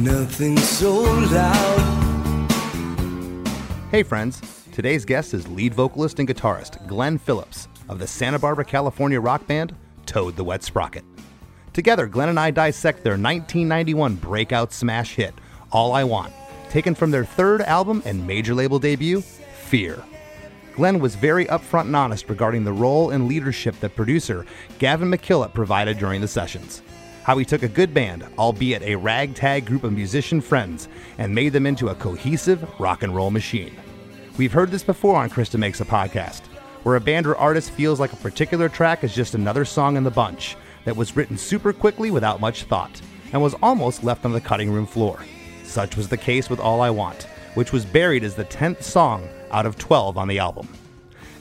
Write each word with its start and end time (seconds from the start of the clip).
Nothing 0.00 0.56
so 0.56 1.02
loud. 1.02 1.80
Hey, 3.90 4.02
friends. 4.02 4.40
Today's 4.72 5.04
guest 5.04 5.34
is 5.34 5.46
lead 5.48 5.74
vocalist 5.74 6.18
and 6.18 6.26
guitarist 6.26 6.86
Glen 6.86 7.18
Phillips 7.18 7.68
of 7.86 7.98
the 7.98 8.06
Santa 8.06 8.38
Barbara, 8.38 8.64
California 8.64 9.20
rock 9.20 9.46
band 9.46 9.74
Toad 10.06 10.36
the 10.36 10.44
Wet 10.44 10.62
Sprocket. 10.62 11.04
Together, 11.74 12.06
Glen 12.06 12.30
and 12.30 12.40
I 12.40 12.50
dissect 12.50 13.04
their 13.04 13.12
1991 13.12 14.14
breakout 14.14 14.72
smash 14.72 15.16
hit, 15.16 15.34
All 15.70 15.92
I 15.92 16.04
Want, 16.04 16.32
taken 16.70 16.94
from 16.94 17.10
their 17.10 17.26
third 17.26 17.60
album 17.60 18.02
and 18.06 18.26
major 18.26 18.54
label 18.54 18.78
debut, 18.78 19.20
Fear. 19.20 20.02
Glenn 20.76 20.98
was 20.98 21.14
very 21.14 21.44
upfront 21.46 21.86
and 21.86 21.96
honest 21.96 22.30
regarding 22.30 22.64
the 22.64 22.72
role 22.72 23.10
and 23.10 23.28
leadership 23.28 23.78
that 23.80 23.96
producer 23.96 24.46
Gavin 24.78 25.10
MacKillop 25.10 25.52
provided 25.52 25.98
during 25.98 26.22
the 26.22 26.28
sessions. 26.28 26.80
How 27.24 27.36
he 27.36 27.44
took 27.44 27.62
a 27.62 27.68
good 27.68 27.92
band, 27.92 28.26
albeit 28.38 28.82
a 28.82 28.96
ragtag 28.96 29.66
group 29.66 29.84
of 29.84 29.92
musician 29.92 30.40
friends, 30.40 30.88
and 31.18 31.34
made 31.34 31.52
them 31.52 31.66
into 31.66 31.88
a 31.88 31.94
cohesive 31.94 32.66
rock 32.80 33.02
and 33.02 33.14
roll 33.14 33.30
machine. 33.30 33.76
We've 34.38 34.52
heard 34.52 34.70
this 34.70 34.82
before 34.82 35.16
on 35.16 35.28
Krista 35.28 35.58
Makes 35.58 35.82
a 35.82 35.84
Podcast, 35.84 36.46
where 36.82 36.96
a 36.96 37.00
band 37.00 37.26
or 37.26 37.36
artist 37.36 37.72
feels 37.72 38.00
like 38.00 38.14
a 38.14 38.16
particular 38.16 38.70
track 38.70 39.04
is 39.04 39.14
just 39.14 39.34
another 39.34 39.66
song 39.66 39.96
in 39.96 40.04
the 40.04 40.10
bunch 40.10 40.56
that 40.86 40.96
was 40.96 41.14
written 41.14 41.36
super 41.36 41.74
quickly 41.74 42.10
without 42.10 42.40
much 42.40 42.62
thought, 42.64 43.00
and 43.32 43.42
was 43.42 43.54
almost 43.62 44.02
left 44.02 44.24
on 44.24 44.32
the 44.32 44.40
cutting 44.40 44.70
room 44.70 44.86
floor. 44.86 45.22
Such 45.62 45.96
was 45.96 46.08
the 46.08 46.16
case 46.16 46.48
with 46.48 46.58
All 46.58 46.80
I 46.80 46.88
Want, 46.88 47.24
which 47.54 47.70
was 47.70 47.84
buried 47.84 48.24
as 48.24 48.34
the 48.34 48.46
10th 48.46 48.82
song 48.82 49.28
out 49.50 49.66
of 49.66 49.76
12 49.76 50.16
on 50.16 50.26
the 50.26 50.38
album. 50.38 50.68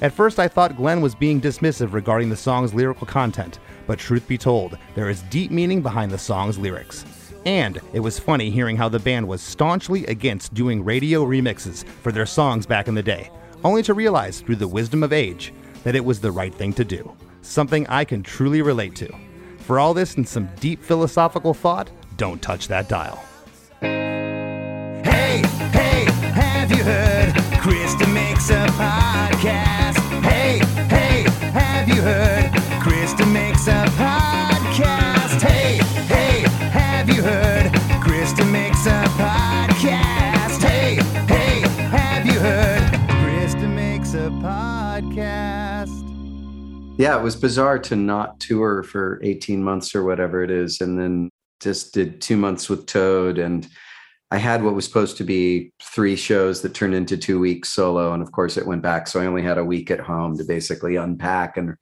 At 0.02 0.14
first, 0.14 0.40
I 0.40 0.48
thought 0.48 0.78
Glen 0.78 1.02
was 1.02 1.16
being 1.16 1.42
dismissive 1.42 1.94
regarding 1.94 2.30
the 2.30 2.36
song's 2.36 2.74
lyrical 2.74 3.08
content, 3.08 3.60
but 3.90 3.98
truth 3.98 4.28
be 4.28 4.38
told, 4.38 4.78
there 4.94 5.10
is 5.10 5.24
deep 5.32 5.50
meaning 5.50 5.82
behind 5.82 6.12
the 6.12 6.18
song's 6.20 6.60
lyrics. 6.60 7.04
And 7.48 7.82
it 7.92 8.00
was 8.02 8.20
funny 8.20 8.52
hearing 8.52 8.78
how 8.78 8.88
the 8.88 9.00
band 9.00 9.28
was 9.28 9.42
staunchly 9.42 10.06
against 10.06 10.54
doing 10.54 10.86
radio 10.86 11.26
remixes 11.26 11.84
for 11.84 12.12
their 12.12 12.28
songs 12.28 12.68
back 12.68 12.88
in 12.88 12.94
the 12.94 13.02
day, 13.02 13.32
only 13.64 13.82
to 13.82 13.96
realize 13.96 14.42
through 14.42 14.58
the 14.58 14.68
wisdom 14.68 15.02
of 15.02 15.12
age 15.12 15.56
that 15.84 15.96
it 15.96 16.06
was 16.06 16.22
the 16.22 16.32
right 16.32 16.54
thing 16.54 16.72
to 16.74 16.86
do. 16.86 17.12
Something 17.42 17.88
I 17.88 18.06
can 18.06 18.22
truly 18.22 18.62
relate 18.62 18.96
to. 18.98 19.12
For 19.58 19.80
all 19.80 19.96
this 19.96 20.18
and 20.18 20.28
some 20.28 20.50
deep 20.60 20.84
philosophical 20.84 21.56
thought, 21.56 21.90
don't 22.16 22.44
touch 22.44 22.68
that 22.68 22.90
dial. 22.90 23.18
Hey, 23.82 25.42
hey, 25.72 26.06
have 26.30 26.70
you 26.70 26.84
heard? 26.84 27.34
Krista 27.58 28.14
makes 28.14 28.52
a 28.52 28.68
podcast. 28.68 29.98
Hey, 30.22 30.60
hey, 30.96 31.24
have 31.50 31.88
you 31.90 32.04
heard? 32.04 32.39
Yeah, 47.00 47.18
it 47.18 47.24
was 47.24 47.38
bizarre 47.38 47.80
to 47.80 47.96
not 47.96 48.42
tour 48.42 48.84
for 48.84 49.22
18 49.24 49.64
months 49.64 49.96
or 49.96 50.04
whatever 50.04 50.44
it 50.44 50.52
is. 50.52 50.82
And 50.82 51.00
then 51.00 51.30
just 51.62 51.94
did 51.94 52.20
two 52.20 52.36
months 52.36 52.68
with 52.68 52.88
Toad. 52.88 53.38
And 53.38 53.66
I 54.32 54.38
had 54.38 54.62
what 54.62 54.76
was 54.76 54.84
supposed 54.84 55.16
to 55.18 55.24
be 55.24 55.72
three 55.82 56.18
shows 56.18 56.62
that 56.62 56.74
turned 56.74 56.94
into 56.94 57.16
two 57.16 57.40
weeks 57.40 57.70
solo. 57.70 58.12
And 58.14 58.22
of 58.22 58.34
course, 58.34 58.58
it 58.58 58.68
went 58.68 58.82
back. 58.82 59.08
So 59.08 59.22
I 59.22 59.28
only 59.28 59.44
had 59.44 59.58
a 59.58 59.64
week 59.64 59.90
at 59.90 60.02
home 60.02 60.38
to 60.40 60.44
basically 60.44 60.98
unpack 60.98 61.56
and 61.56 61.76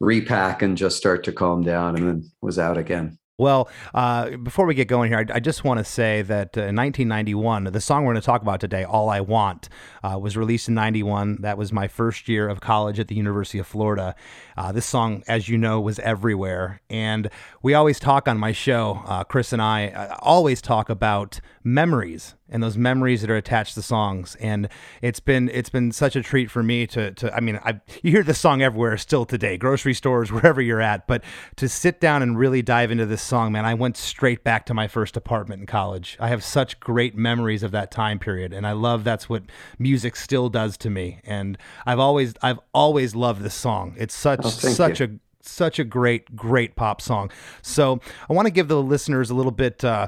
repack 0.00 0.62
and 0.62 0.76
just 0.76 0.98
start 0.98 1.24
to 1.24 1.32
calm 1.32 1.64
down 1.64 1.96
and 1.96 2.06
then 2.06 2.30
was 2.40 2.56
out 2.56 2.78
again. 2.78 3.18
Well, 3.36 3.68
uh, 3.92 4.36
before 4.36 4.64
we 4.64 4.76
get 4.76 4.86
going 4.86 5.10
here, 5.10 5.26
I, 5.28 5.36
I 5.36 5.40
just 5.40 5.64
want 5.64 5.78
to 5.78 5.84
say 5.84 6.22
that 6.22 6.56
uh, 6.56 6.70
in 6.70 6.76
1991, 6.76 7.64
the 7.64 7.80
song 7.80 8.04
we're 8.04 8.12
going 8.12 8.20
to 8.20 8.24
talk 8.24 8.42
about 8.42 8.60
today, 8.60 8.84
All 8.84 9.08
I 9.10 9.22
Want, 9.22 9.68
uh, 10.04 10.16
was 10.20 10.36
released 10.36 10.68
in 10.68 10.74
91. 10.74 11.40
That 11.40 11.58
was 11.58 11.72
my 11.72 11.88
first 11.88 12.28
year 12.28 12.48
of 12.48 12.60
college 12.60 13.00
at 13.00 13.08
the 13.08 13.16
University 13.16 13.58
of 13.58 13.66
Florida. 13.66 14.14
Uh, 14.56 14.70
this 14.70 14.86
song, 14.86 15.24
as 15.26 15.48
you 15.48 15.58
know, 15.58 15.80
was 15.80 15.98
everywhere. 15.98 16.80
And 16.88 17.28
we 17.60 17.74
always 17.74 17.98
talk 17.98 18.28
on 18.28 18.38
my 18.38 18.52
show, 18.52 19.02
uh, 19.04 19.24
Chris 19.24 19.52
and 19.52 19.60
I 19.60 19.88
uh, 19.88 20.16
always 20.20 20.62
talk 20.62 20.88
about 20.88 21.40
memories 21.64 22.36
and 22.54 22.62
those 22.62 22.78
memories 22.78 23.20
that 23.20 23.28
are 23.30 23.36
attached 23.36 23.74
to 23.74 23.82
songs. 23.82 24.36
And 24.40 24.68
it's 25.02 25.20
been 25.20 25.50
it's 25.52 25.68
been 25.68 25.92
such 25.92 26.16
a 26.16 26.22
treat 26.22 26.50
for 26.50 26.62
me 26.62 26.86
to 26.86 27.10
to 27.10 27.34
I 27.34 27.40
mean 27.40 27.60
I 27.64 27.80
you 28.02 28.10
hear 28.12 28.22
this 28.22 28.38
song 28.38 28.62
everywhere 28.62 28.96
still 28.96 29.26
today, 29.26 29.58
grocery 29.58 29.92
stores, 29.92 30.32
wherever 30.32 30.62
you're 30.62 30.80
at. 30.80 31.06
But 31.06 31.22
to 31.56 31.68
sit 31.68 32.00
down 32.00 32.22
and 32.22 32.38
really 32.38 32.62
dive 32.62 32.90
into 32.90 33.04
this 33.04 33.20
song, 33.22 33.52
man, 33.52 33.66
I 33.66 33.74
went 33.74 33.96
straight 33.98 34.44
back 34.44 34.64
to 34.66 34.74
my 34.74 34.88
first 34.88 35.16
apartment 35.16 35.60
in 35.60 35.66
college. 35.66 36.16
I 36.20 36.28
have 36.28 36.42
such 36.42 36.80
great 36.80 37.16
memories 37.16 37.62
of 37.62 37.72
that 37.72 37.90
time 37.90 38.18
period, 38.18 38.52
and 38.52 38.66
I 38.66 38.72
love 38.72 39.04
that's 39.04 39.28
what 39.28 39.42
music 39.78 40.16
still 40.16 40.48
does 40.48 40.76
to 40.78 40.88
me. 40.90 41.20
And 41.24 41.58
I've 41.84 41.98
always 41.98 42.34
I've 42.40 42.60
always 42.72 43.14
loved 43.16 43.42
this 43.42 43.54
song. 43.54 43.94
It's 43.98 44.14
such 44.14 44.40
Oh, 44.44 44.48
such 44.48 45.00
you. 45.00 45.06
a 45.06 45.08
such 45.46 45.78
a 45.78 45.84
great 45.84 46.36
great 46.36 46.76
pop 46.76 47.00
song. 47.00 47.30
So 47.62 48.00
I 48.30 48.32
want 48.32 48.46
to 48.46 48.52
give 48.52 48.68
the 48.68 48.80
listeners 48.80 49.28
a 49.30 49.34
little 49.34 49.52
bit. 49.52 49.84
Uh, 49.84 50.06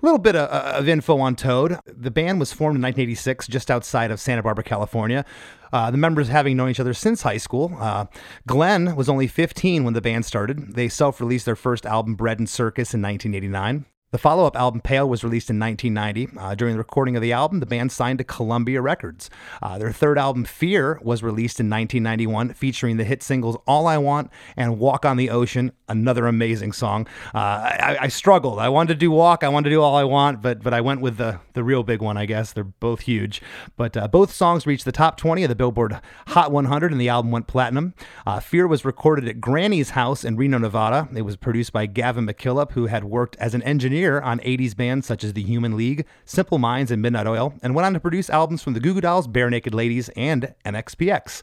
a 0.00 0.06
little 0.06 0.18
bit 0.18 0.36
of, 0.36 0.48
of 0.48 0.88
info 0.88 1.18
on 1.18 1.34
Toad. 1.34 1.78
The 1.86 2.10
band 2.10 2.38
was 2.40 2.52
formed 2.52 2.76
in 2.76 2.82
1986 2.82 3.46
just 3.48 3.70
outside 3.70 4.10
of 4.10 4.20
Santa 4.20 4.42
Barbara, 4.42 4.64
California. 4.64 5.24
Uh, 5.72 5.90
the 5.90 5.98
members 5.98 6.28
having 6.28 6.56
known 6.56 6.70
each 6.70 6.80
other 6.80 6.94
since 6.94 7.22
high 7.22 7.36
school. 7.36 7.76
Uh, 7.78 8.06
Glen 8.46 8.96
was 8.96 9.08
only 9.08 9.26
15 9.26 9.84
when 9.84 9.94
the 9.94 10.00
band 10.00 10.24
started. 10.24 10.74
They 10.74 10.88
self 10.88 11.20
released 11.20 11.46
their 11.46 11.56
first 11.56 11.84
album, 11.84 12.14
Bread 12.14 12.38
and 12.38 12.48
Circus, 12.48 12.94
in 12.94 13.02
1989. 13.02 13.84
The 14.10 14.16
follow 14.16 14.46
up 14.46 14.56
album, 14.56 14.80
Pale, 14.80 15.06
was 15.06 15.22
released 15.22 15.50
in 15.50 15.58
1990. 15.60 16.38
Uh, 16.38 16.54
during 16.54 16.72
the 16.72 16.78
recording 16.78 17.14
of 17.14 17.20
the 17.20 17.34
album, 17.34 17.60
the 17.60 17.66
band 17.66 17.92
signed 17.92 18.16
to 18.16 18.24
Columbia 18.24 18.80
Records. 18.80 19.28
Uh, 19.60 19.76
their 19.76 19.92
third 19.92 20.16
album, 20.16 20.46
Fear, 20.46 20.98
was 21.02 21.22
released 21.22 21.60
in 21.60 21.68
1991, 21.68 22.54
featuring 22.54 22.96
the 22.96 23.04
hit 23.04 23.22
singles 23.22 23.58
All 23.66 23.86
I 23.86 23.98
Want 23.98 24.30
and 24.56 24.78
Walk 24.78 25.04
on 25.04 25.18
the 25.18 25.28
Ocean, 25.28 25.72
another 25.90 26.26
amazing 26.26 26.72
song. 26.72 27.06
Uh, 27.34 27.38
I, 27.38 27.98
I 28.00 28.08
struggled. 28.08 28.58
I 28.58 28.70
wanted 28.70 28.94
to 28.94 28.98
do 28.98 29.10
Walk, 29.10 29.44
I 29.44 29.50
wanted 29.50 29.68
to 29.68 29.74
do 29.74 29.82
All 29.82 29.94
I 29.94 30.04
Want, 30.04 30.40
but, 30.40 30.62
but 30.62 30.72
I 30.72 30.80
went 30.80 31.02
with 31.02 31.18
the, 31.18 31.40
the 31.52 31.62
real 31.62 31.82
big 31.82 32.00
one, 32.00 32.16
I 32.16 32.24
guess. 32.24 32.54
They're 32.54 32.64
both 32.64 33.00
huge. 33.00 33.42
But 33.76 33.94
uh, 33.94 34.08
both 34.08 34.32
songs 34.32 34.66
reached 34.66 34.86
the 34.86 34.92
top 34.92 35.18
20 35.18 35.42
of 35.42 35.50
the 35.50 35.54
Billboard 35.54 36.00
Hot 36.28 36.50
100, 36.50 36.92
and 36.92 37.00
the 37.00 37.10
album 37.10 37.30
went 37.30 37.46
platinum. 37.46 37.92
Uh, 38.26 38.40
Fear 38.40 38.68
was 38.68 38.86
recorded 38.86 39.28
at 39.28 39.38
Granny's 39.38 39.90
house 39.90 40.24
in 40.24 40.36
Reno, 40.36 40.56
Nevada. 40.56 41.10
It 41.14 41.22
was 41.22 41.36
produced 41.36 41.74
by 41.74 41.84
Gavin 41.84 42.26
MacKillop, 42.26 42.72
who 42.72 42.86
had 42.86 43.04
worked 43.04 43.36
as 43.36 43.52
an 43.52 43.60
engineer 43.64 43.97
on 44.06 44.38
80s 44.40 44.76
bands 44.76 45.06
such 45.06 45.24
as 45.24 45.32
The 45.32 45.42
Human 45.42 45.76
League, 45.76 46.06
Simple 46.24 46.58
Minds, 46.58 46.90
and 46.90 47.02
Midnight 47.02 47.26
Oil, 47.26 47.54
and 47.62 47.74
went 47.74 47.86
on 47.86 47.94
to 47.94 48.00
produce 48.00 48.30
albums 48.30 48.62
from 48.62 48.74
the 48.74 48.80
Goo 48.80 48.94
Goo 48.94 49.00
Dolls, 49.00 49.26
Barenaked 49.26 49.74
Ladies, 49.74 50.08
and 50.10 50.54
MxPx. 50.64 51.42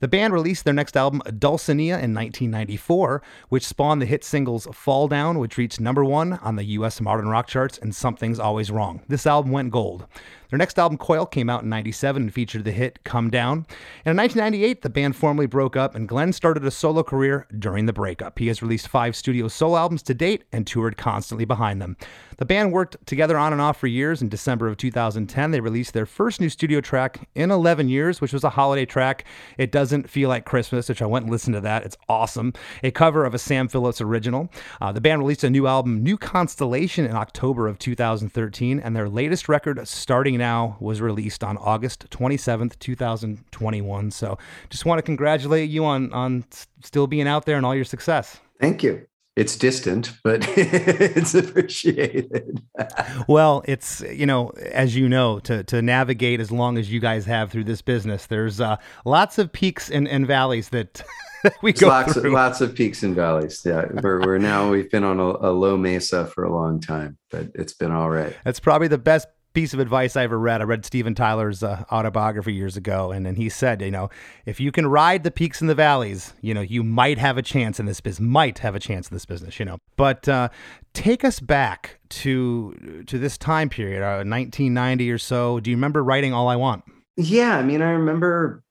The 0.00 0.08
band 0.08 0.32
released 0.32 0.64
their 0.64 0.74
next 0.74 0.96
album, 0.96 1.22
Dulcinea, 1.26 1.94
in 1.94 2.12
1994, 2.12 3.22
which 3.50 3.64
spawned 3.64 4.02
the 4.02 4.06
hit 4.06 4.24
singles 4.24 4.66
Fall 4.72 5.06
Down, 5.06 5.38
which 5.38 5.56
reached 5.56 5.78
number 5.78 6.04
one 6.04 6.32
on 6.42 6.56
the 6.56 6.64
US 6.64 7.00
modern 7.00 7.28
rock 7.28 7.46
charts, 7.46 7.78
and 7.78 7.94
Something's 7.94 8.40
Always 8.40 8.72
Wrong. 8.72 9.02
This 9.06 9.28
album 9.28 9.52
went 9.52 9.70
gold. 9.70 10.06
Their 10.52 10.58
next 10.58 10.78
album, 10.78 10.98
Coil, 10.98 11.24
came 11.24 11.48
out 11.48 11.62
in 11.62 11.70
97 11.70 12.24
and 12.24 12.34
featured 12.34 12.64
the 12.64 12.72
hit 12.72 13.02
Come 13.04 13.30
Down. 13.30 13.64
And 14.04 14.10
in 14.12 14.16
1998, 14.18 14.82
the 14.82 14.90
band 14.90 15.16
formally 15.16 15.46
broke 15.46 15.76
up, 15.78 15.94
and 15.94 16.06
Glen 16.06 16.34
started 16.34 16.62
a 16.66 16.70
solo 16.70 17.02
career 17.02 17.46
during 17.58 17.86
the 17.86 17.92
breakup. 17.94 18.38
He 18.38 18.48
has 18.48 18.60
released 18.60 18.88
five 18.88 19.16
studio 19.16 19.48
solo 19.48 19.78
albums 19.78 20.02
to 20.02 20.12
date 20.12 20.44
and 20.52 20.66
toured 20.66 20.98
constantly 20.98 21.46
behind 21.46 21.80
them. 21.80 21.96
The 22.36 22.44
band 22.44 22.72
worked 22.72 22.96
together 23.06 23.38
on 23.38 23.52
and 23.52 23.62
off 23.62 23.78
for 23.78 23.86
years. 23.86 24.20
In 24.20 24.28
December 24.28 24.66
of 24.66 24.76
2010, 24.76 25.52
they 25.52 25.60
released 25.60 25.94
their 25.94 26.04
first 26.04 26.40
new 26.40 26.48
studio 26.48 26.80
track 26.80 27.28
in 27.34 27.50
11 27.50 27.88
years, 27.88 28.20
which 28.20 28.32
was 28.32 28.44
a 28.44 28.50
holiday 28.50 28.84
track. 28.84 29.24
It 29.56 29.70
doesn't 29.70 30.10
feel 30.10 30.28
like 30.28 30.44
Christmas, 30.44 30.88
which 30.88 31.00
I 31.00 31.06
went 31.06 31.24
and 31.24 31.32
listened 31.32 31.54
to 31.54 31.60
that. 31.60 31.84
It's 31.84 31.96
awesome. 32.08 32.52
A 32.82 32.90
cover 32.90 33.24
of 33.24 33.32
a 33.32 33.38
Sam 33.38 33.68
Phillips 33.68 34.00
original. 34.00 34.50
Uh, 34.80 34.92
the 34.92 35.00
band 35.00 35.20
released 35.20 35.44
a 35.44 35.50
new 35.50 35.66
album, 35.66 36.02
New 36.02 36.18
Constellation, 36.18 37.06
in 37.06 37.16
October 37.16 37.68
of 37.68 37.78
2013, 37.78 38.80
and 38.80 38.96
their 38.96 39.08
latest 39.08 39.48
record, 39.48 39.86
Starting 39.86 40.41
Now 40.42 40.76
was 40.80 41.00
released 41.00 41.44
on 41.44 41.56
August 41.58 42.10
27th, 42.10 42.76
2021. 42.80 44.10
So 44.10 44.38
just 44.70 44.84
want 44.84 44.98
to 44.98 45.02
congratulate 45.02 45.70
you 45.70 45.84
on 45.84 46.12
on 46.12 46.44
still 46.82 47.06
being 47.06 47.28
out 47.28 47.46
there 47.46 47.56
and 47.56 47.64
all 47.64 47.76
your 47.76 47.84
success. 47.84 48.40
Thank 48.58 48.82
you. 48.82 49.06
It's 49.36 49.56
distant, 49.56 50.12
but 50.24 50.44
it's 50.56 51.34
appreciated. 51.34 52.60
well, 53.28 53.62
it's 53.66 54.00
you 54.00 54.26
know, 54.26 54.50
as 54.72 54.96
you 54.96 55.08
know, 55.08 55.38
to 55.40 55.62
to 55.64 55.80
navigate 55.80 56.40
as 56.40 56.50
long 56.50 56.76
as 56.76 56.92
you 56.92 56.98
guys 56.98 57.24
have 57.26 57.52
through 57.52 57.64
this 57.64 57.80
business, 57.80 58.26
there's 58.26 58.60
uh, 58.60 58.76
lots 59.04 59.38
of 59.38 59.52
peaks 59.52 59.90
and, 59.90 60.08
and 60.08 60.26
valleys 60.26 60.70
that 60.70 61.02
we 61.62 61.72
go 61.72 61.86
lots 61.86 62.14
through. 62.14 62.30
Of, 62.30 62.32
lots 62.32 62.60
of 62.60 62.74
peaks 62.74 63.04
and 63.04 63.14
valleys. 63.14 63.62
Yeah, 63.64 63.86
we're, 64.02 64.20
we're 64.26 64.38
now 64.38 64.70
we've 64.70 64.90
been 64.90 65.04
on 65.04 65.20
a, 65.20 65.50
a 65.50 65.52
low 65.52 65.76
mesa 65.76 66.26
for 66.26 66.42
a 66.44 66.52
long 66.52 66.80
time, 66.80 67.16
but 67.30 67.46
it's 67.54 67.74
been 67.74 67.92
all 67.92 68.10
right. 68.10 68.36
That's 68.44 68.60
probably 68.60 68.88
the 68.88 68.98
best 68.98 69.28
piece 69.52 69.74
of 69.74 69.80
advice 69.80 70.16
I 70.16 70.24
ever 70.24 70.38
read. 70.38 70.60
I 70.60 70.64
read 70.64 70.84
Steven 70.84 71.14
Tyler's 71.14 71.62
uh, 71.62 71.84
autobiography 71.90 72.54
years 72.54 72.76
ago, 72.76 73.10
and 73.12 73.26
and 73.26 73.36
he 73.36 73.48
said, 73.48 73.82
you 73.82 73.90
know, 73.90 74.10
if 74.46 74.60
you 74.60 74.72
can 74.72 74.86
ride 74.86 75.24
the 75.24 75.30
peaks 75.30 75.60
and 75.60 75.68
the 75.68 75.74
valleys, 75.74 76.34
you 76.40 76.54
know, 76.54 76.60
you 76.60 76.82
might 76.82 77.18
have 77.18 77.38
a 77.38 77.42
chance 77.42 77.78
in 77.78 77.86
this 77.86 78.00
business. 78.00 78.26
Might 78.26 78.58
have 78.60 78.74
a 78.74 78.80
chance 78.80 79.08
in 79.08 79.14
this 79.14 79.26
business, 79.26 79.58
you 79.58 79.64
know. 79.64 79.78
But 79.96 80.28
uh, 80.28 80.48
take 80.94 81.24
us 81.24 81.40
back 81.40 81.98
to 82.10 83.04
to 83.06 83.18
this 83.18 83.38
time 83.38 83.68
period, 83.68 84.02
uh, 84.02 84.24
1990 84.24 85.10
or 85.10 85.18
so. 85.18 85.60
Do 85.60 85.70
you 85.70 85.76
remember 85.76 86.02
writing 86.02 86.32
"All 86.32 86.48
I 86.48 86.56
Want"? 86.56 86.84
Yeah, 87.16 87.56
I 87.56 87.62
mean, 87.62 87.82
I 87.82 87.90
remember. 87.90 88.62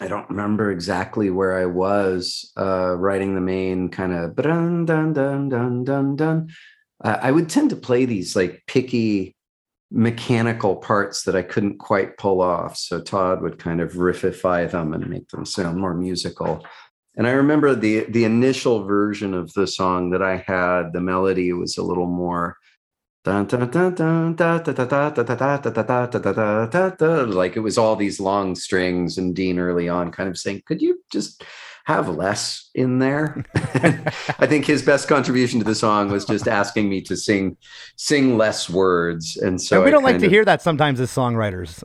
I 0.00 0.08
don't 0.08 0.28
remember 0.28 0.72
exactly 0.72 1.30
where 1.30 1.56
I 1.56 1.66
was 1.66 2.50
uh, 2.56 2.96
writing 2.96 3.36
the 3.36 3.40
main 3.40 3.88
kind 3.88 4.12
of 4.12 4.34
dun 4.34 4.84
dun 4.84 5.12
dun 5.12 5.48
dun 5.48 5.84
dun 5.84 6.16
dun. 6.16 6.48
I 7.04 7.32
would 7.32 7.48
tend 7.48 7.70
to 7.70 7.76
play 7.76 8.04
these 8.04 8.36
like 8.36 8.62
picky 8.68 9.34
mechanical 9.92 10.76
parts 10.76 11.24
that 11.24 11.36
I 11.36 11.42
couldn't 11.42 11.78
quite 11.78 12.16
pull 12.16 12.40
off. 12.40 12.76
So 12.76 13.00
Todd 13.00 13.42
would 13.42 13.58
kind 13.58 13.80
of 13.80 13.92
riffify 13.92 14.70
them 14.70 14.94
and 14.94 15.08
make 15.08 15.28
them 15.28 15.44
sound 15.44 15.78
more 15.78 15.94
musical. 15.94 16.64
And 17.14 17.26
I 17.26 17.32
remember 17.32 17.74
the 17.74 18.04
the 18.08 18.24
initial 18.24 18.84
version 18.84 19.34
of 19.34 19.52
the 19.52 19.66
song 19.66 20.10
that 20.10 20.22
I 20.22 20.36
had, 20.46 20.92
the 20.92 21.00
melody 21.00 21.52
was 21.52 21.76
a 21.76 21.82
little 21.82 22.06
more 22.06 22.56
like 27.24 27.56
it 27.56 27.60
was 27.60 27.78
all 27.78 27.94
these 27.94 28.18
long 28.18 28.54
strings 28.56 29.16
and 29.16 29.34
Dean 29.34 29.58
early 29.58 29.88
on 29.88 30.10
kind 30.10 30.28
of 30.28 30.38
saying, 30.38 30.62
could 30.66 30.82
you 30.82 31.00
just 31.12 31.44
have 31.84 32.08
less 32.08 32.70
in 32.74 32.98
there. 32.98 33.44
I 33.54 34.46
think 34.46 34.64
his 34.64 34.82
best 34.82 35.08
contribution 35.08 35.58
to 35.58 35.64
the 35.64 35.74
song 35.74 36.10
was 36.10 36.24
just 36.24 36.46
asking 36.46 36.88
me 36.88 37.00
to 37.02 37.16
sing 37.16 37.56
sing 37.96 38.36
less 38.38 38.70
words. 38.70 39.36
And 39.36 39.60
so 39.60 39.76
and 39.76 39.84
we 39.84 39.90
don't 39.90 40.04
like 40.04 40.18
to 40.20 40.26
of, 40.26 40.32
hear 40.32 40.44
that 40.44 40.62
sometimes 40.62 41.00
as 41.00 41.10
songwriters. 41.10 41.82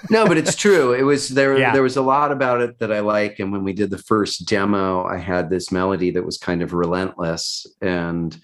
no, 0.10 0.26
but 0.26 0.36
it's 0.36 0.54
true. 0.54 0.92
It 0.92 1.02
was 1.02 1.28
there 1.28 1.58
yeah. 1.58 1.72
there 1.72 1.82
was 1.82 1.96
a 1.96 2.02
lot 2.02 2.32
about 2.32 2.60
it 2.60 2.78
that 2.78 2.92
I 2.92 3.00
like. 3.00 3.38
And 3.38 3.50
when 3.50 3.64
we 3.64 3.72
did 3.72 3.90
the 3.90 3.98
first 3.98 4.46
demo, 4.46 5.04
I 5.04 5.16
had 5.16 5.48
this 5.48 5.72
melody 5.72 6.10
that 6.12 6.24
was 6.24 6.36
kind 6.36 6.62
of 6.62 6.74
relentless. 6.74 7.66
And 7.80 8.38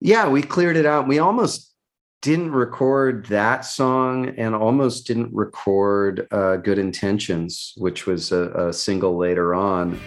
yeah, 0.00 0.28
we 0.28 0.42
cleared 0.42 0.76
it 0.76 0.86
out. 0.86 1.06
We 1.06 1.18
almost 1.18 1.69
didn't 2.22 2.52
record 2.52 3.24
that 3.26 3.64
song 3.64 4.28
and 4.36 4.54
almost 4.54 5.06
didn't 5.06 5.32
record 5.32 6.28
uh, 6.30 6.56
Good 6.56 6.78
Intentions, 6.78 7.72
which 7.78 8.06
was 8.06 8.30
a, 8.30 8.68
a 8.68 8.72
single 8.72 9.16
later 9.16 9.54
on. 9.54 9.98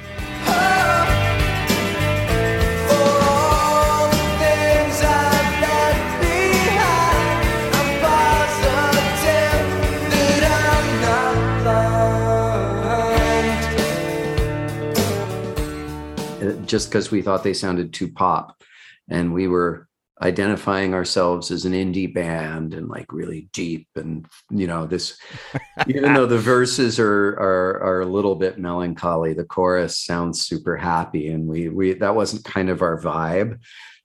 just 16.66 16.90
because 16.90 17.12
we 17.12 17.22
thought 17.22 17.44
they 17.44 17.54
sounded 17.54 17.94
too 17.94 18.12
pop 18.12 18.64
and 19.08 19.32
we 19.32 19.48
were 19.48 19.88
identifying 20.24 20.94
ourselves 20.94 21.52
as 21.52 21.66
an 21.66 21.74
indie 21.74 22.12
band 22.12 22.74
and 22.74 22.88
like 22.88 23.12
really 23.12 23.50
deep 23.52 23.88
and 23.96 24.26
you 24.50 24.66
know 24.66 24.86
this 24.86 25.18
even 25.88 26.14
though 26.14 26.26
the 26.26 26.38
verses 26.38 26.98
are, 27.00 27.34
are 27.34 27.84
are 27.84 28.02
a 28.02 28.06
little 28.06 28.36
bit 28.36 28.58
melancholy 28.58 29.34
the 29.34 29.44
chorus 29.44 29.98
sounds 29.98 30.46
super 30.46 30.78
happy 30.78 31.28
and 31.28 31.46
we 31.46 31.68
we 31.70 31.94
that 31.94 32.16
wasn't 32.16 32.44
kind 32.44 32.70
of 32.70 32.82
our 32.82 33.00
vibe. 33.02 33.60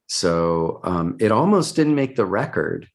So 0.07 0.81
um, 0.85 1.17
it 1.21 1.31
almost 1.31 1.77
didn't 1.77 1.95
make 1.95 2.17
the 2.17 2.25
record 2.25 2.89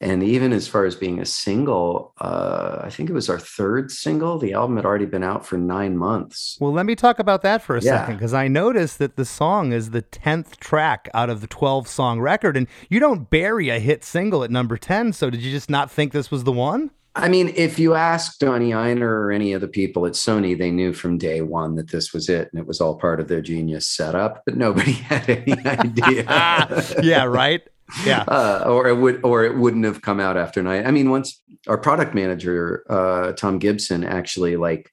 and 0.00 0.22
even 0.22 0.52
as 0.52 0.66
far 0.66 0.84
as 0.84 0.94
being 0.94 1.18
a 1.18 1.24
single 1.24 2.12
uh, 2.20 2.80
i 2.82 2.90
think 2.90 3.10
it 3.10 3.12
was 3.12 3.28
our 3.28 3.38
third 3.38 3.90
single 3.90 4.38
the 4.38 4.52
album 4.52 4.76
had 4.76 4.84
already 4.84 5.06
been 5.06 5.22
out 5.22 5.44
for 5.44 5.56
nine 5.56 5.96
months 5.96 6.56
well 6.60 6.72
let 6.72 6.86
me 6.86 6.94
talk 6.94 7.18
about 7.18 7.42
that 7.42 7.62
for 7.62 7.76
a 7.76 7.82
yeah. 7.82 8.00
second 8.00 8.16
because 8.16 8.34
i 8.34 8.48
noticed 8.48 8.98
that 8.98 9.16
the 9.16 9.24
song 9.24 9.72
is 9.72 9.90
the 9.90 10.02
10th 10.02 10.56
track 10.56 11.08
out 11.14 11.30
of 11.30 11.40
the 11.40 11.46
12 11.46 11.86
song 11.86 12.20
record 12.20 12.56
and 12.56 12.66
you 12.88 12.98
don't 12.98 13.30
bury 13.30 13.68
a 13.68 13.78
hit 13.78 14.04
single 14.04 14.42
at 14.42 14.50
number 14.50 14.76
10 14.76 15.12
so 15.12 15.30
did 15.30 15.40
you 15.40 15.50
just 15.50 15.70
not 15.70 15.90
think 15.90 16.12
this 16.12 16.30
was 16.30 16.44
the 16.44 16.52
one 16.52 16.90
I 17.16 17.28
mean, 17.28 17.52
if 17.56 17.76
you 17.76 17.94
ask 17.94 18.38
Donnie 18.38 18.70
Ienner 18.70 19.02
or 19.02 19.32
any 19.32 19.52
of 19.52 19.60
the 19.60 19.68
people 19.68 20.06
at 20.06 20.12
Sony, 20.12 20.56
they 20.56 20.70
knew 20.70 20.92
from 20.92 21.18
day 21.18 21.40
one 21.42 21.74
that 21.74 21.90
this 21.90 22.12
was 22.12 22.28
it 22.28 22.48
and 22.52 22.60
it 22.60 22.68
was 22.68 22.80
all 22.80 22.96
part 22.96 23.18
of 23.18 23.26
their 23.26 23.40
genius 23.40 23.88
setup, 23.88 24.44
but 24.46 24.56
nobody 24.56 24.92
had 25.10 25.28
any 25.28 25.52
idea. 25.66 26.84
yeah, 27.02 27.24
right 27.24 27.62
yeah. 28.04 28.24
Uh, 28.28 28.64
or 28.66 28.86
it 28.88 28.94
would 28.94 29.20
or 29.24 29.44
it 29.44 29.56
wouldn't 29.56 29.84
have 29.84 30.02
come 30.02 30.20
out 30.20 30.36
after 30.36 30.62
night. 30.62 30.86
I 30.86 30.90
mean 30.90 31.10
once 31.10 31.42
our 31.68 31.78
product 31.78 32.14
manager 32.14 32.84
uh, 32.88 33.32
tom 33.32 33.58
gibson 33.58 34.04
actually 34.04 34.56
like 34.56 34.90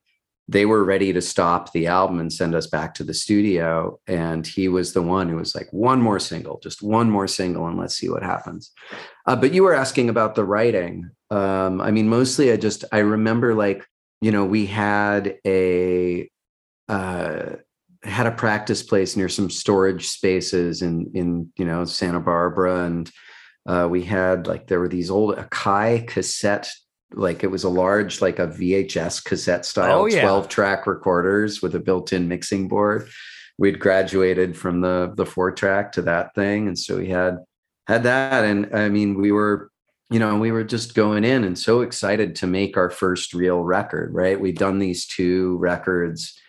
they 0.49 0.65
were 0.65 0.83
ready 0.83 1.11
to 1.13 1.21
stop 1.21 1.71
the 1.73 1.87
album 1.87 2.19
and 2.19 2.31
send 2.31 2.55
us 2.55 2.67
back 2.67 2.93
to 2.95 3.03
the 3.03 3.13
studio 3.13 3.99
and 4.07 4.47
he 4.47 4.69
was 4.69 4.93
the 4.93 5.01
one 5.01 5.27
who 5.27 5.35
was 5.35 5.53
like 5.53 5.67
one 5.71 6.01
more 6.01 6.19
single 6.19 6.59
just 6.63 6.81
one 6.81 7.09
more 7.09 7.27
single 7.27 7.67
and 7.67 7.77
let's 7.77 7.95
see 7.95 8.09
what 8.09 8.23
happens. 8.23 8.71
Uh, 9.25 9.35
but 9.35 9.53
you 9.53 9.63
were 9.63 9.75
asking 9.75 10.09
about 10.09 10.35
the 10.35 10.45
writing. 10.45 11.09
Um, 11.29 11.81
i 11.81 11.91
mean 11.91 12.07
mostly 12.07 12.51
i 12.51 12.57
just 12.57 12.85
i 12.91 12.99
remember 12.99 13.53
like 13.53 13.85
you 14.21 14.31
know 14.31 14.45
we 14.45 14.65
had 14.65 15.37
a 15.45 16.29
uh, 16.89 17.57
had 18.07 18.27
a 18.27 18.31
practice 18.31 18.83
place 18.83 19.15
near 19.15 19.29
some 19.29 19.49
storage 19.49 20.07
spaces 20.07 20.81
in 20.81 21.11
in 21.13 21.51
you 21.57 21.65
know 21.65 21.85
Santa 21.85 22.19
Barbara, 22.19 22.85
and 22.85 23.11
uh, 23.67 23.87
we 23.89 24.03
had 24.03 24.47
like 24.47 24.67
there 24.67 24.79
were 24.79 24.87
these 24.87 25.11
old 25.11 25.35
Akai 25.35 26.07
cassette, 26.07 26.69
like 27.13 27.43
it 27.43 27.51
was 27.51 27.63
a 27.63 27.69
large 27.69 28.21
like 28.21 28.39
a 28.39 28.47
VHS 28.47 29.23
cassette 29.23 29.65
style, 29.65 30.01
oh, 30.01 30.05
yeah. 30.05 30.21
twelve 30.21 30.49
track 30.49 30.87
recorders 30.87 31.61
with 31.61 31.75
a 31.75 31.79
built 31.79 32.13
in 32.13 32.27
mixing 32.27 32.67
board. 32.67 33.07
We'd 33.57 33.79
graduated 33.79 34.57
from 34.57 34.81
the 34.81 35.13
the 35.15 35.25
four 35.25 35.51
track 35.51 35.91
to 35.93 36.01
that 36.03 36.33
thing, 36.33 36.67
and 36.67 36.77
so 36.77 36.97
we 36.97 37.09
had 37.09 37.37
had 37.87 38.03
that, 38.03 38.45
and 38.45 38.75
I 38.75 38.89
mean 38.89 39.15
we 39.15 39.31
were 39.31 39.69
you 40.09 40.19
know, 40.19 40.37
we 40.37 40.53
were 40.53 40.63
just 40.63 40.95
going 40.95 41.25
in 41.25 41.43
and 41.43 41.59
so 41.59 41.81
excited 41.81 42.33
to 42.33 42.47
make 42.47 42.77
our 42.77 42.89
first 42.89 43.33
real 43.33 43.59
record, 43.59 44.13
right? 44.13 44.39
We'd 44.39 44.57
done 44.57 44.79
these 44.79 45.05
two 45.05 45.57
records 45.57 46.39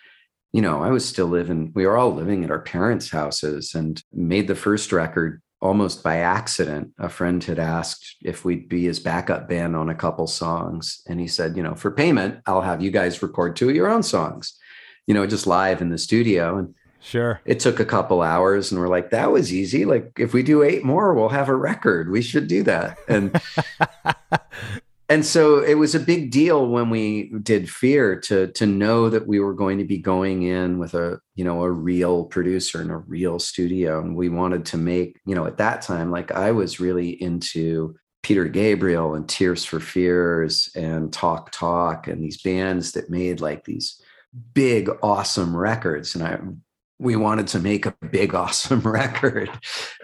you 0.53 0.63
know, 0.63 0.83
I 0.83 0.91
was 0.91 1.07
still 1.07 1.27
living, 1.27 1.73
we 1.75 1.87
were 1.87 1.97
all 1.97 2.15
living 2.15 2.45
at 2.45 2.51
our 2.51 2.61
parents' 2.61 3.11
houses 3.11 3.75
and 3.75 4.03
made 4.13 4.49
the 4.49 4.55
first 4.55 4.93
record 4.93 5.43
almost 5.61 6.03
by 6.03 6.19
accident. 6.19 6.93
A 6.99 7.09
friend 7.09 7.43
had 7.43 7.59
asked 7.59 8.17
if 8.23 8.45
we'd 8.45 8.69
be 8.69 8.85
his 8.85 9.01
backup 9.01 9.49
band 9.49 9.77
on 9.77 9.89
a 9.89 9.95
couple 9.95 10.27
songs. 10.27 11.03
And 11.09 11.21
he 11.21 11.27
said, 11.27 11.57
you 11.57 11.63
know, 11.63 11.75
for 11.75 11.91
payment, 11.91 12.41
I'll 12.47 12.63
have 12.63 12.83
you 12.83 12.91
guys 12.91 13.23
record 13.23 13.57
two 13.57 13.69
of 13.69 13.77
your 13.77 13.89
own 13.89 14.03
songs, 14.03 14.57
you 15.07 15.15
know, 15.15 15.27
just 15.27 15.47
live 15.47 15.83
in 15.83 15.91
the 15.91 15.99
studio. 15.99 16.59
And 16.59 16.75
Sure. 17.01 17.41
It 17.45 17.61
took 17.61 17.79
a 17.79 17.85
couple 17.85 18.23
hours 18.23 18.73
and 18.73 18.81
we're 18.81 18.89
like, 18.89 19.11
that 19.11 19.31
was 19.31 19.53
easy. 19.53 19.85
Like 19.85 20.13
if 20.19 20.35
we 20.35 20.43
do 20.43 20.63
eight 20.63 20.85
more, 20.85 21.15
we'll 21.15 21.29
have 21.29 21.49
a 21.49 21.55
record. 21.55 22.11
We 22.11 22.23
should 22.23 22.49
do 22.49 22.65
that. 22.65 22.99
And 23.09 23.41
and 25.11 25.25
so 25.25 25.61
it 25.61 25.75
was 25.75 25.95
a 25.95 26.01
big 26.01 26.31
deal 26.31 26.69
when 26.69 26.91
we 26.91 27.31
did 27.43 27.71
fear 27.71 28.21
to 28.21 28.49
to 28.49 28.67
know 28.67 29.09
that 29.09 29.27
we 29.27 29.41
were 29.41 29.55
going 29.55 29.79
to 29.79 29.85
be 29.85 29.99
going 29.99 30.43
in 30.43 30.79
with 30.79 30.95
a 30.95 31.19
you 31.35 31.45
know 31.45 31.63
a 31.63 31.71
real 31.71 32.25
producer 32.25 32.83
in 32.83 32.91
a 32.91 32.99
real 32.99 33.39
studio. 33.39 34.01
And 34.01 34.15
we 34.15 34.29
wanted 34.29 34.67
to 34.67 34.77
make 34.77 35.19
you 35.25 35.35
know 35.35 35.47
at 35.47 35.57
that 35.59 35.83
time 35.83 36.11
like 36.11 36.33
i 36.33 36.53
was 36.53 36.81
really 36.81 37.11
into 37.23 37.97
peter 38.23 38.45
gabriel 38.45 39.15
and 39.15 39.29
tears 39.29 39.65
for 39.65 39.81
fears 39.81 40.69
and 40.75 41.13
talk 41.13 41.51
talk 41.53 42.09
and 42.09 42.23
these 42.23 42.43
bands 42.43 42.93
that 42.93 43.11
made 43.11 43.41
like 43.41 43.65
these 43.65 44.03
big 44.53 44.91
awesome 45.03 45.57
records. 45.57 46.15
And 46.15 46.25
i 46.25 46.39
we 46.99 47.17
wanted 47.17 47.47
to 47.49 47.59
make 47.61 47.87
a 47.87 47.95
big 48.11 48.35
awesome 48.35 48.81
record. 48.81 49.51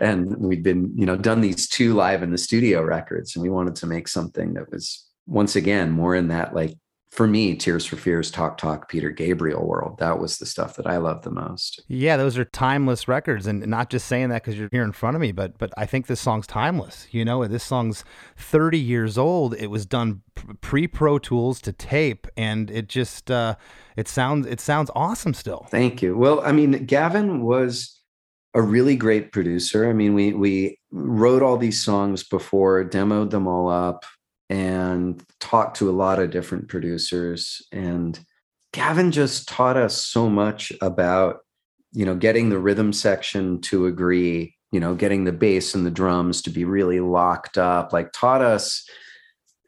And 0.00 0.36
we'd 0.38 0.62
been 0.62 0.92
you 0.96 1.06
know 1.06 1.16
done 1.16 1.40
these 1.40 1.68
two 1.68 1.94
live 1.94 2.22
in 2.22 2.30
the 2.30 2.38
studio 2.38 2.82
records 2.82 3.34
and 3.34 3.42
we 3.42 3.50
wanted 3.50 3.76
to 3.76 3.86
make 3.86 4.08
something 4.08 4.54
that 4.54 4.70
was 4.70 5.06
once 5.26 5.56
again 5.56 5.90
more 5.90 6.14
in 6.14 6.28
that 6.28 6.54
like 6.54 6.76
for 7.14 7.28
me, 7.28 7.54
Tears 7.54 7.86
for 7.86 7.94
Fears, 7.94 8.28
Talk 8.28 8.58
Talk, 8.58 8.88
Peter 8.88 9.08
Gabriel 9.08 9.64
world. 9.64 9.98
That 10.00 10.18
was 10.18 10.38
the 10.38 10.46
stuff 10.46 10.74
that 10.74 10.86
I 10.86 10.96
loved 10.96 11.22
the 11.22 11.30
most. 11.30 11.80
Yeah, 11.86 12.16
those 12.16 12.36
are 12.36 12.44
timeless 12.44 13.06
records, 13.06 13.46
and 13.46 13.64
not 13.68 13.88
just 13.88 14.08
saying 14.08 14.30
that 14.30 14.42
because 14.42 14.58
you're 14.58 14.68
here 14.72 14.82
in 14.82 14.90
front 14.90 15.14
of 15.14 15.20
me, 15.20 15.30
but 15.30 15.56
but 15.56 15.72
I 15.76 15.86
think 15.86 16.08
this 16.08 16.20
song's 16.20 16.48
timeless. 16.48 17.06
You 17.12 17.24
know, 17.24 17.46
this 17.46 17.62
song's 17.62 18.04
30 18.36 18.80
years 18.80 19.16
old. 19.16 19.54
It 19.54 19.68
was 19.68 19.86
done 19.86 20.22
pre 20.60 20.88
Pro 20.88 21.20
Tools 21.20 21.60
to 21.60 21.72
tape, 21.72 22.26
and 22.36 22.68
it 22.68 22.88
just 22.88 23.30
uh, 23.30 23.54
it 23.96 24.08
sounds 24.08 24.48
it 24.48 24.58
sounds 24.58 24.90
awesome 24.96 25.34
still. 25.34 25.68
Thank 25.70 26.02
you. 26.02 26.16
Well, 26.16 26.40
I 26.40 26.50
mean, 26.50 26.84
Gavin 26.84 27.44
was 27.44 27.96
a 28.54 28.62
really 28.62 28.96
great 28.96 29.30
producer. 29.30 29.88
I 29.88 29.92
mean, 29.92 30.14
we 30.14 30.32
we 30.32 30.80
wrote 30.90 31.42
all 31.42 31.58
these 31.58 31.80
songs 31.80 32.24
before, 32.24 32.84
demoed 32.84 33.30
them 33.30 33.46
all 33.46 33.68
up, 33.68 34.04
and 34.54 35.20
talked 35.40 35.78
to 35.78 35.90
a 35.90 35.92
lot 35.92 36.20
of 36.20 36.30
different 36.30 36.68
producers. 36.68 37.60
And 37.72 38.16
Gavin 38.72 39.10
just 39.10 39.48
taught 39.48 39.76
us 39.76 40.00
so 40.00 40.30
much 40.30 40.72
about, 40.80 41.40
you 41.92 42.06
know, 42.06 42.14
getting 42.14 42.50
the 42.50 42.58
rhythm 42.60 42.92
section 42.92 43.60
to 43.62 43.86
agree, 43.86 44.54
you 44.70 44.78
know, 44.78 44.94
getting 44.94 45.24
the 45.24 45.32
bass 45.32 45.74
and 45.74 45.84
the 45.84 45.90
drums 45.90 46.40
to 46.42 46.50
be 46.50 46.64
really 46.64 47.00
locked 47.00 47.58
up, 47.58 47.92
like 47.92 48.12
taught 48.12 48.42
us 48.42 48.88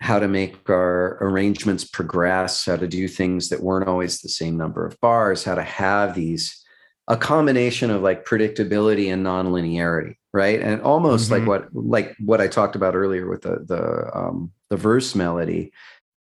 how 0.01 0.21
to 0.21 0.29
make 0.29 0.71
our 0.71 1.19
arrangements 1.21 1.83
progress, 1.85 2.65
how 2.65 2.77
to 2.77 2.87
do 2.87 3.09
things 3.09 3.49
that 3.49 3.63
weren't 3.63 3.89
always 3.89 4.21
the 4.21 4.29
same 4.29 4.57
number 4.57 4.87
of 4.87 5.01
bars, 5.01 5.43
how 5.43 5.57
to 5.57 5.65
have 5.65 6.15
these 6.15 6.63
a 7.09 7.17
combination 7.17 7.91
of 7.91 8.03
like 8.03 8.25
predictability 8.25 9.13
and 9.13 9.25
nonlinearity, 9.25 10.15
right? 10.33 10.61
And 10.61 10.81
almost 10.83 11.31
mm-hmm. 11.31 11.47
like 11.49 11.63
what 11.73 11.75
like 11.75 12.17
what 12.19 12.41
I 12.41 12.47
talked 12.47 12.77
about 12.77 12.95
earlier 12.95 13.29
with 13.29 13.43
the 13.43 13.65
the 13.67 14.11
um, 14.17 14.53
the 14.71 14.77
verse 14.77 15.15
melody. 15.15 15.73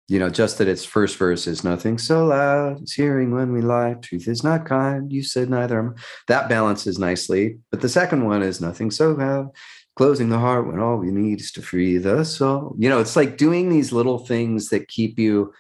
You 0.08 0.20
know, 0.20 0.30
just 0.30 0.58
that 0.58 0.68
its 0.68 0.84
first 0.84 1.18
verse 1.18 1.48
is 1.48 1.64
nothing 1.64 1.98
so 1.98 2.26
loud, 2.26 2.82
it's 2.82 2.92
hearing 2.94 3.32
when 3.32 3.54
we 3.54 3.62
lie, 3.62 3.94
truth 3.94 4.28
is 4.28 4.44
not 4.44 4.66
kind, 4.66 5.12
you 5.12 5.24
said 5.24 5.50
neither. 5.50 5.96
That 6.28 6.50
balances 6.50 7.00
nicely. 7.00 7.60
But 7.72 7.80
the 7.80 7.88
second 7.88 8.26
one 8.26 8.44
is 8.44 8.60
nothing 8.60 8.92
so 8.92 9.12
loud, 9.12 9.52
closing 9.96 10.28
the 10.28 10.40
heart 10.40 10.68
when 10.68 10.80
all 10.80 10.98
we 10.98 11.12
need 11.12 11.40
is 11.40 11.52
to 11.54 11.62
free 11.62 11.98
the 11.98 12.26
soul. 12.26 12.76
You 12.78 12.90
know, 12.90 13.00
it's 13.00 13.16
like 13.16 13.38
doing 13.38 13.70
these 13.70 13.94
little 13.94 14.20
things 14.20 14.68
that 14.70 14.90
keep 14.90 15.18
you 15.18 15.54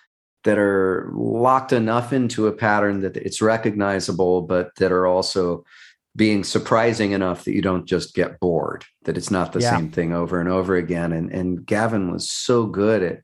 that 0.44 0.58
are 0.58 1.12
locked 1.14 1.72
enough 1.72 2.12
into 2.12 2.48
a 2.48 2.52
pattern 2.52 3.02
that 3.02 3.16
it's 3.16 3.42
recognizable, 3.42 4.42
but 4.42 4.76
that 4.78 4.92
are 4.92 5.08
also 5.08 5.64
being 6.16 6.44
surprising 6.44 7.14
enough 7.14 7.46
that 7.46 7.54
you 7.54 7.62
don't 7.62 7.86
just 7.86 8.14
get 8.14 8.40
bored, 8.40 8.84
that 9.04 9.18
it's 9.18 9.32
not 9.32 9.54
the 9.54 9.62
yeah. 9.62 9.76
same 9.76 9.90
thing 9.90 10.14
over 10.14 10.40
and 10.40 10.50
over 10.50 10.76
again. 10.76 11.14
And, 11.14 11.32
and 11.32 11.66
Gavin 11.66 12.12
was 12.12 12.30
so 12.30 12.66
good 12.66 13.02
at 13.02 13.22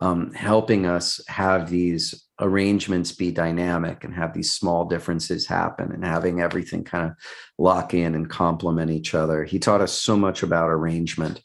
um, 0.00 0.32
helping 0.32 0.86
us 0.86 1.20
have 1.28 1.70
these 1.70 2.26
arrangements 2.40 3.12
be 3.12 3.30
dynamic 3.30 4.04
and 4.04 4.12
have 4.14 4.34
these 4.34 4.52
small 4.52 4.84
differences 4.84 5.46
happen 5.46 5.92
and 5.92 6.04
having 6.04 6.40
everything 6.40 6.84
kind 6.84 7.10
of 7.10 7.16
lock 7.58 7.94
in 7.94 8.14
and 8.14 8.28
complement 8.28 8.90
each 8.90 9.14
other. 9.14 9.44
He 9.44 9.58
taught 9.58 9.80
us 9.80 9.92
so 9.92 10.16
much 10.16 10.42
about 10.42 10.68
arrangement. 10.68 11.40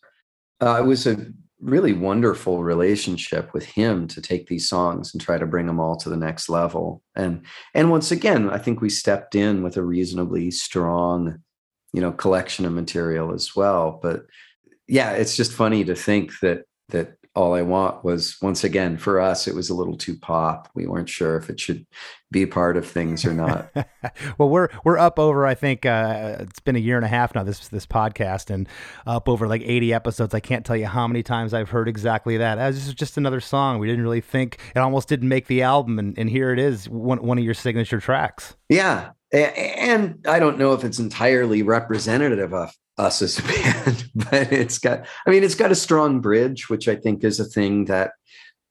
Uh, 0.60 0.80
it 0.82 0.86
was 0.86 1.08
a 1.08 1.18
really 1.62 1.94
wonderful 1.94 2.64
relationship 2.64 3.54
with 3.54 3.66
him 3.66 4.08
to 4.08 4.22
take 4.22 4.48
these 4.48 4.68
songs 4.68 5.14
and 5.14 5.22
try 5.22 5.38
to 5.38 5.46
bring 5.46 5.68
them 5.68 5.80
all 5.80 5.96
to 5.98 6.10
the 6.10 6.18
next 6.18 6.50
level. 6.50 7.04
And 7.16 7.46
and 7.74 7.92
once 7.92 8.12
again 8.12 8.50
i 8.50 8.58
think 8.58 8.82
we 8.82 8.90
stepped 8.90 9.36
in 9.36 9.64
with 9.64 9.78
a 9.78 9.84
reasonably 9.84 10.52
strong 10.52 11.40
you 11.94 12.02
know 12.02 12.12
collection 12.12 12.66
of 12.66 12.74
material 12.74 13.34
as 13.34 13.56
well. 13.56 14.00
But 14.02 14.26
yeah 14.88 15.12
it's 15.12 15.36
just 15.36 15.54
funny 15.54 15.84
to 15.86 15.96
think 15.96 16.32
that 16.42 16.64
that 16.90 17.18
all 17.34 17.54
I 17.54 17.62
want 17.62 18.04
was 18.04 18.38
once 18.42 18.64
again 18.64 18.98
for 18.98 19.20
us, 19.20 19.48
it 19.48 19.56
was 19.56 19.70
a 19.70 19.74
little 19.74 19.96
too 19.96 20.18
pop. 20.18 20.70
We 20.74 20.86
weren't 20.86 21.08
sure 21.08 21.38
if 21.38 21.50
it 21.50 21.60
should 21.60 21.86
be 22.30 22.46
part 22.46 22.76
of 22.76 22.86
things 22.86 23.26
or 23.26 23.34
not. 23.34 23.72
well, 24.38 24.50
we're 24.50 24.68
we're 24.84 24.98
up 24.98 25.18
over 25.18 25.46
I 25.46 25.56
think 25.56 25.86
uh, 25.86 26.38
it's 26.40 26.60
been 26.60 26.76
a 26.76 26.80
year 26.80 26.98
and 26.98 27.06
a 27.06 27.10
half 27.10 27.34
now 27.34 27.44
this 27.44 27.70
this 27.70 27.86
podcast 27.86 28.50
and 28.50 28.68
up 29.08 29.30
over 29.30 29.48
like 29.48 29.62
80 29.64 29.94
episodes. 29.94 30.34
I 30.34 30.42
can't 30.42 30.66
tell 30.66 30.76
you 30.76 30.88
how 30.88 31.08
many 31.08 31.24
times 31.24 31.54
I've 31.54 31.70
heard 31.70 31.88
exactly 31.88 32.36
that. 32.38 32.58
As 32.58 32.76
this 32.76 32.88
is 32.88 32.94
just 32.94 33.18
another 33.18 33.40
song. 33.40 33.80
We 33.80 33.88
didn't 33.88 34.04
really 34.04 34.22
think 34.22 34.60
it 34.76 34.80
almost 34.80 35.08
didn't 35.08 35.30
make 35.30 35.48
the 35.48 35.62
album, 35.62 36.00
and, 36.00 36.18
and 36.18 36.30
here 36.30 36.52
it 36.52 36.60
is, 36.60 36.90
one 36.90 37.24
one 37.24 37.38
of 37.38 37.44
your 37.44 37.54
signature 37.54 38.02
tracks. 38.02 38.56
Yeah, 38.68 39.12
and 39.32 40.26
I 40.28 40.40
don't 40.40 40.58
know 40.58 40.74
if 40.74 40.84
it's 40.84 41.00
entirely 41.00 41.64
representative 41.64 42.54
of 42.54 42.74
us 42.98 43.22
as 43.22 43.40
a 43.40 43.44
band, 43.48 44.10
but 44.16 44.52
it's 44.52 44.80
got, 44.80 45.06
I 45.26 45.30
mean, 45.30 45.44
it's 45.44 45.56
got 45.56 45.72
a 45.72 45.76
strong 45.76 46.22
bridge, 46.22 46.70
which 46.70 46.88
I 46.88 46.96
think 46.96 47.24
is 47.24 47.40
a 47.40 47.46
thing 47.46 47.86
that 47.86 48.12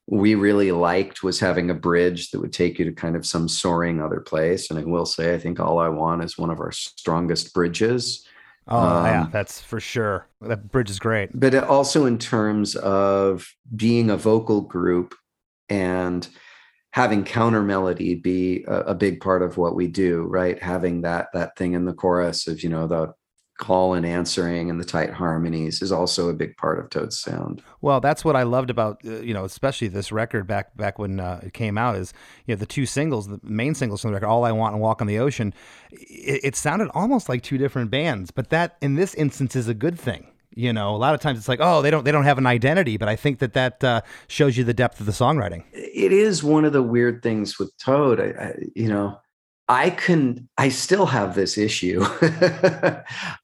we 0.06 0.34
really 0.34 0.72
liked 0.72 1.22
was 1.22 1.38
having 1.38 1.70
a 1.70 1.74
bridge 1.74 2.30
that 2.30 2.40
would 2.40 2.52
take 2.52 2.78
you 2.78 2.84
to 2.84 2.92
kind 2.92 3.14
of 3.14 3.24
some 3.24 3.48
soaring 3.48 4.00
other 4.00 4.20
place. 4.20 4.68
And 4.68 4.78
I 4.78 4.82
will 4.84 5.06
say, 5.06 5.34
I 5.34 5.38
think 5.38 5.60
All 5.60 5.78
I 5.78 5.88
Want 5.88 6.24
is 6.24 6.36
one 6.36 6.50
of 6.50 6.60
our 6.60 6.72
strongest 6.72 7.54
bridges. 7.54 8.26
Oh, 8.66 8.78
um, 8.78 9.04
yeah, 9.04 9.26
that's 9.30 9.60
for 9.60 9.80
sure. 9.80 10.26
That 10.40 10.70
bridge 10.70 10.90
is 10.90 10.98
great. 10.98 11.30
But 11.38 11.54
also 11.54 12.06
in 12.06 12.18
terms 12.18 12.74
of 12.76 13.48
being 13.74 14.10
a 14.10 14.16
vocal 14.16 14.60
group 14.60 15.14
and 15.68 16.26
having 16.92 17.24
counter 17.24 17.62
melody 17.62 18.16
be 18.16 18.64
a, 18.66 18.80
a, 18.80 18.94
big 18.94 19.20
part 19.20 19.42
of 19.42 19.56
what 19.56 19.76
we 19.76 19.86
do, 19.86 20.22
right? 20.22 20.60
Having 20.60 21.02
that 21.02 21.28
that 21.34 21.56
thing 21.56 21.74
in 21.74 21.84
the 21.84 21.92
chorus 21.92 22.48
of, 22.48 22.62
you 22.62 22.68
know, 22.68 22.88
the 22.88 23.14
call 23.60 23.94
and 23.94 24.04
answering 24.04 24.70
and 24.70 24.80
the 24.80 24.84
tight 24.84 25.10
harmonies 25.10 25.82
is 25.82 25.92
also 25.92 26.28
a 26.28 26.32
big 26.32 26.56
part 26.56 26.80
of 26.80 26.90
Toad's 26.90 27.20
sound. 27.20 27.62
Well, 27.82 28.00
that's 28.00 28.24
what 28.24 28.34
I 28.34 28.42
loved 28.42 28.70
about 28.70 29.00
uh, 29.04 29.20
you 29.20 29.32
know, 29.34 29.44
especially 29.44 29.86
this 29.86 30.10
record 30.10 30.46
back 30.48 30.76
back 30.76 30.98
when 30.98 31.20
uh, 31.20 31.40
it 31.44 31.52
came 31.52 31.78
out 31.78 31.94
is 31.96 32.12
you 32.46 32.54
know 32.54 32.58
the 32.58 32.66
two 32.66 32.86
singles, 32.86 33.28
the 33.28 33.38
main 33.44 33.74
singles 33.74 34.00
from 34.00 34.10
the 34.10 34.14
record, 34.14 34.26
"All 34.26 34.44
I 34.44 34.50
Want" 34.52 34.72
and 34.72 34.82
"Walk 34.82 35.00
on 35.00 35.06
the 35.06 35.18
Ocean." 35.18 35.54
It, 35.92 36.40
it 36.42 36.56
sounded 36.56 36.88
almost 36.94 37.28
like 37.28 37.42
two 37.42 37.58
different 37.58 37.90
bands, 37.90 38.30
but 38.30 38.50
that 38.50 38.76
in 38.80 38.96
this 38.96 39.14
instance 39.14 39.54
is 39.54 39.68
a 39.68 39.74
good 39.74 40.00
thing. 40.00 40.26
You 40.56 40.72
know, 40.72 40.96
a 40.96 40.98
lot 40.98 41.14
of 41.14 41.20
times 41.20 41.38
it's 41.38 41.48
like, 41.48 41.60
oh, 41.62 41.80
they 41.80 41.90
don't 41.90 42.04
they 42.04 42.10
don't 42.10 42.24
have 42.24 42.38
an 42.38 42.46
identity, 42.46 42.96
but 42.96 43.08
I 43.08 43.14
think 43.14 43.38
that 43.38 43.52
that 43.52 43.84
uh, 43.84 44.00
shows 44.26 44.56
you 44.56 44.64
the 44.64 44.74
depth 44.74 44.98
of 44.98 45.06
the 45.06 45.12
songwriting. 45.12 45.64
It 45.72 46.12
is 46.12 46.42
one 46.42 46.64
of 46.64 46.72
the 46.72 46.82
weird 46.82 47.22
things 47.22 47.58
with 47.58 47.76
Toad. 47.78 48.20
I, 48.20 48.44
I 48.44 48.54
you 48.74 48.88
know 48.88 49.20
I 49.70 49.90
can 49.90 50.48
I 50.58 50.68
still 50.68 51.06
have 51.06 51.36
this 51.36 51.56
issue. 51.56 52.02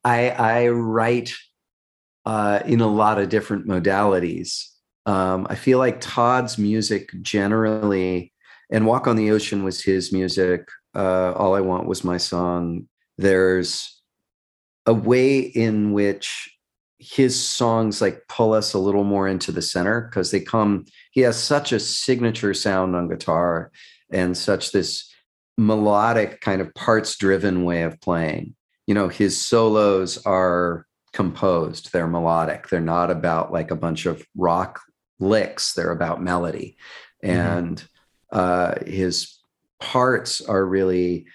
I 0.05 0.31
I 0.31 0.69
write 0.69 1.33
uh, 2.27 2.61
in 2.67 2.81
a 2.81 2.89
lot 2.89 3.21
of 3.21 3.29
different 3.29 3.69
modalities. 3.69 4.65
Um, 5.07 5.47
I 5.49 5.55
feel 5.55 5.79
like 5.79 6.01
Todd's 6.01 6.59
music 6.59 7.11
generally, 7.23 8.33
and 8.73 8.87
Walk 8.87 9.07
on 9.07 9.15
the 9.15 9.31
Ocean 9.31 9.63
was 9.63 9.85
his 9.85 10.13
music. 10.13 10.69
Uh, 10.97 11.33
All 11.33 11.55
I 11.55 11.61
Want 11.61 11.87
was 11.87 12.03
my 12.03 12.17
song. 12.17 12.89
There's 13.17 14.03
a 14.85 14.95
way 14.95 15.39
in 15.39 15.93
which 15.93 16.53
his 16.99 17.41
songs 17.41 18.01
like 18.01 18.23
pull 18.29 18.53
us 18.53 18.75
a 18.75 18.81
little 18.81 19.05
more 19.05 19.29
into 19.29 19.53
the 19.53 19.63
center 19.63 20.01
because 20.01 20.33
they 20.33 20.41
come. 20.41 20.87
He 21.13 21.21
has 21.21 21.41
such 21.41 21.71
a 21.71 21.79
signature 21.79 22.53
sound 22.53 22.97
on 22.97 23.09
guitar 23.09 23.71
and 24.11 24.37
such 24.37 24.73
this 24.73 25.09
melodic 25.57 26.41
kind 26.41 26.61
of 26.61 26.75
parts 26.75 27.17
driven 27.17 27.65
way 27.65 27.83
of 27.83 28.01
playing 28.01 28.55
you 28.87 28.95
know 28.95 29.09
his 29.09 29.41
solos 29.41 30.25
are 30.27 30.87
composed 31.13 31.93
they're 31.93 32.07
melodic 32.07 32.69
they're 32.69 32.81
not 32.81 33.11
about 33.11 33.53
like 33.53 33.71
a 33.71 33.77
bunch 33.77 34.07
of 34.07 34.23
rock 34.37 34.81
licks 35.19 35.73
they're 35.73 35.93
about 35.93 36.23
melody 36.23 36.77
mm-hmm. 37.25 37.39
and 37.39 37.85
uh 38.33 38.75
his 38.85 39.39
parts 39.81 40.41
are 40.41 40.65
really 40.65 41.27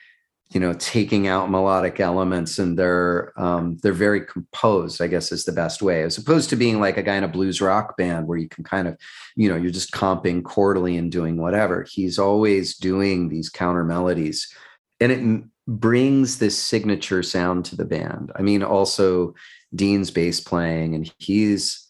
you 0.51 0.60
know 0.60 0.74
taking 0.74 1.27
out 1.27 1.50
melodic 1.50 2.00
elements 2.00 2.60
and 2.60 2.77
they're 2.77 3.31
um, 3.39 3.77
they're 3.77 3.93
very 3.93 4.22
composed 4.25 5.01
i 5.01 5.08
guess 5.08 5.31
is 5.31 5.46
the 5.46 5.51
best 5.51 5.81
way 5.81 6.03
as 6.03 6.17
opposed 6.17 6.50
to 6.50 6.55
being 6.55 6.79
like 6.79 6.98
a 6.98 7.03
guy 7.03 7.15
in 7.15 7.24
a 7.24 7.27
blues 7.27 7.62
rock 7.62 7.96
band 7.98 8.27
where 8.27 8.38
you 8.38 8.50
can 8.50 8.63
kind 8.63 8.88
of 8.88 8.98
you 9.36 9.50
know 9.50 9.55
you're 9.55 9.72
just 9.72 9.91
comping 9.91 10.41
chordally 10.41 10.98
and 10.98 11.12
doing 11.12 11.38
whatever. 11.38 11.86
He's 11.89 12.20
always 12.20 12.77
doing 12.77 13.29
these 13.29 13.50
counter 13.50 13.84
melodies 13.84 14.53
and 15.00 15.12
it 15.12 15.43
brings 15.67 16.39
this 16.39 16.58
signature 16.58 17.24
sound 17.24 17.65
to 17.65 17.75
the 17.75 17.86
band. 17.86 18.31
I 18.36 18.41
mean 18.41 18.63
also 18.63 19.34
dean's 19.74 20.12
bass 20.12 20.39
playing 20.39 20.96
and 20.96 21.12
he's 21.17 21.88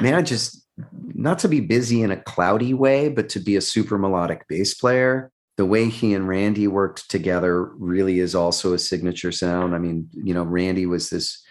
man 0.00 0.24
just 0.24 0.66
not 1.14 1.38
to 1.38 1.48
be 1.48 1.60
busy 1.60 2.02
in 2.02 2.10
a 2.10 2.20
cloudy 2.20 2.74
way 2.74 3.08
but 3.08 3.28
to 3.30 3.40
be 3.40 3.56
a 3.56 3.60
super 3.60 3.96
melodic 3.96 4.46
bass 4.48 4.74
player 4.74 5.30
the 5.56 5.66
way 5.66 5.88
he 5.88 6.14
and 6.14 6.28
Randy 6.28 6.66
worked 6.66 7.08
together 7.10 7.64
really 7.64 8.18
is 8.18 8.34
also 8.34 8.72
a 8.72 8.78
signature 8.78 9.32
sound. 9.32 9.74
I 9.74 9.78
mean, 9.78 10.08
you 10.12 10.34
know, 10.34 10.42
Randy 10.42 10.86
was 10.86 11.10
this 11.10 11.42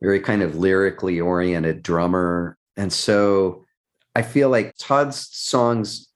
very 0.00 0.20
kind 0.20 0.42
of 0.42 0.56
lyrically 0.56 1.20
oriented 1.20 1.82
drummer. 1.82 2.56
And 2.76 2.92
so 2.92 3.64
I 4.14 4.22
feel 4.22 4.48
like 4.48 4.74
Todd's 4.78 5.28
songs 5.32 6.08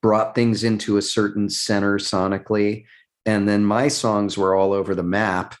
brought 0.00 0.34
things 0.34 0.64
into 0.64 0.96
a 0.96 1.02
certain 1.02 1.48
center 1.48 1.98
sonically. 1.98 2.84
And 3.26 3.48
then 3.48 3.64
my 3.64 3.88
songs 3.88 4.36
were 4.38 4.54
all 4.54 4.72
over 4.72 4.94
the 4.94 5.02
map, 5.02 5.56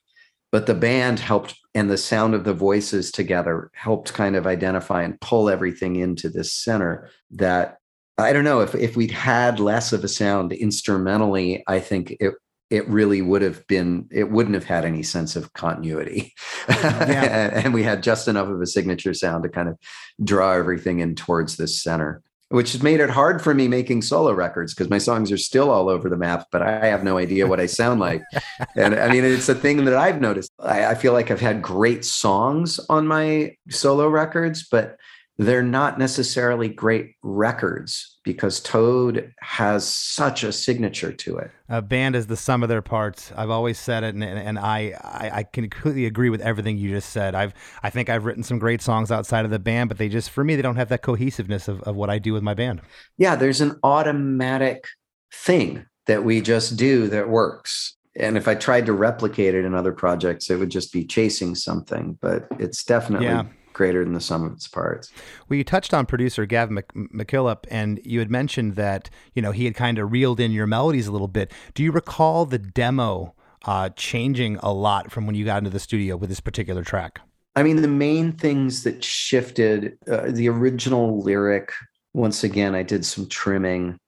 but 0.50 0.66
the 0.66 0.74
band 0.74 1.18
helped 1.18 1.56
and 1.74 1.90
the 1.90 1.98
sound 1.98 2.34
of 2.34 2.44
the 2.44 2.54
voices 2.54 3.10
together 3.10 3.70
helped 3.74 4.12
kind 4.12 4.36
of 4.36 4.46
identify 4.46 5.02
and 5.02 5.20
pull 5.20 5.48
everything 5.48 5.96
into 5.96 6.28
this 6.28 6.52
center 6.52 7.08
that 7.30 7.78
I 8.18 8.32
don't 8.32 8.44
know 8.44 8.60
if 8.60 8.74
if 8.74 8.96
we'd 8.96 9.10
had 9.10 9.60
less 9.60 9.92
of 9.92 10.04
a 10.04 10.08
sound 10.08 10.52
instrumentally, 10.52 11.64
I 11.66 11.80
think 11.80 12.16
it 12.20 12.34
it 12.70 12.88
really 12.88 13.20
would 13.20 13.42
have 13.42 13.66
been 13.66 14.08
it 14.10 14.30
wouldn't 14.30 14.54
have 14.54 14.64
had 14.64 14.86
any 14.86 15.02
sense 15.02 15.36
of 15.36 15.52
continuity 15.52 16.32
yeah. 16.70 17.50
and 17.64 17.74
we 17.74 17.82
had 17.82 18.02
just 18.02 18.28
enough 18.28 18.48
of 18.48 18.62
a 18.62 18.66
signature 18.66 19.12
sound 19.12 19.42
to 19.42 19.50
kind 19.50 19.68
of 19.68 19.76
draw 20.24 20.52
everything 20.52 21.00
in 21.00 21.14
towards 21.14 21.58
this 21.58 21.82
center 21.82 22.22
which 22.52 22.72
has 22.72 22.82
made 22.82 23.00
it 23.00 23.08
hard 23.08 23.40
for 23.40 23.54
me 23.54 23.66
making 23.66 24.02
solo 24.02 24.30
records 24.32 24.74
because 24.74 24.90
my 24.90 24.98
songs 24.98 25.32
are 25.32 25.38
still 25.38 25.70
all 25.70 25.88
over 25.88 26.10
the 26.10 26.18
map, 26.18 26.48
but 26.52 26.60
I 26.60 26.84
have 26.84 27.02
no 27.02 27.16
idea 27.16 27.46
what 27.46 27.60
I 27.60 27.64
sound 27.64 27.98
like. 27.98 28.22
and 28.76 28.94
I 28.94 29.08
mean, 29.08 29.24
it's 29.24 29.48
a 29.48 29.54
thing 29.54 29.86
that 29.86 29.94
I've 29.94 30.20
noticed. 30.20 30.52
I, 30.58 30.84
I, 30.84 30.94
feel 30.94 31.14
like 31.14 31.30
I've 31.30 31.40
had 31.40 31.62
great 31.62 32.04
songs 32.04 32.78
on 32.90 33.06
my 33.06 33.56
solo 33.70 34.06
records, 34.06 34.68
but 34.70 34.98
they're 35.38 35.62
not 35.62 35.98
necessarily 35.98 36.68
great 36.68 37.14
records 37.22 38.18
because 38.22 38.60
Toad 38.60 39.32
has 39.40 39.86
such 39.86 40.44
a 40.44 40.52
signature 40.52 41.12
to 41.12 41.38
it. 41.38 41.50
A 41.68 41.80
band 41.80 42.14
is 42.14 42.26
the 42.26 42.36
sum 42.36 42.62
of 42.62 42.68
their 42.68 42.82
parts. 42.82 43.32
I've 43.34 43.50
always 43.50 43.78
said 43.78 44.04
it, 44.04 44.14
and, 44.14 44.22
and 44.22 44.58
I, 44.58 44.94
I, 45.02 45.30
I 45.38 45.42
can 45.42 45.68
completely 45.70 46.06
agree 46.06 46.28
with 46.28 46.42
everything 46.42 46.76
you 46.76 46.90
just 46.90 47.10
said. 47.10 47.34
I've 47.34 47.54
I 47.82 47.90
think 47.90 48.08
I've 48.08 48.24
written 48.24 48.42
some 48.42 48.58
great 48.58 48.82
songs 48.82 49.10
outside 49.10 49.44
of 49.44 49.50
the 49.50 49.58
band, 49.58 49.88
but 49.88 49.98
they 49.98 50.08
just 50.08 50.30
for 50.30 50.44
me 50.44 50.54
they 50.54 50.62
don't 50.62 50.76
have 50.76 50.90
that 50.90 51.02
cohesiveness 51.02 51.66
of, 51.66 51.80
of 51.82 51.96
what 51.96 52.10
I 52.10 52.18
do 52.18 52.32
with 52.32 52.42
my 52.42 52.54
band. 52.54 52.82
Yeah, 53.16 53.34
there's 53.34 53.60
an 53.60 53.78
automatic 53.82 54.84
thing 55.32 55.86
that 56.06 56.24
we 56.24 56.40
just 56.40 56.76
do 56.76 57.08
that 57.08 57.28
works. 57.28 57.96
And 58.14 58.36
if 58.36 58.46
I 58.46 58.54
tried 58.54 58.84
to 58.86 58.92
replicate 58.92 59.54
it 59.54 59.64
in 59.64 59.74
other 59.74 59.92
projects, 59.92 60.50
it 60.50 60.56
would 60.56 60.68
just 60.68 60.92
be 60.92 61.06
chasing 61.06 61.54
something. 61.54 62.18
But 62.20 62.46
it's 62.58 62.84
definitely 62.84 63.28
yeah 63.28 63.44
greater 63.82 64.04
than 64.04 64.14
the 64.14 64.20
sum 64.20 64.44
of 64.44 64.52
its 64.52 64.68
parts. 64.68 65.10
Well, 65.48 65.56
you 65.56 65.64
touched 65.64 65.92
on 65.92 66.06
producer 66.06 66.46
Gavin 66.46 66.76
MacKillop, 66.76 67.64
and 67.68 68.00
you 68.04 68.20
had 68.20 68.30
mentioned 68.30 68.76
that 68.76 69.10
you 69.34 69.42
know 69.42 69.50
he 69.50 69.64
had 69.64 69.74
kind 69.74 69.98
of 69.98 70.12
reeled 70.12 70.38
in 70.38 70.52
your 70.52 70.68
melodies 70.68 71.08
a 71.08 71.12
little 71.12 71.26
bit. 71.26 71.50
Do 71.74 71.82
you 71.82 71.90
recall 71.90 72.46
the 72.46 72.60
demo 72.60 73.34
uh, 73.64 73.88
changing 73.96 74.58
a 74.58 74.72
lot 74.72 75.10
from 75.10 75.26
when 75.26 75.34
you 75.34 75.44
got 75.44 75.58
into 75.58 75.70
the 75.70 75.80
studio 75.80 76.16
with 76.16 76.28
this 76.28 76.38
particular 76.38 76.84
track? 76.84 77.20
I 77.56 77.64
mean, 77.64 77.82
the 77.82 77.88
main 77.88 78.30
things 78.30 78.84
that 78.84 79.02
shifted 79.02 79.98
uh, 80.08 80.30
the 80.30 80.48
original 80.48 81.20
lyric. 81.20 81.72
Once 82.14 82.44
again, 82.44 82.76
I 82.76 82.84
did 82.84 83.04
some 83.04 83.26
trimming 83.28 83.98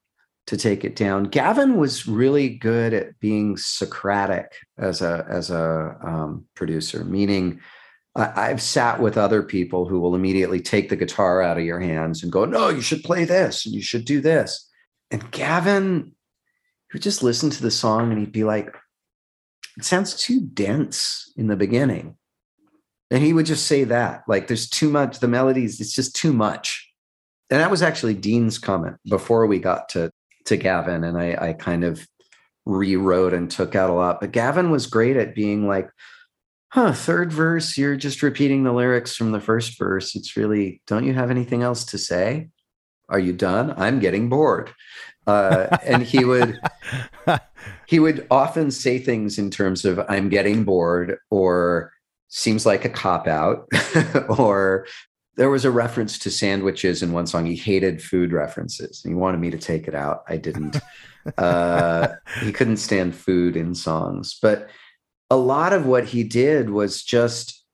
to 0.47 0.57
take 0.57 0.85
it 0.85 0.95
down. 0.95 1.25
Gavin 1.25 1.79
was 1.79 2.07
really 2.07 2.49
good 2.49 2.95
at 2.95 3.19
being 3.19 3.57
Socratic 3.57 4.53
as 4.79 5.03
a 5.03 5.27
as 5.29 5.51
a 5.51 5.97
um, 6.01 6.45
producer, 6.55 7.05
meaning 7.05 7.61
I've 8.17 8.63
sat 8.63 9.01
with 9.01 9.19
other 9.19 9.43
people 9.43 9.89
who 9.89 9.99
will 9.99 10.15
immediately 10.15 10.61
take 10.61 10.89
the 10.89 10.97
guitar 10.97 11.43
out 11.43 11.59
of 11.59 11.65
your 11.65 11.81
hands 11.81 12.23
and 12.23 12.31
go, 12.31 12.45
no, 12.45 12.69
you 12.69 12.81
should 12.81 13.03
play 13.03 13.25
this 13.25 13.67
and 13.67 13.75
you 13.75 13.83
should 13.83 14.05
do 14.05 14.21
this. 14.21 14.71
And 15.11 15.31
Gavin 15.33 16.15
he 16.95 16.97
would 16.97 17.03
just 17.03 17.25
listen 17.25 17.51
to 17.51 17.63
the 17.63 17.73
song 17.73 18.13
and 18.13 18.21
he'd 18.21 18.31
be 18.31 18.45
like, 18.45 18.73
it 19.77 19.85
sounds 19.85 20.15
too 20.15 20.41
dense 20.41 21.33
in 21.37 21.49
the 21.49 21.57
beginning. 21.57 22.15
And 23.11 23.21
he 23.21 23.33
would 23.33 23.47
just 23.47 23.67
say 23.67 23.83
that, 23.83 24.23
like, 24.29 24.47
there's 24.47 24.69
too 24.69 24.89
much, 24.89 25.19
the 25.19 25.27
melodies, 25.27 25.81
it's 25.81 25.93
just 25.93 26.15
too 26.15 26.33
much. 26.33 26.89
And 27.51 27.61
that 27.61 27.71
was 27.71 27.83
actually 27.83 28.15
Dean's 28.15 28.59
comment 28.59 28.97
before 29.09 29.47
we 29.47 29.59
got 29.59 29.89
to, 29.91 30.13
to 30.45 30.57
Gavin. 30.57 31.03
And 31.03 31.19
I, 31.19 31.49
I 31.49 31.53
kind 31.55 31.83
of 31.83 32.07
rewrote 32.65 33.35
and 33.35 33.51
took 33.51 33.75
out 33.75 33.91
a 33.91 33.95
lot. 33.95 34.21
But 34.21 34.31
Gavin 34.31 34.71
was 34.71 34.87
great 34.87 35.17
at 35.17 35.35
being 35.35 35.67
like, 35.67 35.91
huh, 36.75 36.93
third 36.93 37.33
verse, 37.33 37.79
you're 37.79 37.95
just 37.95 38.21
repeating 38.21 38.65
the 38.65 38.73
lyrics 38.73 39.15
from 39.15 39.31
the 39.31 39.41
first 39.41 39.79
verse. 39.79 40.17
It's 40.17 40.37
really, 40.37 40.83
don't 40.89 41.05
you 41.05 41.15
have 41.15 41.31
anything 41.31 41.63
else 41.63 41.85
to 41.87 41.99
say? 41.99 42.49
Are 43.09 43.19
you 43.21 43.33
done? 43.33 43.73
I'm 43.77 44.01
getting 44.01 44.29
bored. 44.29 44.73
Uh, 45.25 45.79
and 45.85 46.03
he 46.03 46.25
would 46.25 46.59
he 47.87 47.99
would 48.01 48.27
often 48.31 48.71
say 48.73 48.99
things 48.99 49.39
in 49.39 49.51
terms 49.51 49.85
of 49.85 50.01
I'm 50.09 50.29
getting 50.29 50.65
bored 50.65 51.17
or 51.31 51.93
seems 52.29 52.67
like 52.67 52.85
a 52.85 52.91
cop 52.91 53.29
out 53.29 53.69
or 54.29 54.87
there 55.37 55.51
was 55.51 55.65
a 55.65 55.71
reference 55.71 56.19
to 56.19 56.31
sandwiches 56.31 57.03
in 57.03 57.13
one 57.13 57.29
song. 57.29 57.47
He 57.47 57.57
hated 57.57 58.03
food 58.03 58.33
references. 58.33 59.01
He 59.03 59.15
wanted 59.15 59.39
me 59.39 59.51
to 59.51 59.59
take 59.59 59.87
it 59.87 59.95
out. 59.95 60.25
I 60.29 60.39
didn't. 60.39 60.77
Uh, 61.39 62.17
he 62.43 62.53
couldn't 62.53 62.77
stand 62.77 63.15
food 63.15 63.57
in 63.57 63.75
songs, 63.75 64.39
but 64.43 64.69
a 65.35 65.37
lot 65.37 65.73
of 65.73 65.85
what 65.85 66.05
he 66.05 66.23
did 66.23 66.71
was 66.71 67.03
just 67.03 67.65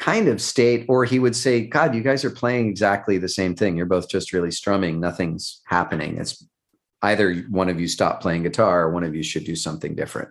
kind 0.00 0.26
of 0.26 0.40
state, 0.40 0.84
or 0.88 1.04
he 1.04 1.20
would 1.20 1.36
say, 1.36 1.64
God, 1.64 1.94
you 1.94 2.02
guys 2.02 2.24
are 2.24 2.30
playing 2.30 2.68
exactly 2.68 3.18
the 3.18 3.28
same 3.28 3.54
thing. 3.54 3.76
You're 3.76 3.86
both 3.86 4.08
just 4.08 4.32
really 4.32 4.50
strumming. 4.50 4.98
Nothing's 4.98 5.60
happening. 5.66 6.18
It's 6.18 6.44
either 7.02 7.36
one 7.50 7.68
of 7.68 7.80
you 7.80 7.86
stop 7.86 8.20
playing 8.20 8.42
guitar 8.42 8.82
or 8.82 8.90
one 8.90 9.04
of 9.04 9.14
you 9.14 9.22
should 9.22 9.44
do 9.44 9.54
something 9.54 9.94
different 9.94 10.30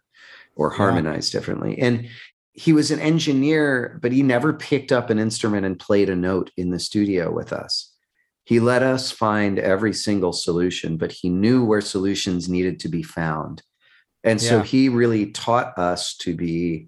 or 0.57 0.69
harmonize 0.69 1.33
yeah. 1.33 1.39
differently. 1.39 1.79
And 1.79 2.09
he 2.51 2.73
was 2.73 2.91
an 2.91 2.99
engineer, 2.99 3.97
but 4.01 4.11
he 4.11 4.23
never 4.23 4.51
picked 4.51 4.91
up 4.91 5.09
an 5.09 5.19
instrument 5.19 5.65
and 5.65 5.79
played 5.79 6.09
a 6.09 6.17
note 6.17 6.51
in 6.57 6.71
the 6.71 6.79
studio 6.79 7.31
with 7.31 7.53
us. 7.53 7.93
He 8.43 8.59
let 8.59 8.83
us 8.83 9.09
find 9.09 9.57
every 9.57 9.93
single 9.93 10.33
solution, 10.33 10.97
but 10.97 11.13
he 11.13 11.29
knew 11.29 11.63
where 11.63 11.79
solutions 11.79 12.49
needed 12.49 12.77
to 12.81 12.89
be 12.89 13.03
found. 13.03 13.63
And 14.27 14.41
so 14.41 14.57
yeah. 14.57 14.63
he 14.63 14.89
really 14.89 15.27
taught 15.27 15.77
us 15.77 16.15
to 16.17 16.35
be 16.35 16.87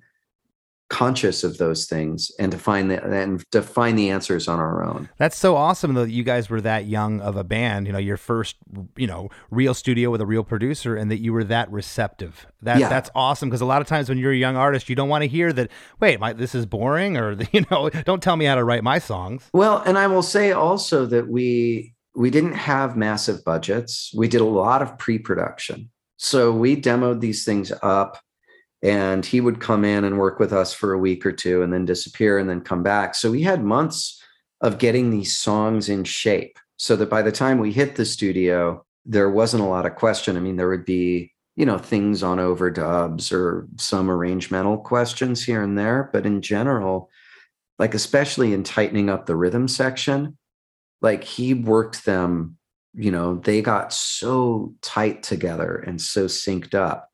conscious 0.89 1.43
of 1.43 1.59
those 1.59 1.85
things 1.85 2.31
and 2.39 2.51
to 2.51 2.57
find 2.57 2.89
the 2.89 3.03
and 3.03 3.43
to 3.51 3.61
find 3.61 3.97
the 3.97 4.09
answers 4.09 4.47
on 4.47 4.59
our 4.59 4.83
own. 4.83 5.07
That's 5.17 5.37
so 5.37 5.55
awesome 5.55 5.93
that 5.93 6.09
you 6.09 6.23
guys 6.23 6.49
were 6.49 6.61
that 6.61 6.85
young 6.85 7.21
of 7.21 7.37
a 7.37 7.43
band, 7.43 7.85
you 7.85 7.93
know, 7.93 7.99
your 7.99 8.17
first, 8.17 8.55
you 8.97 9.07
know, 9.07 9.29
real 9.51 9.73
studio 9.73 10.09
with 10.09 10.19
a 10.19 10.25
real 10.25 10.43
producer 10.43 10.95
and 10.95 11.09
that 11.11 11.19
you 11.19 11.31
were 11.31 11.43
that 11.45 11.71
receptive. 11.71 12.47
That 12.63 12.79
yeah. 12.79 12.89
that's 12.89 13.09
awesome 13.15 13.49
because 13.49 13.61
a 13.61 13.65
lot 13.65 13.81
of 13.81 13.87
times 13.87 14.09
when 14.09 14.17
you're 14.17 14.31
a 14.31 14.37
young 14.37 14.55
artist, 14.55 14.89
you 14.89 14.95
don't 14.95 15.09
want 15.09 15.21
to 15.21 15.27
hear 15.27 15.53
that, 15.53 15.69
wait, 15.99 16.19
my, 16.19 16.33
this 16.33 16.55
is 16.55 16.65
boring 16.65 17.17
or 17.17 17.37
you 17.51 17.65
know, 17.69 17.89
don't 17.89 18.21
tell 18.23 18.35
me 18.35 18.45
how 18.45 18.55
to 18.55 18.63
write 18.63 18.83
my 18.83 18.99
songs. 18.99 19.47
Well, 19.53 19.77
and 19.85 19.97
I 19.97 20.07
will 20.07 20.23
say 20.23 20.51
also 20.51 21.05
that 21.05 21.29
we 21.29 21.93
we 22.15 22.31
didn't 22.31 22.53
have 22.53 22.97
massive 22.97 23.45
budgets. 23.45 24.11
We 24.15 24.27
did 24.27 24.41
a 24.41 24.45
lot 24.45 24.81
of 24.81 24.97
pre-production. 24.97 25.91
So 26.21 26.51
we 26.51 26.75
demoed 26.75 27.21
these 27.21 27.45
things 27.45 27.71
up 27.81 28.19
and 28.83 29.25
he 29.25 29.39
would 29.39 29.61
come 29.61 29.85
in 29.85 30.03
and 30.03 30.19
work 30.19 30.37
with 30.37 30.51
us 30.51 30.73
for 30.73 30.91
a 30.91 30.99
week 30.99 31.25
or 31.25 31.31
two 31.31 31.61
and 31.63 31.71
then 31.71 31.85
disappear 31.85 32.37
and 32.37 32.49
then 32.49 32.59
come 32.59 32.83
back. 32.83 33.15
So 33.15 33.31
we 33.31 33.41
had 33.41 33.63
months 33.63 34.21
of 34.59 34.79
getting 34.79 35.09
these 35.09 35.37
songs 35.37 35.87
in 35.87 36.03
shape 36.03 36.59
so 36.75 36.97
that 36.97 37.09
by 37.09 37.21
the 37.21 37.31
time 37.31 37.57
we 37.57 37.71
hit 37.71 37.95
the 37.95 38.05
studio, 38.05 38.85
there 39.05 39.29
wasn't 39.29 39.63
a 39.63 39.67
lot 39.67 39.85
of 39.85 39.95
question. 39.95 40.35
I 40.35 40.41
mean, 40.41 40.57
there 40.57 40.67
would 40.67 40.83
be, 40.83 41.31
you 41.55 41.65
know, 41.65 41.77
things 41.77 42.21
on 42.21 42.37
overdubs 42.37 43.31
or 43.31 43.69
some 43.77 44.09
arrangemental 44.09 44.83
questions 44.83 45.41
here 45.41 45.63
and 45.63 45.77
there. 45.77 46.09
But 46.11 46.25
in 46.25 46.41
general, 46.41 47.09
like 47.77 47.93
especially 47.93 48.53
in 48.53 48.63
tightening 48.63 49.09
up 49.09 49.25
the 49.25 49.37
rhythm 49.37 49.69
section, 49.69 50.37
like 51.01 51.23
he 51.23 51.53
worked 51.53 52.03
them 52.03 52.57
you 52.99 53.11
know 53.11 53.35
they 53.35 53.61
got 53.61 53.93
so 53.93 54.73
tight 54.81 55.23
together 55.23 55.77
and 55.77 56.01
so 56.01 56.25
synced 56.25 56.75
up. 56.75 57.09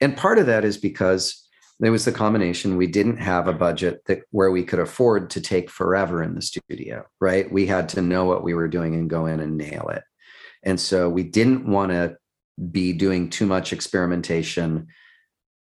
And 0.00 0.16
part 0.16 0.38
of 0.38 0.46
that 0.46 0.64
is 0.64 0.76
because 0.76 1.48
there 1.78 1.92
was 1.92 2.04
the 2.04 2.12
combination 2.12 2.76
we 2.76 2.86
didn't 2.86 3.18
have 3.18 3.46
a 3.46 3.52
budget 3.52 4.02
that 4.06 4.22
where 4.30 4.50
we 4.50 4.64
could 4.64 4.78
afford 4.80 5.30
to 5.30 5.40
take 5.40 5.70
forever 5.70 6.22
in 6.22 6.34
the 6.34 6.42
studio 6.42 7.04
right? 7.20 7.50
We 7.52 7.66
had 7.66 7.88
to 7.90 8.02
know 8.02 8.24
what 8.24 8.42
we 8.42 8.54
were 8.54 8.68
doing 8.68 8.94
and 8.94 9.08
go 9.08 9.26
in 9.26 9.40
and 9.40 9.56
nail 9.56 9.88
it. 9.88 10.02
And 10.64 10.78
so 10.78 11.08
we 11.08 11.22
didn't 11.22 11.66
want 11.66 11.92
to 11.92 12.16
be 12.70 12.92
doing 12.92 13.30
too 13.30 13.46
much 13.46 13.72
experimentation 13.72 14.88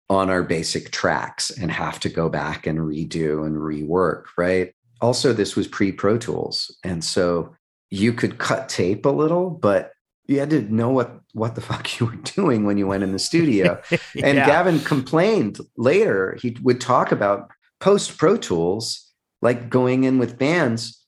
on 0.09 0.31
our 0.31 0.42
basic 0.42 0.90
tracks 0.90 1.50
and 1.50 1.70
have 1.70 1.98
to 2.00 2.09
go 2.09 2.28
back 2.28 2.66
and 2.66 2.78
redo 2.78 3.46
and 3.46 3.57
rework 3.57 4.24
right? 4.37 4.72
Also 5.00 5.33
this 5.33 5.57
was 5.57 5.66
pre 5.66 5.90
pro 5.90 6.16
tools. 6.16 6.76
And 6.85 7.02
so 7.02 7.57
you 7.92 8.14
could 8.14 8.38
cut 8.38 8.70
tape 8.70 9.05
a 9.05 9.11
little, 9.11 9.50
but 9.50 9.92
you 10.26 10.40
had 10.40 10.48
to 10.50 10.62
know 10.62 10.88
what 10.88 11.20
what 11.35 11.55
the 11.55 11.61
fuck 11.70 12.00
you 12.00 12.07
were 12.07 12.16
doing 12.16 12.64
when 12.64 12.78
you 12.78 12.87
went 12.87 13.02
in 13.02 13.12
the 13.12 13.18
studio. 13.18 13.81
yeah. 13.90 14.26
And 14.26 14.38
Gavin 14.38 14.81
complained 14.81 15.59
later. 15.76 16.38
He 16.40 16.57
would 16.62 16.81
talk 16.81 17.12
about 17.12 17.50
post 17.81 18.16
Pro 18.16 18.37
Tools, 18.38 19.12
like 19.42 19.68
going 19.68 20.05
in 20.05 20.18
with 20.18 20.38
bands 20.38 21.05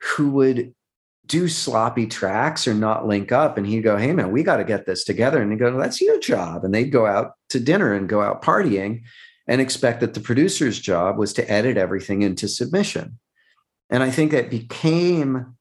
who 0.00 0.30
would 0.30 0.74
do 1.26 1.48
sloppy 1.48 2.06
tracks 2.06 2.66
or 2.66 2.74
not 2.74 3.06
link 3.06 3.32
up. 3.32 3.58
And 3.58 3.66
he'd 3.66 3.82
go, 3.82 3.98
Hey 3.98 4.12
man, 4.12 4.32
we 4.32 4.42
got 4.42 4.56
to 4.56 4.64
get 4.64 4.86
this 4.86 5.04
together. 5.04 5.42
And 5.42 5.52
he'd 5.52 5.58
go, 5.58 5.76
That's 5.76 6.00
your 6.00 6.18
job. 6.20 6.64
And 6.64 6.74
they'd 6.74 6.90
go 6.90 7.04
out 7.04 7.32
to 7.50 7.60
dinner 7.60 7.92
and 7.92 8.08
go 8.08 8.22
out 8.22 8.42
partying 8.42 9.02
and 9.46 9.60
expect 9.60 10.00
that 10.00 10.14
the 10.14 10.20
producer's 10.20 10.80
job 10.80 11.18
was 11.18 11.34
to 11.34 11.50
edit 11.50 11.76
everything 11.76 12.22
into 12.22 12.48
submission. 12.48 13.18
And 13.90 14.02
I 14.02 14.10
think 14.10 14.32
that 14.32 14.48
became 14.48 15.54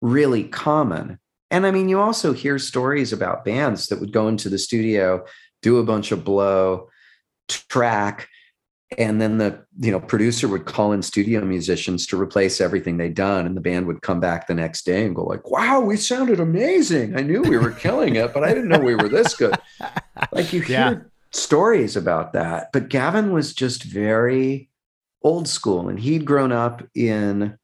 really 0.00 0.44
common. 0.44 1.18
And 1.50 1.66
I 1.66 1.70
mean, 1.70 1.88
you 1.88 2.00
also 2.00 2.32
hear 2.32 2.58
stories 2.58 3.12
about 3.12 3.44
bands 3.44 3.86
that 3.88 4.00
would 4.00 4.12
go 4.12 4.28
into 4.28 4.48
the 4.48 4.58
studio, 4.58 5.24
do 5.62 5.78
a 5.78 5.84
bunch 5.84 6.12
of 6.12 6.24
blow, 6.24 6.88
track, 7.48 8.28
and 8.96 9.20
then 9.20 9.36
the 9.36 9.62
you 9.80 9.90
know 9.90 10.00
producer 10.00 10.48
would 10.48 10.64
call 10.64 10.92
in 10.92 11.02
studio 11.02 11.44
musicians 11.44 12.06
to 12.06 12.18
replace 12.20 12.58
everything 12.58 12.96
they'd 12.96 13.12
done 13.14 13.44
and 13.44 13.54
the 13.54 13.60
band 13.60 13.86
would 13.86 14.00
come 14.00 14.18
back 14.18 14.46
the 14.46 14.54
next 14.54 14.86
day 14.86 15.04
and 15.04 15.14
go 15.14 15.24
like 15.24 15.50
wow 15.50 15.78
we 15.78 15.94
sounded 15.94 16.40
amazing 16.40 17.14
i 17.14 17.20
knew 17.20 17.42
we 17.42 17.58
were 17.58 17.70
killing 17.72 18.16
it 18.16 18.32
but 18.32 18.42
i 18.44 18.48
didn't 18.48 18.68
know 18.70 18.78
we 18.80 18.94
were 18.94 19.08
this 19.10 19.34
good 19.34 19.58
like 20.32 20.54
you 20.54 20.62
Yeah. 20.62 20.88
hear 20.88 21.10
stories 21.32 21.96
about 21.96 22.32
that 22.32 22.70
but 22.72 22.88
gavin 22.88 23.30
was 23.30 23.52
just 23.52 23.82
very 23.82 24.70
old 25.22 25.46
school 25.46 25.90
and 25.90 26.00
he'd 26.00 26.24
grown 26.24 26.50
up 26.50 26.82
in 26.94 27.58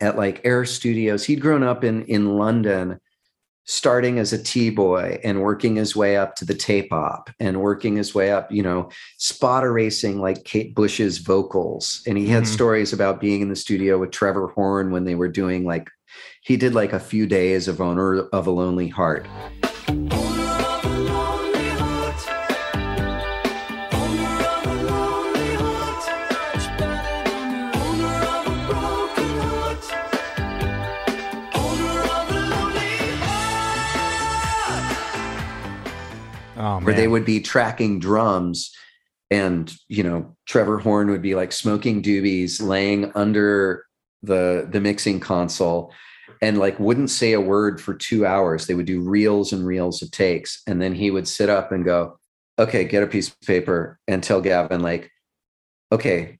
at 0.00 0.16
like 0.16 0.40
air 0.44 0.64
studios 0.64 1.24
he'd 1.24 1.40
grown 1.40 1.62
up 1.62 1.84
in 1.84 2.02
in 2.04 2.36
london 2.36 3.00
starting 3.70 4.18
as 4.18 4.32
a 4.32 4.42
T-boy 4.42 5.20
and 5.22 5.42
working 5.42 5.76
his 5.76 5.94
way 5.94 6.16
up 6.16 6.34
to 6.36 6.46
the 6.46 6.54
tape 6.54 6.90
op 6.90 7.28
and 7.38 7.60
working 7.60 7.96
his 7.96 8.14
way 8.14 8.32
up, 8.32 8.50
you 8.50 8.62
know, 8.62 8.88
spot 9.18 9.62
erasing 9.62 10.18
like 10.18 10.42
Kate 10.44 10.74
Bush's 10.74 11.18
vocals. 11.18 12.00
And 12.06 12.16
he 12.16 12.28
had 12.28 12.44
Mhm. 12.44 12.46
stories 12.46 12.94
about 12.94 13.20
being 13.20 13.42
in 13.42 13.50
the 13.50 13.56
studio 13.56 13.98
with 13.98 14.10
Trevor 14.10 14.46
Horn 14.46 14.90
when 14.90 15.04
they 15.04 15.14
were 15.14 15.28
doing 15.28 15.66
like 15.66 15.90
he 16.40 16.56
did 16.56 16.74
like 16.74 16.94
a 16.94 16.98
few 16.98 17.26
days 17.26 17.68
of 17.68 17.82
owner 17.82 18.20
of 18.32 18.46
a 18.46 18.50
lonely 18.50 18.88
heart. 18.88 19.26
Oh, 36.78 36.84
where 36.84 36.94
they 36.94 37.08
would 37.08 37.24
be 37.24 37.40
tracking 37.40 37.98
drums 37.98 38.74
and 39.30 39.74
you 39.88 40.02
know 40.02 40.36
trevor 40.46 40.78
horn 40.78 41.10
would 41.10 41.22
be 41.22 41.34
like 41.34 41.52
smoking 41.52 42.02
doobies 42.02 42.62
laying 42.62 43.12
under 43.14 43.84
the 44.22 44.68
the 44.70 44.80
mixing 44.80 45.20
console 45.20 45.92
and 46.40 46.58
like 46.58 46.78
wouldn't 46.78 47.10
say 47.10 47.32
a 47.32 47.40
word 47.40 47.80
for 47.80 47.94
two 47.94 48.24
hours. 48.24 48.66
They 48.66 48.74
would 48.74 48.86
do 48.86 49.00
reels 49.00 49.52
and 49.52 49.66
reels 49.66 50.02
of 50.02 50.10
takes. 50.10 50.62
And 50.66 50.80
then 50.80 50.94
he 50.94 51.10
would 51.10 51.26
sit 51.26 51.48
up 51.48 51.72
and 51.72 51.84
go 51.84 52.18
okay 52.58 52.84
get 52.84 53.02
a 53.02 53.06
piece 53.06 53.28
of 53.28 53.40
paper 53.42 53.98
and 54.08 54.22
tell 54.22 54.40
gavin 54.40 54.80
like 54.80 55.10
okay 55.92 56.38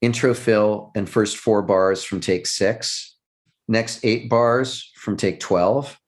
intro 0.00 0.32
fill 0.32 0.90
and 0.94 1.08
first 1.08 1.36
four 1.36 1.62
bars 1.62 2.02
from 2.02 2.20
take 2.20 2.46
six 2.46 3.16
next 3.66 4.02
eight 4.02 4.30
bars 4.30 4.90
from 4.96 5.16
take 5.16 5.40
12 5.40 5.98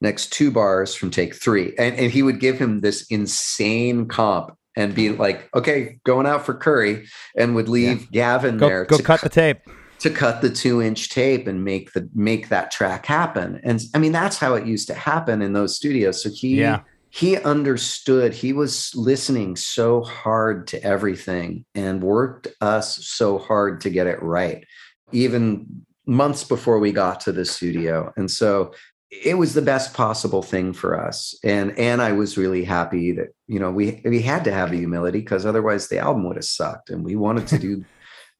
next 0.00 0.32
two 0.32 0.50
bars 0.50 0.94
from 0.94 1.10
take 1.10 1.34
three. 1.34 1.74
And, 1.78 1.94
and 1.96 2.10
he 2.10 2.22
would 2.22 2.40
give 2.40 2.58
him 2.58 2.80
this 2.80 3.06
insane 3.10 4.06
comp 4.08 4.56
and 4.76 4.94
be 4.94 5.10
like, 5.10 5.48
okay, 5.54 5.98
going 6.04 6.26
out 6.26 6.46
for 6.46 6.54
Curry, 6.54 7.06
and 7.36 7.54
would 7.54 7.68
leave 7.68 8.10
Gavin 8.12 8.56
go, 8.56 8.68
there 8.68 8.84
go 8.84 8.96
to, 8.96 9.02
cut 9.02 9.20
the 9.20 9.28
tape. 9.28 9.58
to 9.98 10.10
cut 10.10 10.40
the 10.42 10.50
two 10.50 10.80
inch 10.80 11.10
tape 11.10 11.46
and 11.46 11.64
make 11.64 11.92
the 11.92 12.08
make 12.14 12.48
that 12.48 12.70
track 12.70 13.04
happen. 13.06 13.60
And 13.64 13.80
I 13.94 13.98
mean, 13.98 14.12
that's 14.12 14.38
how 14.38 14.54
it 14.54 14.66
used 14.66 14.86
to 14.86 14.94
happen 14.94 15.42
in 15.42 15.52
those 15.52 15.74
studios. 15.76 16.22
So 16.22 16.30
he 16.30 16.60
Yeah. 16.60 16.82
he 17.10 17.36
understood, 17.38 18.32
he 18.32 18.52
was 18.52 18.92
listening 18.94 19.56
so 19.56 20.02
hard 20.02 20.68
to 20.68 20.82
everything 20.84 21.64
and 21.74 22.02
worked 22.02 22.46
us 22.60 23.04
so 23.04 23.38
hard 23.38 23.80
to 23.80 23.90
get 23.90 24.06
it 24.06 24.22
right, 24.22 24.64
even 25.10 25.66
months 26.06 26.44
before 26.44 26.78
we 26.78 26.92
got 26.92 27.20
to 27.20 27.32
the 27.32 27.44
studio. 27.44 28.12
And 28.16 28.30
so 28.30 28.72
it 29.10 29.36
was 29.36 29.54
the 29.54 29.62
best 29.62 29.92
possible 29.92 30.42
thing 30.42 30.72
for 30.72 30.98
us. 30.98 31.34
And 31.42 31.76
and 31.78 32.00
I 32.00 32.12
was 32.12 32.38
really 32.38 32.64
happy 32.64 33.12
that, 33.12 33.28
you 33.48 33.58
know, 33.58 33.70
we 33.70 34.00
we 34.04 34.22
had 34.22 34.44
to 34.44 34.52
have 34.52 34.70
the 34.70 34.78
humility 34.78 35.18
because 35.20 35.44
otherwise 35.44 35.88
the 35.88 35.98
album 35.98 36.26
would 36.28 36.36
have 36.36 36.44
sucked. 36.44 36.90
And 36.90 37.04
we 37.04 37.16
wanted 37.16 37.48
to 37.48 37.58
do 37.68 37.84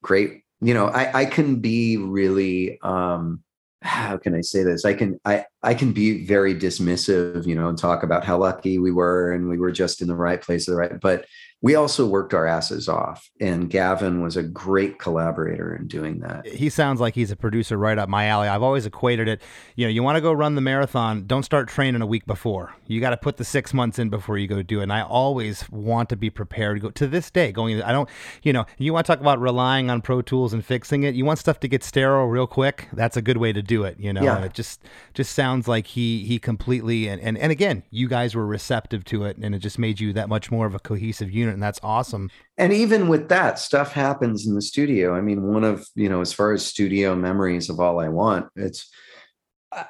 great, 0.02 0.42
you 0.60 0.72
know, 0.72 0.86
I, 0.86 1.22
I 1.22 1.24
can 1.24 1.56
be 1.56 1.96
really 1.96 2.78
um 2.82 3.42
how 3.82 4.16
can 4.18 4.34
I 4.34 4.42
say 4.42 4.62
this? 4.62 4.84
I 4.84 4.94
can 4.94 5.18
I 5.24 5.46
I 5.62 5.74
can 5.74 5.92
be 5.92 6.24
very 6.24 6.54
dismissive, 6.54 7.46
you 7.46 7.54
know, 7.54 7.68
and 7.68 7.76
talk 7.78 8.02
about 8.02 8.24
how 8.24 8.38
lucky 8.38 8.78
we 8.78 8.90
were 8.92 9.32
and 9.32 9.48
we 9.48 9.58
were 9.58 9.72
just 9.72 10.00
in 10.00 10.08
the 10.08 10.16
right 10.16 10.40
place 10.40 10.66
at 10.68 10.72
the 10.72 10.76
right. 10.78 11.00
But 11.00 11.26
we 11.62 11.74
also 11.74 12.06
worked 12.06 12.32
our 12.32 12.46
asses 12.46 12.88
off, 12.88 13.28
and 13.38 13.68
Gavin 13.68 14.22
was 14.22 14.38
a 14.38 14.42
great 14.42 14.98
collaborator 14.98 15.76
in 15.76 15.88
doing 15.88 16.20
that. 16.20 16.46
he 16.46 16.70
sounds 16.70 17.02
like 17.02 17.14
he's 17.14 17.30
a 17.30 17.36
producer 17.36 17.76
right 17.76 17.98
up 17.98 18.08
my 18.08 18.24
alley. 18.28 18.48
I've 18.48 18.62
always 18.62 18.86
equated 18.86 19.28
it. 19.28 19.42
You 19.76 19.84
know, 19.84 19.90
you 19.90 20.02
want 20.02 20.16
to 20.16 20.22
go 20.22 20.32
run 20.32 20.54
the 20.54 20.62
marathon, 20.62 21.26
don't 21.26 21.42
start 21.42 21.68
training 21.68 22.00
a 22.00 22.06
week 22.06 22.24
before. 22.24 22.72
You 22.86 22.98
got 22.98 23.10
to 23.10 23.18
put 23.18 23.36
the 23.36 23.44
six 23.44 23.74
months 23.74 23.98
in 23.98 24.08
before 24.08 24.38
you 24.38 24.46
go 24.48 24.62
do 24.62 24.80
it. 24.80 24.84
And 24.84 24.92
I 24.92 25.02
always 25.02 25.68
want 25.68 26.08
to 26.08 26.16
be 26.16 26.30
prepared 26.30 26.78
to 26.78 26.80
go 26.80 26.90
to 26.92 27.06
this 27.06 27.30
day. 27.30 27.52
Going, 27.52 27.82
I 27.82 27.92
don't, 27.92 28.08
you 28.42 28.54
know, 28.54 28.64
you 28.78 28.94
want 28.94 29.04
to 29.04 29.12
talk 29.12 29.20
about 29.20 29.38
relying 29.38 29.90
on 29.90 30.00
Pro 30.00 30.22
Tools 30.22 30.54
and 30.54 30.64
fixing 30.64 31.02
it. 31.02 31.14
You 31.14 31.26
want 31.26 31.40
stuff 31.40 31.60
to 31.60 31.68
get 31.68 31.84
sterile 31.84 32.24
real 32.28 32.46
quick. 32.46 32.88
That's 32.94 33.18
a 33.18 33.22
good 33.22 33.36
way 33.36 33.52
to 33.52 33.60
do 33.60 33.84
it. 33.84 34.00
You 34.00 34.14
know, 34.14 34.22
Yeah. 34.22 34.44
it 34.44 34.54
just 34.54 34.82
just 35.12 35.34
sounds 35.34 35.49
like 35.68 35.86
he 35.86 36.24
he 36.24 36.38
completely 36.38 37.08
and, 37.08 37.20
and 37.20 37.36
and 37.38 37.50
again, 37.52 37.82
you 37.90 38.08
guys 38.08 38.34
were 38.34 38.46
receptive 38.46 39.04
to 39.06 39.24
it, 39.24 39.36
and 39.36 39.54
it 39.54 39.58
just 39.58 39.78
made 39.78 40.00
you 40.00 40.12
that 40.12 40.28
much 40.28 40.50
more 40.50 40.66
of 40.66 40.74
a 40.74 40.78
cohesive 40.78 41.30
unit, 41.30 41.54
and 41.54 41.62
that's 41.62 41.80
awesome. 41.82 42.30
and 42.58 42.72
even 42.72 43.08
with 43.08 43.28
that 43.28 43.58
stuff 43.58 43.92
happens 43.92 44.46
in 44.46 44.54
the 44.54 44.62
studio 44.62 45.14
i 45.14 45.20
mean 45.20 45.42
one 45.42 45.64
of 45.64 45.86
you 45.94 46.08
know 46.08 46.20
as 46.20 46.32
far 46.32 46.52
as 46.52 46.64
studio 46.64 47.14
memories 47.14 47.70
of 47.70 47.80
all 47.80 48.00
i 48.00 48.08
want 48.08 48.46
it's 48.56 48.88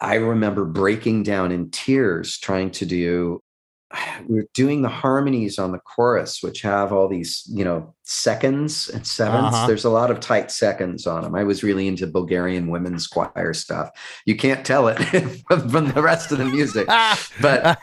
i 0.01 0.14
remember 0.14 0.64
breaking 0.64 1.23
down 1.23 1.51
in 1.53 1.70
tears 1.70 2.38
trying 2.38 2.70
to 2.70 2.87
do 2.87 3.42
were 4.29 4.46
doing 4.55 4.83
the 4.83 4.88
harmonies 4.88 5.59
on 5.59 5.72
the 5.72 5.79
chorus 5.79 6.42
which 6.42 6.62
have 6.62 6.92
all 6.92 7.09
these 7.09 7.42
you 7.50 7.64
know 7.64 7.94
seconds 8.05 8.88
and 8.88 9.03
7ths 9.03 9.29
Uh-huh. 9.29 9.66
there's 9.66 9.85
a 9.85 9.90
lot 9.90 10.11
of 10.11 10.20
tight 10.20 10.50
seconds 10.50 11.07
on 11.07 11.22
them 11.22 11.35
i 11.35 11.44
was 11.44 11.62
really 11.62 11.87
into 11.88 12.07
bulgarian 12.07 12.68
women's 12.68 13.07
choir 13.07 13.53
stuff 13.55 13.90
you 14.26 14.37
can't 14.37 14.64
tell 14.66 14.88
it 14.88 14.96
from 15.48 15.88
the 15.88 16.03
rest 16.03 16.33
of 16.33 16.38
the 16.38 16.44
music 16.44 16.87
but 17.40 17.79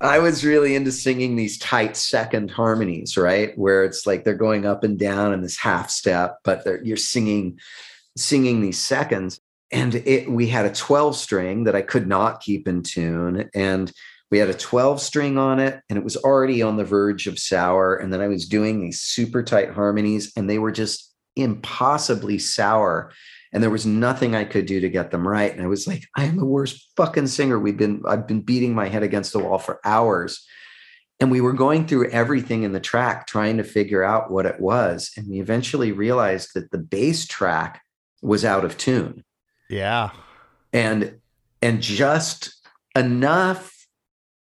I 0.00 0.18
was 0.18 0.44
really 0.44 0.74
into 0.74 0.92
singing 0.92 1.36
these 1.36 1.58
tight 1.58 1.96
second 1.96 2.50
harmonies, 2.50 3.16
right? 3.16 3.56
Where 3.58 3.84
it's 3.84 4.06
like 4.06 4.24
they're 4.24 4.34
going 4.34 4.66
up 4.66 4.84
and 4.84 4.98
down 4.98 5.32
in 5.32 5.40
this 5.42 5.58
half 5.58 5.90
step, 5.90 6.38
but 6.44 6.64
they're, 6.64 6.82
you're 6.84 6.96
singing, 6.96 7.58
singing 8.16 8.60
these 8.60 8.78
seconds. 8.78 9.40
And 9.72 9.94
it, 9.96 10.30
we 10.30 10.46
had 10.46 10.66
a 10.66 10.72
12 10.72 11.16
string 11.16 11.64
that 11.64 11.74
I 11.74 11.82
could 11.82 12.06
not 12.06 12.40
keep 12.40 12.68
in 12.68 12.82
tune. 12.82 13.50
And 13.54 13.90
we 14.30 14.38
had 14.38 14.48
a 14.48 14.54
12 14.54 15.00
string 15.00 15.38
on 15.38 15.60
it, 15.60 15.80
and 15.88 15.98
it 15.98 16.04
was 16.04 16.16
already 16.16 16.62
on 16.62 16.76
the 16.76 16.84
verge 16.84 17.26
of 17.26 17.38
sour. 17.38 17.96
And 17.96 18.12
then 18.12 18.20
I 18.20 18.28
was 18.28 18.48
doing 18.48 18.80
these 18.80 19.00
super 19.00 19.42
tight 19.42 19.70
harmonies, 19.70 20.32
and 20.36 20.48
they 20.48 20.58
were 20.58 20.72
just 20.72 21.12
impossibly 21.36 22.38
sour 22.38 23.12
and 23.54 23.62
there 23.62 23.70
was 23.70 23.86
nothing 23.86 24.34
I 24.34 24.44
could 24.44 24.66
do 24.66 24.80
to 24.80 24.88
get 24.88 25.12
them 25.12 25.26
right. 25.26 25.52
And 25.52 25.62
I 25.62 25.68
was 25.68 25.86
like, 25.86 26.08
I 26.16 26.24
am 26.24 26.36
the 26.36 26.44
worst 26.44 26.90
fucking 26.96 27.28
singer. 27.28 27.56
We've 27.56 27.76
been, 27.76 28.02
I've 28.06 28.26
been 28.26 28.40
beating 28.40 28.74
my 28.74 28.88
head 28.88 29.04
against 29.04 29.32
the 29.32 29.38
wall 29.38 29.58
for 29.58 29.80
hours. 29.84 30.44
And 31.20 31.30
we 31.30 31.40
were 31.40 31.52
going 31.52 31.86
through 31.86 32.10
everything 32.10 32.64
in 32.64 32.72
the 32.72 32.80
track, 32.80 33.28
trying 33.28 33.56
to 33.58 33.64
figure 33.64 34.02
out 34.02 34.32
what 34.32 34.44
it 34.44 34.58
was. 34.58 35.12
And 35.16 35.28
we 35.28 35.40
eventually 35.40 35.92
realized 35.92 36.50
that 36.56 36.72
the 36.72 36.78
bass 36.78 37.26
track 37.26 37.80
was 38.22 38.44
out 38.44 38.64
of 38.64 38.76
tune 38.76 39.22
yeah. 39.70 40.10
and 40.72 41.20
and 41.62 41.80
just 41.80 42.54
enough 42.96 43.73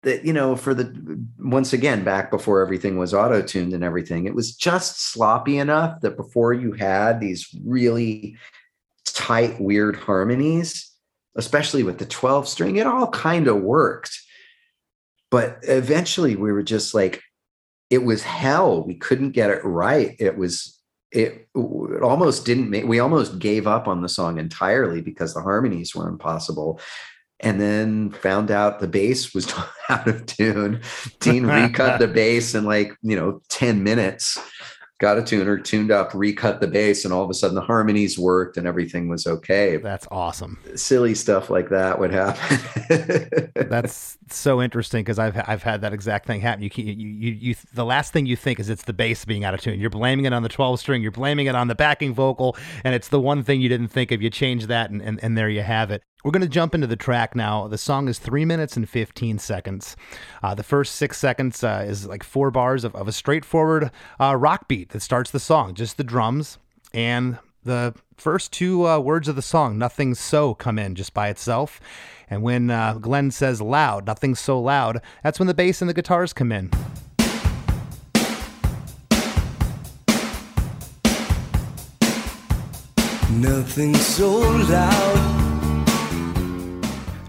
that 0.03 0.25
you 0.25 0.33
know 0.33 0.57
for 0.57 0.75
the 0.75 1.23
once 1.39 1.73
again 1.73 2.05
back 2.05 2.31
before 2.31 2.63
everything 2.63 2.99
was 2.99 3.13
auto 3.13 3.43
tuned 3.43 3.73
and 3.75 3.85
everything 3.85 4.27
it 4.27 4.35
was 4.35 4.55
just 4.55 5.13
sloppy 5.13 5.59
enough 5.59 6.01
that 6.01 6.17
before 6.17 6.53
you 6.53 6.73
had 6.73 7.21
these 7.21 7.49
really 7.65 8.37
tight 9.05 9.61
weird 9.61 9.97
harmonies 9.97 10.91
especially 11.37 11.83
with 11.83 11.99
the 11.99 12.07
12 12.07 12.49
string 12.49 12.77
it 12.77 12.87
all 12.87 13.09
kind 13.09 13.47
of 13.47 13.63
worked. 13.63 14.21
But 15.31 15.59
eventually 15.63 16.37
we 16.37 16.53
were 16.53 16.63
just 16.63 16.95
like 16.95 17.23
it 17.89 18.05
was 18.05 18.23
hell. 18.23 18.85
We 18.85 18.95
couldn't 18.95 19.33
get 19.33 19.51
it 19.51 19.65
right. 19.65 20.17
It 20.19 20.37
was 20.37 20.79
it, 21.13 21.49
it 21.57 22.03
almost 22.03 22.47
didn't 22.47 22.71
make 22.71 22.85
we 22.85 23.01
almost 23.01 23.39
gave 23.39 23.67
up 23.67 23.89
on 23.89 24.03
the 24.03 24.09
song 24.09 24.39
entirely 24.39 25.01
because 25.01 25.35
the 25.35 25.43
harmonies 25.43 25.95
were 25.95 26.09
impossible 26.09 26.81
and 27.43 27.61
then 27.61 28.11
found 28.11 28.51
out 28.51 28.81
the 28.81 28.89
bass 28.89 29.35
was 29.35 29.53
out 29.89 30.07
of 30.07 30.27
tune 30.27 30.81
dean 31.21 31.47
recut 31.47 31.99
the 31.99 32.09
bass 32.09 32.55
in 32.55 32.65
like 32.65 32.93
you 33.03 33.17
know 33.17 33.41
10 33.49 33.83
minutes 33.83 34.39
got 34.99 35.17
a 35.17 35.23
tuner 35.23 35.57
tuned 35.57 35.91
up 35.91 36.13
recut 36.13 36.61
the 36.61 36.67
bass 36.67 37.07
and 37.07 37.15
all 37.15 37.25
of 37.25 37.31
a 37.31 37.35
sudden 37.35 37.55
the 37.55 37.61
harmonies 37.63 38.19
worked 38.19 38.59
and 38.59 38.67
everything 38.67 39.09
was 39.09 39.27
okay 39.27 39.79
That's 39.79 40.07
awesome. 40.11 40.59
silly 40.75 41.15
stuff 41.15 41.49
like 41.49 41.71
that 41.71 41.99
would 41.99 42.13
happen 42.13 42.59
That's 43.71 44.19
so 44.29 44.61
interesting 44.61 45.03
because 45.03 45.19
I've 45.19 45.37
I've 45.49 45.63
had 45.63 45.81
that 45.83 45.93
exact 45.93 46.27
thing 46.27 46.41
happen. 46.41 46.63
You, 46.65 46.71
you 46.75 46.93
you 46.93 47.33
you 47.33 47.55
the 47.73 47.85
last 47.85 48.13
thing 48.13 48.27
you 48.27 48.37
think 48.37 48.59
is 48.59 48.69
it's 48.69 48.83
the 48.83 48.93
bass 48.93 49.25
being 49.25 49.45
out 49.45 49.55
of 49.55 49.61
tune. 49.61 49.79
You're 49.79 49.91
blaming 49.91 50.25
it 50.25 50.33
on 50.33 50.43
the 50.43 50.49
12 50.49 50.81
string. 50.81 51.03
You're 51.03 51.13
blaming 51.13 51.47
it 51.47 51.55
on 51.55 51.69
the 51.69 51.75
backing 51.77 52.13
vocal, 52.13 52.57
and 52.85 52.95
it's 52.95 53.09
the 53.09 53.21
one 53.21 53.45
thing 53.45 53.61
you 53.61 53.69
didn't 53.69 53.89
think 53.89 54.11
of. 54.11 54.21
You 54.23 54.29
change 54.31 54.67
that, 54.67 54.91
and 54.91 55.01
and, 55.01 55.23
and 55.23 55.39
there 55.39 55.49
you 55.49 55.63
have 55.63 55.91
it. 55.93 56.03
We're 56.23 56.33
going 56.33 56.43
to 56.43 56.49
jump 56.49 56.75
into 56.75 56.87
the 56.87 56.97
track 56.97 57.35
now. 57.35 57.67
The 57.67 57.79
song 57.79 58.07
is 58.07 58.19
three 58.19 58.45
minutes 58.45 58.77
and 58.77 58.87
15 58.87 59.39
seconds. 59.39 59.97
Uh, 60.43 60.55
the 60.55 60.63
first 60.63 60.97
six 60.97 61.19
seconds 61.19 61.65
uh, 61.65 61.85
is 61.87 62.07
like 62.07 62.23
four 62.23 62.51
bars 62.51 62.85
of, 62.85 62.95
of 62.95 63.09
a 63.09 63.13
straightforward 63.13 63.91
uh, 64.21 64.37
rock 64.37 64.69
beat 64.69 64.91
that 64.91 65.01
starts 65.01 65.31
the 65.31 65.41
song, 65.41 65.75
just 65.75 65.97
the 65.97 66.05
drums. 66.05 66.59
And 66.93 67.39
the 67.65 67.95
first 68.17 68.53
two 68.53 68.87
uh, 68.87 68.99
words 68.99 69.29
of 69.29 69.37
the 69.37 69.43
song, 69.43 69.79
Nothing 69.79 70.15
So, 70.15 70.55
come 70.55 70.79
in 70.79 70.95
just 70.95 71.15
by 71.15 71.29
itself. 71.29 71.81
And 72.29 72.43
when 72.43 72.71
uh, 72.71 72.95
Glen 72.95 73.31
says 73.31 73.63
loud, 73.63 74.07
Nothing 74.07 74.35
So 74.35 74.61
Loud, 74.61 75.01
that's 75.23 75.39
when 75.39 75.49
the 75.49 75.55
bass 75.55 75.81
and 75.81 75.89
the 75.89 75.95
guitars 75.95 76.35
come 76.35 76.53
in. 76.53 76.71
Nothing 83.31 83.95
so 83.95 84.29
loud. 84.39 85.40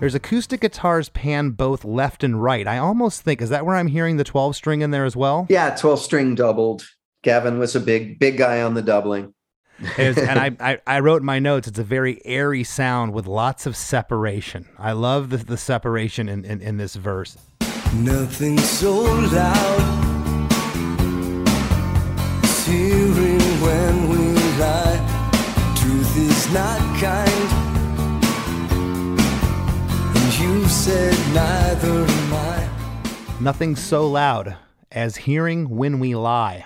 There's 0.02 0.16
acoustic 0.16 0.62
guitars 0.62 1.10
pan 1.10 1.52
both 1.52 1.86
left 1.86 2.24
and 2.24 2.42
right. 2.42 2.66
I 2.66 2.80
almost 2.80 3.22
think, 3.22 3.40
is 3.40 3.50
that 3.50 3.68
where 3.68 3.76
I'm 3.76 3.86
hearing 3.86 4.18
the 4.18 4.24
12 4.24 4.56
string 4.56 4.82
in 4.82 4.90
there 4.90 5.06
as 5.06 5.16
well? 5.16 5.46
Yeah, 5.48 5.76
12 5.76 6.00
string 6.00 6.34
doubled. 6.34 6.90
Gavin 7.22 7.60
was 7.60 7.76
a 7.76 7.80
big, 7.80 8.18
big 8.18 8.36
guy 8.36 8.64
on 8.64 8.74
the 8.74 8.82
doubling. 8.82 9.36
and 10.00 10.18
I, 10.40 10.58
I, 10.72 10.80
I, 10.88 11.00
wrote 11.02 11.22
in 11.22 11.26
my 11.28 11.38
notes, 11.38 11.68
it's 11.68 11.78
a 11.78 11.84
very 11.84 12.20
airy 12.26 12.64
sound 12.64 13.14
with 13.14 13.28
lots 13.28 13.68
of 13.68 13.78
separation. 13.78 14.68
I 14.80 14.94
love 14.94 15.30
the, 15.30 15.38
the 15.38 15.56
separation 15.56 16.28
in, 16.28 16.46
in, 16.46 16.62
in 16.62 16.78
this 16.78 16.96
verse. 16.96 17.38
Nothing 17.94 18.58
so 18.58 19.04
loud. 19.04 20.08
Hearing 22.66 23.40
when 23.62 24.10
we 24.10 24.34
lie. 24.58 25.74
Truth 25.76 26.18
is 26.18 26.52
not 26.52 26.80
kind 27.00 27.51
you 30.52 30.68
said 30.68 31.14
neither 31.34 32.04
am 32.04 32.34
I. 32.34 32.70
Nothing 33.40 33.78
so 33.78 34.06
loud 34.06 34.58
as 34.92 35.16
hearing 35.16 35.70
when 35.70 35.98
we 35.98 36.14
lie. 36.14 36.66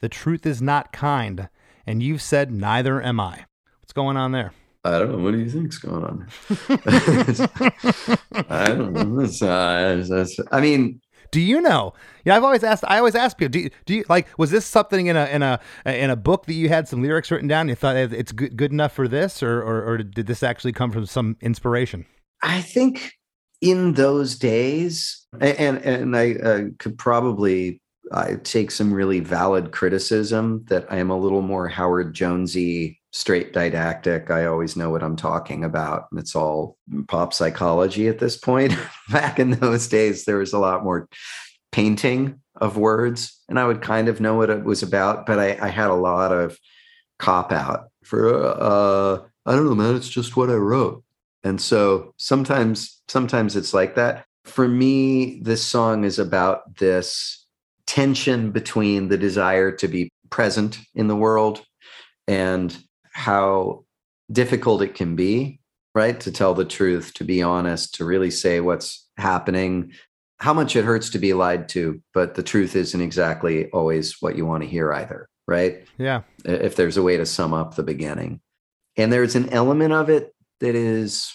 The 0.00 0.08
truth 0.08 0.46
is 0.46 0.62
not 0.62 0.90
kind, 0.90 1.50
and 1.86 2.02
you've 2.02 2.22
said 2.22 2.50
neither 2.50 3.02
am 3.02 3.20
I. 3.20 3.44
What's 3.80 3.92
going 3.92 4.16
on 4.16 4.32
there? 4.32 4.54
I 4.84 4.98
don't 4.98 5.12
know. 5.12 5.18
What 5.18 5.32
do 5.32 5.38
you 5.38 5.50
think's 5.50 5.76
going 5.76 6.02
on? 6.02 6.26
I 8.48 8.68
don't 8.68 8.94
know. 8.94 9.20
It's, 9.20 9.42
uh, 9.42 10.02
it's, 10.08 10.40
I 10.50 10.62
mean, 10.62 11.02
do 11.30 11.40
you 11.40 11.60
know? 11.60 11.92
Yeah, 12.24 12.36
I've 12.36 12.44
always 12.44 12.64
asked. 12.64 12.84
I 12.88 12.96
always 12.96 13.14
ask 13.14 13.36
people. 13.36 13.50
Do 13.50 13.60
you, 13.60 13.70
do 13.84 13.96
you 13.96 14.04
like? 14.08 14.28
Was 14.38 14.50
this 14.50 14.64
something 14.64 15.08
in 15.08 15.16
a 15.16 15.26
in 15.26 15.42
a 15.42 15.60
in 15.84 16.08
a 16.08 16.16
book 16.16 16.46
that 16.46 16.54
you 16.54 16.70
had 16.70 16.88
some 16.88 17.02
lyrics 17.02 17.30
written 17.30 17.48
down? 17.48 17.62
And 17.62 17.70
you 17.70 17.76
thought 17.76 17.96
it's 17.96 18.32
good 18.32 18.56
good 18.56 18.72
enough 18.72 18.92
for 18.92 19.08
this, 19.08 19.42
or, 19.42 19.60
or 19.60 19.84
or 19.84 19.98
did 19.98 20.26
this 20.26 20.42
actually 20.42 20.72
come 20.72 20.90
from 20.90 21.04
some 21.04 21.36
inspiration? 21.42 22.06
I 22.42 22.62
think 22.62 23.12
in 23.60 23.94
those 23.94 24.38
days, 24.38 25.26
and 25.40 25.78
and 25.78 26.16
I 26.16 26.34
uh, 26.34 26.62
could 26.78 26.98
probably 26.98 27.80
I 28.12 28.34
take 28.36 28.70
some 28.70 28.92
really 28.92 29.20
valid 29.20 29.72
criticism 29.72 30.64
that 30.68 30.86
I 30.90 30.96
am 30.98 31.10
a 31.10 31.18
little 31.18 31.42
more 31.42 31.68
Howard 31.68 32.14
Jonesy, 32.14 33.00
straight 33.12 33.52
didactic. 33.52 34.30
I 34.30 34.46
always 34.46 34.76
know 34.76 34.90
what 34.90 35.02
I'm 35.02 35.16
talking 35.16 35.64
about. 35.64 36.06
And 36.10 36.20
it's 36.20 36.36
all 36.36 36.76
pop 37.08 37.32
psychology 37.32 38.08
at 38.08 38.18
this 38.18 38.36
point. 38.36 38.76
Back 39.10 39.38
in 39.38 39.52
those 39.52 39.88
days, 39.88 40.24
there 40.24 40.38
was 40.38 40.52
a 40.52 40.58
lot 40.58 40.84
more 40.84 41.08
painting 41.72 42.40
of 42.56 42.76
words, 42.76 43.42
and 43.48 43.58
I 43.58 43.66
would 43.66 43.82
kind 43.82 44.08
of 44.08 44.20
know 44.20 44.34
what 44.34 44.50
it 44.50 44.64
was 44.64 44.82
about, 44.82 45.26
but 45.26 45.38
I, 45.38 45.58
I 45.60 45.68
had 45.68 45.90
a 45.90 45.94
lot 45.94 46.32
of 46.32 46.58
cop 47.18 47.52
out 47.52 47.90
for 48.02 48.32
uh, 48.34 49.20
I 49.46 49.54
don't 49.54 49.66
know, 49.66 49.74
man. 49.74 49.94
It's 49.94 50.08
just 50.08 50.36
what 50.36 50.50
I 50.50 50.54
wrote. 50.54 51.04
And 51.44 51.60
so 51.60 52.14
sometimes, 52.16 52.95
sometimes 53.08 53.56
it's 53.56 53.74
like 53.74 53.94
that. 53.94 54.24
For 54.44 54.68
me, 54.68 55.40
this 55.40 55.64
song 55.64 56.04
is 56.04 56.18
about 56.18 56.76
this 56.78 57.44
tension 57.86 58.50
between 58.50 59.08
the 59.08 59.18
desire 59.18 59.72
to 59.72 59.88
be 59.88 60.10
present 60.30 60.78
in 60.94 61.08
the 61.08 61.16
world 61.16 61.64
and 62.26 62.76
how 63.12 63.84
difficult 64.30 64.82
it 64.82 64.94
can 64.94 65.16
be, 65.16 65.60
right? 65.94 66.18
To 66.20 66.32
tell 66.32 66.54
the 66.54 66.64
truth, 66.64 67.14
to 67.14 67.24
be 67.24 67.42
honest, 67.42 67.94
to 67.96 68.04
really 68.04 68.30
say 68.30 68.60
what's 68.60 69.08
happening, 69.16 69.92
how 70.38 70.52
much 70.52 70.76
it 70.76 70.84
hurts 70.84 71.10
to 71.10 71.18
be 71.18 71.32
lied 71.32 71.68
to, 71.70 72.02
but 72.12 72.34
the 72.34 72.42
truth 72.42 72.76
isn't 72.76 73.00
exactly 73.00 73.70
always 73.70 74.20
what 74.20 74.36
you 74.36 74.44
want 74.44 74.62
to 74.62 74.68
hear 74.68 74.92
either, 74.92 75.28
right? 75.46 75.86
Yeah. 75.96 76.22
If 76.44 76.76
there's 76.76 76.96
a 76.96 77.02
way 77.02 77.16
to 77.16 77.26
sum 77.26 77.54
up 77.54 77.74
the 77.74 77.82
beginning. 77.82 78.40
And 78.96 79.12
there's 79.12 79.36
an 79.36 79.48
element 79.50 79.92
of 79.92 80.10
it 80.10 80.34
that 80.60 80.74
is 80.74 81.32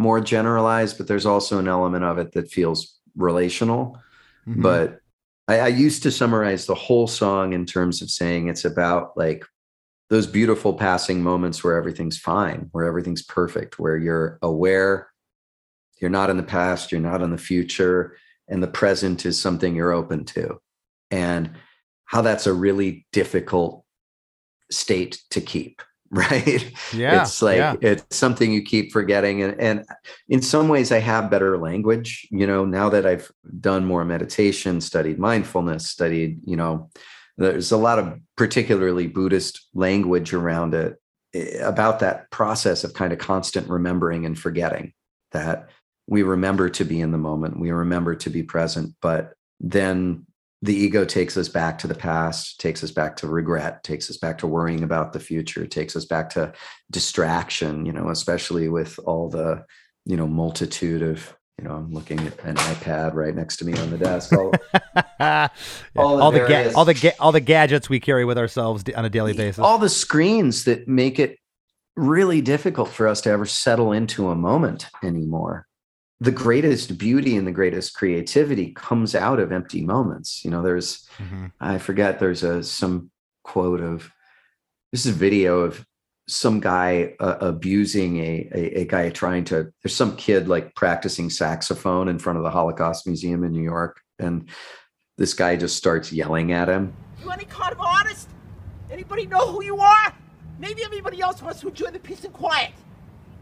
more 0.00 0.20
generalized, 0.20 0.96
but 0.96 1.06
there's 1.06 1.26
also 1.26 1.58
an 1.58 1.68
element 1.68 2.04
of 2.04 2.16
it 2.16 2.32
that 2.32 2.50
feels 2.50 2.98
relational. 3.16 4.00
Mm-hmm. 4.48 4.62
But 4.62 5.00
I, 5.46 5.58
I 5.60 5.68
used 5.68 6.02
to 6.04 6.10
summarize 6.10 6.64
the 6.64 6.74
whole 6.74 7.06
song 7.06 7.52
in 7.52 7.66
terms 7.66 8.00
of 8.00 8.10
saying 8.10 8.48
it's 8.48 8.64
about 8.64 9.14
like 9.16 9.44
those 10.08 10.26
beautiful 10.26 10.72
passing 10.72 11.22
moments 11.22 11.62
where 11.62 11.76
everything's 11.76 12.18
fine, 12.18 12.70
where 12.72 12.86
everything's 12.86 13.22
perfect, 13.22 13.78
where 13.78 13.98
you're 13.98 14.38
aware, 14.40 15.10
you're 16.00 16.10
not 16.10 16.30
in 16.30 16.38
the 16.38 16.42
past, 16.42 16.90
you're 16.90 17.00
not 17.00 17.20
in 17.20 17.30
the 17.30 17.38
future, 17.38 18.16
and 18.48 18.62
the 18.62 18.68
present 18.68 19.26
is 19.26 19.38
something 19.38 19.76
you're 19.76 19.92
open 19.92 20.24
to. 20.24 20.58
And 21.10 21.52
how 22.06 22.22
that's 22.22 22.46
a 22.46 22.54
really 22.54 23.06
difficult 23.12 23.84
state 24.70 25.20
to 25.30 25.42
keep 25.42 25.82
right 26.12 26.72
yeah 26.92 27.22
it's 27.22 27.40
like 27.40 27.58
yeah. 27.58 27.76
it's 27.80 28.16
something 28.16 28.52
you 28.52 28.62
keep 28.62 28.90
forgetting 28.90 29.42
and, 29.42 29.60
and 29.60 29.84
in 30.28 30.42
some 30.42 30.66
ways 30.66 30.90
i 30.90 30.98
have 30.98 31.30
better 31.30 31.56
language 31.56 32.26
you 32.32 32.44
know 32.44 32.64
now 32.64 32.88
that 32.88 33.06
i've 33.06 33.30
done 33.60 33.84
more 33.84 34.04
meditation 34.04 34.80
studied 34.80 35.20
mindfulness 35.20 35.88
studied 35.88 36.40
you 36.44 36.56
know 36.56 36.90
there's 37.38 37.70
a 37.70 37.76
lot 37.76 38.00
of 38.00 38.18
particularly 38.36 39.06
buddhist 39.06 39.68
language 39.72 40.34
around 40.34 40.74
it 40.74 41.00
eh, 41.32 41.58
about 41.58 42.00
that 42.00 42.28
process 42.32 42.82
of 42.82 42.92
kind 42.92 43.12
of 43.12 43.20
constant 43.20 43.68
remembering 43.70 44.26
and 44.26 44.36
forgetting 44.36 44.92
that 45.30 45.68
we 46.08 46.24
remember 46.24 46.68
to 46.68 46.84
be 46.84 47.00
in 47.00 47.12
the 47.12 47.18
moment 47.18 47.60
we 47.60 47.70
remember 47.70 48.16
to 48.16 48.30
be 48.30 48.42
present 48.42 48.96
but 49.00 49.34
then 49.60 50.26
the 50.62 50.74
ego 50.74 51.04
takes 51.04 51.36
us 51.36 51.48
back 51.48 51.78
to 51.78 51.86
the 51.86 51.94
past, 51.94 52.60
takes 52.60 52.84
us 52.84 52.90
back 52.90 53.16
to 53.16 53.26
regret, 53.26 53.82
takes 53.82 54.10
us 54.10 54.18
back 54.18 54.38
to 54.38 54.46
worrying 54.46 54.82
about 54.82 55.12
the 55.12 55.20
future, 55.20 55.66
takes 55.66 55.96
us 55.96 56.04
back 56.04 56.30
to 56.30 56.52
distraction, 56.90 57.86
you 57.86 57.92
know, 57.92 58.10
especially 58.10 58.68
with 58.68 58.98
all 59.04 59.28
the, 59.28 59.64
you 60.04 60.16
know, 60.16 60.26
multitude 60.26 61.02
of, 61.02 61.34
you 61.56 61.64
know, 61.64 61.74
I'm 61.74 61.90
looking 61.92 62.20
at 62.20 62.44
an 62.44 62.56
iPad 62.56 63.14
right 63.14 63.34
next 63.34 63.56
to 63.58 63.64
me 63.64 63.72
on 63.78 63.90
the 63.90 63.98
desk. 63.98 64.32
All, 64.34 64.52
yeah. 65.20 65.48
all, 65.96 66.22
all 66.22 66.30
the, 66.30 66.46
ga- 66.46 66.72
all 66.74 66.84
the 66.84 66.94
ga- 66.94 67.16
all 67.18 67.32
the 67.32 67.40
gadgets 67.40 67.88
we 67.88 68.00
carry 68.00 68.26
with 68.26 68.36
ourselves 68.36 68.84
on 68.94 69.04
a 69.04 69.10
daily 69.10 69.32
basis. 69.32 69.58
All 69.58 69.78
the 69.78 69.88
screens 69.88 70.64
that 70.64 70.88
make 70.88 71.18
it 71.18 71.38
really 71.96 72.40
difficult 72.40 72.88
for 72.88 73.08
us 73.08 73.22
to 73.22 73.30
ever 73.30 73.46
settle 73.46 73.92
into 73.92 74.28
a 74.28 74.34
moment 74.34 74.86
anymore 75.02 75.66
the 76.20 76.30
greatest 76.30 76.98
beauty 76.98 77.36
and 77.36 77.46
the 77.46 77.52
greatest 77.52 77.94
creativity 77.94 78.72
comes 78.72 79.14
out 79.14 79.40
of 79.40 79.52
empty 79.52 79.82
moments. 79.82 80.44
You 80.44 80.50
know 80.50 80.62
there's 80.62 81.08
mm-hmm. 81.18 81.46
i 81.60 81.78
forget 81.78 82.18
there's 82.18 82.42
a 82.42 82.62
some 82.62 83.10
quote 83.44 83.80
of 83.80 84.10
this 84.92 85.06
is 85.06 85.14
a 85.14 85.18
video 85.18 85.60
of 85.60 85.84
some 86.28 86.60
guy 86.60 87.14
uh, 87.18 87.38
abusing 87.40 88.18
a, 88.18 88.48
a, 88.54 88.80
a 88.80 88.84
guy 88.84 89.10
trying 89.10 89.44
to 89.44 89.72
there's 89.82 89.96
some 89.96 90.16
kid 90.16 90.46
like 90.46 90.74
practicing 90.76 91.28
saxophone 91.28 92.08
in 92.08 92.20
front 92.20 92.36
of 92.36 92.44
the 92.44 92.50
holocaust 92.50 93.04
museum 93.06 93.42
in 93.42 93.50
new 93.50 93.62
york 93.62 94.00
and 94.20 94.48
this 95.20 95.34
guy 95.34 95.54
just 95.54 95.76
starts 95.76 96.10
yelling 96.10 96.52
at 96.52 96.66
him. 96.66 96.94
You 97.22 97.30
any 97.30 97.44
kind 97.44 97.72
of 97.72 97.80
artist? 97.80 98.30
Anybody 98.90 99.26
know 99.26 99.52
who 99.52 99.62
you 99.62 99.78
are? 99.78 100.14
Maybe 100.58 100.82
everybody 100.82 101.20
else 101.20 101.42
wants 101.42 101.60
to 101.60 101.68
enjoy 101.68 101.90
the 101.90 101.98
peace 101.98 102.24
and 102.24 102.32
quiet 102.32 102.72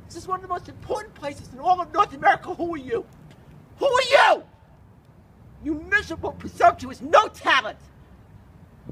this 0.09 0.17
is 0.17 0.27
one 0.27 0.37
of 0.37 0.43
the 0.43 0.49
most 0.49 0.71
important 0.71 1.15
places 1.15 1.53
in 1.53 1.59
all 1.59 1.83
of 1.83 1.93
North 1.93 2.15
America. 2.15 2.55
Who 2.55 2.75
are 2.75 2.79
you? 2.79 3.05
Who 3.79 3.87
are 3.87 4.03
you? 4.11 4.43
You 5.63 5.75
miserable, 5.91 6.33
presumptuous, 6.33 7.03
no 7.03 7.29
talent. 7.29 7.79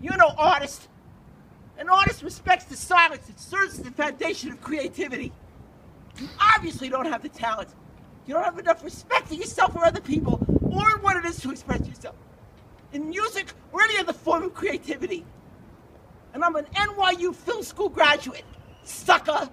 You're 0.03 0.19
no 0.19 0.35
artist. 0.37 0.89
An 1.79 1.89
artist 1.89 2.23
respects 2.23 2.67
the 2.67 2.77
silence. 2.77 3.31
It 3.31 3.41
serves 3.41 3.79
as 3.79 3.85
the 3.85 3.91
foundation 3.93 4.53
of 4.53 4.61
creativity. 4.61 5.33
You 6.19 6.29
obviously 6.55 6.91
don't 6.91 7.07
have 7.07 7.23
the 7.23 7.31
talent. 7.31 7.71
You 8.27 8.35
don't 8.35 8.45
have 8.45 8.59
enough 8.59 8.85
respect 8.85 9.29
for 9.29 9.35
yourself 9.35 9.75
or 9.75 9.87
other 9.87 10.03
people, 10.03 10.45
or 10.61 10.97
in 10.97 11.03
what 11.03 11.17
it 11.17 11.25
is 11.25 11.41
to 11.41 11.51
express 11.51 11.87
yourself. 11.87 12.17
In 12.93 13.09
music 13.09 13.53
or 13.73 13.83
any 13.83 13.99
other 13.99 14.13
form 14.13 14.43
of 14.43 14.53
creativity. 14.53 15.25
And 16.35 16.45
I'm 16.45 16.57
an 16.57 16.67
NYU 16.75 17.35
film 17.35 17.63
school 17.63 17.89
graduate. 17.89 18.45
Sucker 18.85 19.49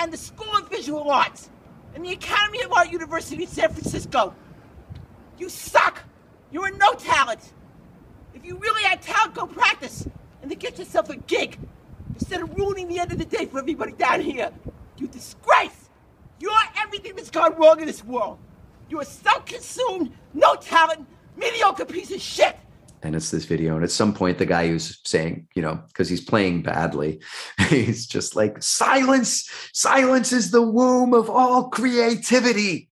and 0.00 0.10
the 0.10 0.16
School 0.16 0.56
of 0.56 0.68
Visual 0.70 1.10
Arts 1.10 1.50
and 1.94 2.02
the 2.04 2.12
Academy 2.12 2.62
of 2.62 2.72
Art 2.72 2.90
University 2.90 3.42
in 3.42 3.48
San 3.48 3.70
Francisco. 3.70 4.34
You 5.38 5.50
suck. 5.50 6.02
You're 6.50 6.68
a 6.68 6.76
no 6.78 6.94
talent. 6.94 7.52
If 8.34 8.44
you 8.44 8.56
really 8.56 8.82
had 8.82 9.02
talent, 9.02 9.34
go 9.34 9.46
practice 9.46 10.08
and 10.40 10.50
then 10.50 10.58
get 10.58 10.78
yourself 10.78 11.10
a 11.10 11.16
gig 11.16 11.58
instead 12.14 12.40
of 12.40 12.56
ruining 12.56 12.88
the 12.88 12.98
end 12.98 13.12
of 13.12 13.18
the 13.18 13.26
day 13.26 13.44
for 13.44 13.58
everybody 13.58 13.92
down 13.92 14.22
here. 14.22 14.50
You 14.96 15.06
disgrace. 15.06 15.90
You're 16.40 16.52
everything 16.78 17.14
that's 17.14 17.30
gone 17.30 17.54
wrong 17.58 17.80
in 17.80 17.86
this 17.86 18.02
world. 18.02 18.38
You're 18.88 19.02
a 19.02 19.04
self-consumed, 19.04 20.12
no 20.32 20.54
talent, 20.56 21.06
mediocre 21.36 21.84
piece 21.84 22.10
of 22.10 22.22
shit. 22.22 22.56
And 23.02 23.16
it's 23.16 23.30
this 23.30 23.44
video 23.44 23.74
and 23.74 23.84
at 23.84 23.90
some 23.90 24.12
point 24.12 24.38
the 24.38 24.46
guy 24.46 24.68
who's 24.68 25.00
saying 25.04 25.46
you 25.54 25.62
know 25.62 25.80
because 25.88 26.08
he's 26.08 26.20
playing 26.20 26.62
badly 26.62 27.20
he's 27.68 28.06
just 28.06 28.36
like 28.36 28.62
silence! 28.62 29.48
Silence 29.72 30.32
is 30.32 30.50
the 30.50 30.62
womb 30.62 31.14
of 31.14 31.30
all 31.30 31.68
creativity. 31.68 32.88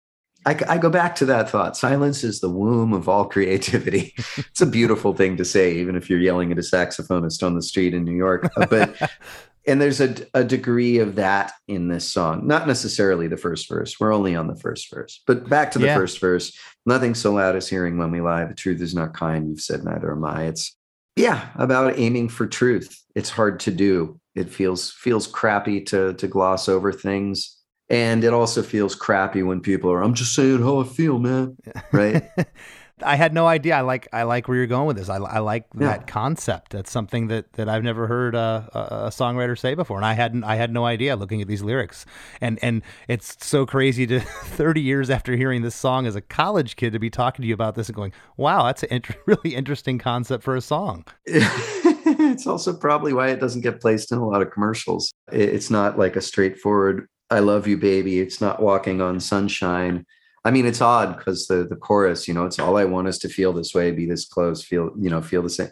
I, 0.44 0.56
I 0.68 0.78
go 0.78 0.90
back 0.90 1.16
to 1.16 1.24
that 1.26 1.50
thought 1.50 1.76
silence 1.76 2.22
is 2.22 2.40
the 2.40 2.50
womb 2.50 2.92
of 2.92 3.08
all 3.08 3.26
creativity. 3.26 4.14
It's 4.38 4.60
a 4.60 4.66
beautiful 4.66 5.12
thing 5.12 5.36
to 5.36 5.44
say 5.44 5.74
even 5.74 5.96
if 5.96 6.08
you're 6.08 6.20
yelling 6.20 6.50
at 6.52 6.58
a 6.58 6.62
saxophonist 6.62 7.42
on 7.42 7.54
the 7.54 7.62
street 7.62 7.92
in 7.94 8.04
new 8.04 8.16
york 8.16 8.50
uh, 8.56 8.66
but 8.66 8.96
and 9.66 9.80
there's 9.80 10.00
a, 10.00 10.14
a 10.34 10.44
degree 10.44 10.98
of 10.98 11.16
that 11.16 11.52
in 11.66 11.88
this 11.88 12.10
song. 12.10 12.46
Not 12.46 12.66
necessarily 12.66 13.28
the 13.28 13.36
first 13.36 13.68
verse. 13.68 13.98
We're 13.98 14.14
only 14.14 14.36
on 14.36 14.46
the 14.46 14.56
first 14.56 14.90
verse. 14.92 15.22
But 15.26 15.48
back 15.48 15.70
to 15.72 15.78
the 15.78 15.86
Yeah. 15.86 15.96
first 15.96 16.20
verse. 16.20 16.56
Nothing 16.84 17.14
so 17.14 17.32
loud 17.34 17.56
as 17.56 17.68
hearing 17.68 17.98
when 17.98 18.10
we 18.10 18.20
lie. 18.20 18.44
The 18.44 18.54
truth 18.54 18.80
is 18.80 18.94
not 18.94 19.14
kind. 19.14 19.48
You've 19.48 19.60
said 19.60 19.84
neither 19.84 20.12
am 20.12 20.24
i. 20.24 20.44
It's 20.44 20.76
yeah 21.16 21.48
about 21.56 21.98
aiming 21.98 22.28
for 22.28 22.46
truth. 22.46 23.02
It's 23.14 23.30
hard 23.30 23.60
to 23.60 23.70
do. 23.70 24.20
It 24.34 24.50
feels 24.50 24.90
feels 24.92 25.26
crappy 25.26 25.80
to 25.86 26.12
to 26.14 26.26
gloss 26.28 26.68
over 26.68 26.92
things. 26.92 27.56
And 27.88 28.24
it 28.24 28.32
also 28.32 28.62
feels 28.62 28.94
crappy 28.94 29.42
when 29.44 29.60
people 29.60 29.90
are 29.92 30.02
i'm 30.02 30.14
just 30.14 30.34
saying 30.34 30.60
how 30.62 30.80
i 30.80 30.84
feel 30.84 31.18
man. 31.18 31.56
Right 31.92 32.24
I 33.02 33.16
had 33.16 33.34
no 33.34 33.46
idea. 33.46 33.76
I 33.76 33.82
like 33.82 34.08
I 34.12 34.22
like 34.22 34.48
where 34.48 34.56
you're 34.56 34.66
going 34.66 34.86
with 34.86 34.96
this. 34.96 35.10
I, 35.10 35.16
I 35.16 35.40
like 35.40 35.66
Yeah. 35.78 35.88
that 35.88 36.06
concept. 36.06 36.72
That's 36.72 36.90
something 36.90 37.26
that, 37.28 37.52
that 37.52 37.68
I've 37.68 37.82
never 37.82 38.06
heard 38.06 38.34
a, 38.34 38.68
a, 38.72 38.78
a 39.06 39.08
songwriter 39.10 39.58
say 39.58 39.74
before, 39.74 39.98
and 39.98 40.06
I 40.06 40.14
hadn't 40.14 40.44
I 40.44 40.56
had 40.56 40.72
no 40.72 40.86
idea 40.86 41.14
looking 41.14 41.42
at 41.42 41.48
these 41.48 41.62
lyrics. 41.62 42.06
And 42.40 42.58
and 42.62 42.82
it's 43.06 43.36
so 43.46 43.66
crazy 43.66 44.06
to 44.06 44.20
30 44.44 44.80
years 44.80 45.10
after 45.10 45.36
hearing 45.36 45.60
this 45.60 45.74
song 45.74 46.06
as 46.06 46.16
a 46.16 46.22
college 46.22 46.76
kid 46.76 46.92
to 46.94 46.98
be 46.98 47.10
talking 47.10 47.42
to 47.42 47.46
you 47.46 47.54
about 47.54 47.74
this 47.74 47.88
and 47.88 47.96
going, 47.96 48.12
"Wow, 48.38 48.64
that's 48.64 48.82
a 48.84 49.00
really 49.26 49.54
interesting 49.54 49.98
concept 49.98 50.42
for 50.42 50.56
a 50.56 50.62
song." 50.62 51.04
it's 51.26 52.46
also 52.46 52.72
probably 52.72 53.12
why 53.12 53.28
it 53.28 53.40
doesn't 53.40 53.60
get 53.62 53.80
placed 53.80 54.10
in 54.10 54.18
a 54.18 54.26
lot 54.26 54.40
of 54.40 54.50
commercials. 54.50 55.12
It's 55.30 55.70
not 55.70 55.98
like 55.98 56.16
a 56.16 56.22
straightforward 56.22 57.06
"I 57.30 57.40
love 57.40 57.66
you, 57.66 57.76
baby." 57.76 58.20
It's 58.20 58.40
not 58.40 58.62
walking 58.62 59.02
on 59.02 59.20
sunshine. 59.20 60.06
I 60.46 60.52
mean, 60.52 60.64
it's 60.64 60.80
odd 60.80 61.16
because 61.16 61.48
the 61.48 61.64
the 61.64 61.74
chorus, 61.74 62.28
you 62.28 62.34
know, 62.34 62.44
it's 62.44 62.60
all 62.60 62.76
I 62.76 62.84
want 62.84 63.08
is 63.08 63.18
to 63.18 63.28
feel 63.28 63.52
this 63.52 63.74
way, 63.74 63.90
be 63.90 64.06
this 64.06 64.24
close, 64.24 64.62
feel, 64.62 64.92
you 64.96 65.10
know, 65.10 65.20
feel 65.20 65.42
the 65.42 65.50
same. 65.50 65.70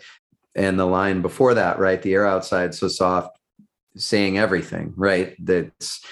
And 0.57 0.79
the 0.79 0.85
line 0.85 1.23
before 1.23 1.55
that, 1.55 1.79
right? 1.79 2.03
The 2.03 2.15
air 2.15 2.27
outside 2.27 2.75
so 2.75 2.89
soft, 2.89 3.39
saying 3.97 4.37
everything, 4.37 4.93
right? 4.97 5.37
That's 5.39 6.05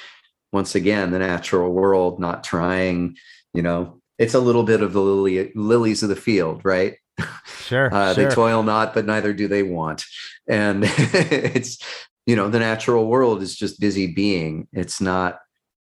once 0.52 0.76
again 0.76 1.10
the 1.10 1.18
natural 1.18 1.72
world, 1.72 2.20
not 2.20 2.44
trying. 2.44 3.16
You 3.52 3.62
know, 3.62 4.00
it's 4.16 4.34
a 4.34 4.40
little 4.40 4.62
bit 4.62 4.80
of 4.80 4.92
the 4.92 5.00
lily 5.00 5.50
lilies 5.56 6.04
of 6.04 6.08
the 6.08 6.14
field, 6.14 6.64
right? 6.64 6.98
Sure, 7.66 7.88
Uh, 7.92 8.14
sure. 8.14 8.28
They 8.28 8.32
toil 8.32 8.62
not, 8.62 8.94
but 8.94 9.06
neither 9.06 9.32
do 9.32 9.48
they 9.48 9.64
want. 9.64 10.04
And 10.48 10.84
it's, 10.86 11.78
you 12.26 12.36
know, 12.36 12.48
the 12.48 12.60
natural 12.60 13.08
world 13.08 13.42
is 13.42 13.56
just 13.56 13.80
busy 13.80 14.06
being. 14.06 14.68
It's 14.72 15.00
not 15.00 15.40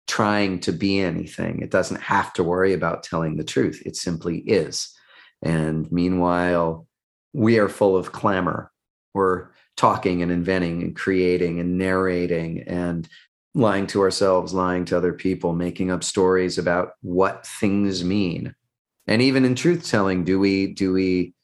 trying 0.09 0.59
to 0.59 0.73
be 0.73 0.99
anything. 0.99 1.61
It 1.61 1.69
doesn't 1.69 2.01
have 2.01 2.33
to 2.33 2.43
worry 2.43 2.73
about 2.73 3.03
telling 3.03 3.37
the 3.37 3.43
truth. 3.43 3.81
It 3.85 3.95
simply 3.95 4.39
is. 4.39 4.89
And 5.43 5.89
meanwhile, 5.91 6.87
we 7.31 7.59
are 7.59 7.69
full 7.69 7.95
of 7.95 8.11
clamor. 8.11 8.71
We're 9.13 9.49
talking 9.77 10.23
and 10.23 10.31
inventing 10.31 10.81
and 10.81 10.95
creating 10.95 11.59
and 11.59 11.77
narrating 11.77 12.63
and 12.63 13.07
lying 13.53 13.85
to 13.87 14.01
ourselves, 14.01 14.51
lying 14.51 14.83
to 14.85 14.97
other 14.97 15.13
people, 15.13 15.53
making 15.53 15.91
up 15.91 16.03
stories 16.03 16.57
about 16.57 16.93
what 17.01 17.45
things 17.45 18.03
mean. 18.03 18.55
And 19.05 19.21
even 19.21 19.45
in 19.45 19.53
truth 19.53 19.87
telling, 19.87 20.23
do 20.23 20.39
we, 20.39 20.73
do 20.73 20.91
we, 20.91 21.35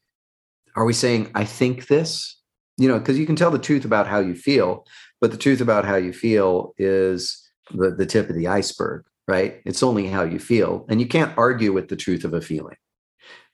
are 0.76 0.86
we 0.86 0.94
saying, 0.94 1.30
I 1.36 1.46
think 1.46 1.88
this? 1.88 2.36
You 2.78 2.88
know, 2.88 2.98
because 2.98 3.20
you 3.20 3.28
can 3.28 3.36
tell 3.36 3.52
the 3.52 3.60
truth 3.60 3.86
about 3.86 4.08
how 4.08 4.20
you 4.20 4.34
feel, 4.34 4.86
but 5.22 5.32
the 5.32 5.38
truth 5.38 5.62
about 5.62 5.86
how 5.86 5.98
you 5.98 6.12
feel 6.14 6.74
is 6.80 7.45
the, 7.74 7.92
the 7.92 8.06
tip 8.06 8.30
of 8.30 8.36
the 8.36 8.48
iceberg, 8.48 9.06
right? 9.28 9.62
It's 9.66 9.84
only 9.84 10.08
how 10.08 10.24
you 10.24 10.40
feel. 10.40 10.86
And 10.90 11.00
you 11.00 11.08
can't 11.08 11.36
argue 11.38 11.74
with 11.74 11.90
the 11.90 11.96
truth 11.96 12.24
of 12.24 12.34
a 12.34 12.42
feeling, 12.42 12.78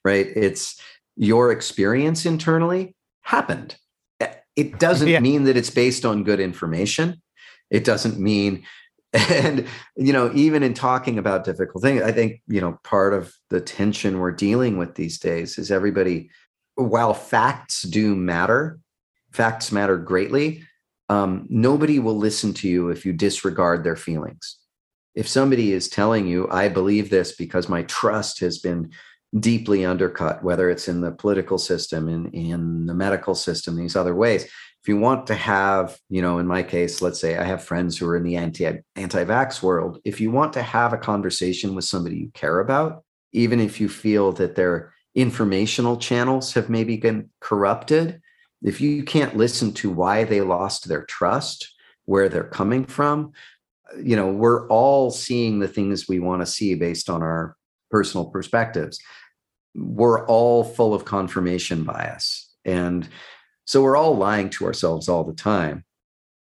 right? 0.04 0.28
It's 0.36 0.80
your 1.16 1.52
experience 1.52 2.26
internally 2.26 2.96
happened. 3.22 3.76
Eh, 4.20 4.34
it 4.56 4.80
doesn't 4.80 5.08
Yeah. 5.08 5.20
mean 5.20 5.44
that 5.46 5.58
it's 5.58 5.70
based 5.70 6.06
on 6.06 6.24
good 6.24 6.40
information. 6.40 7.22
It 7.70 7.84
doesn't 7.84 8.20
mean, 8.20 8.64
and, 9.14 9.68
you 9.98 10.14
know, 10.14 10.32
even 10.34 10.64
in 10.64 10.74
talking 10.74 11.18
about 11.18 11.44
difficult 11.44 11.84
things, 11.84 12.02
I 12.02 12.12
think, 12.12 12.42
you 12.48 12.62
know, 12.62 12.80
part 12.84 13.14
of 13.14 13.34
the 13.50 13.60
tension 13.62 14.20
we're 14.20 14.32
dealing 14.32 14.78
with 14.78 14.96
these 14.96 15.20
days 15.20 15.58
is 15.58 15.70
everybody, 15.72 16.30
while 16.76 17.14
facts 17.14 17.82
do 17.84 18.16
matter, 18.16 18.80
facts 19.34 19.72
matter 19.72 19.98
greatly. 19.98 20.64
Um, 21.12 21.46
nobody 21.50 22.00
will 22.00 22.18
listen 22.18 22.54
to 22.54 22.70
you 22.70 22.88
if 22.88 23.06
you 23.06 23.12
disregard 23.12 23.84
their 23.84 23.98
feelings. 23.98 24.56
If 25.14 25.28
somebody 25.28 25.74
is 25.74 25.90
telling 25.90 26.26
you, 26.26 26.48
I 26.50 26.70
believe 26.70 27.10
this 27.10 27.36
because 27.36 27.68
my 27.68 27.84
trust 27.84 28.40
has 28.40 28.60
been 28.60 28.92
deeply 29.38 29.84
undercut, 29.84 30.42
whether 30.42 30.70
it's 30.70 30.88
in 30.88 31.02
the 31.02 31.12
political 31.12 31.58
system, 31.58 32.08
in, 32.08 32.32
in 32.32 32.86
the 32.86 32.94
medical 32.94 33.36
system, 33.36 33.76
these 33.76 33.98
other 33.98 34.16
ways. 34.16 34.46
If 34.46 34.88
you 34.88 34.96
want 34.96 35.28
to 35.28 35.36
have, 35.36 36.00
you 36.10 36.22
know, 36.22 36.40
in 36.40 36.48
my 36.48 36.64
case, 36.64 37.02
let's 37.02 37.20
say 37.20 37.38
I 37.38 37.44
have 37.44 37.62
friends 37.62 37.98
who 37.98 38.08
are 38.08 38.16
in 38.16 38.24
the 38.24 38.38
anti 38.38 38.72
anti-vax 38.96 39.62
world. 39.62 40.00
If 40.06 40.22
you 40.22 40.32
want 40.32 40.54
to 40.54 40.64
have 40.64 40.94
a 40.94 40.98
conversation 40.98 41.76
with 41.76 41.84
somebody 41.84 42.16
you 42.16 42.32
care 42.34 42.62
about, 42.62 43.04
even 43.34 43.60
if 43.60 43.82
you 43.82 43.90
feel 43.90 44.32
that 44.34 44.56
their 44.56 44.94
informational 45.14 45.98
channels 45.98 46.54
have 46.54 46.70
maybe 46.70 46.96
been 46.96 47.30
corrupted, 47.42 48.21
if 48.64 48.80
you 48.82 49.04
can't 49.04 49.38
listen 49.38 49.74
to 49.74 49.90
why 49.90 50.24
they 50.24 50.42
lost 50.42 50.88
their 50.88 51.04
trust, 51.06 51.74
where 52.06 52.30
they're 52.30 52.44
coming 52.44 52.86
from, 52.86 53.32
you 54.02 54.16
know, 54.16 54.32
we're 54.32 54.68
all 54.68 55.12
seeing 55.12 55.60
the 55.60 55.68
things 55.68 56.08
we 56.08 56.20
want 56.20 56.42
to 56.42 56.46
see 56.46 56.76
based 56.76 57.10
on 57.10 57.22
our 57.22 57.56
personal 57.90 58.26
perspectives. 58.26 59.00
We're 59.76 60.26
all 60.28 60.64
full 60.64 60.94
of 60.94 61.06
confirmation 61.06 61.84
bias. 61.84 62.54
And 62.66 63.08
so 63.66 63.82
we're 63.82 63.98
all 63.98 64.16
lying 64.16 64.50
to 64.52 64.66
ourselves 64.66 65.10
all 65.10 65.24
the 65.24 65.34
time 65.34 65.84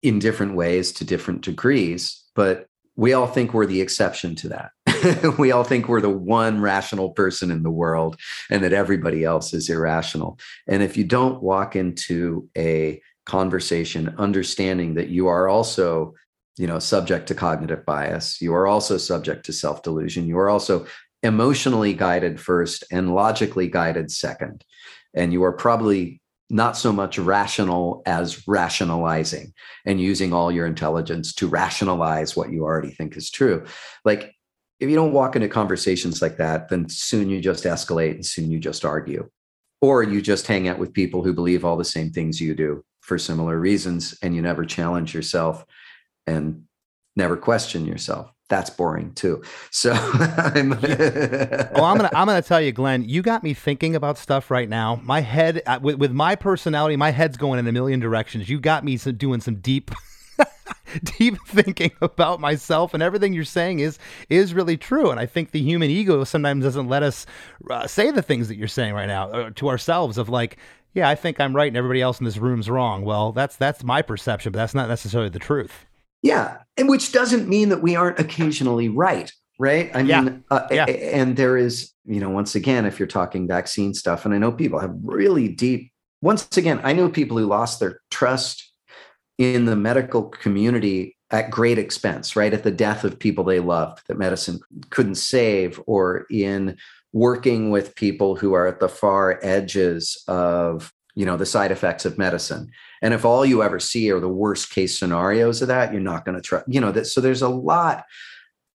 in 0.03 0.19
different 0.19 0.55
ways 0.55 0.93
to 0.93 1.05
different 1.05 1.43
degrees, 1.43 2.25
but 2.35 2.67
we 2.97 3.13
all 3.13 3.27
think 3.27 3.55
we're 3.55 3.67
the 3.67 3.81
exception 3.81 4.35
to 4.37 4.49
that. 4.49 4.73
we 5.39 5.53
all 5.53 5.65
think 5.65 5.89
we're 5.89 6.01
the 6.01 6.11
one 6.11 6.61
rational 6.61 7.11
person 7.11 7.51
in 7.51 7.63
the 7.63 7.71
world 7.71 8.17
and 8.51 8.63
that 8.65 8.73
everybody 8.73 9.25
else 9.25 9.53
is 9.55 9.69
irrational. 9.69 10.39
And 10.67 10.83
if 10.83 10.97
you 10.97 11.05
don't 11.05 11.43
walk 11.43 11.77
into 11.77 12.49
a 12.57 13.01
conversation 13.25 14.15
understanding 14.19 14.95
that 14.95 15.09
you 15.09 15.29
are 15.29 15.49
also 15.49 16.15
you 16.59 16.67
know 16.67 16.79
subject 16.79 17.29
to 17.29 17.35
cognitive 17.35 17.85
bias 17.87 18.41
you 18.41 18.53
are 18.53 18.67
also 18.67 18.97
subject 18.97 19.47
to 19.47 19.53
self 19.53 19.83
delusion 19.83 20.27
you 20.27 20.37
are 20.37 20.51
also 20.51 20.85
emotionally 21.23 21.95
guided 21.95 22.41
first 22.41 22.85
and 22.91 23.15
logically 23.15 23.69
guided 23.69 24.11
second 24.11 24.65
and 25.15 25.33
you 25.33 25.45
are 25.45 25.53
probably 25.53 26.21
not 26.51 26.77
so 26.77 26.93
much 26.93 27.17
rational 27.17 28.03
as 28.07 28.47
rationalizing 28.49 29.53
and 29.87 30.01
using 30.01 30.33
all 30.33 30.51
your 30.51 30.67
intelligence 30.67 31.33
to 31.33 31.47
rationalize 31.47 32.37
what 32.37 32.51
you 32.51 32.65
already 32.65 32.91
think 32.91 33.17
is 33.17 33.31
true 33.31 33.65
like 34.05 34.35
if 34.83 34.91
you 34.91 34.97
don't 34.97 35.13
walk 35.13 35.37
into 35.37 35.49
conversations 35.49 36.21
like 36.21 36.37
that 36.37 36.69
then 36.69 36.89
soon 36.89 37.31
you 37.31 37.41
just 37.41 37.65
escalate 37.65 38.11
and 38.13 38.27
soon 38.27 38.51
you 38.51 38.59
just 38.59 38.85
argue 38.85 39.29
or 39.81 40.03
you 40.03 40.21
just 40.21 40.47
hang 40.47 40.69
out 40.69 40.79
with 40.79 40.93
people 40.93 41.23
who 41.23 41.33
believe 41.33 41.65
all 41.65 41.77
the 41.77 41.85
same 41.85 42.11
things 42.11 42.41
you 42.41 42.55
do 42.55 42.85
for 43.01 43.17
similar 43.17 43.59
reasons 43.59 44.19
and 44.23 44.35
you 44.35 44.43
never 44.43 44.65
challenge 44.65 45.15
yourself 45.15 45.65
and 46.27 46.65
never 47.15 47.37
question 47.37 47.87
yourself 47.87 48.33
that's 48.49 48.71
boring 48.71 49.15
too 49.15 49.41
so 49.71 49.93
i'm 49.95 50.73
I'm 51.93 51.97
gonna 51.97 52.11
I'm 52.15 52.27
gonna 52.27 52.43
tell 52.43 52.61
you, 52.61 52.73
Glen. 52.73 53.09
You 53.09 53.23
got 53.23 53.43
me 53.43 53.55
thinking 53.55 53.97
about 53.97 54.19
stuff 54.19 54.51
right 54.51 54.69
now. 54.69 55.01
My 55.03 55.21
head, 55.21 55.63
uh, 55.67 55.79
with, 55.83 55.97
with 55.97 56.13
my 56.13 56.37
personality, 56.37 56.97
my 56.97 57.11
head's 57.11 57.37
going 57.37 57.59
in 57.59 57.67
a 57.67 57.73
million 57.73 58.01
directions. 58.01 58.49
You 58.49 58.61
got 58.61 58.85
me 58.85 58.97
doing 58.97 59.41
some 59.41 59.57
deep, 59.57 59.91
deep 61.19 61.37
thinking 61.47 61.93
about 62.01 62.41
myself, 62.41 62.95
and 62.95 63.03
everything 63.03 63.33
you're 63.33 63.45
saying 63.45 63.81
is 63.81 63.99
is 64.29 64.55
really 64.55 64.77
true. 64.77 65.11
And 65.11 65.19
I 65.19 65.27
think 65.27 65.51
the 65.51 65.61
human 65.61 65.91
ego 65.91 66.25
sometimes 66.25 66.65
doesn't 66.65 66.89
let 66.89 67.03
us 67.03 67.27
uh, 67.71 67.87
say 67.87 68.11
the 68.11 68.23
things 68.23 68.49
that 68.49 68.57
you're 68.57 68.69
saying 68.69 68.95
right 68.95 69.07
now 69.07 69.31
uh, 69.31 69.51
to 69.57 69.69
ourselves. 69.69 70.19
Of 70.19 70.29
like, 70.29 70.57
yeah, 70.95 71.09
I 71.09 71.15
think 71.15 71.41
I'm 71.41 71.55
right, 71.55 71.69
and 71.69 71.77
everybody 71.77 72.01
else 72.03 72.19
in 72.21 72.25
this 72.25 72.39
room's 72.39 72.69
wrong. 72.69 73.05
Well, 73.05 73.33
that's 73.33 73.57
that's 73.57 73.83
my 73.85 74.03
perception, 74.03 74.53
but 74.53 74.59
that's 74.59 74.75
not 74.75 74.89
necessarily 74.89 75.31
the 75.31 75.39
truth. 75.39 75.87
Yeah, 76.23 76.59
and 76.77 76.89
which 76.89 77.13
doesn't 77.13 77.49
mean 77.49 77.69
that 77.71 77.83
we 77.83 77.97
aren't 77.97 78.19
occasionally 78.21 78.89
right, 78.89 79.33
right? 79.59 79.91
I 79.95 80.01
Yeah. 80.01 80.21
mean, 80.21 80.45
uh, 80.51 80.69
Yeah. 80.71 80.85
and 80.85 81.37
there 81.37 81.57
is, 81.57 81.91
you 82.05 82.21
know, 82.21 82.31
once 82.31 82.55
again, 82.55 82.87
if 82.87 83.01
you're 83.01 83.09
talking 83.09 83.49
vaccine 83.49 83.93
stuff, 83.93 84.25
and 84.25 84.33
I 84.33 84.39
know 84.39 84.53
people 84.53 84.79
have 84.79 84.95
really 85.03 85.49
deep. 85.49 85.91
Once 86.21 86.57
again, 86.57 86.81
I 86.85 86.93
know 86.93 87.09
people 87.09 87.37
who 87.39 87.47
lost 87.47 87.81
their 87.81 88.01
trust 88.13 88.72
in 89.39 89.65
the 89.65 89.77
medical 89.77 90.25
community 90.25 91.17
at 91.31 91.51
great 91.51 91.79
expense, 91.79 92.37
right? 92.37 92.53
At 92.53 92.63
the 92.63 92.71
death 92.71 93.05
of 93.05 93.19
people 93.19 93.45
they 93.45 93.61
loved 93.61 94.03
that 94.07 94.19
medicine 94.19 94.61
couldn't 94.91 95.15
save, 95.17 95.81
or 95.87 96.27
in 96.31 96.77
working 97.13 97.71
with 97.71 97.95
people 97.95 98.37
who 98.37 98.55
are 98.55 98.67
at 98.67 98.81
the 98.81 98.89
far 98.89 99.39
edges 99.43 100.23
of 100.29 100.93
you 101.15 101.27
know 101.27 101.37
the 101.37 101.47
side 101.47 101.71
effects 101.71 102.07
of 102.07 102.17
medicine 102.17 102.71
and 103.03 103.13
if 103.13 103.25
all 103.25 103.45
you 103.45 103.63
ever 103.63 103.79
see 103.79 104.11
are 104.11 104.21
the 104.21 104.29
worst 104.29 104.71
case 104.71 104.99
scenarios 104.99 105.61
of 105.61 105.69
that 105.69 105.93
you're 105.93 106.01
not 106.01 106.25
going 106.25 106.35
to 106.35 106.41
trust 106.41 106.65
you 106.67 106.81
know 106.81 106.91
that 106.91 107.07
so 107.07 107.21
there's 107.21 107.43
a 107.43 107.49
lot 107.49 108.05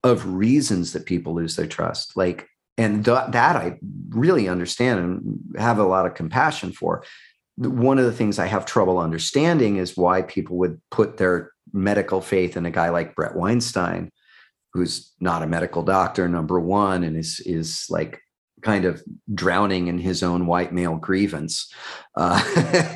of 0.03 0.35
reasons 0.35 0.93
that 0.93 1.07
people 1.07 1.33
lose 1.33 1.55
their 1.55 1.65
trust 1.65 2.15
like 2.15 2.47
and 2.77 3.03
th- 3.05 3.31
that 3.31 3.55
i 3.55 3.79
really 4.09 4.47
understand 4.47 4.99
and 4.99 5.59
have 5.59 5.79
a 5.79 5.83
lot 5.83 6.05
of 6.05 6.13
compassion 6.13 6.71
for 6.71 7.03
one 7.57 7.97
of 7.97 8.05
the 8.05 8.11
things 8.11 8.39
i 8.39 8.45
have 8.45 8.65
trouble 8.65 8.99
understanding 8.99 9.77
is 9.77 9.97
why 9.97 10.21
people 10.21 10.57
would 10.57 10.79
put 10.91 11.17
their 11.17 11.51
medical 11.73 12.21
faith 12.21 12.55
in 12.55 12.65
a 12.65 12.71
guy 12.71 12.89
like 12.89 13.15
Bret 13.15 13.35
Weinstein 13.35 14.11
who's 14.73 15.13
not 15.19 15.43
a 15.43 15.47
medical 15.47 15.83
doctor 15.83 16.27
number 16.27 16.59
one 16.59 17.03
and 17.03 17.17
is 17.17 17.41
is 17.45 17.85
like 17.89 18.21
kind 18.61 18.85
of 18.85 19.03
drowning 19.33 19.87
in 19.87 19.97
his 19.97 20.23
own 20.23 20.47
white 20.47 20.73
male 20.73 20.95
grievance. 20.95 21.71
Uh, 22.15 22.41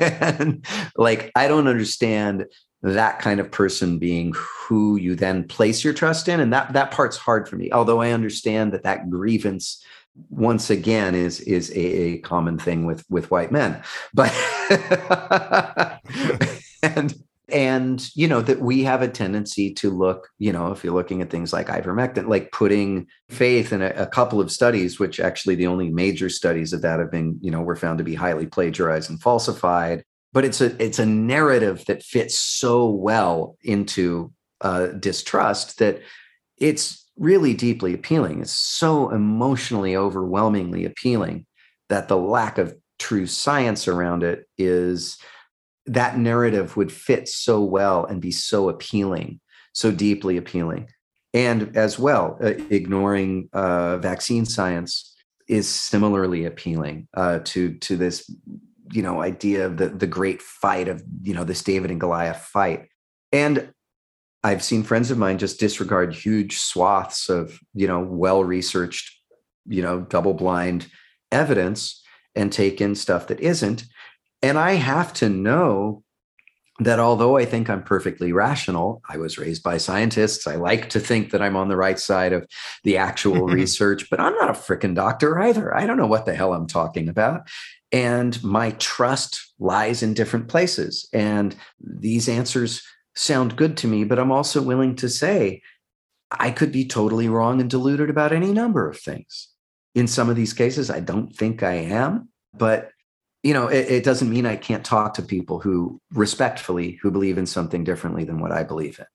and 0.20 0.66
like 0.96 1.30
i 1.36 1.46
don't 1.46 1.68
understand 1.68 2.46
that 2.82 3.20
kind 3.20 3.38
of 3.38 3.50
person 3.50 3.98
being 3.98 4.34
who 4.36 4.96
you 4.96 5.14
then 5.14 5.46
place 5.46 5.84
your 5.84 5.94
trust 5.94 6.28
in 6.28 6.40
and 6.40 6.52
that 6.52 6.72
that 6.72 6.90
part's 6.90 7.16
hard 7.16 7.48
for 7.48 7.56
me 7.56 7.70
although 7.70 8.00
i 8.00 8.10
understand 8.10 8.72
that 8.72 8.82
that 8.82 9.08
grievance 9.08 9.84
once 10.30 10.70
again 10.70 11.14
is 11.14 11.40
is 11.40 11.70
a, 11.70 11.74
a 11.76 12.18
common 12.18 12.58
thing 12.58 12.84
with 12.86 13.04
with 13.08 13.30
white 13.30 13.52
men. 13.52 13.82
But 14.14 14.32
and 16.82 17.14
and 17.48 18.08
you 18.14 18.26
know 18.28 18.40
that 18.40 18.60
we 18.60 18.82
have 18.82 19.02
a 19.02 19.08
tendency 19.08 19.72
to 19.74 19.90
look 19.90 20.28
you 20.38 20.52
know 20.52 20.72
if 20.72 20.82
you're 20.82 20.94
looking 20.94 21.20
at 21.20 21.30
things 21.30 21.52
like 21.52 21.66
ivermectin 21.66 22.28
like 22.28 22.50
putting 22.50 23.06
faith 23.28 23.72
in 23.72 23.82
a, 23.82 23.90
a, 23.90 24.06
couple 24.06 24.40
of 24.40 24.50
studies 24.50 24.98
which 24.98 25.20
actually 25.20 25.54
the 25.54 25.66
only 25.66 25.90
major 25.90 26.30
studies 26.30 26.72
of 26.72 26.80
that 26.82 26.98
have 26.98 27.10
been 27.10 27.38
you 27.42 27.50
know 27.50 27.60
were 27.60 27.76
found 27.76 27.98
to 27.98 28.04
be 28.04 28.14
highly 28.14 28.46
plagiarized 28.46 29.10
and 29.10 29.22
falsified. 29.22 30.02
But 30.32 30.46
it's 30.46 30.60
a 30.62 30.82
it's 30.82 30.98
a 30.98 31.06
narrative 31.06 31.84
that 31.86 32.02
fits 32.02 32.38
so 32.38 32.88
well 32.88 33.58
into 33.62 34.32
uh, 34.62 34.86
distrust 34.86 35.78
that 35.78 36.00
it's 36.56 37.01
really 37.22 37.54
deeply 37.54 37.94
appealing 37.94 38.40
it's 38.40 38.52
so 38.52 39.08
emotionally 39.10 39.96
overwhelmingly 39.96 40.84
appealing 40.84 41.46
that 41.88 42.08
the 42.08 42.16
lack 42.16 42.58
of 42.58 42.74
true 42.98 43.26
science 43.26 43.88
around 43.88 44.22
it 44.22 44.46
is 44.58 45.18
that 45.86 46.18
narrative 46.18 46.76
would 46.76 46.92
fit 46.92 47.28
so 47.28 47.60
well 47.60 48.04
and 48.04 48.20
be 48.20 48.30
so 48.30 48.68
appealing, 48.68 49.40
so 49.72 49.90
deeply 49.90 50.36
appealing. 50.36 50.88
And 51.34 51.76
as 51.76 51.98
well, 51.98 52.38
uh, 52.42 52.54
ignoring 52.70 53.48
uh, 53.52 53.98
vaccine 53.98 54.44
science 54.44 55.14
is 55.48 55.68
similarly 55.68 56.44
appealing 56.44 57.08
uh, 57.14 57.40
to 57.44 57.74
to 57.78 57.96
this, 57.96 58.30
you 58.92 59.02
know, 59.02 59.22
idea 59.22 59.66
of 59.66 59.78
the 59.78 59.88
the 59.88 60.06
great 60.06 60.42
fight 60.42 60.88
of 60.88 61.02
you 61.22 61.34
know 61.34 61.44
this 61.44 61.62
David 61.62 61.90
and 61.90 62.00
Goliath 62.00 62.42
fight. 62.42 62.88
And 63.32 63.71
I've 64.44 64.62
seen 64.62 64.82
friends 64.82 65.10
of 65.10 65.18
mine 65.18 65.38
just 65.38 65.60
disregard 65.60 66.14
huge 66.14 66.58
swaths 66.58 67.28
of 67.28 67.60
you 67.74 67.86
know 67.86 68.00
well 68.00 68.44
researched, 68.44 69.16
you 69.66 69.82
know, 69.82 70.00
double 70.00 70.34
blind 70.34 70.88
evidence 71.30 72.02
and 72.34 72.52
take 72.52 72.80
in 72.80 72.94
stuff 72.94 73.26
that 73.28 73.40
isn't 73.40 73.84
and 74.42 74.58
I 74.58 74.72
have 74.72 75.12
to 75.14 75.28
know 75.28 76.02
that 76.80 76.98
although 76.98 77.36
I 77.36 77.44
think 77.44 77.70
I'm 77.70 77.84
perfectly 77.84 78.32
rational, 78.32 79.02
I 79.08 79.16
was 79.18 79.38
raised 79.38 79.62
by 79.62 79.76
scientists. 79.76 80.46
I 80.46 80.56
like 80.56 80.90
to 80.90 81.00
think 81.00 81.30
that 81.30 81.42
I'm 81.42 81.54
on 81.54 81.68
the 81.68 81.76
right 81.76 81.98
side 81.98 82.32
of 82.32 82.46
the 82.82 82.96
actual 82.96 83.46
research, 83.46 84.10
but 84.10 84.18
I'm 84.18 84.34
not 84.34 84.50
a 84.50 84.54
freaking 84.54 84.94
doctor 84.94 85.38
either. 85.38 85.76
I 85.76 85.86
don't 85.86 85.96
know 85.96 86.06
what 86.06 86.26
the 86.26 86.34
hell 86.34 86.54
I'm 86.54 86.66
talking 86.66 87.08
about. 87.08 87.42
And 87.92 88.42
my 88.42 88.72
trust 88.72 89.52
lies 89.60 90.02
in 90.02 90.14
different 90.14 90.48
places. 90.48 91.08
And 91.12 91.54
these 91.78 92.28
answers 92.28 92.82
sound 93.14 93.56
good 93.56 93.76
to 93.78 93.88
me, 93.88 94.04
but 94.04 94.18
I'm 94.18 94.32
also 94.32 94.62
willing 94.62 94.96
to 94.96 95.08
say 95.08 95.62
I 96.30 96.50
could 96.50 96.72
be 96.72 96.86
totally 96.86 97.28
wrong 97.28 97.60
and 97.60 97.68
deluded 97.68 98.10
about 98.10 98.32
any 98.32 98.52
number 98.52 98.88
of 98.88 98.98
things. 98.98 99.48
In 99.94 100.06
some 100.06 100.30
of 100.30 100.36
these 100.36 100.54
cases, 100.54 100.90
I 100.90 101.00
don't 101.00 101.34
think 101.34 101.62
I 101.62 101.74
am, 101.74 102.30
but 102.54 102.90
you 103.42 103.52
know, 103.52 103.66
it, 103.66 103.90
it, 103.90 104.04
doesn't 104.04 104.30
mean 104.30 104.46
I 104.46 104.56
can't 104.56 104.84
talk 104.84 105.14
to 105.14 105.22
people 105.22 105.58
who 105.58 106.00
respectfully 106.12 106.98
who 107.02 107.10
believe 107.10 107.38
in 107.38 107.46
something 107.46 107.82
differently 107.82 108.24
than 108.24 108.40
what 108.40 108.52
I 108.52 108.62
believe 108.62 109.00
in 109.00 109.06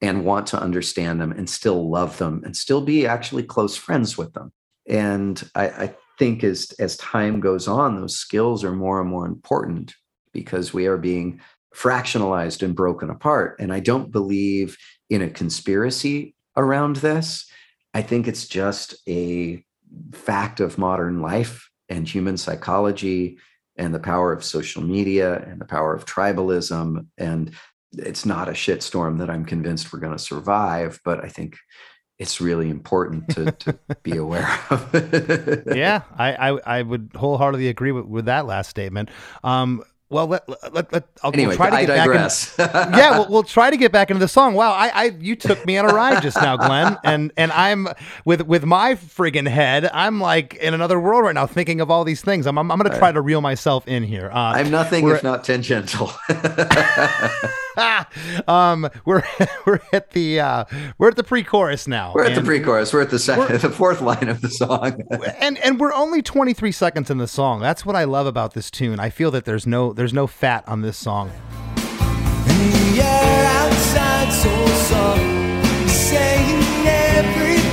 and 0.00 0.24
want 0.24 0.46
to 0.48 0.60
understand 0.60 1.20
them 1.20 1.32
and 1.32 1.48
still 1.48 1.90
love 1.90 2.16
them 2.18 2.42
and 2.44 2.56
still 2.56 2.80
be 2.80 3.06
actually 3.06 3.42
close 3.42 3.76
friends 3.76 4.16
with 4.16 4.32
them. 4.32 4.52
And 4.88 5.42
I, 5.54 5.68
I 5.68 5.94
think 6.18 6.42
as 6.44 6.72
as 6.78 6.96
time 6.96 7.40
goes 7.40 7.68
on, 7.68 8.00
those 8.00 8.16
skills 8.16 8.64
are 8.64 8.72
more 8.72 9.00
and 9.00 9.08
more 9.08 9.26
important 9.26 9.94
because 10.32 10.74
we 10.74 10.86
are 10.86 10.98
being 10.98 11.40
fractionalized 11.74 12.62
and 12.62 12.74
broken 12.74 13.10
apart. 13.10 13.56
And 13.58 13.72
I 13.72 13.80
don't 13.80 14.10
believe 14.10 14.76
in 15.10 15.22
a 15.22 15.30
conspiracy 15.30 16.34
around 16.56 16.96
this. 16.96 17.50
I 17.92 18.02
think 18.02 18.28
it's 18.28 18.46
just 18.46 18.94
a 19.08 19.64
fact 20.12 20.60
of 20.60 20.78
modern 20.78 21.20
life 21.20 21.68
and 21.88 22.08
human 22.08 22.36
psychology 22.36 23.38
and 23.76 23.94
the 23.94 24.00
power 24.00 24.32
of 24.32 24.44
social 24.44 24.82
media 24.82 25.44
and 25.46 25.60
the 25.60 25.64
power 25.64 25.94
of 25.94 26.06
tribalism. 26.06 27.06
And 27.18 27.52
it's 27.92 28.24
not 28.24 28.48
a 28.48 28.52
shitstorm 28.52 29.18
that 29.18 29.30
I'm 29.30 29.44
convinced 29.44 29.92
we're 29.92 30.00
going 30.00 30.16
to 30.16 30.22
survive, 30.22 31.00
but 31.04 31.24
I 31.24 31.28
think 31.28 31.56
it's 32.18 32.40
really 32.40 32.70
important 32.70 33.28
to, 33.30 33.50
to 33.50 33.78
be 34.02 34.16
aware 34.16 34.48
of. 34.70 35.66
yeah, 35.74 36.02
I, 36.16 36.50
I, 36.50 36.78
I 36.78 36.82
would 36.82 37.10
wholeheartedly 37.14 37.68
agree 37.68 37.92
with, 37.92 38.06
with 38.06 38.24
that 38.26 38.46
last 38.46 38.70
statement. 38.70 39.08
Um, 39.42 39.82
well, 40.14 40.28
let, 40.28 40.48
let, 40.72 40.92
let, 40.92 41.08
I'll 41.24 41.32
anyway, 41.34 41.56
try 41.56 41.70
to 41.70 41.76
I 41.76 41.86
get 41.86 41.96
digress. 41.96 42.56
back. 42.56 42.72
Yeah, 42.94 43.18
we'll, 43.18 43.28
we'll 43.28 43.42
try 43.42 43.68
to 43.70 43.76
get 43.76 43.90
back 43.90 44.10
into 44.10 44.20
the 44.20 44.28
song. 44.28 44.54
Wow, 44.54 44.70
I, 44.70 44.88
I, 44.88 45.04
you 45.18 45.34
took 45.34 45.66
me 45.66 45.76
on 45.76 45.90
a 45.90 45.92
ride 45.92 46.22
just 46.22 46.36
now, 46.36 46.56
Glen, 46.56 46.96
and 47.04 47.32
and 47.36 47.50
I'm 47.50 47.88
with 48.24 48.42
with 48.42 48.64
my 48.64 48.94
friggin' 48.94 49.48
head. 49.48 49.90
I'm 49.92 50.20
like 50.20 50.54
in 50.54 50.72
another 50.72 51.00
world 51.00 51.24
right 51.24 51.34
now, 51.34 51.46
thinking 51.46 51.80
of 51.80 51.90
all 51.90 52.04
these 52.04 52.22
things. 52.22 52.46
I'm 52.46 52.56
I'm, 52.58 52.70
I'm 52.70 52.78
going 52.78 52.92
to 52.92 52.96
try 52.96 53.10
to 53.10 53.20
reel 53.20 53.40
myself 53.40 53.88
in 53.88 54.04
here. 54.04 54.30
Uh, 54.32 54.52
I'm 54.54 54.70
nothing 54.70 55.08
if 55.08 55.24
not 55.24 55.42
tangential. 55.42 56.12
um, 58.46 58.88
we're 59.04 59.22
we're 59.66 59.80
at 59.92 60.10
the 60.10 60.40
uh, 60.40 60.64
we're 60.98 61.08
at 61.08 61.16
the 61.16 61.24
pre-chorus 61.24 61.88
now. 61.88 62.12
We're 62.14 62.24
at 62.24 62.34
the 62.34 62.42
pre-chorus. 62.42 62.92
We're 62.92 63.02
at 63.02 63.10
the 63.10 63.18
second, 63.18 63.60
the 63.60 63.70
fourth 63.70 64.00
line 64.00 64.28
of 64.28 64.40
the 64.40 64.50
song. 64.50 65.02
and 65.40 65.58
and 65.58 65.80
we're 65.80 65.92
only 65.92 66.22
23 66.22 66.72
seconds 66.72 67.10
in 67.10 67.18
the 67.18 67.26
song. 67.26 67.60
That's 67.60 67.84
what 67.84 67.96
I 67.96 68.04
love 68.04 68.26
about 68.26 68.54
this 68.54 68.70
tune. 68.70 69.00
I 69.00 69.10
feel 69.10 69.30
that 69.32 69.44
there's 69.44 69.66
no 69.66 69.92
there's 69.92 70.03
no 70.12 70.26
fat 70.26 70.66
on 70.68 70.82
this 70.82 70.96
song. 70.96 71.30
outside 72.96 74.32
so 74.32 74.66
soft, 74.66 75.90
saying 75.90 76.62
everything. 76.86 77.64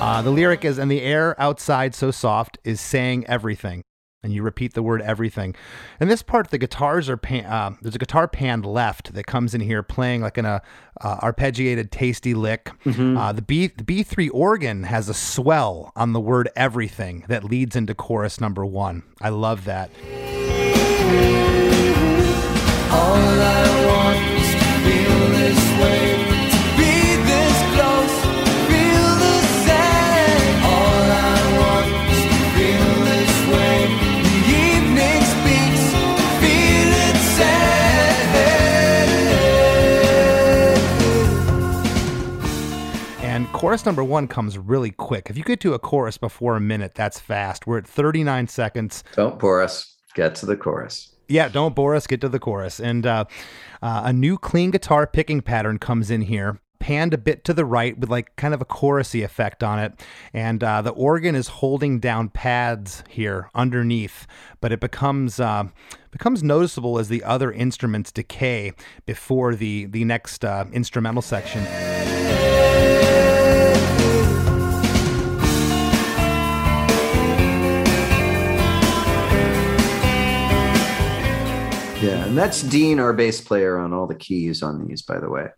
Uh, 0.00 0.20
the 0.20 0.30
lyric 0.30 0.64
is, 0.64 0.78
and 0.78 0.90
the 0.90 1.00
air 1.00 1.40
outside 1.40 1.94
so 1.94 2.10
soft 2.10 2.58
is 2.64 2.80
saying 2.80 3.26
everything. 3.26 3.82
And 4.24 4.32
you 4.32 4.44
repeat 4.44 4.74
the 4.74 4.84
word 4.84 5.02
everything. 5.02 5.56
In 6.00 6.06
this 6.06 6.22
part, 6.22 6.50
the 6.50 6.58
guitars 6.58 7.08
are 7.08 7.16
pan, 7.16 7.44
uh, 7.44 7.72
there's 7.82 7.96
a 7.96 7.98
guitar 7.98 8.28
pan 8.28 8.62
left 8.62 9.14
that 9.14 9.26
comes 9.26 9.52
in 9.52 9.60
here 9.60 9.82
playing 9.82 10.22
like 10.22 10.38
in 10.38 10.44
a 10.44 10.62
uh, 11.00 11.16
arpeggiated, 11.20 11.90
tasty 11.90 12.32
lick. 12.32 12.70
Mm-hmm. 12.84 13.16
Uh, 13.16 13.32
the 13.32 13.42
B 13.42 13.66
the 13.66 13.82
B 13.82 14.04
three 14.04 14.28
organ 14.28 14.84
has 14.84 15.08
a 15.08 15.14
swell 15.14 15.92
on 15.96 16.12
the 16.12 16.20
word 16.20 16.48
everything 16.54 17.24
that 17.26 17.42
leads 17.42 17.74
into 17.74 17.94
chorus 17.96 18.40
number 18.40 18.64
one. 18.64 19.02
I 19.20 19.30
love 19.30 19.64
that. 19.64 19.90
Chorus 43.72 43.86
number 43.86 44.04
one 44.04 44.28
comes 44.28 44.58
really 44.58 44.90
quick. 44.90 45.30
If 45.30 45.38
you 45.38 45.44
get 45.44 45.58
to 45.60 45.72
a 45.72 45.78
chorus 45.78 46.18
before 46.18 46.56
a 46.56 46.60
minute, 46.60 46.94
that's 46.94 47.18
fast. 47.18 47.66
We're 47.66 47.78
at 47.78 47.86
39 47.86 48.48
seconds. 48.48 49.02
Don't 49.16 49.38
bore 49.38 49.62
us. 49.62 49.96
Get 50.14 50.34
to 50.34 50.44
the 50.44 50.58
chorus. 50.58 51.16
Yeah, 51.26 51.48
don't 51.48 51.74
bore 51.74 51.94
us. 51.94 52.06
Get 52.06 52.20
to 52.20 52.28
the 52.28 52.38
chorus. 52.38 52.80
And 52.80 53.06
uh, 53.06 53.24
uh, 53.80 54.02
a 54.04 54.12
new 54.12 54.36
clean 54.36 54.72
guitar 54.72 55.06
picking 55.06 55.40
pattern 55.40 55.78
comes 55.78 56.10
in 56.10 56.20
here. 56.20 56.60
panned 56.80 57.14
a 57.14 57.18
bit 57.18 57.44
to 57.44 57.54
the 57.54 57.64
right 57.64 57.96
with 57.96 58.10
like 58.10 58.36
kind 58.36 58.52
of 58.52 58.60
a 58.60 58.66
chorusy 58.66 59.24
effect 59.24 59.62
on 59.62 59.78
it. 59.78 59.98
And 60.34 60.62
uh, 60.62 60.82
the 60.82 60.90
organ 60.90 61.34
is 61.34 61.48
holding 61.48 61.98
down 61.98 62.28
pads 62.28 63.02
here 63.08 63.48
underneath, 63.54 64.26
but 64.60 64.72
it 64.72 64.80
becomes 64.80 65.40
uh, 65.40 65.68
becomes 66.10 66.42
noticeable 66.42 66.98
as 66.98 67.08
the 67.08 67.24
other 67.24 67.50
instruments 67.50 68.12
decay 68.12 68.74
before 69.06 69.54
the 69.54 69.86
the 69.86 70.04
next 70.04 70.44
uh, 70.44 70.66
instrumental 70.74 71.22
section. 71.22 72.21
Yeah, 82.02 82.26
and 82.26 82.36
that's 82.36 82.62
Dean, 82.62 82.98
our 82.98 83.12
bass 83.12 83.40
player, 83.40 83.78
on 83.78 83.92
all 83.92 84.06
the 84.06 84.14
keys 84.14 84.62
on 84.62 84.86
these, 84.86 85.02
by 85.02 85.18
the 85.18 85.30
way. 85.30 85.48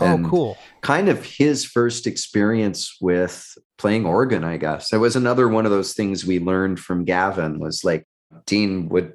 And 0.00 0.26
oh, 0.26 0.28
cool. 0.28 0.58
Kind 0.80 1.08
of 1.08 1.24
his 1.24 1.64
first 1.64 2.06
experience 2.06 2.96
with 3.00 3.56
playing 3.78 4.06
organ, 4.06 4.44
I 4.44 4.56
guess. 4.56 4.90
That 4.90 5.00
was 5.00 5.16
another 5.16 5.48
one 5.48 5.64
of 5.64 5.72
those 5.72 5.92
things 5.94 6.24
we 6.24 6.38
learned 6.38 6.78
from 6.78 7.04
Gavin 7.04 7.58
was 7.58 7.82
like 7.84 8.06
Dean 8.46 8.88
would 8.90 9.14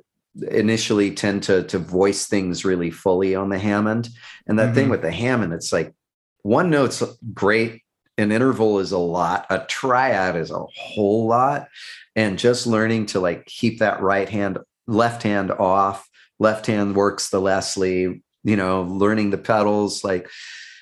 initially 0.49 1.11
tend 1.11 1.43
to 1.43 1.63
to 1.63 1.77
voice 1.77 2.25
things 2.25 2.65
really 2.65 2.91
fully 2.91 3.35
on 3.35 3.49
the 3.49 3.59
Hammond. 3.59 4.09
And 4.47 4.59
that 4.59 4.67
mm-hmm. 4.67 4.75
thing 4.75 4.89
with 4.89 5.01
the 5.01 5.11
Hammond, 5.11 5.53
it's 5.53 5.71
like 5.71 5.93
one 6.41 6.69
note's 6.69 7.01
great, 7.33 7.81
an 8.17 8.31
interval 8.31 8.79
is 8.79 8.91
a 8.91 8.97
lot, 8.97 9.45
a 9.49 9.59
triad 9.59 10.35
is 10.35 10.51
a 10.51 10.65
whole 10.75 11.27
lot. 11.27 11.69
And 12.15 12.37
just 12.37 12.67
learning 12.67 13.07
to 13.07 13.19
like 13.19 13.45
keep 13.45 13.79
that 13.79 14.01
right 14.01 14.27
hand, 14.27 14.59
left 14.85 15.23
hand 15.23 15.51
off 15.51 16.07
left 16.39 16.65
hand 16.67 16.95
works 16.95 17.29
the 17.29 17.39
Leslie, 17.39 18.21
you 18.43 18.55
know, 18.55 18.83
learning 18.83 19.29
the 19.29 19.37
pedals, 19.37 20.03
like, 20.03 20.29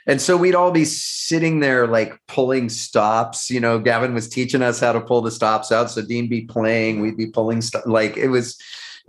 and 0.07 0.19
so 0.19 0.35
we'd 0.35 0.55
all 0.55 0.71
be 0.71 0.85
sitting 0.85 1.59
there 1.59 1.85
like 1.85 2.19
pulling 2.27 2.69
stops. 2.69 3.51
You 3.51 3.59
know, 3.59 3.77
Gavin 3.77 4.15
was 4.15 4.27
teaching 4.27 4.63
us 4.63 4.79
how 4.79 4.93
to 4.93 4.99
pull 5.01 5.21
the 5.21 5.29
stops 5.29 5.71
out. 5.71 5.91
So 5.91 6.01
Dean 6.01 6.27
be 6.27 6.41
playing, 6.41 7.01
we'd 7.01 7.17
be 7.17 7.27
pulling 7.27 7.61
stuff. 7.61 7.83
Like 7.85 8.17
it 8.17 8.29
was, 8.29 8.57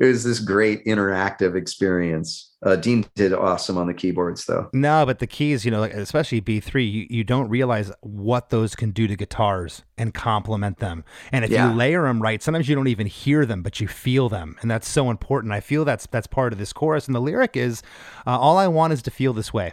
it 0.03 0.07
was 0.07 0.25
this 0.25 0.41
great 0.41 0.85
interactive 0.85 1.55
experience. 1.55 2.55
Uh, 2.65 2.75
Dean 2.75 3.07
did 3.15 3.33
awesome 3.33 3.79
on 3.79 3.87
the 3.87 3.95
keyboards, 3.95 4.45
though. 4.47 4.69
No, 4.73 5.07
but 5.07 5.21
the 5.21 5.29
keys, 5.29 5.65
you 5.65 5.71
know, 5.71 5.79
like 5.79 5.95
especially 5.95 6.41
B 6.41 6.59
three, 6.59 6.85
you, 6.85 7.07
you 7.09 7.23
don't 7.23 7.49
realize 7.49 7.93
what 8.01 8.51
those 8.51 8.75
can 8.75 8.91
do 8.91 9.07
to 9.07 9.15
guitars 9.15 9.85
and 9.97 10.13
complement 10.13 10.79
them. 10.79 11.05
And 11.31 11.45
if 11.45 11.53
yeah. 11.53 11.71
you 11.71 11.77
layer 11.77 12.03
them 12.03 12.21
right, 12.21 12.43
sometimes 12.43 12.69
you 12.69 12.75
don't 12.75 12.89
even 12.89 13.07
hear 13.07 13.47
them, 13.47 13.63
but 13.63 13.79
you 13.79 13.87
feel 13.87 14.29
them, 14.29 14.57
and 14.61 14.69
that's 14.69 14.89
so 14.89 15.09
important. 15.09 15.53
I 15.53 15.61
feel 15.61 15.85
that's 15.85 16.07
that's 16.07 16.27
part 16.27 16.53
of 16.53 16.59
this 16.59 16.73
chorus, 16.73 17.07
and 17.07 17.15
the 17.15 17.21
lyric 17.21 17.57
is, 17.57 17.81
uh, 18.27 18.37
"All 18.37 18.59
I 18.59 18.67
want 18.67 18.93
is 18.93 19.03
to 19.03 19.13
feel 19.13 19.33
this 19.33 19.55
way." 19.55 19.73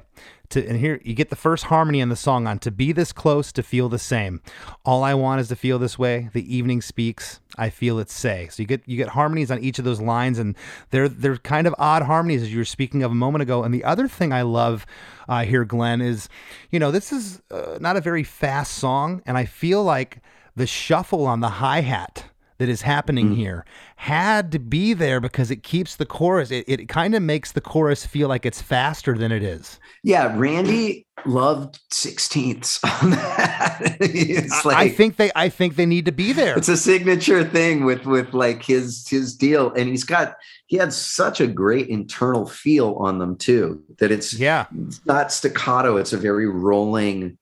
To 0.51 0.67
and 0.67 0.79
here 0.79 0.99
you 1.03 1.13
get 1.13 1.29
the 1.29 1.35
first 1.35 1.65
harmony 1.65 1.99
in 1.99 2.09
the 2.09 2.15
song 2.15 2.47
on 2.47 2.59
to 2.59 2.71
be 2.71 2.91
this 2.91 3.11
close 3.11 3.51
to 3.51 3.63
feel 3.63 3.89
the 3.89 3.99
same. 3.99 4.41
All 4.83 5.03
i 5.03 5.13
want 5.13 5.41
is 5.41 5.47
to 5.49 5.55
feel 5.55 5.77
this 5.79 5.99
way. 5.99 6.29
The 6.33 6.55
evening 6.55 6.81
speaks. 6.81 7.39
I 7.57 7.69
feel 7.69 7.99
it 7.99 8.09
say. 8.09 8.47
So 8.49 8.63
you 8.63 8.67
get 8.67 8.81
you 8.87 8.97
get 8.97 9.09
harmonies 9.09 9.51
on 9.51 9.59
each 9.59 9.79
of 9.79 9.85
those 9.85 10.01
lines 10.01 10.39
and 10.39 10.55
they're 10.91 11.09
they're 11.09 11.37
kind 11.37 11.67
of 11.67 11.75
odd 11.77 12.03
harmonies 12.03 12.41
as 12.41 12.51
you 12.51 12.57
were 12.57 12.65
speaking 12.65 13.03
of 13.03 13.11
a 13.11 13.15
moment 13.15 13.41
ago. 13.41 13.63
And 13.63 13.73
the 13.73 13.83
other 13.83 14.07
thing 14.07 14.33
i 14.33 14.41
love 14.41 14.85
uh, 15.27 15.43
here 15.43 15.65
Glen 15.65 16.01
is 16.01 16.29
you 16.71 16.79
know 16.79 16.91
this 16.91 17.11
is 17.11 17.41
uh, 17.51 17.77
not 17.79 17.95
a 17.95 18.01
very 18.01 18.23
fast 18.23 18.73
song 18.73 19.21
and 19.25 19.37
i 19.37 19.45
feel 19.45 19.83
like 19.83 20.19
the 20.55 20.67
shuffle 20.67 21.25
on 21.25 21.39
the 21.39 21.49
hi-hat 21.49 22.25
that 22.59 22.69
is 22.69 22.83
happening 22.83 23.31
mm. 23.31 23.35
here 23.37 23.65
had 23.95 24.51
to 24.51 24.59
be 24.59 24.93
there 24.93 25.19
because 25.19 25.49
it 25.49 25.63
keeps 25.63 25.95
the 25.95 26.05
chorus. 26.05 26.51
It, 26.51 26.65
it 26.67 26.87
kind 26.87 27.15
of 27.15 27.23
makes 27.23 27.53
the 27.53 27.61
chorus 27.61 28.05
feel 28.05 28.27
like 28.27 28.45
it's 28.45 28.61
faster 28.61 29.17
than 29.17 29.31
it 29.31 29.41
is. 29.41 29.79
Yeah, 30.03 30.37
Randy 30.37 31.07
loved 31.25 31.79
sixteenths 31.89 32.79
on 33.01 33.11
that. 33.11 33.97
it's 33.99 34.65
like, 34.65 34.77
I 34.77 34.89
think 34.89 35.15
they 35.15 35.31
I 35.35 35.49
think 35.49 35.75
they 35.75 35.85
need 35.85 36.05
to 36.05 36.11
be 36.11 36.33
there. 36.33 36.57
It's 36.57 36.69
a 36.69 36.77
signature 36.77 37.43
thing 37.43 37.85
with 37.85 38.05
with 38.05 38.33
like 38.33 38.63
his 38.63 39.07
his 39.07 39.35
deal, 39.35 39.73
and 39.73 39.89
he's 39.89 40.03
got 40.03 40.35
he 40.67 40.77
had 40.77 40.93
such 40.93 41.41
a 41.41 41.47
great 41.47 41.87
internal 41.87 42.45
feel 42.45 42.95
on 42.99 43.19
them 43.19 43.37
too 43.37 43.81
that 43.97 44.11
it's 44.11 44.33
yeah 44.33 44.67
it's 44.87 45.03
not 45.05 45.31
staccato. 45.31 45.95
It's 45.95 46.13
a 46.13 46.17
very 46.17 46.47
rolling 46.47 47.38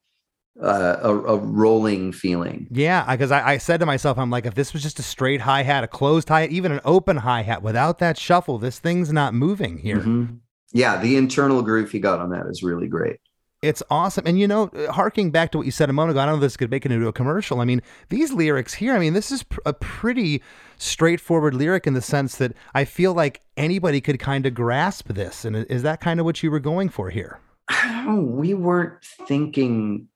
uh, 0.62 0.98
a, 1.02 1.14
a, 1.14 1.38
rolling 1.38 2.12
feeling. 2.12 2.68
Yeah, 2.72 3.06
because 3.12 3.32
I, 3.32 3.52
I, 3.54 3.58
said 3.58 3.80
to 3.80 3.86
myself, 3.86 4.18
I'm 4.18 4.32
like, 4.32 4.46
if 4.46 4.56
this 4.56 4.74
was 4.74 4.82
just 4.82 4.98
a 5.00 5.04
straight 5.04 5.42
hi 5.42 5.64
hat, 5.64 5.84
a 5.84 5.88
closed 5.88 6.30
hi, 6.30 6.48
even 6.48 6.72
an 6.72 6.82
open 6.84 7.18
hi 7.18 7.44
hat 7.44 7.62
without 7.62 8.00
that 8.00 8.18
shuffle, 8.18 8.58
this 8.58 8.80
thing's 8.80 9.14
not 9.14 9.34
moving 9.34 9.78
here. 9.78 9.98
Mm-hmm. 9.98 10.36
Yeah, 10.74 10.98
the 10.98 11.16
internal 11.16 11.62
groove 11.62 11.92
he 11.92 12.00
got 12.00 12.20
on 12.20 12.32
that 12.32 12.48
is 12.48 12.64
really 12.64 12.88
great. 12.88 13.20
It's 13.64 13.82
awesome. 13.90 14.28
And 14.28 14.40
you 14.40 14.48
know, 14.48 14.70
harking 14.92 15.32
back 15.32 15.52
to 15.52 15.58
what 15.58 15.66
you 15.66 15.72
said 15.72 15.90
a 15.90 15.94
moment 15.94 16.12
ago, 16.12 16.22
I 16.22 16.26
don't 16.26 16.34
know 16.34 16.38
if 16.38 16.42
this 16.42 16.58
could 16.58 16.70
make 16.70 16.86
it 16.86 16.92
into 16.92 17.08
a 17.08 17.14
commercial. 17.14 17.60
I 17.60 17.66
mean, 17.66 17.82
these 18.10 18.32
lyrics 18.32 18.76
here, 18.76 18.94
I 18.94 19.00
mean, 19.00 19.14
this 19.14 19.32
is 19.32 19.44
pr- 19.44 19.60
a 19.66 19.74
pretty 19.74 20.44
straightforward 20.78 21.56
lyric 21.56 21.88
in 21.88 21.94
the 21.94 22.02
sense 22.02 22.36
that 22.38 22.54
I 22.76 22.86
feel 22.86 23.14
like 23.14 23.42
anybody 23.56 24.00
could 24.00 24.20
kind 24.20 24.46
of 24.46 24.54
grasp 24.54 25.08
this. 25.10 25.44
And 25.44 25.56
is 25.56 25.82
that 25.84 26.02
kind 26.02 26.20
of 26.20 26.26
what 26.26 26.44
you 26.44 26.52
were 26.52 26.60
going 26.60 26.90
for 26.90 27.10
here? 27.10 27.40
we 28.08 28.54
weren't 28.54 29.04
thinking 29.28 30.08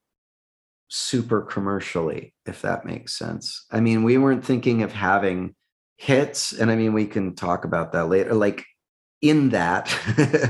super 0.91 1.41
commercially, 1.41 2.33
if 2.45 2.61
that 2.61 2.85
makes 2.85 3.17
sense. 3.17 3.65
I 3.71 3.79
mean, 3.79 4.03
we 4.03 4.17
weren't 4.17 4.45
thinking 4.45 4.83
of 4.83 4.91
having 4.91 5.55
hits, 5.97 6.51
and 6.51 6.69
I 6.69 6.75
mean, 6.75 6.93
we 6.93 7.07
can 7.07 7.33
talk 7.33 7.63
about 7.63 7.93
that 7.93 8.09
later. 8.09 8.33
Like 8.33 8.65
in 9.21 9.49
that, 9.49 9.89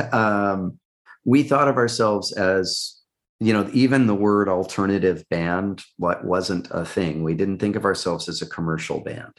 um, 0.13 0.79
we 1.25 1.43
thought 1.43 1.67
of 1.67 1.77
ourselves 1.77 2.31
as 2.31 2.97
you 3.39 3.53
know 3.53 3.69
even 3.73 4.07
the 4.07 4.15
word 4.15 4.49
alternative 4.49 5.23
band 5.29 5.83
what 5.97 6.23
wasn't 6.25 6.67
a 6.71 6.85
thing 6.85 7.23
we 7.23 7.33
didn't 7.33 7.57
think 7.57 7.75
of 7.75 7.85
ourselves 7.85 8.29
as 8.29 8.41
a 8.41 8.45
commercial 8.45 9.01
band 9.01 9.33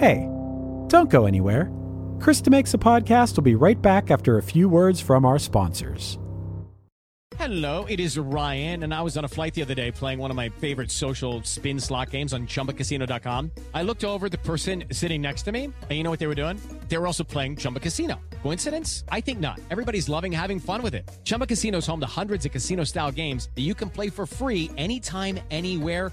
hey 0.00 0.28
don't 0.88 1.10
go 1.10 1.26
anywhere 1.26 1.68
Krista 2.22 2.50
Makes 2.50 2.72
a 2.72 2.78
Podcast 2.78 3.34
will 3.34 3.42
be 3.42 3.56
right 3.56 3.82
back 3.82 4.12
after 4.12 4.38
a 4.38 4.42
few 4.44 4.68
words 4.68 5.00
from 5.00 5.24
our 5.24 5.40
sponsors. 5.40 6.20
Hello, 7.36 7.84
it 7.88 7.98
is 7.98 8.16
Ryan, 8.16 8.84
and 8.84 8.94
I 8.94 9.02
was 9.02 9.16
on 9.16 9.24
a 9.24 9.28
flight 9.28 9.54
the 9.54 9.62
other 9.62 9.74
day 9.74 9.90
playing 9.90 10.20
one 10.20 10.30
of 10.30 10.36
my 10.36 10.48
favorite 10.48 10.92
social 10.92 11.42
spin 11.42 11.80
slot 11.80 12.10
games 12.10 12.32
on 12.32 12.46
chumbacasino.com. 12.46 13.50
I 13.74 13.82
looked 13.82 14.04
over 14.04 14.28
the 14.28 14.38
person 14.38 14.84
sitting 14.92 15.20
next 15.20 15.42
to 15.44 15.50
me, 15.50 15.64
and 15.64 15.90
you 15.90 16.04
know 16.04 16.10
what 16.10 16.20
they 16.20 16.28
were 16.28 16.36
doing? 16.36 16.60
They 16.86 16.96
were 16.96 17.08
also 17.08 17.24
playing 17.24 17.56
Chumba 17.56 17.80
Casino. 17.80 18.20
Coincidence? 18.44 19.02
I 19.08 19.20
think 19.20 19.40
not. 19.40 19.58
Everybody's 19.72 20.08
loving 20.08 20.30
having 20.30 20.60
fun 20.60 20.80
with 20.80 20.94
it. 20.94 21.10
Chumba 21.24 21.48
Casino 21.48 21.78
is 21.78 21.86
home 21.88 21.98
to 21.98 22.06
hundreds 22.06 22.46
of 22.46 22.52
casino 22.52 22.84
style 22.84 23.10
games 23.10 23.48
that 23.56 23.62
you 23.62 23.74
can 23.74 23.90
play 23.90 24.10
for 24.10 24.26
free 24.26 24.70
anytime, 24.76 25.40
anywhere 25.50 26.12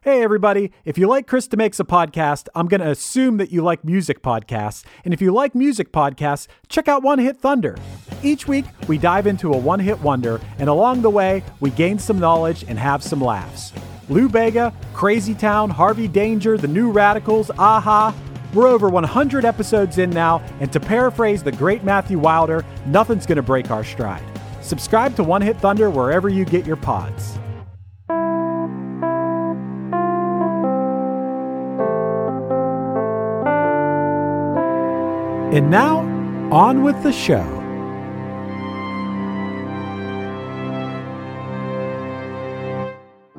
Hey, 0.00 0.22
everybody. 0.22 0.70
If 0.84 0.96
you 0.96 1.08
like 1.08 1.26
Krista 1.26 1.58
Makes 1.58 1.80
a 1.80 1.84
Podcast, 1.84 2.46
I'm 2.54 2.68
going 2.68 2.80
to 2.80 2.88
assume 2.88 3.38
that 3.38 3.50
you 3.50 3.62
like 3.62 3.84
music 3.84 4.22
podcasts. 4.22 4.84
And 5.04 5.12
if 5.12 5.20
you 5.20 5.32
like 5.32 5.56
music 5.56 5.90
podcasts, 5.90 6.46
check 6.68 6.86
out 6.86 7.02
One 7.02 7.18
Hit 7.18 7.36
Thunder. 7.36 7.76
Each 8.22 8.46
week, 8.46 8.64
we 8.86 8.96
dive 8.96 9.26
into 9.26 9.52
a 9.52 9.56
one 9.56 9.80
hit 9.80 10.00
wonder, 10.00 10.40
and 10.60 10.68
along 10.68 11.02
the 11.02 11.10
way, 11.10 11.42
we 11.58 11.70
gain 11.70 11.98
some 11.98 12.20
knowledge 12.20 12.64
and 12.68 12.78
have 12.78 13.02
some 13.02 13.20
laughs. 13.20 13.72
Lou 14.08 14.28
Bega, 14.28 14.72
Crazy 14.94 15.34
Town, 15.34 15.68
Harvey 15.68 16.06
Danger, 16.06 16.56
The 16.56 16.68
New 16.68 16.92
Radicals, 16.92 17.50
a-ha. 17.50 18.14
We're 18.54 18.68
over 18.68 18.88
100 18.88 19.44
episodes 19.44 19.98
in 19.98 20.10
now, 20.10 20.38
and 20.60 20.72
to 20.72 20.78
paraphrase 20.78 21.42
the 21.42 21.50
great 21.50 21.82
Matthew 21.82 22.20
Wilder, 22.20 22.64
nothing's 22.86 23.26
going 23.26 23.36
to 23.36 23.42
break 23.42 23.72
our 23.72 23.82
stride. 23.82 24.22
Subscribe 24.62 25.16
to 25.16 25.24
One 25.24 25.42
Hit 25.42 25.56
Thunder 25.56 25.90
wherever 25.90 26.28
you 26.28 26.44
get 26.44 26.64
your 26.64 26.76
pods. 26.76 27.36
And 35.50 35.70
now, 35.70 36.00
on 36.52 36.82
with 36.82 37.02
the 37.02 37.12
show. 37.12 37.58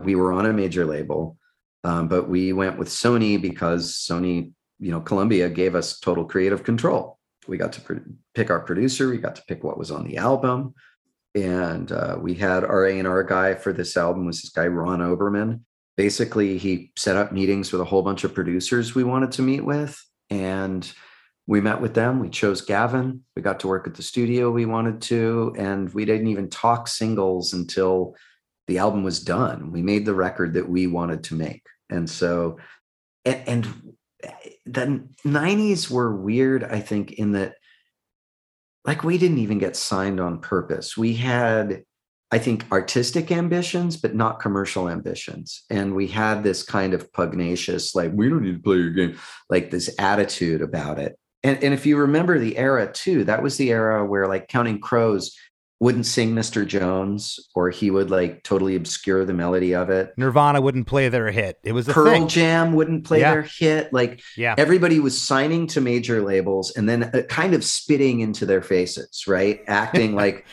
we 0.10 0.16
were 0.16 0.34
on 0.34 0.48
a 0.48 0.54
major 0.54 0.86
label, 0.86 1.38
um, 1.84 2.08
but 2.08 2.28
we 2.28 2.52
went 2.52 2.80
with 2.80 2.88
Sony 2.88 3.40
because 3.40 3.94
Sony, 3.94 4.52
you 4.80 4.90
know, 4.90 5.02
Columbia 5.02 5.50
gave 5.50 5.76
us 5.76 6.00
total 6.00 6.26
creative 6.26 6.64
control. 6.64 7.20
We 7.48 7.58
got 7.58 7.74
to 7.74 7.82
pr- 7.82 8.10
pick 8.34 8.50
our 8.50 8.60
producer, 8.60 9.08
we 9.08 9.18
got 9.18 9.36
to 9.36 9.44
pick 9.48 9.64
what 9.64 9.78
was 9.78 9.92
on 9.92 10.08
the 10.08 10.18
album, 10.18 10.74
and 11.36 11.92
uh, 11.92 12.18
we 12.20 12.34
had 12.34 12.64
our 12.64 12.88
A 12.88 12.98
and 12.98 13.08
R 13.08 13.24
guy 13.24 13.54
for 13.54 13.72
this 13.72 13.96
album 13.96 14.26
was 14.26 14.42
this 14.42 14.50
guy 14.50 14.66
Ron 14.66 15.00
Oberman. 15.00 15.62
Basically, 15.96 16.58
he 16.58 16.92
set 16.98 17.16
up 17.16 17.32
meetings 17.32 17.72
with 17.72 17.82
a 17.82 17.86
whole 17.86 18.02
bunch 18.02 18.24
of 18.24 18.34
producers 18.34 18.96
we 18.96 19.04
wanted 19.04 19.32
to 19.34 19.44
meet 19.44 19.64
with, 19.64 20.04
and 20.32 20.92
we 21.50 21.62
met 21.62 21.82
with 21.82 21.96
them. 21.96 22.20
We 22.20 22.30
chose 22.30 22.62
Gavin. 22.62 23.24
We 23.36 23.42
got 23.42 23.60
to 23.62 23.68
work 23.68 23.88
at 23.88 23.96
the 23.96 24.04
studio 24.04 24.52
we 24.52 24.68
wanted 24.68 25.02
to, 25.02 25.56
and 25.58 25.92
we 25.96 26.06
didn't 26.06 26.28
even 26.28 26.48
talk 26.48 26.88
singles 26.88 27.54
until 27.54 28.16
the 28.68 28.78
album 28.78 29.04
was 29.04 29.20
done. 29.20 29.72
We 29.72 29.82
made 29.82 30.06
the 30.06 30.14
record 30.14 30.54
that 30.54 30.70
we 30.70 30.86
wanted 30.86 31.24
to 31.24 31.34
make, 31.34 31.64
and 31.90 32.08
so, 32.08 32.60
and, 33.26 33.42
and 33.48 33.96
the 34.68 35.08
'90s 35.26 35.90
were 35.90 36.16
weird. 36.16 36.64
I 36.64 36.82
think 36.82 37.14
in 37.14 37.32
that, 37.32 37.56
like, 38.86 39.04
we 39.04 39.18
didn't 39.18 39.40
even 39.40 39.58
get 39.58 39.76
signed 39.76 40.20
on 40.20 40.42
purpose. 40.42 40.96
We 40.96 41.16
had 41.16 41.84
I 42.32 42.38
think, 42.38 42.66
artistic 42.72 43.32
ambitions, 43.32 43.98
but 43.98 44.14
not 44.14 44.40
commercial 44.40 44.88
ambitions. 44.88 45.64
And 45.72 45.96
we 45.96 46.06
had 46.06 46.44
this 46.44 46.62
kind 46.62 46.94
of 46.94 47.12
pugnacious, 47.12 47.96
like, 47.96 48.12
we 48.14 48.30
don't 48.30 48.44
need 48.44 48.58
to 48.58 48.62
play 48.62 48.78
your 48.78 48.92
game, 48.92 49.18
like 49.50 49.72
this 49.72 49.90
attitude 49.98 50.62
about 50.62 51.00
it. 51.00 51.19
And, 51.44 51.64
and 51.64 51.74
if 51.74 51.86
you 51.86 51.98
remember 51.98 52.38
the 52.40 52.58
era 52.58 52.92
too, 52.92 53.24
that 53.26 53.42
was 53.42 53.58
the 53.58 53.72
era 53.72 54.06
where 54.06 54.28
like 54.28 54.48
Counting 54.50 54.80
Crows 54.80 55.36
wouldn't 55.82 56.06
sing 56.06 56.36
Mr. 56.36 56.68
Jones 56.68 57.40
or 57.56 57.70
he 57.70 57.90
would 57.90 58.12
like 58.12 58.44
totally 58.44 58.76
obscure 58.76 59.24
the 59.24 59.34
melody 59.34 59.74
of 59.74 59.90
it. 59.90 60.14
Nirvana 60.18 60.60
wouldn't 60.60 60.88
play 60.88 61.08
their 61.08 61.32
hit. 61.32 61.58
It 61.64 61.72
was 61.72 61.88
a 61.88 61.94
Pearl 61.94 62.12
thing. 62.12 62.28
Jam 62.28 62.74
wouldn't 62.74 63.06
play 63.06 63.22
Yeah. 63.22 63.32
their 63.32 63.42
hit. 63.44 63.94
Like 63.94 64.22
Yeah. 64.36 64.56
everybody 64.58 65.00
was 65.00 65.20
signing 65.20 65.68
to 65.68 65.80
major 65.80 66.22
labels 66.22 66.72
and 66.76 66.90
then 66.90 67.04
uh, 67.04 67.22
kind 67.30 67.54
of 67.54 67.64
spitting 67.64 68.20
into 68.20 68.46
their 68.46 68.62
faces, 68.62 69.24
right? 69.26 69.62
Acting 69.68 70.16
like 70.16 70.46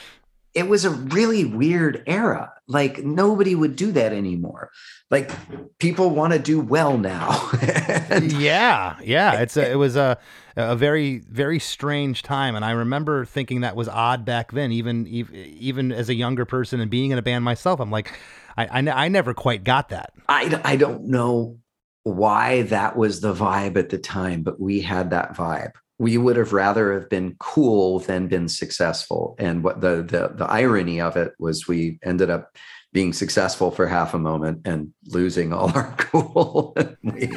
it 0.54 0.68
was 0.68 0.84
a 0.84 0.90
really 0.90 1.44
weird 1.44 2.04
era. 2.06 2.52
Like 2.68 2.98
nobody 3.04 3.54
would 3.54 3.76
do 3.76 3.92
that 3.92 4.12
anymore. 4.12 4.70
Like 5.10 5.30
people 5.78 6.10
want 6.10 6.32
to 6.32 6.38
do 6.38 6.60
well 6.60 6.98
now. 6.98 7.50
And- 8.08 8.32
yeah, 8.32 8.96
yeah. 9.02 9.40
It's 9.40 9.56
a, 9.56 9.70
it 9.72 9.76
was 9.76 9.96
a 9.96 10.18
a 10.56 10.74
very 10.76 11.18
very 11.28 11.58
strange 11.58 12.22
time, 12.22 12.54
and 12.54 12.64
I 12.64 12.70
remember 12.70 13.24
thinking 13.24 13.60
that 13.60 13.76
was 13.76 13.88
odd 13.88 14.24
back 14.24 14.52
then. 14.52 14.72
Even 14.72 15.06
ev- 15.12 15.32
even 15.34 15.92
as 15.92 16.08
a 16.08 16.14
younger 16.14 16.44
person 16.44 16.80
and 16.80 16.90
being 16.90 17.10
in 17.10 17.18
a 17.18 17.22
band 17.22 17.44
myself, 17.44 17.78
I'm 17.80 17.90
like, 17.90 18.12
I 18.56 18.66
I, 18.66 19.04
I 19.04 19.08
never 19.08 19.34
quite 19.34 19.64
got 19.64 19.90
that. 19.90 20.12
I, 20.28 20.60
I 20.64 20.76
don't 20.76 21.04
know 21.08 21.58
why 22.04 22.62
that 22.62 22.96
was 22.96 23.20
the 23.20 23.34
vibe 23.34 23.76
at 23.76 23.90
the 23.90 23.98
time, 23.98 24.42
but 24.42 24.60
we 24.60 24.80
had 24.80 25.10
that 25.10 25.34
vibe. 25.36 25.72
We 25.98 26.18
would 26.18 26.36
have 26.36 26.52
rather 26.52 26.92
have 26.94 27.08
been 27.08 27.36
cool 27.38 28.00
than 28.00 28.28
been 28.28 28.48
successful. 28.48 29.34
And 29.38 29.64
what 29.64 29.80
the 29.80 30.02
the 30.02 30.32
the 30.34 30.46
irony 30.50 31.00
of 31.00 31.16
it 31.16 31.32
was 31.38 31.66
we 31.66 31.98
ended 32.04 32.28
up 32.30 32.56
being 32.92 33.12
successful 33.12 33.70
for 33.70 33.86
half 33.86 34.14
a 34.14 34.18
moment 34.18 34.62
and 34.66 34.92
losing 35.06 35.52
all 35.52 35.70
our 35.74 35.94
cool. 35.98 36.74
we, 37.02 37.30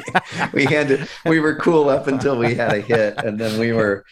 we 0.54 0.64
had 0.64 0.88
to, 0.88 1.06
we 1.26 1.38
were 1.38 1.54
cool 1.56 1.90
up 1.90 2.06
until 2.06 2.38
we 2.38 2.54
had 2.54 2.72
a 2.72 2.80
hit 2.80 3.18
and 3.22 3.38
then 3.38 3.58
we 3.60 3.72
were 3.72 4.04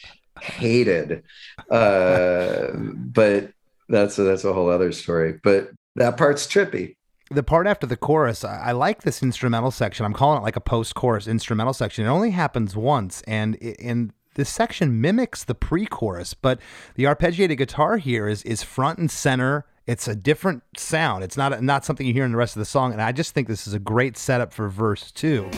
hated. 0.43 1.23
Uh, 1.71 2.69
but 2.75 3.51
that's 3.89 4.19
a, 4.19 4.23
that's 4.25 4.45
a 4.45 4.53
whole 4.53 4.69
other 4.69 4.93
story. 4.93 5.39
But 5.43 5.71
that 5.97 6.17
part's 6.19 6.47
trippy. 6.47 6.97
The 7.31 7.43
part 7.43 7.67
after 7.67 7.87
the 7.87 7.97
chorus, 7.97 8.45
I, 8.45 8.59
I 8.69 8.73
like 8.73 9.03
this 9.03 9.23
instrumental 9.23 9.71
section. 9.71 10.05
I'm 10.07 10.15
calling 10.15 10.39
it 10.41 10.43
like 10.45 10.57
a 10.57 10.61
post-chorus 10.61 11.27
instrumental 11.27 11.73
section. 11.75 12.05
It 12.07 12.09
only 12.09 12.31
happens 12.31 12.75
once, 12.77 13.23
and 13.27 13.57
i- 13.63 13.77
and 13.83 14.13
this 14.39 14.49
section 14.49 15.01
mimics 15.01 15.43
the 15.43 15.55
pre-chorus, 15.55 16.33
but 16.33 16.61
the 16.95 17.03
arpeggiated 17.05 17.59
guitar 17.59 17.97
here 17.97 18.29
is 18.29 18.45
is 18.45 18.63
front 18.63 18.99
and 19.01 19.11
center. 19.11 19.67
It's 19.85 20.07
a 20.07 20.15
different 20.15 20.63
sound. 20.77 21.25
It's 21.25 21.37
not 21.37 21.61
not 21.61 21.85
something 21.85 22.07
you 22.07 22.13
hear 22.13 22.25
in 22.25 22.31
the 22.31 22.39
rest 22.39 22.55
of 22.55 22.61
the 22.61 22.65
song, 22.65 22.93
and 22.93 23.03
I 23.03 23.11
just 23.11 23.35
think 23.35 23.49
this 23.49 23.67
is 23.67 23.75
a 23.75 23.81
great 23.81 24.17
setup 24.17 24.53
for 24.53 24.69
verse 24.69 25.11
two. 25.11 25.51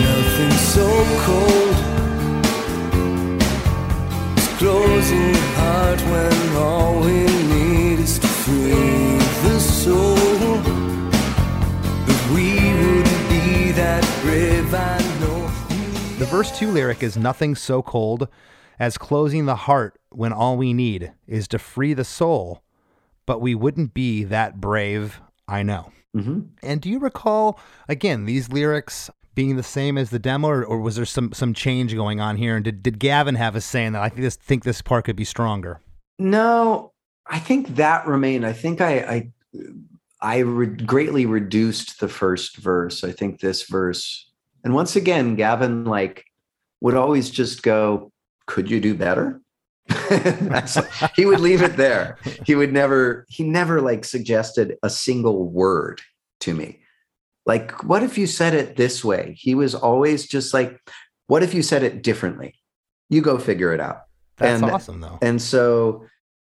Nothing 0.00 0.52
so 0.52 0.86
cold 1.26 1.74
closing 4.58 5.32
the 5.32 5.38
heart 5.58 6.00
when 6.00 6.56
all 6.56 7.00
we 7.00 7.24
need 7.24 7.98
is 7.98 8.20
to 8.20 8.28
free 8.28 9.18
the 9.42 9.58
soul. 9.58 10.23
The 16.18 16.30
verse 16.30 16.56
2 16.58 16.70
lyric 16.70 17.02
is 17.02 17.18
nothing 17.18 17.54
so 17.54 17.82
cold 17.82 18.28
as 18.78 18.96
closing 18.96 19.44
the 19.44 19.56
heart 19.56 19.98
when 20.10 20.32
all 20.32 20.56
we 20.56 20.72
need 20.72 21.12
is 21.26 21.46
to 21.48 21.58
free 21.58 21.92
the 21.92 22.04
soul, 22.04 22.62
but 23.26 23.40
we 23.42 23.54
wouldn't 23.54 23.92
be 23.92 24.24
that 24.24 24.60
brave, 24.60 25.20
I 25.46 25.62
know. 25.62 25.92
hmm 26.14 26.40
And 26.62 26.80
do 26.80 26.88
you 26.88 26.98
recall, 26.98 27.60
again, 27.88 28.24
these 28.24 28.48
lyrics 28.48 29.10
being 29.34 29.56
the 29.56 29.62
same 29.62 29.98
as 29.98 30.08
the 30.08 30.18
demo, 30.18 30.48
or, 30.48 30.64
or 30.64 30.80
was 30.80 30.96
there 30.96 31.04
some, 31.04 31.32
some 31.32 31.52
change 31.52 31.94
going 31.94 32.20
on 32.20 32.36
here? 32.36 32.56
And 32.56 32.64
did, 32.64 32.82
did 32.82 32.98
Gavin 32.98 33.34
have 33.34 33.54
a 33.54 33.60
say 33.60 33.84
in 33.84 33.92
that? 33.92 34.02
I 34.02 34.08
think 34.08 34.22
this, 34.22 34.36
think 34.36 34.64
this 34.64 34.80
part 34.80 35.04
could 35.04 35.16
be 35.16 35.24
stronger. 35.24 35.80
No, 36.18 36.92
I 37.26 37.38
think 37.38 37.76
that 37.76 38.06
remained. 38.06 38.46
I 38.46 38.52
think 38.54 38.80
I 38.80 38.98
I 38.98 39.32
I 40.24 40.38
re- 40.38 40.66
greatly 40.66 41.26
reduced 41.26 42.00
the 42.00 42.08
first 42.08 42.56
verse. 42.56 43.04
I 43.04 43.12
think 43.12 43.40
this 43.40 43.64
verse, 43.64 44.30
and 44.64 44.72
once 44.74 44.96
again, 44.96 45.36
Gavin 45.36 45.84
like 45.84 46.24
would 46.80 46.94
always 46.94 47.28
just 47.30 47.62
go, 47.62 48.10
"Could 48.46 48.70
you 48.70 48.80
do 48.80 48.94
better?" 48.94 49.40
He 51.14 51.26
would 51.26 51.40
leave 51.40 51.60
it 51.62 51.76
there. 51.76 52.16
He 52.46 52.54
would 52.54 52.72
never. 52.72 53.26
He 53.28 53.44
never 53.44 53.80
like 53.82 54.04
suggested 54.04 54.76
a 54.82 54.88
single 54.88 55.44
word 55.48 56.00
to 56.40 56.54
me. 56.54 56.80
Like, 57.46 57.84
what 57.84 58.02
if 58.02 58.16
you 58.16 58.26
said 58.26 58.54
it 58.54 58.76
this 58.76 59.04
way? 59.04 59.36
He 59.38 59.54
was 59.54 59.74
always 59.74 60.26
just 60.26 60.54
like, 60.54 60.80
"What 61.26 61.42
if 61.42 61.52
you 61.52 61.62
said 61.62 61.82
it 61.82 62.02
differently?" 62.02 62.54
You 63.10 63.20
go 63.20 63.36
figure 63.38 63.74
it 63.74 63.80
out. 63.80 64.00
That's 64.38 64.62
And- 64.62 64.72
awesome, 64.72 65.00
though. 65.00 65.18
And 65.20 65.40
so 65.40 66.06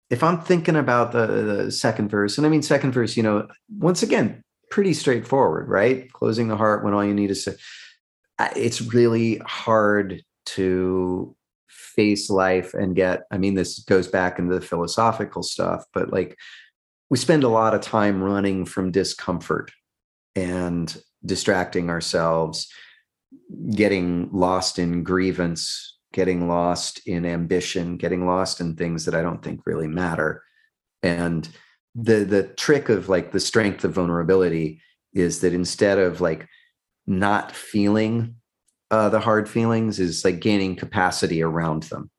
if 0.09 0.23
I'm 0.23 0.41
thinking 0.41 0.75
about 0.75 1.11
the, 1.11 1.27
the 1.27 1.71
second 1.71 2.09
verse, 2.09 2.37
and 2.37 2.45
I 2.45 2.49
mean, 2.49 2.61
second 2.61 2.91
verse, 2.91 3.17
you 3.17 3.23
know, 3.23 3.47
once 3.77 4.03
again, 4.03 4.43
pretty 4.69 4.93
straightforward, 4.93 5.67
right? 5.67 6.11
Closing 6.13 6.47
the 6.47 6.57
heart 6.57 6.83
when 6.83 6.93
all 6.93 7.05
you 7.05 7.13
need 7.13 7.31
is 7.31 7.43
To, 7.45 7.57
it's 8.55 8.81
really 8.81 9.37
hard 9.45 10.21
to 10.47 11.35
face 11.67 12.29
life 12.29 12.73
and 12.73 12.95
get, 12.95 13.23
I 13.31 13.37
mean, 13.37 13.55
this 13.55 13.79
goes 13.79 14.07
back 14.07 14.37
into 14.37 14.53
the 14.53 14.61
philosophical 14.61 15.43
stuff, 15.43 15.85
but 15.93 16.11
like 16.11 16.37
we 17.09 17.17
spend 17.17 17.43
a 17.43 17.49
lot 17.49 17.73
of 17.73 17.81
time 17.81 18.21
running 18.21 18.65
from 18.65 18.91
discomfort 18.91 19.71
and 20.35 20.95
distracting 21.25 21.89
ourselves, 21.89 22.67
getting 23.71 24.29
lost 24.31 24.77
in 24.79 25.03
grievance, 25.03 25.94
getting 26.15 26.47
lost 26.47 27.05
in 27.05 27.25
ambition, 27.25 27.97
getting 27.97 28.25
lost 28.25 28.61
in 28.61 28.73
things 28.73 29.03
that 29.03 29.13
I 29.13 29.21
don't 29.21 29.43
think 29.43 29.59
really 29.65 29.89
matter. 29.89 30.41
And 31.03 31.47
the 31.93 32.23
the 32.23 32.43
trick 32.43 32.87
of 32.87 33.09
like 33.09 33.33
the 33.33 33.39
strength 33.39 33.83
of 33.83 33.91
vulnerability 33.91 34.81
is 35.13 35.41
that 35.41 35.53
instead 35.53 35.99
of 35.99 36.21
like 36.21 36.47
not 37.05 37.51
feeling 37.51 38.35
uh, 38.91 39.09
the 39.09 39.19
hard 39.19 39.49
feelings 39.49 39.99
is 39.99 40.23
like 40.23 40.39
gaining 40.39 40.77
capacity 40.77 41.43
around 41.43 41.83
them, 41.83 42.09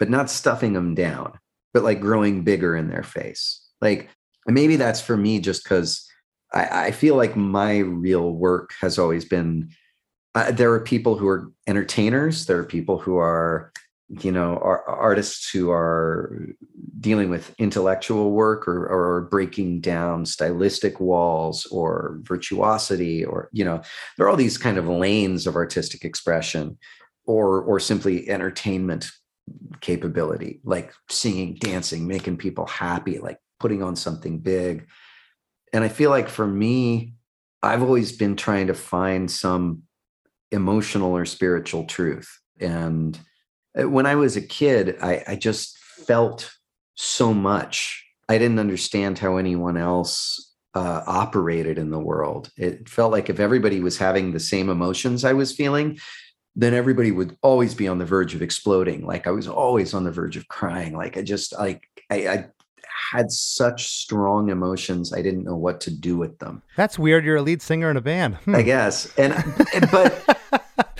but 0.00 0.10
not 0.10 0.30
stuffing 0.30 0.72
them 0.72 0.96
down, 0.96 1.38
but 1.72 1.84
like 1.84 2.00
growing 2.00 2.42
bigger 2.42 2.74
in 2.74 2.88
their 2.88 3.04
face. 3.04 3.64
Like 3.80 4.10
maybe 4.48 4.74
that's 4.74 5.00
for 5.00 5.16
me 5.16 5.38
just 5.38 5.62
because 5.62 6.04
I, 6.52 6.86
I 6.86 6.90
feel 6.90 7.14
like 7.14 7.36
my 7.36 7.78
real 7.78 8.32
work 8.32 8.72
has 8.80 8.98
always 8.98 9.24
been 9.24 9.70
uh, 10.34 10.50
there 10.50 10.72
are 10.72 10.80
people 10.80 11.16
who 11.16 11.28
are 11.28 11.50
entertainers 11.66 12.46
there 12.46 12.58
are 12.58 12.64
people 12.64 12.98
who 12.98 13.16
are 13.16 13.72
you 14.08 14.30
know 14.30 14.58
are 14.58 14.84
artists 14.88 15.50
who 15.50 15.70
are 15.70 16.46
dealing 17.00 17.30
with 17.30 17.54
intellectual 17.58 18.32
work 18.32 18.68
or, 18.68 18.86
or 18.86 19.22
breaking 19.22 19.80
down 19.80 20.26
stylistic 20.26 21.00
walls 21.00 21.66
or 21.66 22.18
virtuosity 22.22 23.24
or 23.24 23.48
you 23.52 23.64
know 23.64 23.80
there 24.16 24.26
are 24.26 24.30
all 24.30 24.36
these 24.36 24.58
kind 24.58 24.76
of 24.76 24.88
lanes 24.88 25.46
of 25.46 25.56
artistic 25.56 26.04
expression 26.04 26.76
or 27.26 27.62
or 27.62 27.80
simply 27.80 28.28
entertainment 28.28 29.06
capability 29.80 30.60
like 30.64 30.92
singing 31.08 31.54
dancing 31.54 32.06
making 32.06 32.36
people 32.36 32.66
happy 32.66 33.18
like 33.18 33.38
putting 33.60 33.82
on 33.82 33.96
something 33.96 34.38
big. 34.38 34.86
And 35.72 35.82
i 35.82 35.88
feel 35.88 36.10
like 36.10 36.28
for 36.28 36.46
me 36.46 37.14
i've 37.62 37.82
always 37.82 38.12
been 38.12 38.36
trying 38.36 38.68
to 38.68 38.74
find 38.74 39.30
some 39.30 39.82
emotional 40.50 41.12
or 41.16 41.24
spiritual 41.24 41.84
truth. 41.84 42.38
And 42.60 43.18
uh, 43.78 43.88
when 43.88 44.06
I 44.06 44.14
was 44.14 44.36
a 44.36 44.40
kid, 44.40 44.96
I, 45.02 45.22
I 45.28 45.36
just 45.36 45.78
felt 45.78 46.52
so 46.94 47.34
much. 47.34 48.04
I 48.28 48.38
didn't 48.38 48.58
understand 48.60 49.18
how 49.18 49.36
anyone 49.36 49.76
else 49.76 50.52
uh, 50.74 51.02
operated 51.06 51.78
in 51.78 51.90
the 51.90 51.98
world. 51.98 52.50
It 52.56 52.88
felt 52.88 53.12
like 53.12 53.28
if 53.30 53.38
everybody 53.40 53.80
was 53.80 53.98
having 53.98 54.32
the 54.32 54.40
same 54.40 54.68
emotions 54.68 55.24
I 55.24 55.32
was 55.32 55.52
feeling, 55.54 55.98
then 56.56 56.74
everybody 56.74 57.10
would 57.10 57.36
always 57.42 57.74
be 57.74 57.88
on 57.88 57.98
the 57.98 58.04
verge 58.04 58.34
of 58.34 58.42
exploding. 58.42 59.04
Like 59.06 59.26
I 59.26 59.30
was 59.30 59.48
always 59.48 59.92
on 59.94 60.04
the 60.04 60.12
verge 60.12 60.36
of 60.36 60.48
crying. 60.48 60.96
Like 60.96 61.16
I 61.16 61.22
just 61.22 61.52
like 61.58 61.82
I, 62.10 62.28
I 62.28 62.46
had 63.12 63.30
such 63.30 63.88
strong 63.88 64.50
emotions. 64.50 65.12
I 65.12 65.20
didn't 65.22 65.44
know 65.44 65.56
what 65.56 65.80
to 65.82 65.90
do 65.90 66.16
with 66.16 66.38
them. 66.38 66.62
That's 66.76 66.98
weird. 66.98 67.24
You're 67.24 67.36
a 67.36 67.42
lead 67.42 67.60
singer 67.60 67.90
in 67.90 67.96
a 67.96 68.00
band. 68.00 68.36
Hmm. 68.36 68.54
I 68.54 68.62
guess. 68.62 69.12
And 69.18 69.32
and- 69.74 69.90
but 69.90 70.33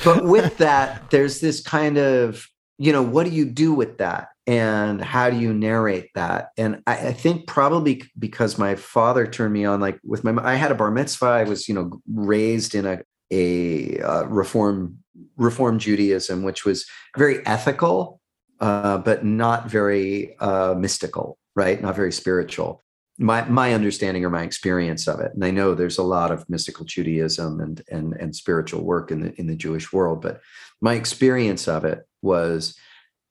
but 0.05 0.24
with 0.24 0.59
that, 0.59 1.11
there's 1.11 1.40
this 1.40 1.61
kind 1.61 1.98
of, 1.98 2.46
you 2.78 2.92
know, 2.92 3.02
what 3.02 3.24
do 3.24 3.30
you 3.30 3.44
do 3.44 3.72
with 3.72 3.98
that? 3.98 4.28
And 4.46 5.00
how 5.00 5.30
do 5.30 5.38
you 5.38 5.55
narrate 5.55 6.11
that? 6.14 6.50
And 6.59 6.82
I, 6.86 7.09
I 7.09 7.12
think 7.12 7.46
probably 7.46 8.02
because 8.18 8.59
my 8.59 8.74
father 8.74 9.26
turned 9.26 9.55
me 9.55 9.64
on, 9.64 9.80
like 9.80 9.98
with 10.05 10.22
my, 10.22 10.34
I 10.44 10.55
had 10.57 10.70
a 10.70 10.74
bar 10.74 10.90
mitzvah. 10.90 11.26
I 11.26 11.44
was, 11.44 11.66
you 11.68 11.74
know, 11.74 12.00
raised 12.12 12.74
in 12.74 12.84
a 12.84 13.00
a 13.30 13.98
uh, 14.00 14.24
reform 14.24 14.98
reform 15.36 15.78
Judaism, 15.78 16.42
which 16.42 16.64
was 16.64 16.86
very 17.16 17.44
ethical, 17.46 18.20
uh, 18.61 18.98
but 18.98 19.24
not 19.24 19.70
very 19.70 20.36
uh, 20.38 20.74
mystical, 20.76 21.38
right? 21.57 21.80
Not 21.80 21.96
very 21.96 22.12
spiritual. 22.12 22.84
My 23.16 23.44
my 23.48 23.74
understanding 23.74 24.24
or 24.24 24.30
my 24.30 24.42
experience 24.42 25.06
of 25.06 25.20
it, 25.20 25.32
and 25.34 25.44
I 25.44 25.50
know 25.52 25.74
there's 25.74 25.98
a 25.98 26.02
lot 26.02 26.32
of 26.32 26.48
mystical 26.50 26.84
Judaism 26.84 27.60
and 27.60 27.80
and 27.88 28.14
and 28.14 28.34
spiritual 28.34 28.82
work 28.82 29.12
in 29.12 29.20
the 29.20 29.40
in 29.40 29.46
the 29.46 29.54
Jewish 29.54 29.92
world, 29.92 30.20
but 30.20 30.40
my 30.80 30.94
experience 30.94 31.68
of 31.68 31.84
it 31.84 32.06
was 32.22 32.76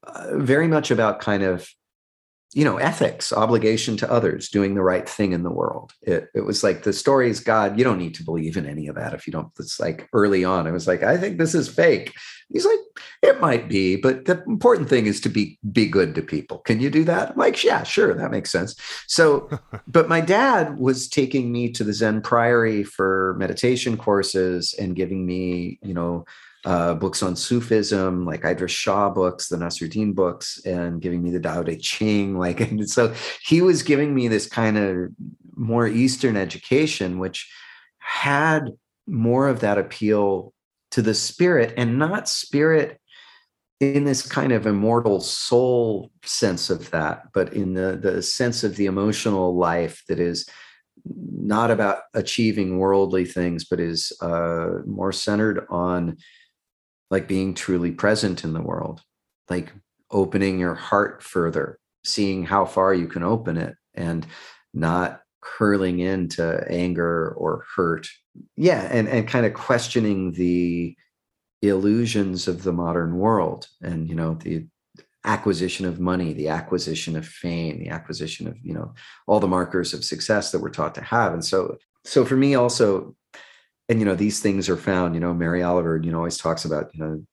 uh, 0.04 0.38
very 0.38 0.68
much 0.68 0.90
about 0.90 1.20
kind 1.20 1.44
of 1.44 1.70
you 2.54 2.64
know 2.64 2.78
ethics 2.78 3.34
obligation 3.34 3.98
to 3.98 4.12
others 4.12 4.50
doing 4.50 4.76
the 4.76 4.84
right 4.84 5.08
thing 5.08 5.32
in 5.32 5.44
the 5.44 5.52
world. 5.52 5.94
It, 6.02 6.30
it 6.36 6.42
was 6.42 6.64
like 6.64 6.84
the 6.84 6.94
story 6.94 7.30
is 7.30 7.40
god. 7.40 7.78
You 7.78 7.84
don't 7.84 7.98
need 7.98 8.16
to 8.16 8.24
believe 8.24 8.58
in 8.58 8.66
any 8.66 8.88
of 8.88 8.96
that 8.96 9.14
if 9.14 9.26
you 9.26 9.34
don't 9.34 9.52
it's 9.60 9.80
like 9.80 10.08
early 10.14 10.44
on 10.44 10.68
it 10.68 10.72
was 10.72 10.88
like 10.88 11.04
i 11.04 11.18
think 11.18 11.38
this 11.38 11.56
is 11.56 11.68
fake. 11.68 12.14
He's 12.52 12.66
like 12.66 12.80
it 13.22 13.40
might 13.42 13.68
be 13.68 13.96
but 13.96 14.26
the 14.26 14.44
important 14.44 14.90
thing 14.90 15.06
is 15.06 15.20
to 15.22 15.30
be 15.30 15.58
be 15.72 15.88
good 15.88 16.16
to 16.16 16.22
people. 16.22 16.60
Can 16.60 16.80
you 16.80 16.90
do 16.90 17.04
that? 17.06 17.32
I'm 17.32 17.38
like 17.38 17.64
yeah 17.64 17.84
sure 17.84 18.14
that 18.14 18.32
makes 18.32 18.52
sense. 18.52 18.76
So 19.08 19.50
but 19.88 20.10
my 20.10 20.22
dad 20.22 20.78
was 20.78 21.08
taking 21.08 21.52
me 21.52 21.72
to 21.72 21.84
the 21.84 21.94
zen 21.94 22.22
priory 22.22 22.84
for 22.84 23.36
meditation 23.38 23.98
courses 23.98 24.74
and 24.78 24.96
giving 24.96 25.26
me 25.26 25.80
you 25.82 25.94
know 25.94 26.26
uh, 26.66 26.94
books 26.94 27.22
on 27.22 27.36
Sufism, 27.36 28.26
like 28.26 28.46
Idries 28.46 28.72
Shah 28.72 29.10
books, 29.10 29.50
the 29.50 29.58
Nasruddin 29.58 30.16
books, 30.16 30.62
and 30.66 31.02
giving 31.02 31.22
me 31.22 31.32
the 31.32 31.40
Tao 31.40 31.64
Te 31.64 31.78
Ching. 31.78 32.38
Like, 32.44 32.60
and 32.60 32.90
so 32.90 33.14
he 33.42 33.62
was 33.62 33.84
giving 33.84 34.14
me 34.14 34.28
this 34.28 34.48
kind 34.48 34.78
of 34.78 35.10
more 35.56 35.88
Eastern 35.88 36.36
education, 36.36 37.20
which 37.20 37.50
had 38.00 38.72
more 39.08 39.48
of 39.48 39.62
that 39.62 39.78
appeal 39.78 40.54
to 40.92 41.02
the 41.02 41.14
spirit 41.14 41.74
and 41.78 41.98
not 41.98 42.28
spirit 42.28 43.00
in 43.80 44.04
this 44.04 44.28
kind 44.28 44.52
of 44.52 44.66
immortal 44.66 45.20
soul 45.20 46.12
sense 46.24 46.70
of 46.70 46.92
that, 46.92 47.28
but 47.34 47.54
in 47.54 47.74
the, 47.74 47.98
the 48.02 48.22
sense 48.22 48.64
of 48.64 48.76
the 48.76 48.86
emotional 48.86 49.56
life 49.56 50.04
that 50.08 50.20
is 50.20 50.48
not 51.06 51.72
about 51.72 52.00
achieving 52.14 52.78
worldly 52.78 53.26
things, 53.26 53.66
but 53.66 53.80
is 53.80 54.14
uh, 54.22 54.70
more 54.86 55.12
centered 55.12 55.66
on 55.70 56.18
like 57.14 57.28
being 57.28 57.54
truly 57.54 57.92
present 57.92 58.44
in 58.44 58.54
the 58.54 58.62
world, 58.62 59.04
like 59.48 59.72
opening 60.10 60.58
your 60.58 60.74
heart 60.74 61.22
further, 61.22 61.78
seeing 62.04 62.44
how 62.44 62.66
far 62.66 62.92
you 62.92 63.08
can 63.08 63.22
open 63.22 63.56
it 63.56 63.76
and 63.94 64.26
not 64.74 65.22
curling 65.40 66.00
into 66.00 66.66
anger 66.68 67.30
or 67.38 67.66
hurt. 67.76 68.08
Yeah, 68.58 68.82
and, 68.90 69.08
and 69.08 69.28
kind 69.28 69.46
of 69.46 69.54
questioning 69.54 70.32
the 70.32 70.96
illusions 71.62 72.48
of 72.48 72.64
the 72.64 72.74
modern 72.74 73.16
world 73.18 73.68
and 73.84 74.10
you 74.10 74.16
know 74.16 74.34
the 74.34 74.66
acquisition 75.24 75.86
of 75.86 75.98
money 75.98 76.34
the 76.34 76.50
acquisition 76.50 77.16
of 77.16 77.26
fame 77.26 77.80
the 77.80 77.88
acquisition 77.88 78.50
of 78.50 78.58
you 78.62 78.74
know 78.74 78.94
all 79.28 79.40
the 79.40 79.48
markers 79.48 79.94
of 79.94 80.04
success 80.04 80.52
that 80.52 80.60
we're 80.60 80.70
taught 80.70 80.94
to 80.94 81.02
have 81.02 81.32
and 81.32 81.46
so 81.46 81.78
so 82.04 82.26
for 82.26 82.36
me 82.36 82.54
also 82.54 83.16
and 83.94 84.00
you 84.02 84.06
know 84.06 84.16
these 84.16 84.40
things 84.40 84.70
are 84.70 84.78
found 84.78 85.14
you 85.14 85.22
know 85.22 85.34
mary 85.34 85.62
oliver 85.62 86.02
you 86.04 86.12
know 86.12 86.18
always 86.18 86.38
talks 86.38 86.66
about 86.66 86.90
you 86.96 87.04
know 87.04 87.24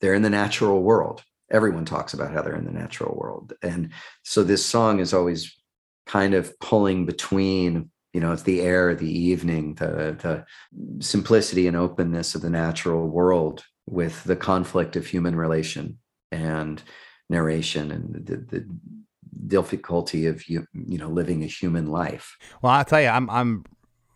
they're 0.00 0.14
in 0.14 0.22
the 0.22 0.30
natural 0.30 0.82
world. 0.82 1.22
Everyone 1.50 1.84
talks 1.84 2.14
about 2.14 2.32
how 2.32 2.42
they're 2.42 2.56
in 2.56 2.66
the 2.66 2.72
natural 2.72 3.16
world. 3.16 3.54
And 3.62 3.90
so 4.22 4.44
this 4.44 4.64
song 4.64 5.00
is 5.00 5.14
always 5.14 5.54
kind 6.06 6.34
of 6.34 6.58
pulling 6.60 7.06
between 7.06 7.90
you 8.14 8.20
know 8.20 8.32
it's 8.32 8.44
the 8.44 8.62
air 8.62 8.94
the 8.94 9.10
evening 9.10 9.74
the 9.74 10.16
the 10.22 11.04
simplicity 11.04 11.66
and 11.66 11.76
openness 11.76 12.34
of 12.34 12.40
the 12.40 12.48
natural 12.48 13.06
world 13.06 13.62
with 13.84 14.24
the 14.24 14.34
conflict 14.34 14.96
of 14.96 15.06
human 15.06 15.36
relation 15.36 15.98
and 16.32 16.82
narration 17.28 17.90
and 17.90 18.26
the, 18.26 18.36
the 18.38 18.66
difficulty 19.46 20.26
of 20.26 20.48
you 20.48 20.66
you 20.72 20.96
know 20.96 21.08
living 21.08 21.42
a 21.42 21.46
human 21.46 21.88
life. 21.88 22.38
Well 22.62 22.72
i'll 22.72 22.84
tell 22.86 23.02
you 23.02 23.08
i'm 23.08 23.28
i'm 23.28 23.64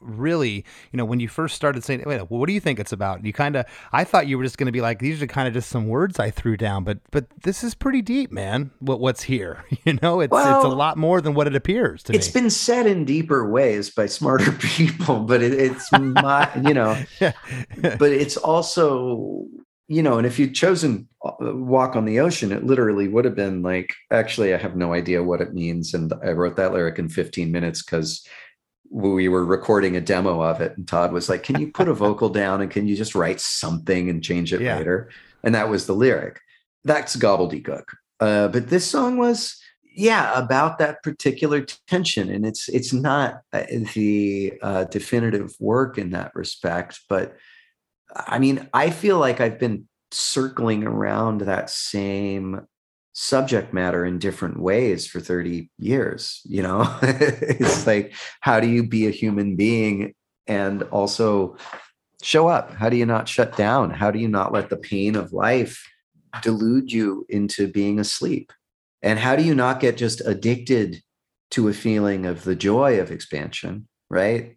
really, 0.03 0.65
you 0.91 0.97
know, 0.97 1.05
when 1.05 1.21
you 1.21 1.29
first 1.29 1.55
started 1.55 1.85
saying, 1.85 2.03
wait, 2.07 2.31
what 2.31 2.47
do 2.47 2.53
you 2.53 2.61
think 2.61 2.79
it's 2.79 2.93
about? 2.93 3.25
You 3.25 3.33
kind 3.33 3.57
of, 3.57 3.67
I 3.93 4.05
thought 4.05 4.27
you 4.27 4.37
were 4.39 4.45
just 4.45 4.59
going 4.59 4.67
to 4.67 4.73
be 4.73 4.81
like, 4.81 4.99
these 4.99 5.23
are 5.23 5.27
kind 5.27 5.49
of 5.49 5.55
just 5.55 5.69
some 5.69 5.89
words 5.89 6.19
I 6.19 6.31
threw 6.31 6.57
down, 6.57 6.85
but, 6.85 6.99
but 7.11 7.27
this 7.43 7.63
is 7.65 7.75
pretty 7.75 8.03
deep, 8.03 8.31
man. 8.33 8.71
What, 8.81 9.01
what's 9.01 9.23
here? 9.25 9.65
You 9.85 9.99
know, 10.01 10.21
it's, 10.21 10.31
well, 10.31 10.59
it's 10.59 10.65
a 10.65 10.69
lot 10.69 10.97
more 10.97 11.21
than 11.21 11.35
what 11.35 11.49
it 11.49 11.57
appears 11.57 12.05
to 12.05 12.15
It's 12.15 12.33
me. 12.33 12.43
been 12.43 12.51
said 12.51 12.87
in 12.87 13.05
deeper 13.05 13.51
ways 13.51 13.91
by 13.91 14.07
smarter 14.07 14.53
people, 14.61 15.21
but 15.21 15.43
it, 15.43 15.53
it's 15.55 15.91
my, 15.91 16.49
you 16.55 16.73
know, 16.73 16.97
but 17.19 18.13
it's 18.13 18.37
also, 18.37 19.47
you 19.89 20.03
know, 20.03 20.19
and 20.19 20.27
if 20.27 20.39
you'd 20.39 20.55
chosen 20.55 21.09
uh, 21.25 21.33
walk 21.41 21.97
on 21.97 22.05
the 22.05 22.21
ocean, 22.21 22.53
it 22.53 22.65
literally 22.65 23.09
would 23.09 23.25
have 23.25 23.35
been 23.35 23.63
like, 23.63 23.93
actually, 24.13 24.55
I 24.55 24.57
have 24.57 24.77
no 24.77 24.93
idea 24.93 25.23
what 25.23 25.41
it 25.41 25.53
means. 25.53 25.95
And 25.95 26.13
I 26.25 26.31
wrote 26.31 26.57
that 26.57 26.73
lyric 26.73 26.99
in 26.99 27.09
15 27.09 27.51
minutes 27.51 27.83
because 27.83 28.25
we 28.93 29.27
were 29.29 29.45
recording 29.45 29.97
a 29.97 30.01
demo 30.01 30.43
of 30.43 30.61
it 30.61 30.77
and 30.77 30.87
Todd 30.87 31.13
was 31.13 31.29
like, 31.29 31.43
"Can 31.43 31.59
you 31.59 31.73
put 31.73 31.89
a 31.89 31.95
vocal 31.95 32.29
down 32.43 32.61
and 32.61 32.71
can 32.71 32.87
you 32.87 32.95
just 32.95 33.15
write 33.15 33.41
something 33.41 34.11
and 34.11 34.23
change 34.23 34.53
it 34.53 34.61
yeah. 34.61 34.77
later?" 34.77 35.11
And 35.43 35.55
that 35.55 35.71
was 35.71 35.87
the 35.87 35.95
lyric. 35.95 36.41
That's 36.85 37.17
gobbledygook. 37.17 37.85
Uh, 38.21 38.49
but 38.49 38.69
this 38.69 38.89
song 38.89 39.17
was, 39.17 39.61
yeah, 39.95 40.39
about 40.39 40.79
that 40.79 41.03
particular 41.03 41.65
tension, 41.89 42.31
and 42.31 42.47
it's 42.47 42.69
it's 42.69 42.93
not 42.93 43.41
uh, 43.53 43.65
the 43.95 44.55
uh, 44.63 44.85
definitive 44.85 45.55
work 45.59 45.99
in 45.99 46.11
that 46.11 46.33
respect. 46.35 47.01
But 47.09 47.37
I 48.15 48.39
mean, 48.39 48.69
I 48.75 48.91
feel 48.91 49.19
like 49.19 49.41
I've 49.41 49.59
been 49.59 49.89
circling 50.11 50.85
around 50.85 51.43
that 51.43 51.71
same 51.71 52.67
subject 53.13 53.75
matter 53.75 54.05
in 54.05 54.19
different 54.19 54.59
ways 54.59 55.07
for 55.07 55.21
30 55.21 55.71
years 55.79 56.41
you 56.45 56.63
know? 56.63 56.83
It's 57.03 57.87
like 57.87 58.15
how 58.41 58.61
do 58.61 58.69
you 58.69 58.87
be 58.87 59.07
a 59.07 59.11
human 59.11 59.57
being 59.57 60.15
and 60.47 60.83
also 60.85 61.57
show 62.23 62.49
up? 62.49 62.73
How 62.75 62.89
do 62.89 62.97
you 62.97 63.07
not 63.07 63.29
shut 63.29 63.57
down? 63.57 63.91
How 63.91 64.11
do 64.11 64.19
you 64.19 64.29
not 64.29 64.53
let 64.53 64.71
the 64.71 64.77
pain 64.77 65.17
of 65.17 65.33
life 65.33 65.85
delude 66.43 66.93
you 66.93 67.27
into 67.29 67.69
being 67.69 67.99
asleep? 67.99 68.53
And 69.03 69.19
how 69.19 69.37
do 69.37 69.43
you 69.43 69.55
not 69.55 69.81
get 69.81 69.97
just 69.97 70.21
addicted 70.25 71.03
to 71.51 71.69
a 71.69 71.73
feeling 71.73 72.25
of 72.25 72.45
the 72.45 72.55
joy 72.55 73.01
of 73.01 73.11
expansion 73.11 73.89
right? 74.13 74.57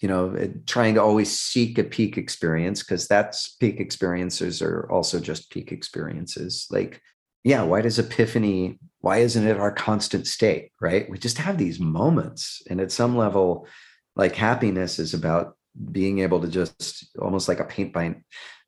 You 0.00 0.08
know 0.08 0.34
eh, 0.34 0.48
trying 0.66 0.94
to 0.94 1.02
always 1.02 1.38
seek 1.38 1.76
a 1.76 1.84
peak 1.84 2.16
experience 2.16 2.82
because 2.82 3.06
that's 3.06 3.56
peak 3.56 3.80
experiences 3.80 4.62
are 4.62 4.88
also 4.90 5.20
just 5.20 5.50
peak 5.50 5.72
experiences. 5.72 6.66
Like 6.70 7.02
yeah, 7.44 7.62
why 7.62 7.80
does 7.80 7.98
epiphany, 7.98 8.78
why 9.00 9.18
isn't 9.18 9.46
it 9.46 9.58
our 9.58 9.72
constant 9.72 10.26
state, 10.26 10.70
right? 10.80 11.10
We 11.10 11.18
just 11.18 11.38
have 11.38 11.58
these 11.58 11.80
moments. 11.80 12.62
And 12.70 12.80
at 12.80 12.92
some 12.92 13.16
level, 13.16 13.66
like 14.14 14.34
happiness 14.36 14.98
is 14.98 15.14
about 15.14 15.56
being 15.90 16.20
able 16.20 16.40
to 16.40 16.48
just 16.48 17.08
almost 17.18 17.48
like 17.48 17.60
a 17.60 17.64
paint 17.64 17.92
by 17.92 18.14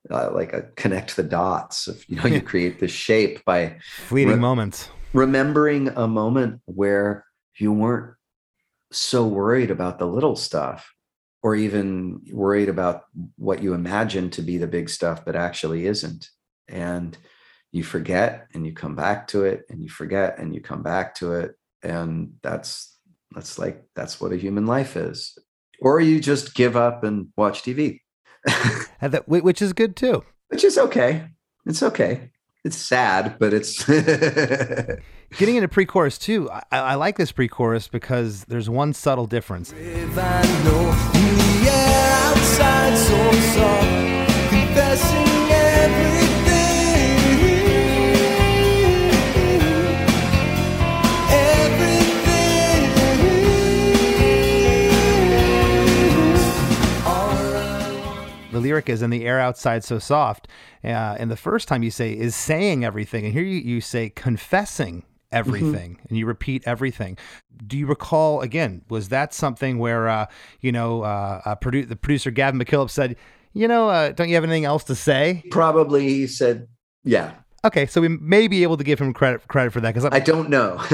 uh, 0.09 0.31
like 0.31 0.53
a 0.53 0.63
connect 0.75 1.15
the 1.15 1.23
dots 1.23 1.87
of 1.87 2.03
you 2.07 2.15
know 2.15 2.25
you 2.25 2.41
create 2.53 2.79
the 2.79 2.87
shape 2.87 3.43
by 3.45 3.77
fleeting 4.07 4.33
re- 4.33 4.39
moments 4.39 4.89
remembering 5.13 5.87
a 5.89 6.07
moment 6.07 6.61
where 6.65 7.25
you 7.57 7.71
weren't 7.71 8.15
so 8.91 9.25
worried 9.25 9.71
about 9.71 9.99
the 9.99 10.07
little 10.07 10.35
stuff 10.35 10.91
or 11.43 11.55
even 11.55 12.21
worried 12.31 12.69
about 12.69 13.03
what 13.37 13.61
you 13.61 13.73
imagine 13.73 14.29
to 14.31 14.41
be 14.41 14.57
the 14.57 14.67
big 14.67 14.89
stuff 14.89 15.23
but 15.25 15.35
actually 15.35 15.85
isn't 15.85 16.29
and 16.67 17.17
you 17.75 17.83
forget 17.83 18.47
and 18.53 18.65
you 18.65 18.71
come 18.71 18.95
back 18.95 19.27
to 19.27 19.43
it 19.43 19.65
and 19.69 19.83
you 19.83 19.89
forget 19.89 20.39
and 20.39 20.55
you 20.55 20.61
come 20.61 20.81
back 20.81 21.13
to 21.13 21.33
it 21.33 21.55
and 21.83 22.31
that's 22.41 22.97
that's 23.31 23.59
like 23.59 23.83
that's 23.95 24.21
what 24.21 24.31
a 24.31 24.37
human 24.37 24.65
life 24.65 24.95
is. 24.95 25.37
Or 25.81 25.99
you 25.99 26.21
just 26.21 26.55
give 26.55 26.77
up 26.77 27.03
and 27.03 27.27
watch 27.35 27.63
tv 27.63 27.99
that, 29.01 29.27
which 29.27 29.61
is 29.61 29.73
good 29.73 29.97
too. 29.97 30.23
Which 30.47 30.63
is 30.63 30.77
okay. 30.77 31.27
It's 31.65 31.83
okay. 31.83 32.31
It's 32.63 32.77
sad 32.77 33.37
but 33.39 33.53
it's 33.53 33.83
getting 35.37 35.57
into 35.57 35.67
pre-chorus 35.67 36.17
too 36.17 36.49
I, 36.49 36.63
I, 36.71 36.95
like 36.95 37.17
this 37.17 37.33
pre-chorus 37.33 37.89
because 37.89 38.45
there's 38.45 38.69
one 38.69 38.93
subtle 38.93 39.27
difference 39.27 39.73
lyric 58.65 58.87
lyric 58.87 58.89
is 58.89 59.01
"In 59.01 59.09
the 59.09 59.25
air 59.25 59.39
outside 59.39 59.83
so 59.83 59.99
soft," 59.99 60.47
uh, 60.83 60.87
and 60.87 61.31
the 61.31 61.37
first 61.37 61.67
time 61.67 61.83
you 61.83 61.91
say 61.91 62.13
is 62.13 62.35
saying 62.35 62.83
everything, 62.83 63.25
and 63.25 63.33
here 63.33 63.43
you, 63.43 63.59
you 63.59 63.81
say 63.81 64.09
confessing 64.09 65.03
everything 65.31 65.99
and 66.07 66.17
you 66.17 66.25
repeat 66.25 66.63
everything. 66.65 67.17
Do 67.65 67.77
you 67.77 67.87
recall 67.87 68.41
again? 68.41 68.83
Was 68.89 69.09
that 69.09 69.33
something 69.33 69.79
where 69.79 70.07
uh, 70.07 70.27
you 70.61 70.71
know 70.71 71.03
uh, 71.03 71.41
uh, 71.45 71.55
produ- 71.55 71.87
the 71.87 71.95
producer 71.95 72.31
Gavin 72.31 72.59
MacKillop 72.59 72.89
said, 72.89 73.15
"You 73.53 73.67
know, 73.67 73.89
uh, 73.89 74.11
don't 74.11 74.29
you 74.29 74.35
have 74.35 74.43
anything 74.43 74.65
else 74.65 74.83
to 74.85 74.95
say?" 74.95 75.43
Probably 75.51 76.07
he 76.07 76.27
said, 76.27 76.67
yeah. 77.05 77.33
Okay, 77.65 77.87
so 77.87 77.99
we 77.99 78.09
may 78.09 78.47
be 78.47 78.61
able 78.61 78.77
to 78.77 78.83
give 78.83 78.99
him 78.99 79.11
credit 79.11 79.47
credit 79.47 79.73
for 79.73 79.81
that 79.81 79.95
because 79.95 80.07
I 80.11 80.19
don't 80.19 80.49
know. 80.49 80.77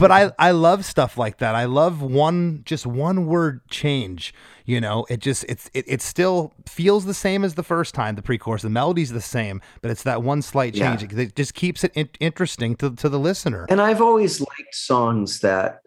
but 0.00 0.10
I 0.10 0.32
I 0.36 0.50
love 0.50 0.84
stuff 0.84 1.16
like 1.16 1.38
that. 1.38 1.54
I 1.54 1.64
love 1.66 2.02
one 2.02 2.62
just 2.64 2.86
one 2.86 3.26
word 3.26 3.60
change. 3.68 4.34
You 4.64 4.80
know, 4.80 5.06
it 5.08 5.20
just 5.20 5.44
it's 5.48 5.70
it, 5.74 5.84
it 5.86 6.02
still 6.02 6.52
feels 6.66 7.04
the 7.04 7.14
same 7.14 7.44
as 7.44 7.54
the 7.54 7.62
first 7.62 7.94
time. 7.94 8.16
The 8.16 8.22
pre-chorus, 8.22 8.62
the 8.62 8.70
melody's 8.70 9.12
the 9.12 9.20
same, 9.20 9.62
but 9.80 9.92
it's 9.92 10.02
that 10.02 10.24
one 10.24 10.42
slight 10.42 10.74
change. 10.74 11.02
Yeah. 11.04 11.20
It 11.20 11.36
just 11.36 11.54
keeps 11.54 11.84
it 11.84 11.92
in- 11.94 12.10
interesting 12.18 12.74
to 12.76 12.90
to 12.96 13.08
the 13.08 13.20
listener. 13.20 13.64
And 13.68 13.80
I've 13.80 14.02
always 14.02 14.40
liked 14.40 14.74
songs 14.74 15.38
that 15.40 15.82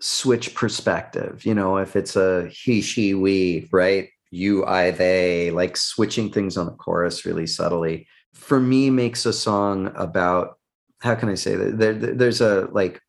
switch 0.00 0.54
perspective. 0.54 1.44
You 1.46 1.54
know, 1.54 1.76
if 1.76 1.94
it's 1.94 2.16
a 2.16 2.48
he, 2.48 2.80
she, 2.80 3.14
we, 3.14 3.68
right? 3.70 4.08
You, 4.32 4.66
I, 4.66 4.90
they, 4.90 5.52
like 5.52 5.76
switching 5.76 6.32
things 6.32 6.56
on 6.56 6.66
the 6.66 6.72
chorus 6.72 7.24
really 7.24 7.46
subtly. 7.46 8.08
For 8.36 8.60
me, 8.60 8.90
makes 8.90 9.26
a 9.26 9.32
song 9.32 9.92
about 9.96 10.58
how 11.00 11.14
can 11.14 11.28
I 11.28 11.34
say 11.34 11.56
that? 11.56 11.78
There, 11.78 11.92
there- 11.94 12.14
there's 12.14 12.40
a 12.40 12.68
like 12.72 13.00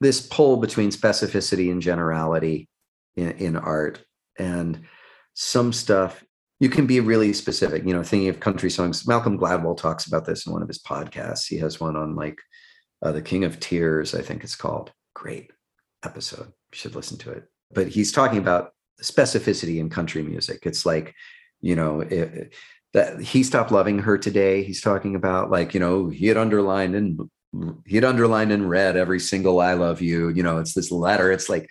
this 0.00 0.20
pull 0.26 0.56
between 0.56 0.90
specificity 0.90 1.70
and 1.70 1.82
generality 1.82 2.68
in, 3.16 3.32
in 3.32 3.56
art, 3.56 4.04
and 4.38 4.84
some 5.34 5.72
stuff 5.72 6.24
you 6.60 6.68
can 6.68 6.86
be 6.86 7.00
really 7.00 7.32
specific. 7.32 7.84
You 7.84 7.94
know, 7.94 8.02
thinking 8.02 8.28
of 8.28 8.38
country 8.40 8.70
songs. 8.70 9.06
Malcolm 9.08 9.38
Gladwell 9.38 9.76
talks 9.76 10.06
about 10.06 10.24
this 10.26 10.46
in 10.46 10.52
one 10.52 10.62
of 10.62 10.68
his 10.68 10.78
podcasts. 10.82 11.46
He 11.48 11.56
has 11.58 11.80
one 11.80 11.96
on 11.96 12.14
like 12.14 12.38
uh, 13.02 13.12
the 13.12 13.22
King 13.22 13.44
of 13.44 13.58
Tears, 13.60 14.14
I 14.14 14.22
think 14.22 14.44
it's 14.44 14.56
called. 14.56 14.92
Great 15.14 15.50
episode. 16.04 16.46
You 16.46 16.76
should 16.76 16.94
listen 16.94 17.16
to 17.18 17.30
it. 17.30 17.44
But 17.72 17.88
he's 17.88 18.12
talking 18.12 18.38
about 18.38 18.72
specificity 19.02 19.78
in 19.78 19.88
country 19.88 20.22
music. 20.22 20.60
It's 20.66 20.84
like, 20.84 21.14
you 21.60 21.74
know, 21.76 22.00
it, 22.00 22.52
that 22.92 23.20
he 23.20 23.42
stopped 23.42 23.70
loving 23.70 24.00
her 24.00 24.18
today. 24.18 24.62
He's 24.62 24.80
talking 24.80 25.14
about 25.14 25.50
like, 25.50 25.74
you 25.74 25.80
know, 25.80 26.08
he 26.08 26.26
had 26.26 26.36
underlined 26.36 26.94
and 26.94 27.20
he 27.86 27.96
had 27.96 28.04
underlined 28.04 28.52
and 28.52 28.68
read 28.68 28.96
every 28.96 29.20
single 29.20 29.60
I 29.60 29.74
love 29.74 30.00
you. 30.00 30.28
You 30.28 30.42
know, 30.42 30.58
it's 30.58 30.74
this 30.74 30.90
letter. 30.90 31.30
It's 31.30 31.48
like, 31.48 31.68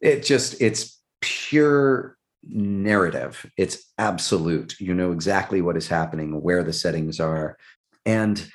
it 0.00 0.24
just, 0.24 0.60
it's 0.60 1.00
pure 1.20 2.16
narrative. 2.42 3.50
It's 3.56 3.84
absolute. 3.98 4.80
You 4.80 4.94
know 4.94 5.12
exactly 5.12 5.60
what 5.60 5.76
is 5.76 5.88
happening, 5.88 6.40
where 6.40 6.62
the 6.62 6.72
settings 6.72 7.20
are. 7.20 7.56
And 8.06 8.48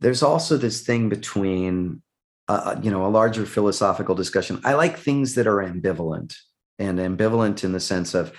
there's 0.00 0.22
also 0.22 0.56
this 0.56 0.82
thing 0.82 1.08
between 1.08 2.02
uh, 2.48 2.76
you 2.82 2.90
know 2.90 3.04
a 3.04 3.08
larger 3.08 3.44
philosophical 3.44 4.14
discussion 4.14 4.60
i 4.64 4.74
like 4.74 4.96
things 4.96 5.34
that 5.34 5.46
are 5.46 5.56
ambivalent 5.56 6.34
and 6.78 6.98
ambivalent 6.98 7.64
in 7.64 7.72
the 7.72 7.80
sense 7.80 8.14
of 8.14 8.28
uh, 8.28 8.32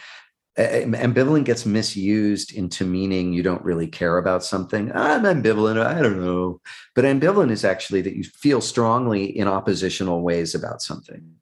ambivalent 0.57 1.45
gets 1.45 1.65
misused 1.65 2.53
into 2.53 2.83
meaning 2.83 3.31
you 3.31 3.43
don't 3.43 3.63
really 3.63 3.87
care 3.87 4.17
about 4.17 4.43
something. 4.43 4.91
I'm 4.93 5.23
ambivalent 5.23 5.83
i 5.83 6.01
don't 6.01 6.19
know. 6.19 6.61
But 6.95 7.05
ambivalent 7.05 7.51
is 7.51 7.63
actually 7.63 8.01
that 8.01 8.15
you 8.15 8.23
feel 8.23 8.61
strongly 8.61 9.25
in 9.25 9.47
oppositional 9.47 10.21
ways 10.21 10.55
about 10.55 10.81
something. 10.81 11.35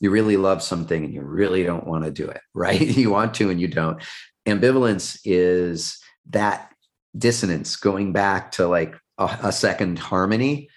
You 0.00 0.10
really 0.10 0.36
love 0.36 0.62
something 0.62 1.04
and 1.04 1.12
you 1.12 1.22
really 1.22 1.64
don't 1.64 1.86
want 1.86 2.04
to 2.04 2.10
do 2.10 2.26
it 2.28 2.40
right? 2.54 2.80
You 2.80 3.10
want 3.10 3.34
to 3.34 3.50
and 3.50 3.60
you 3.60 3.68
don't. 3.68 4.02
Ambivalence 4.46 5.18
is 5.24 5.98
that 6.30 6.72
dissonance 7.16 7.76
going 7.76 8.12
back 8.12 8.52
to 8.52 8.66
like 8.66 8.94
a, 9.18 9.38
a 9.42 9.52
second 9.52 9.98
harmony 9.98 10.68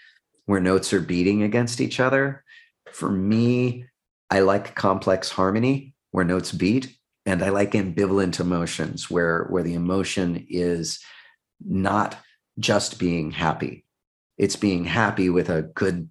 where 0.45 0.59
notes 0.59 0.91
are 0.93 1.01
beating 1.01 1.43
against 1.43 1.79
each 1.79 1.99
other. 1.99 2.43
For 2.91 3.09
me, 3.09 3.85
I 4.29 4.41
like 4.41 4.75
complex 4.75 5.29
harmony 5.29 5.93
where 6.11 6.25
notes 6.25 6.51
beat, 6.51 6.98
and 7.25 7.43
I 7.43 7.49
like 7.49 7.71
ambivalent 7.71 8.39
emotions 8.39 9.09
where 9.09 9.45
where 9.49 9.63
the 9.63 9.73
emotion 9.73 10.45
is 10.49 10.99
not 11.65 12.17
just 12.57 12.99
being 12.99 13.31
happy. 13.31 13.85
It's 14.37 14.55
being 14.55 14.85
happy 14.85 15.29
with 15.29 15.49
a 15.49 15.63
good 15.63 16.09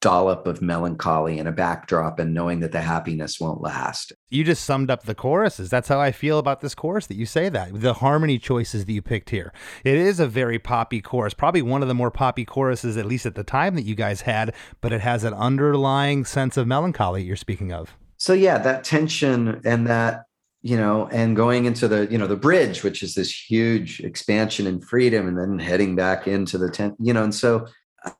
dollop 0.00 0.46
of 0.46 0.62
melancholy 0.62 1.38
and 1.38 1.48
a 1.48 1.52
backdrop 1.52 2.18
and 2.18 2.32
knowing 2.32 2.60
that 2.60 2.70
the 2.70 2.80
happiness 2.80 3.40
won't 3.40 3.60
last. 3.60 4.12
You 4.28 4.44
just 4.44 4.64
summed 4.64 4.90
up 4.90 5.02
the 5.02 5.14
choruses. 5.14 5.70
That's 5.70 5.88
how 5.88 6.00
I 6.00 6.12
feel 6.12 6.38
about 6.38 6.60
this 6.60 6.74
chorus 6.74 7.06
that 7.06 7.16
you 7.16 7.26
say 7.26 7.48
that. 7.48 7.80
The 7.80 7.94
harmony 7.94 8.38
choices 8.38 8.84
that 8.84 8.92
you 8.92 9.02
picked 9.02 9.30
here. 9.30 9.52
It 9.84 9.96
is 9.96 10.20
a 10.20 10.26
very 10.26 10.58
poppy 10.58 11.00
chorus, 11.00 11.34
probably 11.34 11.62
one 11.62 11.82
of 11.82 11.88
the 11.88 11.94
more 11.94 12.12
poppy 12.12 12.44
choruses, 12.44 12.96
at 12.96 13.06
least 13.06 13.26
at 13.26 13.34
the 13.34 13.42
time 13.42 13.74
that 13.74 13.82
you 13.82 13.94
guys 13.94 14.20
had, 14.22 14.54
but 14.80 14.92
it 14.92 15.00
has 15.00 15.24
an 15.24 15.34
underlying 15.34 16.24
sense 16.24 16.56
of 16.56 16.66
melancholy 16.66 17.24
you're 17.24 17.36
speaking 17.36 17.72
of. 17.72 17.96
So 18.18 18.32
yeah, 18.32 18.58
that 18.58 18.84
tension 18.84 19.60
and 19.64 19.86
that 19.86 20.24
you 20.68 20.76
know 20.76 21.08
and 21.12 21.34
going 21.34 21.64
into 21.64 21.88
the 21.88 22.06
you 22.10 22.18
know 22.18 22.26
the 22.26 22.36
bridge 22.36 22.82
which 22.82 23.02
is 23.02 23.14
this 23.14 23.32
huge 23.32 24.00
expansion 24.00 24.66
and 24.66 24.84
freedom 24.84 25.26
and 25.26 25.38
then 25.38 25.58
heading 25.58 25.96
back 25.96 26.28
into 26.28 26.58
the 26.58 26.70
tent 26.70 26.94
you 27.00 27.12
know 27.12 27.24
and 27.24 27.34
so 27.34 27.66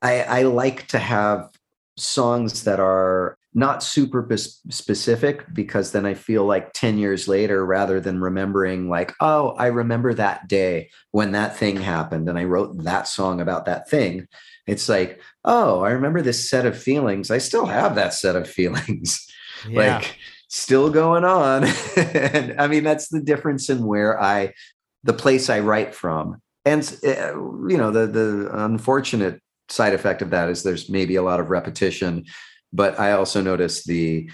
i 0.01 0.21
i 0.23 0.41
like 0.41 0.87
to 0.87 0.97
have 0.97 1.49
songs 1.97 2.63
that 2.63 2.79
are 2.79 3.37
not 3.53 3.83
super 3.83 4.27
specific 4.37 5.43
because 5.53 5.91
then 5.91 6.05
I 6.05 6.13
feel 6.13 6.45
like 6.45 6.71
10 6.73 6.99
years 6.99 7.27
later, 7.27 7.65
rather 7.65 7.99
than 7.99 8.21
remembering, 8.21 8.89
like, 8.89 9.11
oh, 9.19 9.49
I 9.57 9.67
remember 9.67 10.13
that 10.13 10.47
day 10.47 10.91
when 11.11 11.31
that 11.31 11.57
thing 11.57 11.77
happened 11.77 12.29
and 12.29 12.37
I 12.37 12.43
wrote 12.43 12.83
that 12.83 13.07
song 13.07 13.41
about 13.41 13.65
that 13.65 13.89
thing. 13.89 14.27
It's 14.67 14.87
like, 14.87 15.19
oh, 15.43 15.81
I 15.81 15.91
remember 15.91 16.21
this 16.21 16.47
set 16.47 16.67
of 16.67 16.77
feelings. 16.77 17.31
I 17.31 17.39
still 17.39 17.65
have 17.65 17.95
that 17.95 18.13
set 18.13 18.35
of 18.35 18.47
feelings. 18.57 19.27
Yeah. 19.67 19.95
like, 19.95 20.15
still 20.49 20.89
going 20.89 21.23
on. 21.23 21.63
and 21.95 22.59
I 22.59 22.67
mean, 22.67 22.83
that's 22.83 23.07
the 23.07 23.21
difference 23.21 23.69
in 23.69 23.85
where 23.85 24.21
I, 24.21 24.53
the 25.03 25.13
place 25.13 25.49
I 25.49 25.61
write 25.61 25.95
from. 25.95 26.41
And, 26.65 26.83
uh, 27.05 27.35
you 27.67 27.77
know, 27.77 27.89
the, 27.91 28.05
the 28.05 28.49
unfortunate 28.65 29.41
side 29.69 29.93
effect 29.93 30.21
of 30.21 30.31
that 30.31 30.49
is 30.49 30.63
there's 30.63 30.89
maybe 30.89 31.15
a 31.15 31.21
lot 31.21 31.39
of 31.39 31.49
repetition 31.49 32.25
but 32.73 32.99
i 32.99 33.11
also 33.11 33.41
notice 33.41 33.83
the 33.83 34.29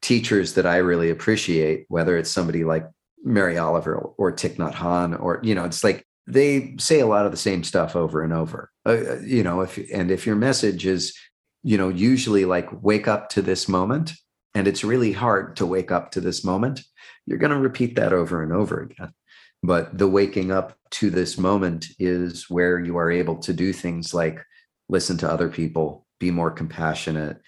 teachers 0.00 0.54
that 0.54 0.66
i 0.66 0.76
really 0.76 1.10
appreciate 1.10 1.84
whether 1.88 2.16
it's 2.16 2.30
somebody 2.30 2.64
like 2.64 2.86
mary 3.24 3.58
oliver 3.58 3.96
or 3.96 4.32
Thich 4.32 4.56
Nhat 4.56 4.74
Hanh 4.74 5.20
or 5.20 5.40
you 5.42 5.54
know 5.54 5.64
it's 5.64 5.84
like 5.84 6.04
they 6.26 6.74
say 6.78 7.00
a 7.00 7.06
lot 7.06 7.26
of 7.26 7.32
the 7.32 7.36
same 7.36 7.64
stuff 7.64 7.94
over 7.94 8.22
and 8.22 8.32
over 8.32 8.70
uh, 8.86 9.18
you 9.20 9.42
know 9.42 9.60
if 9.60 9.78
and 9.92 10.10
if 10.10 10.26
your 10.26 10.36
message 10.36 10.86
is 10.86 11.16
you 11.62 11.76
know 11.76 11.88
usually 11.88 12.44
like 12.44 12.68
wake 12.82 13.06
up 13.06 13.28
to 13.30 13.42
this 13.42 13.68
moment 13.68 14.12
and 14.54 14.68
it's 14.68 14.84
really 14.84 15.12
hard 15.12 15.56
to 15.56 15.66
wake 15.66 15.90
up 15.90 16.10
to 16.10 16.20
this 16.20 16.44
moment 16.44 16.82
you're 17.26 17.38
going 17.38 17.52
to 17.52 17.58
repeat 17.58 17.96
that 17.96 18.12
over 18.12 18.42
and 18.42 18.52
over 18.52 18.80
again 18.80 19.12
but 19.62 19.96
the 19.96 20.08
waking 20.08 20.50
up 20.50 20.76
to 20.90 21.08
this 21.08 21.38
moment 21.38 21.86
is 21.98 22.50
where 22.50 22.80
you 22.80 22.96
are 22.96 23.10
able 23.10 23.36
to 23.36 23.52
do 23.52 23.72
things 23.72 24.12
like 24.12 24.44
listen 24.88 25.16
to 25.18 25.30
other 25.30 25.48
people, 25.48 26.06
be 26.18 26.30
more 26.30 26.50
compassionate, 26.50 27.40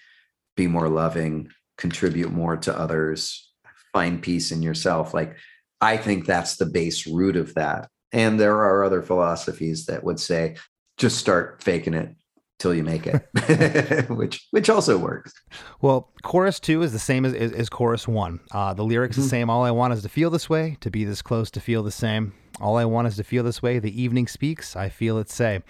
be 0.55 0.67
more 0.67 0.87
loving, 0.87 1.49
contribute 1.77 2.31
more 2.31 2.55
to 2.57 2.77
others, 2.77 3.51
find 3.93 4.21
peace 4.21 4.51
in 4.51 4.61
yourself. 4.61 5.13
Like, 5.13 5.35
I 5.81 5.97
think 5.97 6.25
that's 6.25 6.55
the 6.55 6.65
base 6.65 7.05
root 7.05 7.35
of 7.35 7.53
that. 7.55 7.89
And 8.13 8.39
there 8.39 8.55
are 8.55 8.83
other 8.83 9.01
philosophies 9.01 9.85
that 9.87 10.03
would 10.03 10.19
say, 10.19 10.55
just 10.97 11.17
start 11.17 11.61
faking 11.61 11.93
it 11.93 12.15
till 12.59 12.73
you 12.73 12.83
make 12.83 13.05
it, 13.07 14.09
which 14.09 14.47
which 14.51 14.69
also 14.69 14.97
works. 14.97 15.33
Well, 15.81 16.11
chorus 16.23 16.59
two 16.59 16.81
is 16.81 16.91
the 16.93 16.99
same 16.99 17.25
as, 17.25 17.33
as, 17.33 17.51
as 17.51 17.69
chorus 17.69 18.07
one. 18.07 18.39
Uh, 18.51 18.73
the 18.73 18.83
lyrics 18.83 19.15
Mm-hmm. 19.15 19.23
the 19.23 19.29
same. 19.29 19.49
All 19.49 19.63
I 19.63 19.71
want 19.71 19.93
is 19.93 20.01
to 20.03 20.09
feel 20.09 20.29
this 20.29 20.49
way, 20.49 20.77
to 20.81 20.89
be 20.89 21.03
this 21.03 21.21
close, 21.21 21.51
to 21.51 21.59
feel 21.59 21.83
the 21.83 21.91
same. 21.91 22.33
All 22.61 22.77
I 22.77 22.85
want 22.85 23.07
is 23.07 23.17
to 23.17 23.23
feel 23.23 23.43
this 23.43 23.61
way. 23.61 23.79
The 23.79 24.01
evening 24.01 24.27
speaks. 24.27 24.75
I 24.75 24.87
feel 24.89 25.17
it 25.17 25.29
say, 25.29 25.61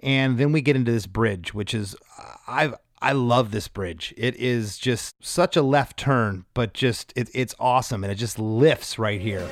and 0.00 0.38
then 0.38 0.50
we 0.52 0.60
get 0.60 0.74
into 0.76 0.90
this 0.92 1.06
bridge, 1.06 1.54
which 1.54 1.74
is 1.74 1.96
I've. 2.46 2.74
I 3.00 3.10
love 3.10 3.50
this 3.50 3.66
bridge. 3.66 4.14
It 4.16 4.36
is 4.36 4.78
just 4.78 5.16
such 5.24 5.56
a 5.56 5.62
left 5.62 5.96
turn, 5.96 6.44
but 6.54 6.72
just 6.72 7.12
it, 7.16 7.28
it's 7.34 7.52
awesome, 7.58 8.04
and 8.04 8.12
it 8.12 8.16
just 8.16 8.38
lifts 8.38 8.96
right 8.96 9.20
here. 9.20 9.48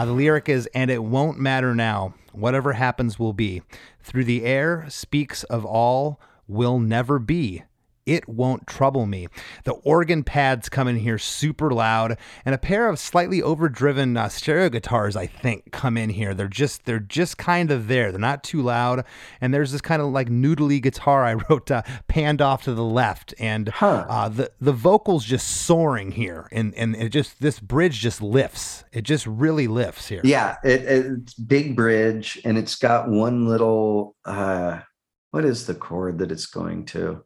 Uh, 0.00 0.06
the 0.06 0.12
lyric 0.12 0.48
is, 0.48 0.66
and 0.74 0.90
it 0.90 1.04
won't 1.04 1.38
matter 1.38 1.74
now. 1.74 2.14
Whatever 2.32 2.72
happens 2.72 3.18
will 3.18 3.34
be. 3.34 3.60
Through 4.02 4.24
the 4.24 4.46
air 4.46 4.86
speaks 4.88 5.44
of 5.44 5.66
all 5.66 6.18
will 6.48 6.78
never 6.78 7.18
be. 7.18 7.64
It 8.10 8.28
Won't 8.28 8.66
Trouble 8.66 9.06
Me. 9.06 9.28
The 9.62 9.72
organ 9.72 10.24
pads 10.24 10.68
come 10.68 10.88
in 10.88 10.96
here 10.96 11.16
super 11.16 11.70
loud, 11.70 12.18
and 12.44 12.54
a 12.54 12.58
pair 12.58 12.88
of 12.88 12.98
slightly 12.98 13.40
overdriven 13.40 14.16
uh, 14.16 14.28
stereo 14.28 14.68
guitars, 14.68 15.14
I 15.14 15.26
think, 15.26 15.70
come 15.70 15.96
in 15.96 16.10
here. 16.10 16.34
They're 16.34 16.48
just 16.48 16.86
they're 16.86 16.98
just 16.98 17.38
kind 17.38 17.70
of 17.70 17.86
there. 17.86 18.10
They're 18.10 18.20
not 18.20 18.42
too 18.42 18.62
loud, 18.62 19.04
and 19.40 19.54
there's 19.54 19.70
this 19.70 19.80
kind 19.80 20.02
of 20.02 20.08
like 20.08 20.28
noodly 20.28 20.82
guitar 20.82 21.24
I 21.24 21.34
wrote 21.48 21.70
uh, 21.70 21.82
panned 22.08 22.42
off 22.42 22.64
to 22.64 22.74
the 22.74 22.82
left, 22.84 23.32
and 23.38 23.68
Huh. 23.68 24.06
uh, 24.08 24.28
the 24.28 24.50
the 24.60 24.72
vocals 24.72 25.24
just 25.24 25.46
soaring 25.46 26.10
here, 26.10 26.48
and 26.50 26.74
and 26.74 26.96
it 26.96 27.10
just 27.10 27.40
this 27.40 27.60
bridge 27.60 28.00
just 28.00 28.20
lifts. 28.20 28.82
It 28.92 29.02
just 29.02 29.24
really 29.26 29.68
lifts 29.68 30.08
here. 30.08 30.20
Yeah, 30.24 30.56
it, 30.64 30.82
it's 30.82 31.34
big 31.34 31.76
bridge, 31.76 32.40
and 32.44 32.58
it's 32.58 32.74
got 32.74 33.08
one 33.08 33.46
little. 33.46 34.16
uh 34.24 34.80
What 35.30 35.44
is 35.44 35.66
the 35.66 35.74
chord 35.74 36.18
that 36.18 36.32
it's 36.32 36.46
going 36.46 36.86
to? 36.86 37.22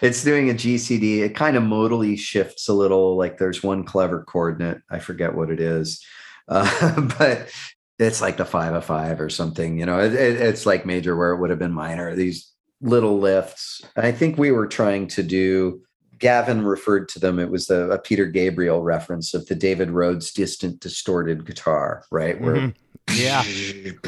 It's 0.00 0.24
doing 0.24 0.50
a 0.50 0.54
GCD. 0.54 1.20
It 1.20 1.34
kind 1.36 1.56
of 1.56 1.62
modally 1.62 2.18
shifts 2.18 2.68
a 2.68 2.72
little. 2.72 3.16
Like 3.16 3.38
there's 3.38 3.62
one 3.62 3.84
clever 3.84 4.24
coordinate. 4.24 4.78
I 4.90 4.98
forget 4.98 5.34
what 5.34 5.50
it 5.50 5.60
is, 5.60 6.04
uh, 6.48 7.00
but 7.18 7.50
it's 7.98 8.20
like 8.20 8.36
the 8.36 8.44
five 8.44 8.74
of 8.74 8.84
five 8.84 9.20
or 9.20 9.28
something. 9.30 9.78
You 9.78 9.86
know, 9.86 10.00
it, 10.00 10.14
it, 10.14 10.40
it's 10.40 10.66
like 10.66 10.86
major 10.86 11.16
where 11.16 11.32
it 11.32 11.40
would 11.40 11.50
have 11.50 11.58
been 11.58 11.72
minor. 11.72 12.14
These 12.14 12.50
little 12.80 13.18
lifts. 13.18 13.82
I 13.96 14.12
think 14.12 14.38
we 14.38 14.50
were 14.52 14.66
trying 14.66 15.08
to 15.08 15.22
do. 15.22 15.82
Gavin 16.18 16.64
referred 16.64 17.08
to 17.10 17.18
them. 17.18 17.38
It 17.38 17.50
was 17.50 17.66
the 17.66 17.90
a 17.90 17.98
Peter 17.98 18.26
Gabriel 18.26 18.82
reference 18.82 19.34
of 19.34 19.46
the 19.46 19.54
David 19.54 19.90
Rhodes 19.90 20.32
distant 20.32 20.80
distorted 20.80 21.44
guitar, 21.44 22.04
right? 22.10 22.40
Where 22.40 22.54
Mhm. 22.56 22.74
Yeah. 23.14 23.42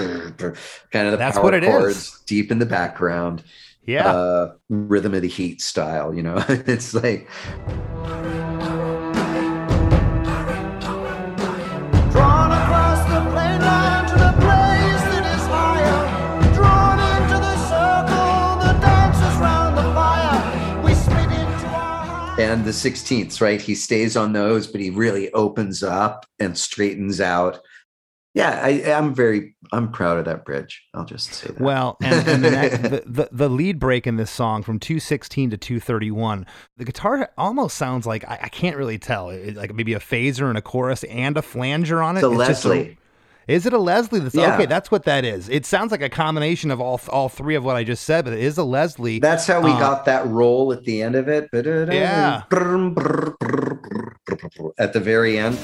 kind 0.91 1.07
of 1.07 1.13
the 1.13 1.17
That's 1.19 1.37
power 1.37 1.45
what 1.45 1.55
it 1.55 1.65
is. 1.65 1.69
chords 1.69 2.21
deep 2.27 2.51
in 2.51 2.59
the 2.59 2.65
background 2.67 3.43
Yeah. 3.87 4.11
uh 4.11 4.53
rhythm 4.69 5.15
of 5.15 5.23
the 5.23 5.29
heat 5.29 5.61
style 5.61 6.15
you 6.15 6.23
know 6.23 6.43
it's 6.49 6.93
like 6.95 7.29
Drawn 12.13 12.51
across 12.51 13.01
the 13.11 13.21
plain 13.31 13.61
line 13.61 14.09
to 14.09 14.15
the 14.15 14.33
place 14.41 15.03
that 15.13 15.25
is 15.37 15.47
higher. 15.47 16.55
Drawn 16.55 16.99
into 16.99 17.37
the 17.39 17.57
circle, 17.69 18.57
the 18.65 18.73
dancers 18.81 19.37
round 19.39 19.77
the 19.77 19.83
fire. 19.93 20.83
We 20.83 20.95
split 20.95 21.31
into 21.31 21.67
our 21.67 22.41
and 22.41 22.65
the 22.65 22.71
16ths 22.71 23.41
right 23.41 23.61
he 23.61 23.75
stays 23.75 24.17
on 24.17 24.33
those 24.33 24.67
but 24.67 24.81
he 24.81 24.91
really 24.91 25.31
opens 25.33 25.83
up 25.83 26.25
and 26.39 26.57
straightens 26.57 27.21
out 27.21 27.61
yeah 28.37 28.61
i 28.63 28.93
i'm 28.93 29.13
very 29.15 29.57
i'm 29.73 29.91
proud 29.91 30.19
of 30.19 30.25
that 30.27 30.45
bridge 30.45 30.85
i'll 30.95 31.05
just 31.05 31.33
say 31.33 31.49
that 31.49 31.61
Well, 31.61 31.97
and, 32.03 32.29
and 32.29 32.45
the, 32.45 32.51
next, 32.53 32.83
the, 32.83 33.03
the 33.07 33.29
the 33.33 33.49
lead 33.49 33.81
break 33.81 34.07
in 34.07 34.17
this 34.17 34.31
song 34.31 34.63
from 34.63 34.79
216 34.79 35.51
to 35.51 35.57
231, 35.57 36.47
the 36.77 36.85
guitar 36.85 37.29
almost 37.37 37.77
sounds 37.77 38.07
like 38.07 38.23
I, 38.29 38.39
I 38.45 38.49
can't 38.49 38.77
really 38.77 38.99
tell, 38.99 39.31
It- 39.31 39.57
like 39.57 39.75
maybe 39.75 39.95
a 39.95 39.99
phaser 39.99 40.49
and 40.49 40.57
a 40.57 40.63
chorus 40.63 41.03
and 41.05 41.37
a 41.37 41.43
flanger 41.43 42.01
on 42.03 42.17
it. 42.17 42.21
The 42.21 42.31
It's 42.31 42.47
just 42.49 42.65
a- 42.65 42.69
Leslie. 42.69 42.99
is 43.49 43.65
it 43.67 43.73
a 43.73 43.79
Leslie? 43.79 44.21
That's, 44.21 44.35
Yeah. 44.35 44.55
Okay, 44.55 44.67
that's 44.67 44.91
what 44.91 45.05
that 45.05 45.25
is. 45.25 45.49
It 45.49 45.65
sounds 45.67 45.91
like 45.91 46.03
a 46.03 46.09
combination 46.11 46.71
of 46.71 46.81
all 46.81 47.01
all 47.09 47.29
three 47.29 47.55
of 47.57 47.65
what 47.65 47.75
I 47.77 47.83
just 47.85 48.05
said, 48.05 48.25
but 48.25 48.35
it 48.35 48.41
is 48.41 48.59
a 48.59 48.65
Leslie. 48.65 49.19
that's 49.19 49.47
how 49.47 49.61
we 49.61 49.71
Uh, 49.73 49.79
got 49.79 50.05
that 50.05 50.27
roll 50.29 50.73
at 50.73 50.85
the 50.85 51.03
end 51.03 51.15
of 51.17 51.27
it 51.29 51.49
Yeah. 51.53 52.43
at 54.79 54.93
the 54.93 55.01
very 55.01 55.39
end 55.39 55.59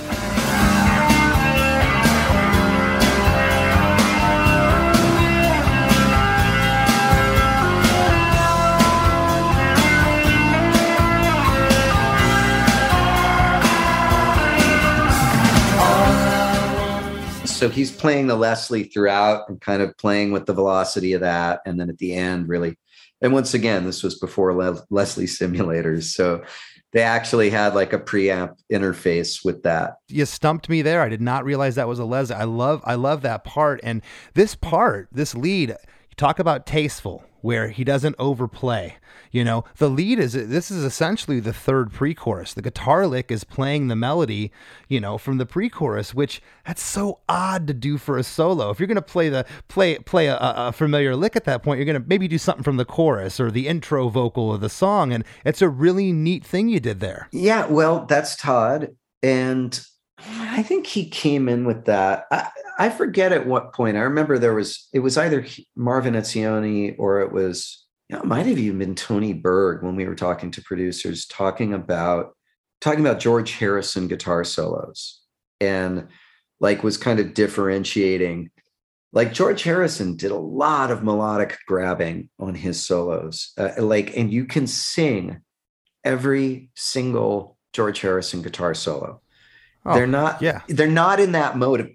so 17.62 17.68
he's 17.68 17.92
playing 17.92 18.26
the 18.26 18.34
Leslie 18.34 18.82
throughout 18.82 19.48
and 19.48 19.60
kind 19.60 19.82
of 19.82 19.96
playing 19.96 20.32
with 20.32 20.46
the 20.46 20.52
velocity 20.52 21.12
of 21.12 21.20
that. 21.20 21.60
And 21.64 21.78
then 21.78 21.88
at 21.88 21.98
the 21.98 22.12
end, 22.12 22.48
really, 22.48 22.76
and 23.20 23.32
once 23.32 23.54
again, 23.54 23.84
this 23.84 24.02
was 24.02 24.18
before 24.18 24.52
Le- 24.52 24.84
Leslie 24.90 25.26
simulators. 25.26 26.06
So 26.12 26.42
they 26.90 27.02
actually 27.02 27.50
had 27.50 27.76
like 27.76 27.92
a 27.92 28.00
preamp 28.00 28.56
interface 28.72 29.44
with 29.44 29.62
that. 29.62 29.94
you 30.08 30.26
stumped 30.26 30.68
me 30.68 30.82
there. 30.82 31.02
I 31.02 31.08
did 31.08 31.20
not 31.20 31.44
realize 31.44 31.76
that 31.76 31.86
was 31.86 32.00
a 32.00 32.04
Leslie. 32.04 32.34
I 32.34 32.42
love 32.42 32.82
I 32.84 32.96
love 32.96 33.22
that 33.22 33.44
part 33.44 33.78
and 33.84 34.02
this 34.34 34.56
part, 34.56 35.06
this 35.12 35.36
lead. 35.36 35.68
You 35.68 36.16
talk 36.16 36.40
about 36.40 36.66
tasteful, 36.66 37.24
where 37.43 37.68
he 37.68 37.84
doesn't 37.84 38.16
overplay. 38.18 38.97
You 39.30 39.45
know, 39.45 39.64
the 39.76 39.90
lead 39.90 40.18
is 40.18 40.32
this 40.32 40.70
is 40.70 40.84
essentially 40.84 41.40
the 41.40 41.53
third 41.53 41.93
pre-chorus. 41.93 42.55
The 42.55 42.62
guitar 42.62 43.07
lick 43.07 43.30
is 43.30 43.45
playing 43.45 43.88
the 43.88 43.97
melody, 43.97 44.53
you 44.88 45.01
know, 45.01 45.18
from 45.18 45.38
the 45.38 45.47
pre-chorus, 45.47 46.14
which 46.14 46.43
that's 46.66 46.82
so 46.82 47.20
odd 47.28 47.66
to 47.66 47.74
do 47.74 47.99
for 47.99 48.16
a 48.16 48.22
solo. 48.22 48.70
If 48.70 48.78
you're 48.78 48.86
gonna 48.86 49.03
play 49.03 49.28
the 49.28 49.45
play 49.68 49.99
play 49.99 50.26
a, 50.26 50.38
a 50.38 50.72
familiar 50.72 51.14
lick 51.16 51.36
at 51.36 51.45
that 51.45 51.62
point, 51.62 51.78
you're 51.78 51.86
gonna 51.86 52.05
maybe 52.07 52.28
do 52.28 52.38
something 52.38 52.64
from 52.64 52.76
the 52.76 52.84
chorus 52.84 53.38
or 53.40 53.51
the 53.51 53.68
intro 53.68 54.09
vocal 54.09 54.53
of 54.53 54.61
the 54.61 54.68
song, 54.70 55.12
and 55.12 55.24
it's 55.45 55.62
a 55.62 55.68
really 55.68 56.12
neat 56.12 56.45
thing 56.45 56.68
you 56.68 56.80
did 56.80 57.01
there. 57.01 57.28
Yeah, 57.32 57.66
well, 57.66 58.07
that's 58.07 58.36
Todd. 58.36 58.97
And 59.22 59.80
I 60.18 60.62
think 60.62 60.86
he 60.86 61.09
came 61.09 61.49
in 61.49 61.64
with 61.64 61.84
that. 61.86 62.26
I, 62.30 62.49
I 62.78 62.90
forget 62.90 63.32
at 63.32 63.46
what 63.46 63.72
point. 63.72 63.96
I 63.96 64.00
remember 64.00 64.38
there 64.38 64.54
was, 64.54 64.88
it 64.92 65.00
was 65.00 65.18
either 65.18 65.46
Marvin 65.76 66.14
Etzioni 66.14 66.94
or 66.98 67.20
it 67.20 67.32
was, 67.32 67.86
you 68.08 68.16
know, 68.16 68.22
it 68.22 68.26
might 68.26 68.46
have 68.46 68.58
even 68.58 68.78
been 68.78 68.94
Tony 68.94 69.32
Berg 69.32 69.82
when 69.82 69.96
we 69.96 70.06
were 70.06 70.14
talking 70.14 70.50
to 70.52 70.62
producers, 70.62 71.26
talking 71.26 71.74
about, 71.74 72.36
talking 72.80 73.00
about 73.00 73.20
George 73.20 73.52
Harrison 73.52 74.08
guitar 74.08 74.44
solos 74.44 75.20
and 75.60 76.08
like 76.60 76.82
was 76.82 76.96
kind 76.96 77.20
of 77.20 77.34
differentiating. 77.34 78.50
Like 79.12 79.32
George 79.32 79.62
Harrison 79.62 80.16
did 80.16 80.30
a 80.30 80.36
lot 80.36 80.90
of 80.90 81.04
melodic 81.04 81.58
grabbing 81.66 82.30
on 82.38 82.54
his 82.54 82.80
solos. 82.82 83.52
Uh, 83.58 83.70
like, 83.78 84.16
and 84.16 84.32
you 84.32 84.46
can 84.46 84.66
sing 84.66 85.42
every 86.04 86.70
single 86.74 87.58
George 87.72 88.00
Harrison 88.00 88.42
guitar 88.42 88.74
solo. 88.74 89.20
Oh, 89.84 89.94
they're 89.94 90.06
not 90.06 90.40
yeah. 90.40 90.60
they're 90.68 90.86
not 90.86 91.18
in 91.18 91.32
that 91.32 91.56
mode 91.56 91.80
of 91.80 91.92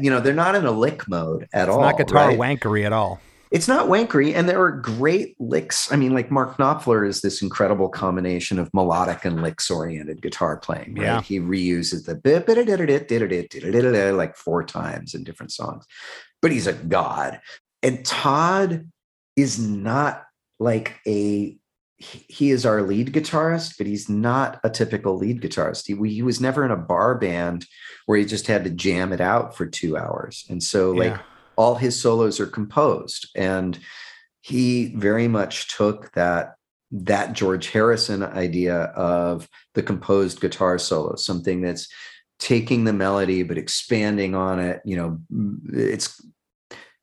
you 0.00 0.10
know, 0.10 0.20
they're 0.20 0.34
not 0.34 0.54
in 0.54 0.64
a 0.64 0.70
lick 0.70 1.08
mode 1.08 1.48
at 1.52 1.68
It's 1.68 1.76
all. 1.76 1.84
It's 1.84 1.98
not 1.98 2.06
guitar 2.06 2.28
right? 2.28 2.38
wankery 2.38 2.84
at 2.84 2.92
all. 2.92 3.20
It's 3.52 3.68
not 3.68 3.88
wankery, 3.88 4.34
and 4.34 4.48
there 4.48 4.62
are 4.62 4.70
great 4.70 5.36
licks. 5.38 5.92
I 5.92 5.96
mean, 5.96 6.14
like 6.14 6.30
Mark 6.30 6.56
Knopfler 6.56 7.06
is 7.06 7.20
this 7.20 7.42
incredible 7.42 7.90
combination 7.90 8.58
of 8.58 8.72
melodic 8.72 9.26
and 9.26 9.42
licks 9.42 9.70
oriented 9.70 10.22
guitar 10.22 10.56
playing. 10.56 10.94
Right? 10.94 11.04
Yeah. 11.04 11.20
He 11.20 11.38
reuses 11.38 12.06
the 12.06 12.14
like 14.16 14.36
four 14.36 14.64
times 14.64 15.14
in 15.14 15.22
different 15.22 15.52
songs, 15.52 15.84
but 16.40 16.50
he's 16.50 16.66
a 16.66 16.72
god. 16.72 17.42
And 17.82 18.02
Todd 18.06 18.88
is 19.36 19.58
not 19.58 20.24
like 20.58 20.98
a 21.06 21.54
he 22.28 22.50
is 22.50 22.66
our 22.66 22.82
lead 22.82 23.12
guitarist, 23.12 23.78
but 23.78 23.86
he's 23.86 24.08
not 24.08 24.60
a 24.64 24.70
typical 24.70 25.16
lead 25.16 25.40
guitarist. 25.40 25.86
He, 25.86 26.14
he 26.14 26.22
was 26.22 26.40
never 26.40 26.64
in 26.64 26.70
a 26.70 26.76
bar 26.76 27.14
band 27.16 27.66
where 28.06 28.18
he 28.18 28.24
just 28.24 28.46
had 28.46 28.64
to 28.64 28.70
jam 28.70 29.12
it 29.12 29.20
out 29.20 29.56
for 29.56 29.66
two 29.66 29.96
hours. 29.96 30.44
And 30.48 30.62
so, 30.62 30.90
like, 30.90 31.12
Yeah. 31.12 31.22
all 31.56 31.76
his 31.76 32.00
solos 32.00 32.40
are 32.40 32.46
composed. 32.46 33.30
And 33.36 33.78
he 34.40 34.94
very 34.96 35.28
much 35.28 35.74
took 35.76 36.12
that 36.12 36.54
that 36.94 37.32
George 37.32 37.68
Harrison 37.70 38.22
idea 38.22 38.76
of 38.76 39.48
the 39.74 39.82
composed 39.82 40.40
guitar 40.42 40.78
solo, 40.78 41.16
something 41.16 41.62
that's 41.62 41.88
taking 42.38 42.84
the 42.84 42.92
melody 42.92 43.42
but 43.44 43.56
expanding 43.56 44.34
on 44.34 44.58
it. 44.58 44.82
You 44.84 44.96
know, 44.96 45.18
it's 45.72 46.20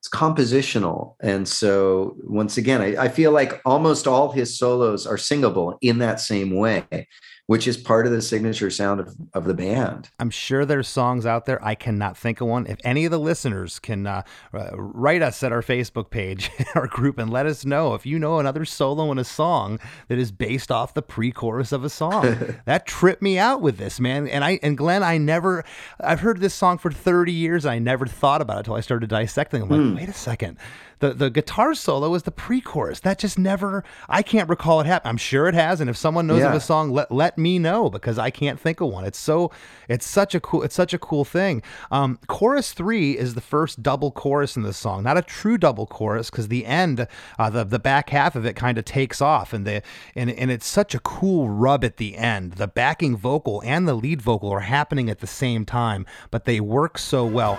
compositional. 0.10 1.16
And 1.22 1.48
so 1.48 2.16
once 2.24 2.58
again, 2.58 2.82
I, 2.82 3.06
I 3.06 3.10
feel 3.10 3.32
like 3.32 3.62
almost 3.66 4.08
all 4.08 4.32
his 4.32 4.58
solos 4.58 5.08
are 5.08 5.18
singable 5.18 5.78
in 5.82 6.00
that 6.00 6.20
same 6.20 6.56
way, 6.56 7.08
which 7.50 7.68
is 7.68 7.78
part 7.78 8.06
of 8.06 8.12
the 8.12 8.22
signature 8.22 8.70
sound 8.70 9.00
of, 9.00 9.16
of 9.34 9.46
the 9.46 9.56
band. 9.56 10.08
I'm 10.20 10.30
sure 10.30 10.66
there's 10.66 10.88
songs 10.88 11.26
out 11.26 11.48
there. 11.48 11.60
I 11.66 11.74
cannot 11.74 12.16
think 12.16 12.42
of 12.42 12.48
one. 12.48 12.68
If 12.68 12.78
any 12.84 13.06
of 13.06 13.12
the 13.12 13.18
listeners 13.18 13.80
can 13.80 14.06
uh, 14.06 14.22
uh, 14.54 14.70
write 14.76 15.24
us 15.24 15.42
at 15.42 15.52
our 15.52 15.64
Facebook 15.64 16.12
page, 16.12 16.52
our 16.76 16.86
group, 16.86 17.18
and 17.18 17.34
let 17.34 17.48
us 17.48 17.66
know 17.66 17.96
if 17.96 18.06
you 18.06 18.20
know 18.20 18.38
another 18.38 18.66
solo 18.66 19.12
in 19.12 19.18
a 19.18 19.24
song 19.24 19.80
that 20.10 20.20
is 20.20 20.32
based 20.32 20.70
off 20.70 20.94
the 20.94 21.02
pre-chorus 21.02 21.72
of 21.72 21.84
a 21.84 21.90
song. 21.90 22.58
that 22.66 22.86
tripped 22.86 23.24
me 23.24 23.40
out 23.40 23.64
with 23.64 23.80
this 23.80 24.00
man. 24.00 24.28
And 24.28 24.46
I 24.46 24.60
and 24.62 24.78
Glen, 24.78 25.02
I 25.02 25.18
never, 25.18 25.66
I've 26.00 26.20
heard 26.20 26.42
this 26.42 26.54
song 26.54 26.78
for 26.78 26.92
30 26.92 27.32
years. 27.32 27.66
And 27.66 27.72
I 27.72 27.80
never 27.80 28.06
thought 28.06 28.44
about 28.44 28.58
it 28.58 28.60
until 28.60 28.76
I 28.76 28.82
started 28.82 29.10
dissecting. 29.10 29.64
I'm 29.64 29.70
like, 29.70 29.98
wait 29.98 30.10
a 30.10 30.14
second. 30.14 30.60
The, 31.00 31.14
the 31.14 31.30
guitar 31.30 31.74
solo 31.74 32.14
is 32.16 32.24
the 32.24 32.32
pre-chorus. 32.32 33.00
That 33.02 33.20
just 33.20 33.40
never. 33.40 33.84
I 34.08 34.22
can't 34.22 34.50
recall 34.50 34.82
it 34.82 34.86
happen. 34.86 35.10
I'm 35.10 35.18
sure 35.18 35.48
it 35.48 35.56
has. 35.56 35.80
And 35.80 35.90
if 35.90 35.98
someone 35.98 36.28
knows 36.28 36.44
of 36.44 36.54
a 36.54 36.60
song, 36.60 36.92
let 36.92 37.12
let 37.12 37.38
me 37.38 37.58
know 37.60 37.90
because 37.90 38.20
I 38.20 38.30
can't 38.30 38.60
think 38.60 38.82
of 38.82 38.90
one. 38.90 39.06
It's 39.06 39.18
so 39.18 39.52
it's 39.88 40.06
such 40.06 40.36
a 40.36 40.40
cool 40.40 40.64
it's 40.64 40.76
such 40.76 40.94
a 40.94 41.00
cool 41.00 41.26
thing. 41.26 41.62
Um, 41.92 42.20
chorus 42.28 42.74
three 42.74 43.18
is 43.18 43.34
the 43.34 43.42
first 43.42 43.82
double 43.82 44.12
chorus 44.12 44.58
in 44.58 44.64
the 44.64 44.74
song, 44.74 45.04
not 45.04 45.18
a 45.18 45.22
true 45.22 45.58
double 45.58 45.88
chorus 45.88 46.30
because 46.30 46.50
the 46.50 46.66
end, 46.66 47.08
uh, 47.38 47.50
the 47.50 47.64
the 47.64 47.80
back 47.80 48.10
half 48.10 48.36
of 48.36 48.46
it 48.46 48.56
kind 48.56 48.78
of 48.78 48.86
takes 48.86 49.22
off, 49.22 49.54
and 49.54 49.66
the 49.66 49.82
and 50.16 50.30
and 50.30 50.52
it's 50.52 50.68
such 50.68 50.94
a 50.94 51.00
cool 51.00 51.50
rub 51.50 51.84
at 51.84 51.98
the 51.98 52.18
end. 52.18 52.54
The 52.54 52.68
backing 52.68 53.16
vocal 53.16 53.62
and 53.66 53.88
the 53.88 53.94
lead 53.94 54.22
vocal 54.22 54.50
are 54.52 54.62
happening 54.62 55.10
at 55.10 55.20
the 55.20 55.28
same 55.28 55.66
time, 55.66 56.06
but 56.32 56.46
they 56.46 56.60
work 56.60 56.98
so 56.98 57.26
well. 57.26 57.58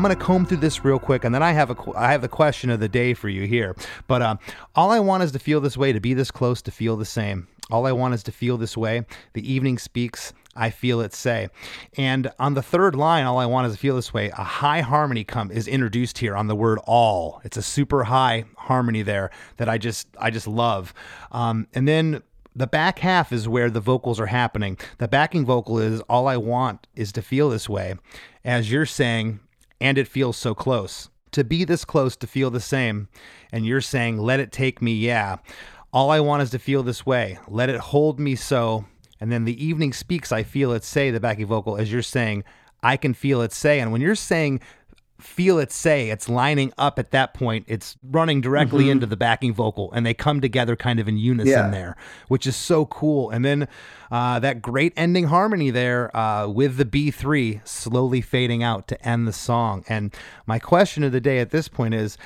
I'm 0.00 0.04
going 0.04 0.16
to 0.16 0.24
comb 0.24 0.46
through 0.46 0.56
this 0.56 0.82
real 0.82 0.98
quick, 0.98 1.24
and 1.24 1.34
then 1.34 1.42
I 1.42 1.52
have 1.52 1.68
a 1.68 1.76
I 1.94 2.12
have 2.12 2.22
the 2.22 2.28
question 2.28 2.70
of 2.70 2.80
the 2.80 2.88
day 2.88 3.12
for 3.12 3.28
you 3.28 3.46
here. 3.46 3.76
But 4.06 4.22
uh, 4.22 4.36
all 4.74 4.90
I 4.92 4.98
want 4.98 5.22
is 5.22 5.30
to 5.32 5.38
feel 5.38 5.60
this 5.60 5.76
way, 5.76 5.92
to 5.92 6.00
be 6.00 6.14
this 6.14 6.30
close, 6.30 6.62
to 6.62 6.70
feel 6.70 6.96
the 6.96 7.04
same. 7.04 7.48
All 7.70 7.86
I 7.86 7.92
want 7.92 8.14
is 8.14 8.22
to 8.22 8.32
feel 8.32 8.56
this 8.56 8.78
way. 8.78 9.04
The 9.34 9.52
evening 9.52 9.76
speaks. 9.76 10.32
I 10.56 10.70
feel 10.70 11.02
it 11.02 11.12
say. 11.12 11.48
And 11.98 12.32
on 12.38 12.54
the 12.54 12.62
third 12.62 12.94
line, 12.94 13.26
all 13.26 13.36
I 13.36 13.44
want 13.44 13.66
is 13.66 13.74
to 13.74 13.78
feel 13.78 13.94
this 13.94 14.14
way. 14.14 14.30
A 14.30 14.42
high 14.42 14.80
harmony 14.80 15.22
come 15.22 15.50
is 15.50 15.68
introduced 15.68 16.16
here 16.16 16.34
on 16.34 16.46
the 16.46 16.56
word 16.56 16.78
all. 16.84 17.42
It's 17.44 17.58
a 17.58 17.62
super 17.62 18.04
high 18.04 18.46
harmony 18.56 19.02
there 19.02 19.30
that 19.58 19.68
I 19.68 19.76
just 19.76 20.08
I 20.18 20.30
just 20.30 20.46
love. 20.46 20.94
Um, 21.30 21.66
and 21.74 21.86
then 21.86 22.22
the 22.56 22.66
back 22.66 23.00
half 23.00 23.34
is 23.34 23.46
where 23.46 23.68
the 23.68 23.80
vocals 23.80 24.18
are 24.18 24.26
happening. 24.26 24.78
The 24.96 25.08
backing 25.08 25.44
vocal 25.44 25.78
is 25.78 26.00
all 26.08 26.26
I 26.26 26.38
want 26.38 26.86
is 26.96 27.12
to 27.12 27.20
feel 27.20 27.50
this 27.50 27.68
way. 27.68 27.96
As 28.42 28.72
you're 28.72 28.86
saying, 28.86 29.40
and 29.80 29.98
it 29.98 30.08
feels 30.08 30.36
so 30.36 30.54
close. 30.54 31.08
To 31.32 31.44
be 31.44 31.64
this 31.64 31.84
close 31.84 32.16
to 32.16 32.26
feel 32.26 32.50
the 32.50 32.60
same, 32.60 33.08
and 33.52 33.64
you're 33.64 33.80
saying, 33.80 34.18
let 34.18 34.40
it 34.40 34.52
take 34.52 34.82
me, 34.82 34.92
yeah. 34.92 35.36
All 35.92 36.10
I 36.10 36.20
want 36.20 36.42
is 36.42 36.50
to 36.50 36.58
feel 36.58 36.82
this 36.82 37.06
way. 37.06 37.38
Let 37.48 37.68
it 37.68 37.80
hold 37.80 38.18
me 38.18 38.34
so. 38.34 38.84
And 39.20 39.30
then 39.30 39.44
the 39.44 39.64
evening 39.64 39.92
speaks, 39.92 40.32
I 40.32 40.42
feel 40.42 40.72
it 40.72 40.84
say, 40.84 41.10
the 41.10 41.20
backing 41.20 41.46
vocal, 41.46 41.76
as 41.76 41.92
you're 41.92 42.02
saying, 42.02 42.44
I 42.82 42.96
can 42.96 43.14
feel 43.14 43.42
it 43.42 43.52
say. 43.52 43.80
And 43.80 43.92
when 43.92 44.00
you're 44.00 44.14
saying 44.14 44.60
feel 45.22 45.58
it 45.58 45.70
say, 45.72 46.10
it's 46.10 46.28
lining 46.28 46.72
up 46.78 46.98
at 46.98 47.10
that 47.12 47.34
point, 47.34 47.64
it's 47.68 47.96
running 48.02 48.40
directly 48.40 48.90
into 48.90 49.06
the 49.06 49.16
backing 49.16 49.52
vocal, 49.54 49.92
and 49.92 50.04
they 50.04 50.14
come 50.14 50.40
together 50.40 50.76
kind 50.76 50.98
of 51.00 51.08
in 51.08 51.16
unison 51.16 51.50
Yeah. 51.52 51.70
there, 51.70 51.96
which 52.28 52.46
is 52.46 52.56
so 52.56 52.86
cool. 52.86 53.30
And 53.30 53.44
then 53.44 53.68
uh, 54.10 54.38
that 54.40 54.60
great 54.62 54.92
ending 54.96 55.24
harmony 55.26 55.70
there 55.70 56.14
uh, 56.16 56.48
with 56.48 56.76
the 56.76 56.84
B3 56.84 57.66
slowly 57.66 58.20
fading 58.20 58.62
out 58.62 58.88
to 58.88 59.06
end 59.06 59.28
the 59.28 59.32
song. 59.32 59.84
And 59.88 60.14
my 60.46 60.58
question 60.58 61.04
of 61.04 61.12
the 61.12 61.20
day 61.20 61.38
at 61.38 61.50
this 61.50 61.68
point 61.68 61.94
is. 61.94 62.18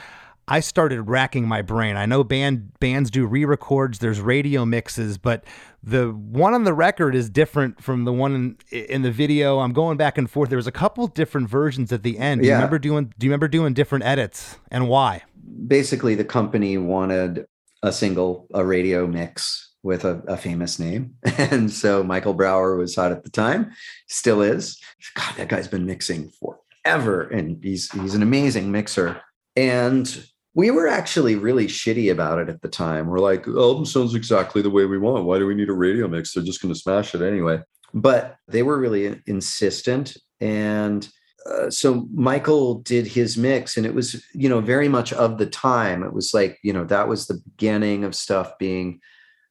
I 0.47 0.61
started 0.61 1.03
racking 1.03 1.49
my 1.49 1.62
brain. 1.62 1.97
I 1.97 2.07
know 2.07 2.22
band 2.22 2.78
bands 2.78 3.11
do 3.11 3.24
re-records, 3.26 3.99
there's 4.01 4.20
radio 4.20 4.64
mixes, 4.66 5.16
but 5.16 5.45
the 5.82 6.11
one 6.11 6.53
on 6.55 6.64
the 6.64 6.74
record 6.74 7.14
is 7.14 7.30
different 7.30 7.82
from 7.82 8.05
the 8.05 8.12
one 8.12 8.59
in, 8.70 8.84
in 8.84 9.03
the 9.03 9.11
video. 9.11 9.61
I'm 9.61 9.72
going 9.72 9.97
back 9.97 10.18
and 10.18 10.30
forth. 10.30 10.49
There 10.51 10.57
was 10.59 10.66
a 10.66 10.72
couple 10.72 11.07
different 11.07 11.49
versions 11.49 11.92
at 11.92 12.03
the 12.03 12.18
end. 12.18 12.40
Do 12.42 12.47
you 12.47 12.51
Yeah. 12.53 12.57
remember 12.57 12.78
doing 12.78 13.12
do 13.18 13.26
you 13.26 13.30
remember 13.30 13.49
doing 13.49 13.72
different 13.74 14.05
edits 14.05 14.59
and 14.70 14.88
why? 14.88 15.22
basically 15.66 16.14
the 16.14 16.24
company 16.24 16.78
wanted 16.78 17.45
a 17.82 17.92
single 17.92 18.47
a 18.55 18.64
radio 18.64 19.07
mix 19.07 19.72
with 19.82 20.05
a, 20.05 20.22
a 20.26 20.36
famous 20.38 20.78
name 20.78 21.14
and 21.38 21.70
so 21.70 22.03
Michael 22.03 22.32
Brauer 22.34 22.76
was 22.76 22.97
hot 22.97 23.12
at 23.12 23.24
the 23.24 23.30
time 23.30 23.70
still 24.09 24.40
is 24.40 24.80
god 25.14 25.34
that 25.36 25.49
guy's 25.49 25.68
been 25.68 25.84
mixing 25.84 26.30
forever 26.30 27.22
and 27.28 27.62
he's 27.62 27.90
he's 27.92 28.14
an 28.14 28.22
amazing 28.22 28.72
mixer 28.72 29.20
and 29.55 30.26
we 30.55 30.70
were 30.70 30.86
actually 30.86 31.34
really 31.34 31.66
shitty 31.66 32.11
about 32.11 32.38
it 32.38 32.48
at 32.48 32.62
the 32.62 32.68
time 32.68 33.09
we're 33.09 33.18
like 33.18 33.46
album 33.46 33.84
sounds 33.84 34.14
exactly 34.14 34.62
the 34.62 34.70
way 34.70 34.84
we 34.84 34.98
want 34.98 35.24
why 35.24 35.38
do 35.38 35.46
we 35.46 35.55
need 35.55 35.68
a 35.68 35.74
radio 35.74 36.09
mix 36.09 36.32
they're 36.32 36.44
just 36.44 36.62
going 36.62 36.72
to 36.72 36.78
smash 36.78 37.14
it 37.14 37.22
anyway 37.22 37.59
but 37.92 38.36
they 38.48 38.62
were 38.62 38.78
really 38.78 39.20
insistent 39.26 40.16
and 40.40 41.09
uh, 41.46 41.68
so 41.68 42.09
Michael 42.14 42.76
did 42.76 43.07
his 43.07 43.36
mix, 43.36 43.76
and 43.76 43.84
it 43.84 43.94
was, 43.94 44.24
you 44.32 44.48
know, 44.48 44.61
very 44.61 44.88
much 44.88 45.12
of 45.12 45.36
the 45.36 45.46
time. 45.46 46.02
It 46.02 46.14
was 46.14 46.32
like, 46.32 46.59
you 46.62 46.72
know, 46.72 46.84
that 46.84 47.07
was 47.07 47.26
the 47.26 47.40
beginning 47.44 48.05
of 48.05 48.14
stuff 48.14 48.57
being 48.59 49.00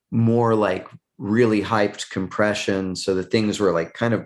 more 0.10 0.56
like 0.56 0.88
really 1.18 1.62
hyped 1.62 2.10
compression. 2.10 2.96
So 2.96 3.14
the 3.14 3.24
things 3.24 3.60
were 3.60 3.72
like 3.72 3.94
kind 3.94 4.14
of 4.14 4.26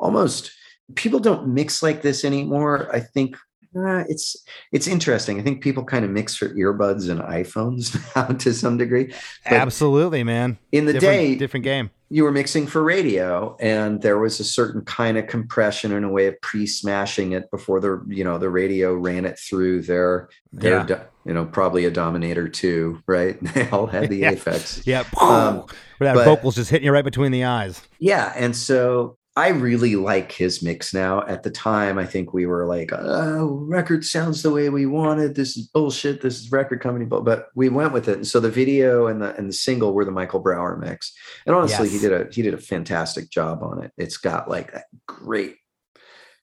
almost 0.00 0.50
people 0.94 1.20
don't 1.20 1.48
mix 1.48 1.82
like 1.82 2.02
this 2.02 2.24
anymore. 2.24 2.88
I 2.94 3.00
think 3.00 3.36
uh, 3.76 4.04
it's 4.08 4.36
it's 4.72 4.86
interesting. 4.86 5.38
I 5.38 5.42
think 5.42 5.62
people 5.62 5.84
kind 5.84 6.04
of 6.04 6.10
mix 6.10 6.34
for 6.36 6.48
earbuds 6.50 7.08
and 7.10 7.20
iPhones 7.20 7.94
now 8.16 8.26
to 8.38 8.52
some 8.54 8.76
degree. 8.76 9.12
But 9.44 9.52
Absolutely, 9.54 10.24
man. 10.24 10.58
in 10.72 10.86
the 10.86 10.92
different, 10.94 11.12
day, 11.16 11.34
different 11.34 11.64
game. 11.64 11.90
you 12.08 12.24
were 12.24 12.32
mixing 12.32 12.66
for 12.66 12.82
radio 12.82 13.56
and 13.60 14.00
there 14.02 14.18
was 14.18 14.38
a 14.40 14.44
certain 14.44 14.82
kind 14.84 15.18
of 15.18 15.26
compression 15.26 15.92
and 15.92 16.04
a 16.04 16.08
way 16.08 16.26
of 16.26 16.40
pre-smashing 16.40 17.32
it 17.32 17.50
before 17.50 17.80
the 17.80 18.02
you 18.08 18.22
know 18.24 18.38
the 18.38 18.48
radio 18.50 18.94
ran 18.94 19.24
it 19.24 19.38
through 19.38 19.82
their 19.82 20.28
their 20.52 20.78
Yeah. 20.78 20.84
do- 20.84 21.00
you 21.24 21.34
know 21.34 21.44
probably 21.44 21.84
a 21.84 21.90
dominator 21.90 22.48
too 22.48 23.02
right 23.08 23.36
they 23.54 23.68
all 23.70 23.86
had 23.86 24.08
the 24.08 24.16
Yeah. 24.24 24.30
effects 24.30 24.82
Yeah. 24.86 25.02
Um, 25.20 25.66
that 25.98 26.14
vocals 26.14 26.54
just 26.54 26.70
hitting 26.70 26.84
you 26.86 26.92
right 26.92 27.04
between 27.04 27.32
the 27.32 27.42
eyes. 27.44 27.82
yeah 27.98 28.32
and 28.36 28.54
so 28.54 29.16
i 29.36 29.48
really 29.48 29.96
like 29.96 30.32
his 30.32 30.62
mix 30.62 30.94
now. 30.94 31.22
At 31.26 31.42
the 31.42 31.50
time 31.50 31.98
i 31.98 32.06
think 32.06 32.32
we 32.32 32.46
were 32.46 32.66
like 32.66 32.90
oh 32.92 33.64
record 33.68 34.04
sounds 34.04 34.42
the 34.42 34.50
way 34.50 34.68
we 34.68 34.86
wanted 34.86 35.34
this 35.34 35.56
is 35.56 35.66
bullshit. 35.68 36.22
This 36.22 36.40
is 36.40 36.50
record 36.50 36.80
company 36.80 37.04
bull-" 37.04 37.22
but 37.22 37.48
we 37.54 37.68
went 37.68 37.92
with 37.92 38.08
it. 38.08 38.16
And 38.16 38.26
so 38.26 38.40
the 38.40 38.50
video 38.50 39.06
and 39.06 39.20
the 39.22 39.36
and 39.36 39.48
the 39.48 39.52
single 39.52 39.92
were 39.92 40.04
the 40.04 40.10
Michael 40.10 40.40
Brauer 40.40 40.76
mix. 40.78 41.12
And 41.46 41.54
honestly 41.54 41.88
he 41.88 41.98
did 41.98 42.12
a 42.12 42.26
he 42.32 42.42
did 42.42 42.54
a 42.54 42.58
fantastic 42.58 43.30
job 43.30 43.62
on 43.62 43.82
it. 43.82 43.92
It's 43.96 44.16
got 44.16 44.48
like 44.48 44.72
that 44.72 44.86
great 45.06 45.56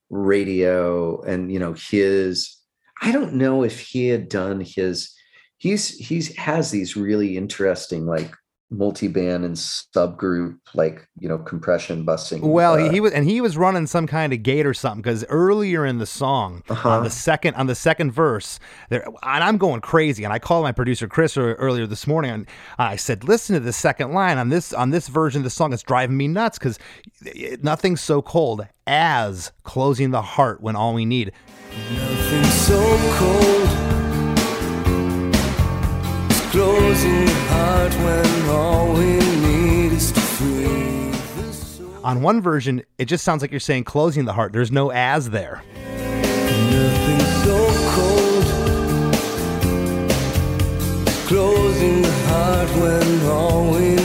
radio 0.10 1.22
and 1.24 1.52
you 1.52 1.58
know 1.58 1.74
his 1.74 2.58
i 3.02 3.12
don't 3.12 3.34
know 3.34 3.64
if 3.64 3.80
he 3.80 4.08
had 4.10 4.30
done 4.30 4.62
his 4.62 5.12
he's 5.58 5.90
he's 5.98 6.36
has 6.36 6.70
these 6.70 6.96
really 6.96 7.36
interesting 7.36 8.06
like 8.06 8.36
multi-band 8.74 9.46
and 9.46 9.56
subgroup 9.56 10.58
like 10.74 11.08
you 11.20 11.30
know 11.30 11.38
compression 11.38 12.04
busting 12.04 12.42
Well, 12.42 12.76
he, 12.76 12.88
uh, 12.88 12.92
he 12.92 13.00
was, 13.00 13.12
and 13.14 13.24
he 13.30 13.40
was 13.40 13.56
running 13.58 13.86
some 13.88 14.08
kind 14.08 14.34
of 14.34 14.42
gate 14.44 14.66
or 14.66 14.74
something 14.74 15.02
because 15.02 15.24
earlier 15.30 15.86
in 15.86 16.00
the 16.00 16.06
song, 16.06 16.64
Uh-huh. 16.70 16.90
on 16.90 17.04
the 17.04 17.10
second 17.10 17.56
on 17.56 17.68
the 17.68 17.76
second 17.76 18.12
verse, 18.12 18.60
there, 18.90 19.06
and 19.24 19.44
I'm 19.44 19.58
going 19.58 19.82
crazy. 19.82 20.24
And 20.24 20.34
I 20.34 20.40
called 20.40 20.64
my 20.64 20.72
producer 20.72 21.08
Chris 21.08 21.38
earlier 21.38 21.86
this 21.88 22.08
morning, 22.08 22.32
and 22.32 22.48
I 22.78 22.96
said, 22.96 23.24
"Listen 23.24 23.54
to 23.54 23.60
the 23.60 23.74
second 23.74 24.12
line 24.14 24.38
on 24.38 24.50
this 24.50 24.74
on 24.74 24.90
this 24.90 25.08
version 25.08 25.40
of 25.42 25.44
the 25.44 25.50
song. 25.50 25.72
It's 25.74 25.84
driving 25.84 26.18
me 26.18 26.28
nuts 26.28 26.58
because 26.58 26.80
nothing's 27.62 28.02
so 28.02 28.22
cold 28.22 28.66
as 28.88 29.52
closing 29.64 30.12
the 30.12 30.22
heart 30.22 30.62
when 30.62 30.76
all 30.76 30.94
we 30.94 31.06
need." 31.06 31.32
Nothing 31.92 32.44
so 32.46 32.98
cold. 33.18 33.93
On 42.04 42.22
one 42.22 42.42
version, 42.42 42.84
it 43.00 43.06
just 43.06 43.24
sounds 43.24 43.42
like 43.42 43.50
you're 43.50 43.60
saying 43.60 43.86
closing 43.86 44.26
the 44.26 44.34
heart. 44.34 44.54
There's 44.54 44.72
no 44.72 44.92
as 44.92 45.32
there. 45.32 45.64
Nothing 46.70 47.20
so 47.42 47.58
cold. 47.96 48.44
Closing 51.26 52.04
the 52.04 52.12
heart 52.28 52.70
when 52.70 53.26
all 53.32 53.72
we 53.72 54.03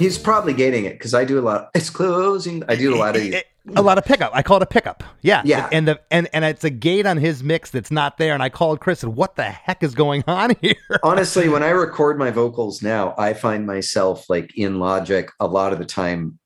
he's 0.00 0.18
probably 0.18 0.52
gating 0.52 0.84
it 0.86 0.94
because 0.94 1.14
i 1.14 1.24
do 1.24 1.38
a 1.38 1.42
lot 1.42 1.70
it's 1.74 1.90
closing 1.90 2.64
i 2.68 2.74
do 2.74 2.92
a 2.92 2.96
lot 2.96 3.14
of. 3.14 3.22
It- 3.22 3.46
a 3.76 3.82
lot 3.82 3.98
of 3.98 4.06
pickup. 4.06 4.30
I 4.34 4.42
call 4.42 4.56
it 4.56 4.62
a 4.62 4.66
pickup. 4.66 5.04
Yeah, 5.20 5.42
Yeah. 5.44 5.68
And 5.70 5.86
the 5.86 6.00
and 6.10 6.28
and 6.32 6.46
it's 6.46 6.64
a 6.64 6.70
gate 6.70 7.04
on 7.04 7.18
his 7.18 7.44
mix 7.44 7.70
that's 7.70 7.90
not 7.90 8.16
there. 8.16 8.32
And 8.32 8.42
I 8.42 8.48
called 8.48 8.80
Chris 8.80 9.02
and 9.02 9.14
what 9.14 9.36
the 9.36 9.42
heck 9.44 9.82
is 9.82 9.94
going 9.94 10.24
on 10.26 10.54
here? 10.62 10.74
honestly 11.04 11.50
when 11.50 11.62
i 11.62 11.68
record 11.68 12.18
my 12.18 12.30
vocals 12.30 12.82
now 12.82 13.14
i 13.18 13.34
find 13.34 13.66
myself 13.66 14.24
like 14.30 14.50
in 14.56 14.78
logic 14.80 15.30
a 15.40 15.46
lot 15.46 15.74
of 15.74 15.78
the 15.78 15.84
time 15.84 16.38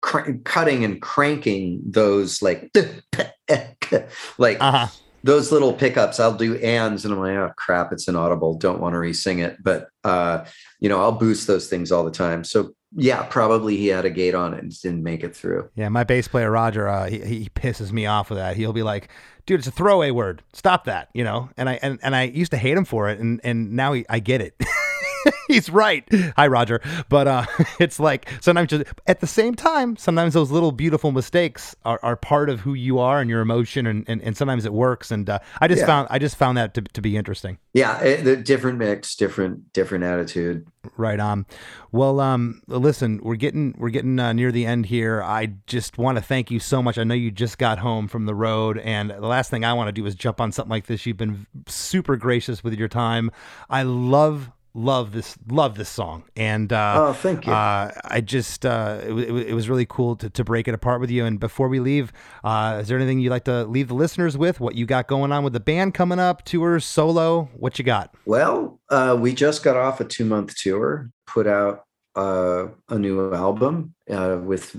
cr- 0.00 0.30
cutting 0.44 0.84
and 0.84 1.02
cranking 1.02 1.82
those 1.84 2.40
like 2.40 2.70
like 4.38 4.58
Uh-huh. 4.60 4.86
those 5.24 5.50
little 5.52 5.72
pickups 5.72 6.20
i'll 6.20 6.32
do 6.36 6.56
ands 6.58 7.04
and 7.04 7.12
i'm 7.12 7.20
like 7.20 7.36
oh 7.36 7.50
crap 7.56 7.92
it's 7.92 8.08
inaudible 8.08 8.54
don't 8.54 8.80
want 8.80 8.94
to 8.94 8.98
re-sing 8.98 9.40
it 9.40 9.56
but 9.62 9.88
uh 10.04 10.44
you 10.80 10.88
know 10.88 11.00
i'll 11.00 11.12
boost 11.12 11.46
those 11.46 11.68
things 11.68 11.90
all 11.92 12.04
the 12.04 12.10
time 12.10 12.44
so 12.44 12.70
yeah 12.96 13.22
probably 13.24 13.76
he 13.76 13.88
had 13.88 14.04
a 14.04 14.10
gate 14.10 14.34
on 14.34 14.54
it 14.54 14.62
and 14.62 14.80
didn't 14.82 15.02
make 15.02 15.24
it 15.24 15.34
through 15.34 15.68
Yeah, 15.74 15.88
my 15.88 16.04
bass 16.04 16.28
player 16.28 16.50
Roger, 16.50 16.88
uh, 16.88 17.08
he, 17.08 17.20
he 17.20 17.48
pisses 17.48 17.92
me 17.92 18.06
off 18.06 18.30
with 18.30 18.38
that. 18.38 18.56
He'll 18.56 18.72
be 18.72 18.82
like, 18.82 19.08
"Dude, 19.46 19.60
it's 19.60 19.68
a 19.68 19.72
throwaway 19.72 20.10
word. 20.10 20.42
Stop 20.52 20.84
that," 20.84 21.08
you 21.12 21.24
know. 21.24 21.50
And 21.56 21.68
I 21.68 21.78
and, 21.82 21.98
and 22.02 22.14
I 22.14 22.24
used 22.24 22.50
to 22.52 22.56
hate 22.56 22.76
him 22.76 22.84
for 22.84 23.08
it, 23.08 23.18
and 23.18 23.40
and 23.42 23.72
now 23.72 23.92
he, 23.92 24.04
I 24.08 24.18
get 24.20 24.40
it. 24.40 24.54
He's 25.48 25.70
right. 25.70 26.04
Hi, 26.36 26.46
Roger. 26.46 26.80
But 27.08 27.26
uh, 27.28 27.46
it's 27.80 27.98
like 28.00 28.28
sometimes 28.40 28.70
just 28.70 28.84
at 29.06 29.20
the 29.20 29.26
same 29.26 29.54
time, 29.54 29.96
sometimes 29.96 30.34
those 30.34 30.50
little 30.50 30.72
beautiful 30.72 31.12
mistakes 31.12 31.74
are, 31.84 32.00
are 32.02 32.16
part 32.16 32.50
of 32.50 32.60
who 32.60 32.74
you 32.74 32.98
are 32.98 33.20
and 33.20 33.28
your 33.30 33.40
emotion, 33.40 33.86
and, 33.86 34.04
and, 34.08 34.22
and 34.22 34.36
sometimes 34.36 34.64
it 34.64 34.72
works. 34.72 35.10
And 35.10 35.28
uh, 35.28 35.38
I 35.60 35.68
just 35.68 35.80
Yeah. 35.80 35.86
found 35.86 36.08
I 36.10 36.18
just 36.18 36.36
found 36.36 36.56
that 36.58 36.74
to, 36.74 36.82
to 36.82 37.00
be 37.02 37.16
interesting. 37.16 37.58
yeah 37.72 38.00
it, 38.02 38.24
the 38.24 38.36
different 38.36 38.78
mix 38.78 39.14
different 39.16 39.72
different 39.72 40.04
attitude 40.04 40.66
Right 40.98 41.18
on. 41.18 41.46
Well, 41.92 42.20
um, 42.20 42.60
listen, 42.66 43.18
we're 43.22 43.36
getting 43.36 43.74
we're 43.78 43.88
getting 43.88 44.18
uh, 44.20 44.34
near 44.34 44.52
the 44.52 44.66
end 44.66 44.84
here. 44.86 45.22
I 45.22 45.54
just 45.66 45.96
want 45.96 46.18
to 46.18 46.22
thank 46.22 46.50
you 46.50 46.60
so 46.60 46.82
much. 46.82 46.98
I 46.98 47.04
know 47.04 47.14
you 47.14 47.30
just 47.30 47.56
got 47.56 47.78
home 47.78 48.06
from 48.06 48.26
the 48.26 48.34
road, 48.34 48.76
and 48.78 49.08
the 49.10 49.20
last 49.26 49.50
thing 49.50 49.64
I 49.64 49.72
want 49.72 49.88
to 49.88 49.92
do 49.92 50.04
is 50.04 50.14
jump 50.14 50.42
on 50.42 50.52
something 50.52 50.70
like 50.70 50.84
this. 50.84 51.06
You've 51.06 51.16
been 51.16 51.46
super 51.66 52.16
gracious 52.16 52.62
with 52.62 52.74
your 52.74 52.88
time. 52.88 53.30
I 53.70 53.82
love 53.82 54.50
love 54.74 55.12
this 55.12 55.36
love 55.48 55.76
this 55.76 55.88
song, 55.88 56.24
and 56.36 56.72
uh, 56.72 56.94
Oh, 56.96 57.12
thank 57.12 57.46
you. 57.46 57.52
Uh, 57.52 57.92
I 58.04 58.20
just 58.20 58.66
uh, 58.66 59.00
it, 59.06 59.12
wa- 59.12 59.20
it, 59.20 59.54
was 59.54 59.68
really 59.68 59.86
cool 59.86 60.16
to, 60.16 60.28
to 60.28 60.44
break 60.44 60.68
it 60.68 60.74
apart 60.74 61.00
with 61.00 61.10
you. 61.10 61.24
And 61.24 61.38
before 61.38 61.68
we 61.68 61.80
leave, 61.80 62.12
uh, 62.42 62.78
is 62.82 62.88
there 62.88 62.98
anything 62.98 63.20
you'd 63.20 63.30
like 63.30 63.44
to 63.44 63.64
leave 63.64 63.88
the 63.88 63.94
listeners 63.94 64.36
with? 64.36 64.60
What 64.60 64.74
you 64.74 64.84
got 64.84 65.06
going 65.06 65.32
on 65.32 65.44
with 65.44 65.52
the 65.52 65.60
band 65.60 65.94
coming 65.94 66.18
up, 66.18 66.44
tours, 66.44 66.84
solo? 66.84 67.48
What 67.54 67.78
you 67.78 67.84
got? 67.84 68.14
Well, 68.26 68.80
uh, 68.90 69.16
we 69.18 69.32
just 69.34 69.62
got 69.62 69.76
off 69.76 70.00
a 70.00 70.04
two 70.04 70.24
month 70.24 70.54
tour, 70.56 71.10
put 71.26 71.46
out 71.46 71.84
uh, 72.16 72.66
a 72.88 72.98
new 72.98 73.32
album 73.32 73.94
uh, 74.10 74.38
with 74.42 74.76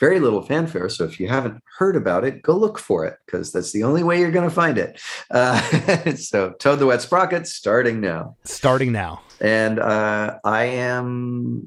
very 0.00 0.20
little 0.20 0.42
fanfare. 0.42 0.88
So 0.88 1.04
if 1.04 1.20
you 1.20 1.28
haven't 1.28 1.62
heard 1.78 1.96
about 1.96 2.24
it, 2.24 2.42
go 2.42 2.56
look 2.56 2.78
for 2.78 3.06
it 3.06 3.16
because 3.24 3.52
that's 3.52 3.72
the 3.72 3.84
only 3.84 4.02
way 4.02 4.18
you're 4.20 4.30
going 4.30 4.48
to 4.48 4.54
find 4.54 4.78
it. 4.78 5.00
Uh, 5.30 5.60
so 6.16 6.52
Toad 6.58 6.78
the 6.78 6.86
Wet 6.86 7.00
Sprocket 7.00 7.46
starting 7.46 8.00
now. 8.00 8.36
Starting 8.44 8.92
now. 8.92 9.22
And 9.40 9.78
uh, 9.78 10.38
I 10.44 10.64
am 10.64 11.62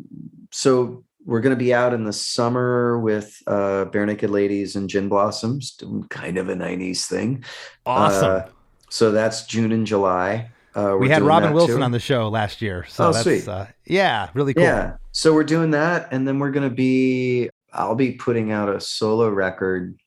so 0.51 1.03
we're 1.25 1.41
going 1.41 1.55
to 1.55 1.59
be 1.59 1.73
out 1.73 1.93
in 1.93 2.05
the 2.05 2.13
summer 2.13 2.97
with 2.99 3.37
uh, 3.47 3.85
Barenaked 3.91 4.29
Ladies 4.29 4.77
and 4.77 4.89
Gin 4.89 5.09
Blossoms, 5.09 5.71
doing 5.71 6.07
kind 6.09 6.37
of 6.37 6.47
a 6.47 6.55
90s 6.55 7.05
thing. 7.05 7.43
Awesome. 7.85 8.31
Uh, 8.31 8.41
so 8.89 9.11
that's 9.11 9.45
June 9.45 9.73
and 9.73 9.85
July. 9.85 10.49
Uh, 10.73 10.95
we 10.97 11.09
had 11.09 11.23
Robin 11.23 11.53
Wilson 11.53 11.77
too. 11.77 11.83
on 11.83 11.91
the 11.91 11.99
show 11.99 12.29
last 12.29 12.61
year. 12.61 12.85
So 12.87 13.07
Oh, 13.07 13.11
that's 13.11 13.23
sweet. 13.23 13.47
Uh, 13.47 13.65
yeah, 13.85 14.29
really 14.35 14.53
cool. 14.53 14.63
Yeah. 14.63 14.97
So 15.11 15.33
we're 15.33 15.43
doing 15.43 15.71
that. 15.71 16.07
And 16.11 16.25
then 16.25 16.39
we're 16.39 16.51
going 16.51 16.69
to 16.69 16.73
be, 16.73 17.49
I'll 17.73 17.95
be 17.95 18.13
putting 18.13 18.51
out 18.51 18.69
a 18.69 18.79
solo 18.79 19.29
record 19.29 19.99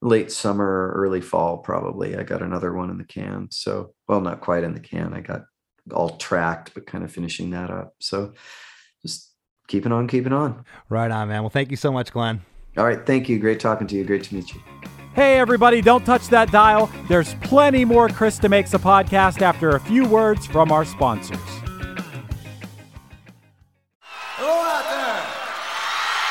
late 0.00 0.30
summer, 0.30 0.92
early 0.94 1.20
fall, 1.20 1.58
probably. 1.58 2.16
I 2.16 2.22
got 2.22 2.42
another 2.42 2.72
one 2.72 2.90
in 2.90 2.98
the 2.98 3.04
can. 3.04 3.48
So, 3.50 3.94
well, 4.06 4.20
not 4.20 4.40
quite 4.40 4.64
in 4.64 4.74
the 4.74 4.80
can. 4.80 5.12
I 5.12 5.20
got 5.20 5.42
all 5.92 6.10
tracked, 6.10 6.74
but 6.74 6.86
kind 6.86 7.04
of 7.04 7.12
finishing 7.12 7.50
that 7.50 7.70
up. 7.70 7.94
So 8.00 8.34
just 9.02 9.32
keeping 9.66 9.92
on, 9.92 10.06
keeping 10.06 10.32
on. 10.32 10.64
Right 10.88 11.10
on, 11.10 11.28
man. 11.28 11.42
Well, 11.42 11.50
thank 11.50 11.70
you 11.70 11.76
so 11.76 11.92
much, 11.92 12.12
Glen. 12.12 12.42
All 12.76 12.84
right. 12.84 13.04
Thank 13.04 13.28
you. 13.28 13.38
Great 13.38 13.60
talking 13.60 13.86
to 13.88 13.96
you. 13.96 14.04
Great 14.04 14.24
to 14.24 14.34
meet 14.34 14.54
you. 14.54 14.60
Hey, 15.14 15.38
everybody, 15.38 15.80
don't 15.80 16.04
touch 16.06 16.28
that 16.28 16.52
dial. 16.52 16.90
There's 17.08 17.34
plenty 17.42 17.84
more 17.84 18.08
Krista 18.08 18.48
Makes 18.48 18.74
a 18.74 18.78
Podcast 18.78 19.42
after 19.42 19.70
a 19.70 19.80
few 19.80 20.06
words 20.06 20.46
from 20.46 20.70
our 20.70 20.84
sponsors. 20.84 21.40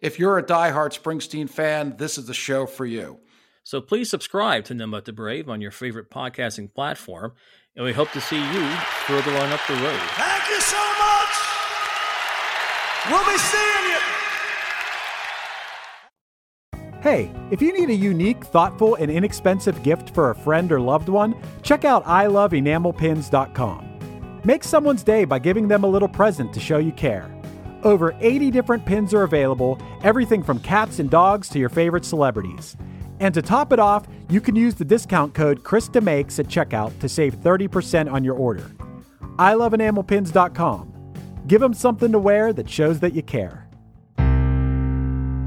If 0.00 0.18
you're 0.18 0.38
a 0.38 0.42
diehard 0.42 0.98
Springsteen 0.98 1.48
fan, 1.48 1.96
this 1.98 2.16
is 2.16 2.26
the 2.26 2.32
show 2.32 2.64
for 2.64 2.86
you. 2.86 3.18
So 3.64 3.82
please 3.82 4.08
subscribe 4.08 4.64
to 4.64 4.72
None 4.74 5.02
the 5.04 5.12
Brave 5.12 5.50
on 5.50 5.60
your 5.60 5.70
favorite 5.70 6.10
podcasting 6.10 6.72
platform, 6.72 7.34
and 7.76 7.84
we 7.84 7.92
hope 7.92 8.10
to 8.12 8.20
see 8.20 8.38
you 8.38 8.70
further 9.06 9.36
on 9.36 9.52
up 9.52 9.60
the 9.68 9.74
road. 9.74 10.00
Thank 10.16 10.48
you 10.48 10.58
so 10.62 10.78
much. 10.78 11.36
We'll 13.10 13.26
be 13.26 13.36
seeing 13.38 13.90
you. 13.90 13.98
Hey, 17.02 17.30
if 17.50 17.60
you 17.60 17.78
need 17.78 17.90
a 17.90 17.94
unique, 17.94 18.42
thoughtful, 18.44 18.94
and 18.94 19.10
inexpensive 19.10 19.82
gift 19.82 20.14
for 20.14 20.30
a 20.30 20.34
friend 20.34 20.72
or 20.72 20.80
loved 20.80 21.10
one, 21.10 21.34
check 21.62 21.84
out 21.84 22.06
iloveenamelpins.com. 22.06 24.40
Make 24.44 24.64
someone's 24.64 25.02
day 25.02 25.26
by 25.26 25.38
giving 25.38 25.68
them 25.68 25.84
a 25.84 25.88
little 25.88 26.08
present 26.08 26.54
to 26.54 26.60
show 26.60 26.78
you 26.78 26.92
care. 26.92 27.30
Over 27.82 28.14
80 28.20 28.50
different 28.50 28.84
pins 28.84 29.14
are 29.14 29.22
available, 29.22 29.78
everything 30.02 30.42
from 30.42 30.58
cats 30.60 30.98
and 30.98 31.08
dogs 31.08 31.48
to 31.50 31.58
your 31.58 31.70
favorite 31.70 32.04
celebrities. 32.04 32.76
And 33.20 33.32
to 33.32 33.40
top 33.40 33.72
it 33.72 33.78
off, 33.78 34.06
you 34.28 34.40
can 34.40 34.54
use 34.54 34.74
the 34.74 34.84
discount 34.84 35.32
code 35.32 35.62
KristaMakes 35.62 36.38
at 36.38 36.46
checkout 36.46 36.98
to 37.00 37.08
save 37.08 37.34
30% 37.36 38.12
on 38.12 38.22
your 38.22 38.34
order. 38.34 38.70
iloveenamelpins.com. 39.38 40.92
Give 41.46 41.60
them 41.60 41.72
something 41.72 42.12
to 42.12 42.18
wear 42.18 42.52
that 42.52 42.68
shows 42.68 43.00
that 43.00 43.14
you 43.14 43.22
care. 43.22 43.66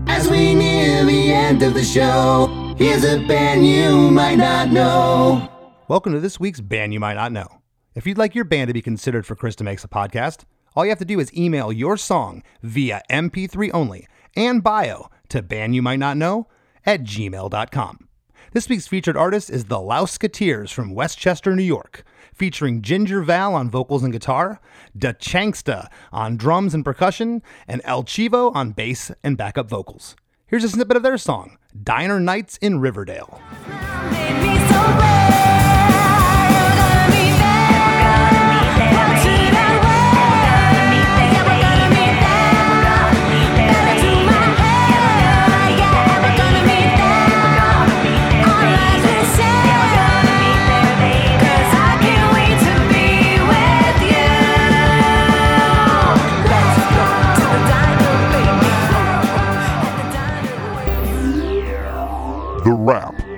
As 0.08 0.28
we 0.30 0.56
near 0.56 1.06
the 1.06 1.32
end 1.32 1.62
of 1.62 1.76
the 1.76 1.84
show, 1.84 2.74
here's 2.78 3.04
a 3.04 3.26
band 3.28 3.68
you 3.68 4.10
might 4.10 4.36
not 4.36 4.70
know. 4.70 5.50
Welcome 5.88 6.14
to 6.14 6.20
this 6.20 6.40
week's 6.40 6.62
Band 6.62 6.94
You 6.94 7.00
Might 7.00 7.16
Not 7.16 7.32
Know. 7.32 7.62
If 7.94 8.08
you'd 8.08 8.18
like 8.18 8.34
your 8.34 8.46
band 8.46 8.70
to 8.70 8.74
be 8.74 8.82
considered 8.82 9.28
for 9.28 9.36
Krista 9.36 9.62
Makes 9.62 9.84
a 9.84 9.88
Podcast, 9.88 10.46
all 10.76 10.86
you 10.86 10.92
have 10.92 11.00
to 11.00 11.06
do 11.06 11.20
is 11.20 11.34
email 11.36 11.72
your 11.72 11.98
song 11.98 12.44
via 12.62 13.02
MP3 13.10 13.72
only 13.74 14.08
and 14.36 14.64
bio 14.64 15.10
to 15.30 15.42
bandyoumightnotknow 15.42 16.46
at 16.86 17.04
gmail.com. 17.04 18.08
This 18.52 18.70
week's 18.70 18.88
featured 18.88 19.18
artist 19.18 19.50
is 19.50 19.66
the 19.66 19.78
Louseketeers 19.78 20.72
from 20.72 20.94
Westchester, 20.94 21.56
New 21.56 21.64
York, 21.64 22.04
featuring 22.36 22.82
Ginger 22.84 23.24
Val 23.24 23.56
on 23.56 23.70
vocals 23.70 24.04
and 24.04 24.14
guitar, 24.14 24.62
Da 24.96 25.14
Chanksta 25.14 25.88
on 26.12 26.38
drums 26.38 26.76
and 26.76 26.86
percussion, 26.86 27.42
and 27.68 27.82
El 27.84 28.04
Chivo 28.04 28.56
on 28.56 28.72
bass 28.72 29.12
and 29.24 29.38
backup 29.38 29.70
vocals. 29.70 30.16
Here's 30.46 30.64
a 30.64 30.70
snippet 30.70 30.98
of 30.98 31.04
their 31.04 31.18
song, 31.18 31.58
Diner 31.82 32.20
Nights 32.20 32.58
in 32.58 32.80
Riverdale. 32.80 33.42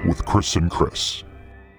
With 0.08 0.26
Chris 0.26 0.56
and 0.56 0.70
Chris. 0.70 1.24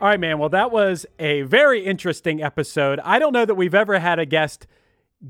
All 0.00 0.08
right, 0.08 0.20
man. 0.20 0.38
Well, 0.38 0.50
that 0.50 0.70
was 0.70 1.06
a 1.18 1.42
very 1.42 1.84
interesting 1.84 2.42
episode. 2.42 3.00
I 3.00 3.18
don't 3.18 3.32
know 3.32 3.44
that 3.44 3.54
we've 3.54 3.74
ever 3.74 3.98
had 3.98 4.18
a 4.18 4.26
guest 4.26 4.66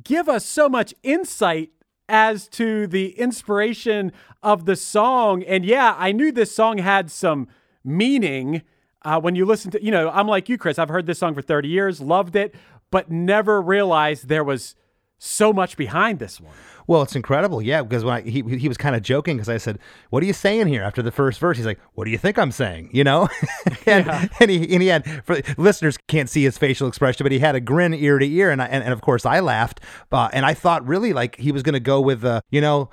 give 0.02 0.28
us 0.28 0.44
so 0.44 0.68
much 0.68 0.94
insight 1.02 1.70
as 2.08 2.48
to 2.48 2.86
the 2.86 3.18
inspiration 3.18 4.12
of 4.42 4.64
the 4.64 4.76
song. 4.76 5.42
And 5.42 5.64
yeah, 5.64 5.94
I 5.98 6.12
knew 6.12 6.32
this 6.32 6.54
song 6.54 6.78
had 6.78 7.10
some 7.10 7.48
meaning 7.84 8.62
uh, 9.02 9.20
when 9.20 9.36
you 9.36 9.44
listen 9.44 9.70
to, 9.72 9.84
you 9.84 9.90
know, 9.90 10.10
I'm 10.10 10.26
like 10.26 10.48
you, 10.48 10.58
Chris. 10.58 10.78
I've 10.78 10.88
heard 10.88 11.06
this 11.06 11.18
song 11.18 11.34
for 11.34 11.42
30 11.42 11.68
years, 11.68 12.00
loved 12.00 12.34
it, 12.34 12.54
but 12.90 13.10
never 13.10 13.62
realized 13.62 14.28
there 14.28 14.44
was 14.44 14.74
so 15.18 15.52
much 15.52 15.76
behind 15.76 16.18
this 16.18 16.40
one. 16.40 16.54
Well, 16.86 17.02
it's 17.02 17.16
incredible, 17.16 17.60
yeah. 17.60 17.82
Because 17.82 18.04
when 18.04 18.14
I, 18.14 18.20
he 18.22 18.42
he 18.42 18.68
was 18.68 18.76
kind 18.76 18.94
of 18.94 19.02
joking 19.02 19.36
because 19.36 19.48
I 19.48 19.58
said, 19.58 19.78
"What 20.10 20.22
are 20.22 20.26
you 20.26 20.32
saying 20.32 20.68
here?" 20.68 20.82
After 20.82 21.02
the 21.02 21.10
first 21.10 21.40
verse, 21.40 21.56
he's 21.56 21.66
like, 21.66 21.80
"What 21.94 22.04
do 22.04 22.10
you 22.10 22.18
think 22.18 22.38
I'm 22.38 22.52
saying?" 22.52 22.90
You 22.92 23.04
know, 23.04 23.28
and, 23.86 24.30
and 24.40 24.50
he 24.50 24.72
and 24.72 24.82
he 24.82 24.88
had 24.88 25.24
for 25.24 25.40
listeners 25.56 25.98
can't 26.08 26.28
see 26.28 26.44
his 26.44 26.58
facial 26.58 26.88
expression, 26.88 27.24
but 27.24 27.32
he 27.32 27.38
had 27.38 27.54
a 27.54 27.60
grin 27.60 27.94
ear 27.94 28.18
to 28.18 28.26
ear, 28.26 28.50
and 28.50 28.62
I, 28.62 28.66
and, 28.66 28.84
and 28.84 28.92
of 28.92 29.00
course 29.00 29.26
I 29.26 29.40
laughed, 29.40 29.80
uh, 30.12 30.28
and 30.32 30.46
I 30.46 30.54
thought 30.54 30.86
really 30.86 31.12
like 31.12 31.36
he 31.36 31.52
was 31.52 31.62
going 31.62 31.74
to 31.74 31.80
go 31.80 32.00
with 32.00 32.20
the 32.20 32.42
you 32.50 32.60
know 32.60 32.90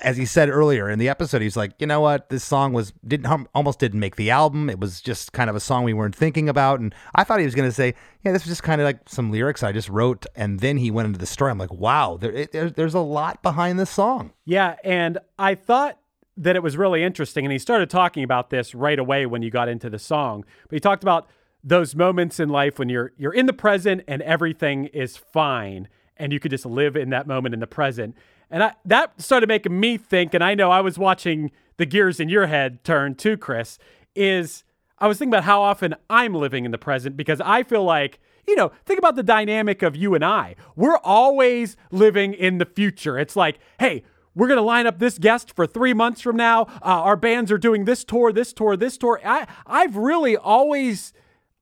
as 0.00 0.16
he 0.16 0.24
said 0.24 0.48
earlier 0.48 0.88
in 0.88 0.98
the 0.98 1.08
episode, 1.08 1.42
he's 1.42 1.56
like, 1.56 1.72
you 1.78 1.86
know 1.86 2.00
what, 2.00 2.28
this 2.30 2.42
song 2.42 2.72
was 2.72 2.92
didn't 3.06 3.48
almost 3.54 3.78
didn't 3.78 4.00
make 4.00 4.16
the 4.16 4.30
album. 4.30 4.68
It 4.68 4.80
was 4.80 5.00
just 5.00 5.32
kind 5.32 5.48
of 5.48 5.56
a 5.56 5.60
song 5.60 5.84
we 5.84 5.92
weren't 5.92 6.16
thinking 6.16 6.48
about, 6.48 6.80
and 6.80 6.94
I 7.14 7.24
thought 7.24 7.38
he 7.38 7.44
was 7.44 7.54
going 7.54 7.68
to 7.68 7.74
say, 7.74 7.94
yeah, 8.24 8.32
this 8.32 8.42
was 8.42 8.50
just 8.50 8.62
kind 8.62 8.80
of 8.80 8.86
like 8.86 9.00
some 9.06 9.30
lyrics 9.30 9.62
I 9.62 9.72
just 9.72 9.88
wrote, 9.88 10.26
and 10.34 10.60
then 10.60 10.78
he 10.78 10.90
went 10.90 11.06
into 11.06 11.18
the 11.18 11.26
story. 11.26 11.50
I'm 11.50 11.58
like, 11.58 11.72
wow, 11.72 12.16
there, 12.20 12.32
it, 12.32 12.52
there 12.52 12.70
there's 12.70 12.94
a 12.94 13.00
lot 13.00 13.42
behind 13.42 13.78
this 13.78 13.90
song. 13.90 14.32
Yeah, 14.44 14.76
and 14.84 15.18
I 15.38 15.54
thought 15.54 15.98
that 16.36 16.56
it 16.56 16.62
was 16.62 16.76
really 16.76 17.02
interesting, 17.02 17.44
and 17.44 17.52
he 17.52 17.58
started 17.58 17.90
talking 17.90 18.24
about 18.24 18.50
this 18.50 18.74
right 18.74 18.98
away 18.98 19.26
when 19.26 19.42
you 19.42 19.50
got 19.50 19.68
into 19.68 19.90
the 19.90 19.98
song. 19.98 20.44
But 20.68 20.76
he 20.76 20.80
talked 20.80 21.02
about 21.02 21.28
those 21.62 21.94
moments 21.94 22.40
in 22.40 22.48
life 22.48 22.78
when 22.78 22.88
you're 22.88 23.12
you're 23.16 23.34
in 23.34 23.46
the 23.46 23.52
present 23.52 24.02
and 24.08 24.22
everything 24.22 24.86
is 24.86 25.16
fine, 25.16 25.88
and 26.16 26.32
you 26.32 26.40
could 26.40 26.50
just 26.50 26.66
live 26.66 26.96
in 26.96 27.10
that 27.10 27.26
moment 27.26 27.54
in 27.54 27.60
the 27.60 27.66
present. 27.66 28.16
And 28.50 28.62
I, 28.62 28.72
that 28.84 29.20
started 29.20 29.48
making 29.48 29.78
me 29.78 29.98
think, 29.98 30.34
and 30.34 30.42
I 30.42 30.54
know 30.54 30.70
I 30.70 30.80
was 30.80 30.98
watching 30.98 31.50
the 31.76 31.86
gears 31.86 32.18
in 32.20 32.28
your 32.28 32.46
head 32.46 32.82
turn 32.84 33.14
too, 33.14 33.36
Chris, 33.36 33.78
is 34.14 34.64
I 34.98 35.06
was 35.06 35.18
thinking 35.18 35.34
about 35.34 35.44
how 35.44 35.62
often 35.62 35.94
I'm 36.10 36.34
living 36.34 36.64
in 36.64 36.70
the 36.70 36.78
present 36.78 37.16
because 37.16 37.40
I 37.40 37.62
feel 37.62 37.84
like, 37.84 38.18
you 38.46 38.56
know, 38.56 38.72
think 38.84 38.98
about 38.98 39.16
the 39.16 39.22
dynamic 39.22 39.82
of 39.82 39.94
you 39.94 40.14
and 40.14 40.24
I. 40.24 40.56
We're 40.74 40.98
always 40.98 41.76
living 41.90 42.34
in 42.34 42.58
the 42.58 42.66
future. 42.66 43.18
It's 43.18 43.36
like, 43.36 43.58
hey, 43.78 44.02
we're 44.34 44.48
going 44.48 44.58
to 44.58 44.62
line 44.62 44.86
up 44.86 44.98
this 44.98 45.18
guest 45.18 45.54
for 45.54 45.66
three 45.66 45.92
months 45.92 46.20
from 46.20 46.36
now. 46.36 46.62
Uh, 46.82 47.02
our 47.02 47.16
bands 47.16 47.52
are 47.52 47.58
doing 47.58 47.84
this 47.84 48.04
tour, 48.04 48.32
this 48.32 48.52
tour, 48.52 48.76
this 48.76 48.96
tour. 48.96 49.20
I, 49.24 49.46
I've 49.66 49.96
really 49.96 50.36
always, 50.36 51.12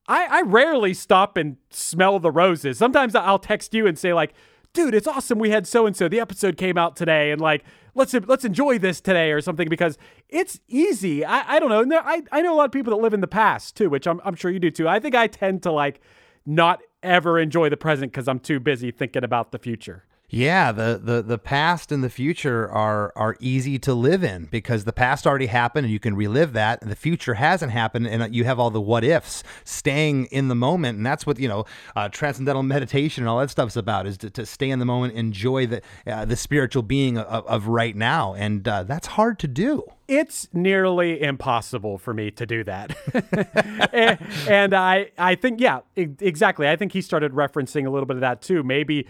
I, 0.07 0.27
I 0.29 0.41
rarely 0.43 0.93
stop 0.93 1.37
and 1.37 1.57
smell 1.69 2.19
the 2.19 2.31
roses. 2.31 2.77
Sometimes 2.77 3.13
I'll 3.15 3.39
text 3.39 3.73
you 3.73 3.87
and 3.87 3.97
say, 3.97 4.13
like, 4.13 4.33
dude, 4.77 4.93
it's 4.93 5.07
awesome. 5.07 5.39
We 5.39 5.49
had 5.49 5.67
so 5.67 5.87
and 5.87 5.95
so. 5.95 6.07
The 6.07 6.19
episode 6.19 6.55
came 6.55 6.77
out 6.77 6.95
today, 6.95 7.31
and 7.31 7.41
like, 7.41 7.65
let's 7.95 8.13
let's 8.13 8.45
enjoy 8.45 8.77
this 8.77 9.01
today 9.01 9.31
or 9.31 9.41
something 9.41 9.67
because 9.67 9.97
it's 10.29 10.59
easy. 10.67 11.25
I, 11.25 11.55
I 11.55 11.59
don't 11.59 11.69
know. 11.69 11.83
No, 11.83 11.99
I 12.05 12.21
I 12.31 12.41
know 12.41 12.53
a 12.53 12.57
lot 12.57 12.65
of 12.65 12.71
people 12.71 12.95
that 12.95 13.01
live 13.01 13.13
in 13.13 13.21
the 13.21 13.27
past 13.27 13.75
too, 13.75 13.89
which 13.89 14.07
I'm 14.07 14.21
I'm 14.23 14.35
sure 14.35 14.51
you 14.51 14.59
do 14.59 14.69
too. 14.71 14.87
I 14.87 14.99
think 14.99 15.15
I 15.15 15.27
tend 15.27 15.63
to 15.63 15.71
like 15.71 15.99
not 16.45 16.81
ever 17.01 17.39
enjoy 17.39 17.69
the 17.69 17.77
present 17.77 18.11
because 18.11 18.27
I'm 18.27 18.39
too 18.39 18.59
busy 18.59 18.91
thinking 18.91 19.23
about 19.23 19.51
the 19.51 19.57
future. 19.57 20.05
Yeah, 20.29 20.73
the, 20.73 20.99
the 21.01 21.21
the 21.21 21.37
past 21.37 21.89
and 21.89 22.03
the 22.03 22.09
future 22.09 22.69
are 22.69 23.13
are 23.15 23.37
easy 23.39 23.79
to 23.79 23.93
live 23.93 24.25
in 24.25 24.43
because 24.51 24.83
the 24.83 24.91
past 24.91 25.25
already 25.25 25.45
happened 25.45 25.85
and 25.85 25.93
you 25.93 26.01
can 26.01 26.17
relive 26.17 26.51
that, 26.51 26.81
and 26.81 26.91
the 26.91 26.97
future 26.97 27.35
hasn't 27.35 27.71
happened, 27.71 28.07
and 28.07 28.35
you 28.35 28.43
have 28.43 28.59
all 28.59 28.69
the 28.69 28.81
what 28.81 29.05
ifs. 29.05 29.41
Staying 29.63 30.25
in 30.25 30.49
the 30.49 30.55
moment, 30.55 30.97
and 30.97 31.05
that's 31.05 31.25
what 31.25 31.39
you 31.39 31.47
know, 31.47 31.63
uh, 31.95 32.09
transcendental 32.09 32.61
meditation 32.77 33.23
and 33.23 33.29
all 33.29 33.39
that 33.39 33.49
stuff's 33.49 33.77
about 33.77 34.05
is 34.05 34.17
to, 34.17 34.29
to 34.31 34.45
stay 34.45 34.69
in 34.69 34.79
the 34.79 34.85
moment, 34.85 35.13
enjoy 35.13 35.65
the 35.65 35.81
uh, 36.05 36.25
the 36.25 36.35
spiritual 36.35 36.83
being 36.83 37.17
of, 37.17 37.47
of 37.47 37.67
right 37.67 37.95
now, 37.95 38.33
and 38.33 38.67
uh, 38.67 38.83
that's 38.83 39.07
hard 39.07 39.39
to 39.39 39.47
do 39.47 39.85
it's 40.07 40.47
nearly 40.53 41.21
impossible 41.21 41.97
for 41.97 42.13
me 42.13 42.31
to 42.31 42.45
do 42.45 42.63
that. 42.63 42.95
and, 43.91 44.17
and, 44.47 44.73
I 44.73 45.11
I 45.17 45.35
think 45.35 45.59
yeah, 45.59 45.81
exactly. 45.97 46.67
I 46.69 46.77
think 46.77 46.93
he 46.93 47.01
started 47.01 47.33
referencing 47.33 47.85
a 47.85 47.89
little 47.89 48.05
bit 48.05 48.15
of 48.15 48.21
that 48.21 48.41
too. 48.41 48.63
Maybe 48.63 49.05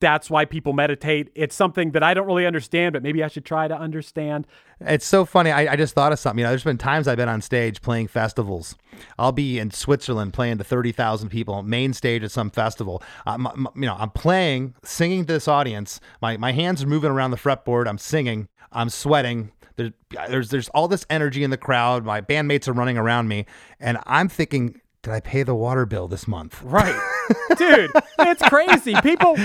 that's 0.00 0.28
why 0.28 0.44
people 0.44 0.72
meditate. 0.72 1.30
It's 1.34 1.54
something 1.54 1.92
that 1.92 2.02
I 2.02 2.12
don't 2.12 2.26
really 2.26 2.46
understand, 2.46 2.92
but 2.92 3.02
maybe 3.02 3.24
I 3.24 3.28
should 3.28 3.44
try 3.44 3.66
to 3.66 3.76
understand. 3.76 4.46
It's 4.80 5.06
so 5.06 5.24
funny. 5.24 5.50
I, 5.50 5.72
I, 5.72 5.76
just 5.76 5.94
thought 5.94 6.12
of 6.12 6.18
something. 6.18 6.40
You 6.40 6.44
know, 6.44 6.50
there's 6.50 6.64
been 6.64 6.76
times 6.76 7.08
I've 7.08 7.16
been 7.16 7.28
on 7.30 7.40
stage 7.40 7.80
playing 7.80 8.08
festivals. 8.08 8.76
I'll 9.18 9.32
be 9.32 9.58
in 9.58 9.70
Switzerland 9.70 10.34
playing 10.34 10.58
to 10.58 10.64
30,000 10.64 11.30
people, 11.30 11.62
main 11.62 11.94
stage 11.94 12.22
at 12.22 12.30
some 12.30 12.50
festival. 12.50 13.02
Uh, 13.26 13.38
I'm, 13.46 13.68
you 13.74 13.86
know, 13.86 13.96
I'm 13.98 14.10
playing, 14.10 14.74
singing 14.84 15.24
to 15.24 15.32
this 15.32 15.48
audience. 15.48 16.00
My, 16.20 16.36
my 16.36 16.52
hands 16.52 16.82
are 16.82 16.86
moving 16.86 17.10
around 17.10 17.30
the 17.30 17.38
fretboard. 17.38 17.88
I'm 17.88 17.98
singing. 17.98 18.48
I'm 18.72 18.90
sweating. 18.90 19.52
There's, 19.76 20.50
there's 20.50 20.68
all 20.70 20.88
this 20.88 21.06
energy 21.10 21.42
in 21.44 21.50
the 21.50 21.56
crowd. 21.56 22.04
My 22.04 22.20
bandmates 22.20 22.68
are 22.68 22.72
running 22.72 22.98
around 22.98 23.28
me. 23.28 23.46
And 23.80 23.98
I'm 24.04 24.28
thinking, 24.28 24.80
did 25.06 25.14
I 25.14 25.20
pay 25.20 25.44
the 25.44 25.54
water 25.54 25.86
bill 25.86 26.08
this 26.08 26.26
month? 26.26 26.60
Right. 26.64 27.00
Dude, 27.56 27.92
it's 28.18 28.42
crazy. 28.48 28.92
People 29.02 29.36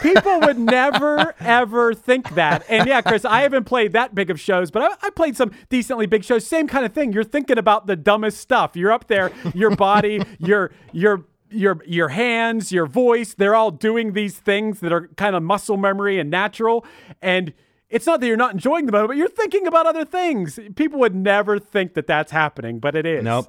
people 0.00 0.38
would 0.42 0.60
never 0.60 1.34
ever 1.40 1.92
think 1.92 2.36
that. 2.36 2.64
And 2.68 2.86
yeah, 2.86 3.02
Chris, 3.02 3.24
I 3.24 3.40
haven't 3.40 3.64
played 3.64 3.94
that 3.94 4.14
big 4.14 4.30
of 4.30 4.38
shows, 4.38 4.70
but 4.70 4.82
I, 4.82 5.08
I, 5.08 5.10
played 5.10 5.36
some 5.36 5.50
decently 5.70 6.06
big 6.06 6.22
shows. 6.22 6.46
Same 6.46 6.68
kind 6.68 6.86
of 6.86 6.92
thing. 6.92 7.12
You're 7.12 7.24
thinking 7.24 7.58
about 7.58 7.88
the 7.88 7.96
dumbest 7.96 8.38
stuff. 8.38 8.76
You're 8.76 8.92
up 8.92 9.08
there, 9.08 9.32
your 9.54 9.74
body, 9.74 10.22
your 10.38 10.70
your 10.92 11.24
your 11.50 11.82
your 11.84 12.10
hands, 12.10 12.70
your 12.70 12.86
voice, 12.86 13.34
they're 13.34 13.56
all 13.56 13.72
doing 13.72 14.12
these 14.12 14.38
things 14.38 14.78
that 14.78 14.92
are 14.92 15.08
kind 15.16 15.34
of 15.34 15.42
muscle 15.42 15.76
memory 15.76 16.20
and 16.20 16.30
natural. 16.30 16.86
And 17.20 17.54
it's 17.90 18.06
not 18.06 18.20
that 18.20 18.26
you're 18.28 18.36
not 18.36 18.52
enjoying 18.52 18.86
the 18.86 18.92
moment, 18.92 19.08
but 19.08 19.16
you're 19.16 19.28
thinking 19.28 19.66
about 19.66 19.84
other 19.84 20.04
things. 20.04 20.60
People 20.76 21.00
would 21.00 21.16
never 21.16 21.58
think 21.58 21.94
that 21.94 22.06
that's 22.06 22.30
happening, 22.30 22.78
but 22.78 22.94
it 22.94 23.04
is. 23.04 23.24
Nope. 23.24 23.48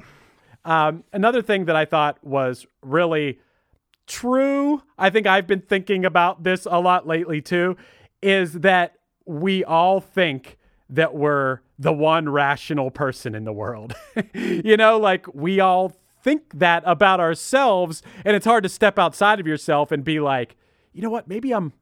Um, 0.66 1.04
another 1.14 1.42
thing 1.42 1.66
that 1.66 1.76
I 1.76 1.86
thought 1.86 2.18
was 2.24 2.66
really 2.82 3.40
true, 4.08 4.82
I 4.98 5.10
think 5.10 5.28
I've 5.28 5.48
been 5.48 5.62
thinking 5.62 6.06
about 6.06 6.44
this 6.44 6.68
a 6.70 6.80
lot 6.80 7.08
lately 7.08 7.42
too, 7.42 7.78
is 8.22 8.54
that 8.54 8.96
we 9.26 9.64
all 9.64 10.02
think 10.02 10.58
that 10.90 11.14
we're 11.14 11.62
the 11.78 11.94
one 11.94 12.28
rational 12.28 12.92
person 12.92 13.36
in 13.36 13.46
the 13.46 13.54
world. 13.54 13.94
you 14.34 14.76
know, 14.76 14.98
like 14.98 15.26
we 15.34 15.60
all 15.60 15.94
think 16.24 16.60
that 16.60 16.84
about 16.86 17.20
ourselves, 17.20 18.02
and 18.26 18.36
it's 18.36 18.46
hard 18.46 18.64
to 18.64 18.70
step 18.70 19.00
outside 19.00 19.40
of 19.40 19.48
yourself 19.48 19.92
and 19.92 20.04
be 20.04 20.20
like, 20.20 20.56
you 20.92 21.02
know 21.02 21.10
what, 21.10 21.28
maybe 21.28 21.54
I'm 21.54 21.74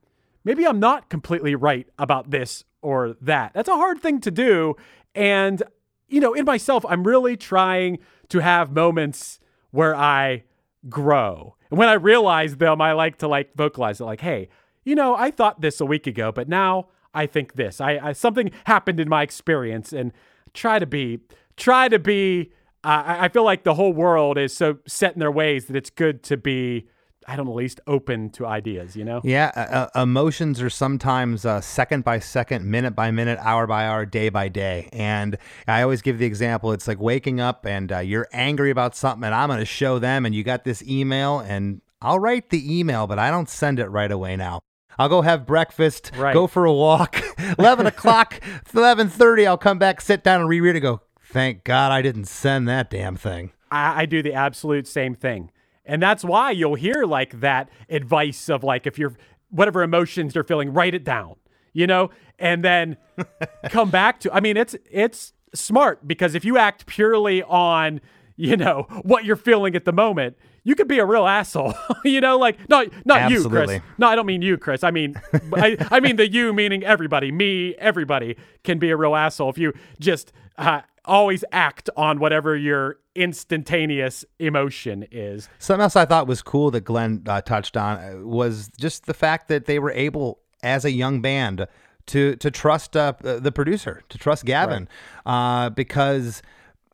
maybe 0.43 0.65
I'm 0.65 0.79
not 0.79 1.09
completely 1.09 1.55
right 1.55 1.87
about 1.97 2.29
this 2.29 2.63
or 2.81 3.15
that. 3.21 3.53
That's 3.53 3.69
a 3.69 3.75
hard 3.75 4.01
thing 4.01 4.21
to 4.21 4.31
do. 4.31 4.75
And, 5.15 5.63
you 6.07 6.19
know, 6.19 6.33
in 6.33 6.45
myself, 6.45 6.85
I'm 6.87 7.03
really 7.03 7.37
trying 7.37 7.99
to 8.29 8.39
have 8.39 8.71
moments 8.71 9.39
where 9.71 9.95
I 9.95 10.43
grow. 10.89 11.55
And 11.69 11.77
when 11.77 11.89
I 11.89 11.93
realize 11.93 12.57
them, 12.57 12.81
I 12.81 12.93
like 12.93 13.17
to 13.19 13.27
like 13.27 13.53
vocalize 13.55 13.99
it 13.99 14.05
like, 14.05 14.21
hey, 14.21 14.49
you 14.83 14.95
know, 14.95 15.15
I 15.15 15.31
thought 15.31 15.61
this 15.61 15.81
a 15.81 15.85
week 15.85 16.07
ago, 16.07 16.31
but 16.31 16.47
now 16.47 16.87
I 17.13 17.25
think 17.25 17.53
this. 17.53 17.81
I, 17.81 17.97
I 17.97 18.13
something 18.13 18.51
happened 18.65 18.99
in 18.99 19.09
my 19.09 19.21
experience 19.21 19.91
and 19.91 20.13
try 20.53 20.79
to 20.79 20.85
be 20.85 21.19
try 21.57 21.89
to 21.89 21.99
be 21.99 22.51
uh, 22.83 23.03
I 23.05 23.27
feel 23.27 23.43
like 23.43 23.63
the 23.63 23.73
whole 23.73 23.91
world 23.91 24.37
is 24.37 24.55
so 24.55 24.77
set 24.87 25.13
in 25.13 25.19
their 25.19 25.31
ways 25.31 25.65
that 25.65 25.75
it's 25.75 25.89
good 25.89 26.23
to 26.23 26.37
be 26.37 26.87
I 27.29 27.35
don't 27.35 27.45
know, 27.45 27.51
at 27.51 27.57
least 27.57 27.81
open 27.87 28.29
to 28.31 28.45
ideas, 28.45 28.95
you 28.95 29.03
know? 29.03 29.19
Yeah. 29.21 29.51
Uh, 29.53 29.89
uh, 29.99 30.03
emotions 30.03 30.61
are 30.61 30.69
sometimes 30.69 31.45
uh, 31.45 31.59
second 31.59 32.05
by 32.05 32.19
second, 32.19 32.63
minute 32.65 32.95
by 32.95 33.11
minute, 33.11 33.37
hour 33.41 33.67
by 33.67 33.85
hour, 33.85 34.05
day 34.05 34.29
by 34.29 34.47
day. 34.47 34.87
And 34.93 35.37
I 35.67 35.81
always 35.81 36.01
give 36.01 36.19
the 36.19 36.25
example 36.25 36.71
it's 36.71 36.87
like 36.87 37.01
waking 37.01 37.41
up 37.41 37.65
and 37.65 37.91
uh, 37.91 37.99
you're 37.99 38.29
angry 38.31 38.71
about 38.71 38.95
something, 38.95 39.25
and 39.25 39.35
I'm 39.35 39.49
going 39.49 39.59
to 39.59 39.65
show 39.65 39.99
them, 39.99 40.25
and 40.25 40.33
you 40.33 40.43
got 40.43 40.63
this 40.63 40.81
email, 40.83 41.39
and 41.39 41.81
I'll 42.01 42.19
write 42.19 42.49
the 42.49 42.79
email, 42.79 43.07
but 43.07 43.19
I 43.19 43.29
don't 43.29 43.49
send 43.49 43.79
it 43.79 43.87
right 43.87 44.11
away 44.11 44.37
now. 44.37 44.61
I'll 44.97 45.09
go 45.09 45.21
have 45.21 45.45
breakfast, 45.45 46.11
right. 46.17 46.33
go 46.33 46.47
for 46.47 46.65
a 46.65 46.73
walk. 46.73 47.21
Eleven 47.59 47.85
o'clock, 47.85 48.39
eleven 48.73 49.09
thirty. 49.09 49.45
I'll 49.45 49.57
come 49.57 49.77
back, 49.77 50.01
sit 50.01 50.23
down, 50.23 50.41
and 50.41 50.49
reread 50.49 50.75
it. 50.75 50.79
Go. 50.79 51.01
Thank 51.23 51.63
God 51.63 51.91
I 51.91 52.01
didn't 52.01 52.25
send 52.25 52.67
that 52.67 52.89
damn 52.89 53.15
thing. 53.15 53.51
I, 53.69 54.01
I 54.01 54.05
do 54.05 54.23
the 54.23 54.33
absolute 54.33 54.87
same 54.87 55.13
thing. 55.13 55.51
And 55.87 56.01
that's 56.01 56.23
why 56.23 56.51
you'll 56.51 56.75
hear 56.75 57.05
like 57.05 57.39
that 57.39 57.69
advice 57.89 58.49
of 58.49 58.63
like, 58.63 58.85
if 58.85 58.99
you're 58.99 59.15
whatever 59.49 59.81
emotions 59.81 60.35
you're 60.35 60.43
feeling, 60.43 60.73
write 60.73 60.93
it 60.93 61.03
down, 61.03 61.35
you 61.73 61.87
know, 61.87 62.09
and 62.37 62.63
then 62.63 62.97
come 63.69 63.89
back 63.89 64.19
to, 64.19 64.33
I 64.33 64.41
mean, 64.41 64.57
it's, 64.57 64.75
it's 64.91 65.33
smart 65.55 66.05
because 66.07 66.35
if 66.35 66.43
you 66.43 66.57
act 66.57 66.85
purely 66.85 67.41
on, 67.43 68.01
you 68.35 68.57
know, 68.57 68.85
what 69.03 69.25
you're 69.25 69.37
feeling 69.37 69.75
at 69.75 69.85
the 69.85 69.93
moment, 69.93 70.37
you 70.67 70.75
could 70.75 70.89
be 70.89 70.99
a 70.99 71.05
real 71.05 71.25
asshole, 71.25 71.73
you 72.03 72.19
know, 72.19 72.37
like 72.37 72.57
not 72.67 72.87
not 73.05 73.21
Absolutely. 73.21 73.59
you, 73.59 73.79
Chris. 73.79 73.81
No, 73.97 74.07
I 74.07 74.15
don't 74.15 74.25
mean 74.25 74.41
you, 74.41 74.57
Chris. 74.57 74.83
I 74.83 74.91
mean, 74.91 75.15
I, 75.53 75.77
I 75.89 76.01
mean 76.01 76.17
the 76.17 76.29
you 76.29 76.51
meaning 76.51 76.83
everybody, 76.83 77.31
me, 77.31 77.73
everybody 77.75 78.35
can 78.65 78.77
be 78.77 78.89
a 78.89 78.97
real 78.97 79.15
asshole 79.15 79.49
if 79.49 79.57
you 79.57 79.71
just 79.97 80.33
uh, 80.57 80.81
always 81.05 81.45
act 81.53 81.89
on 81.95 82.19
whatever 82.19 82.53
your 82.53 82.97
instantaneous 83.15 84.25
emotion 84.39 85.07
is. 85.09 85.47
Something 85.57 85.83
else 85.83 85.95
I 85.95 86.03
thought 86.03 86.27
was 86.27 86.41
cool 86.41 86.69
that 86.71 86.81
Glen 86.81 87.23
uh, 87.25 87.39
touched 87.39 87.77
on 87.77 87.97
uh, 87.97 88.27
was 88.27 88.69
just 88.77 89.05
the 89.05 89.13
fact 89.13 89.47
that 89.47 89.67
they 89.67 89.79
were 89.79 89.91
able, 89.91 90.39
as 90.63 90.83
a 90.83 90.91
young 90.91 91.21
band, 91.21 91.65
to 92.07 92.35
to 92.35 92.51
trust 92.51 92.97
uh, 92.97 93.13
the 93.21 93.53
producer, 93.53 94.01
to 94.09 94.17
trust 94.17 94.43
Gavin, 94.43 94.89
right. 95.25 95.65
uh, 95.65 95.69
because 95.69 96.41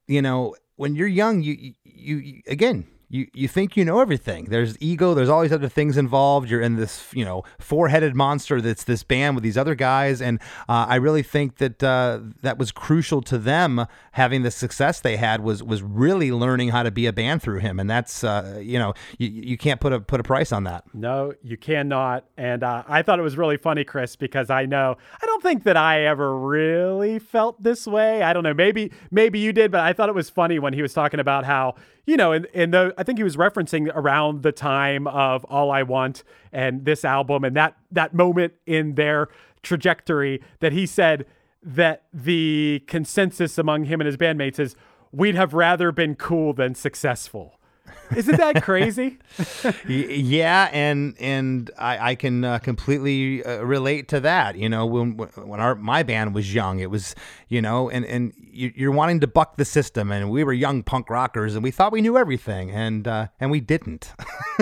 you 0.06 0.22
know 0.22 0.56
when 0.76 0.94
you're 0.94 1.08
young, 1.08 1.42
you, 1.42 1.74
you 1.84 2.18
you 2.18 2.42
again 2.46 2.86
you 3.14 3.28
you 3.32 3.48
think 3.48 3.78
you 3.78 3.86
know 3.86 4.00
everything. 4.00 4.46
There's 4.46 4.76
ego. 4.82 5.14
There's 5.14 5.30
always 5.30 5.52
other 5.52 5.70
things 5.70 5.98
involved. 5.98 6.50
You're 6.50 6.62
in 6.62 6.78
this 6.78 7.06
you 7.14 7.24
know 7.24 7.44
four 7.60 7.90
headed 7.90 8.16
monster 8.16 8.60
that's 8.60 8.86
this 8.86 9.04
band 9.04 9.36
with 9.36 9.44
these 9.44 9.56
other 9.56 9.76
guys, 9.76 10.20
and 10.20 10.40
uh, 10.68 10.88
I 10.90 10.96
really 10.96 11.22
think 11.22 11.58
that 11.58 11.84
uh, 11.84 12.22
that 12.42 12.58
was 12.58 12.72
crucial 12.72 13.22
to 13.22 13.38
them 13.38 13.86
having 14.14 14.42
the 14.42 14.50
success 14.50 15.00
they 15.00 15.18
had 15.18 15.42
was 15.42 15.62
was 15.62 15.84
really 15.84 16.32
learning 16.32 16.70
how 16.70 16.82
to 16.82 16.90
be 16.90 17.06
a 17.06 17.14
band 17.14 17.44
through 17.44 17.60
him, 17.60 17.80
and 17.80 17.88
that's 17.88 18.24
uh, 18.24 18.60
you 18.60 18.80
know 18.80 18.96
you, 19.20 19.28
you 19.28 19.58
can't 19.60 19.80
put 19.80 19.94
a 19.94 20.00
put 20.00 20.20
a 20.20 20.24
price 20.24 20.52
on 20.52 20.64
that. 20.64 20.84
No, 20.96 21.34
you 21.44 21.56
cannot. 21.56 22.26
And 22.36 22.64
uh, 22.64 22.82
I 22.88 23.04
thought 23.04 23.20
it 23.20 23.24
was 23.24 23.38
really 23.38 23.58
funny, 23.58 23.84
Chris, 23.84 24.16
because 24.16 24.50
I 24.50 24.66
know 24.66 24.98
I 25.22 25.26
don't 25.28 25.44
think 25.44 25.66
that 25.66 25.78
I 25.78 26.04
ever 26.06 26.36
really 26.36 27.20
felt 27.20 27.62
this 27.62 27.86
way. 27.86 28.24
I 28.24 28.34
don't 28.34 28.44
know. 28.44 28.56
Maybe 28.56 28.92
maybe 29.12 29.38
you 29.38 29.54
did, 29.54 29.70
but 29.70 29.82
I 29.82 29.94
thought 29.94 30.10
it 30.10 30.16
was 30.16 30.32
funny 30.32 30.58
when 30.58 30.74
he 30.74 30.82
was 30.82 30.96
talking 30.96 31.20
about 31.20 31.46
how 31.46 31.76
you 32.06 32.18
know, 32.18 32.32
and 32.32 32.46
in 32.48 32.72
the 32.72 32.94
I 32.98 33.04
think 33.04 33.18
he 33.18 33.24
was 33.24 33.38
referencing 33.38 33.92
around 33.94 34.44
the 34.44 34.52
time 34.52 35.08
of 35.08 35.46
All 35.46 35.72
I 35.72 35.84
Want 35.84 36.24
and 36.52 36.86
this 36.86 37.06
album 37.06 37.44
and 37.44 37.56
that 37.56 37.78
that 37.92 38.14
moment 38.14 38.54
in 38.66 38.96
their 38.96 39.30
trajectory 39.62 40.42
that 40.60 40.74
he 40.74 40.86
said 40.86 41.26
that 41.62 42.04
the 42.14 42.84
consensus 42.88 43.58
among 43.58 43.86
him 43.86 44.02
and 44.02 44.06
his 44.06 44.18
bandmates 44.18 44.60
is 44.60 44.76
we'd 45.12 45.36
have 45.36 45.54
rather 45.54 45.92
been 45.92 46.16
cool 46.16 46.54
than 46.54 46.76
successful. 46.76 47.60
Isn't 48.16 48.38
that 48.38 48.64
crazy? 48.64 49.18
yeah, 49.88 50.70
and 50.72 51.16
and 51.20 51.72
I, 51.78 52.12
I 52.12 52.16
can 52.16 52.44
uh, 52.44 52.60
completely 52.60 53.44
uh, 53.44 53.64
relate 53.64 54.08
to 54.10 54.20
that. 54.20 54.58
You 54.58 54.70
know, 54.70 54.86
when 54.86 55.18
when 55.18 55.60
our 55.60 55.76
my 55.76 56.04
band 56.04 56.36
was 56.36 56.54
young, 56.54 56.80
it 56.80 56.90
was 56.90 57.16
you 57.48 57.62
know, 57.62 57.90
and 57.90 58.06
and 58.06 58.34
you're 58.38 58.92
wanting 58.92 59.20
to 59.22 59.28
buck 59.28 59.58
the 59.58 59.66
system, 59.66 60.12
and 60.12 60.30
we 60.30 60.44
were 60.44 60.54
young 60.54 60.84
punk 60.84 61.10
rockers, 61.10 61.56
and 61.56 61.64
we 61.64 61.72
thought 61.72 61.92
we 61.92 62.02
knew 62.02 62.18
everything, 62.18 62.72
and 62.72 63.08
uh, 63.08 63.28
and 63.40 63.52
we 63.52 63.60
didn't. 63.60 64.14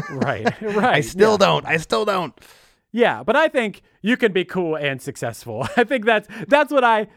right, 0.09 0.61
right. 0.61 0.95
I 0.95 1.01
still 1.01 1.31
yeah. 1.33 1.37
don't. 1.37 1.65
I 1.65 1.77
still 1.77 2.05
don't. 2.05 2.33
Yeah, 2.91 3.23
but 3.23 3.35
I 3.35 3.47
think 3.47 3.81
you 4.01 4.17
can 4.17 4.33
be 4.33 4.45
cool 4.45 4.75
and 4.75 5.01
successful. 5.01 5.67
I 5.77 5.83
think 5.83 6.05
that's 6.05 6.27
that's 6.47 6.71
what 6.71 6.83
I 6.83 7.07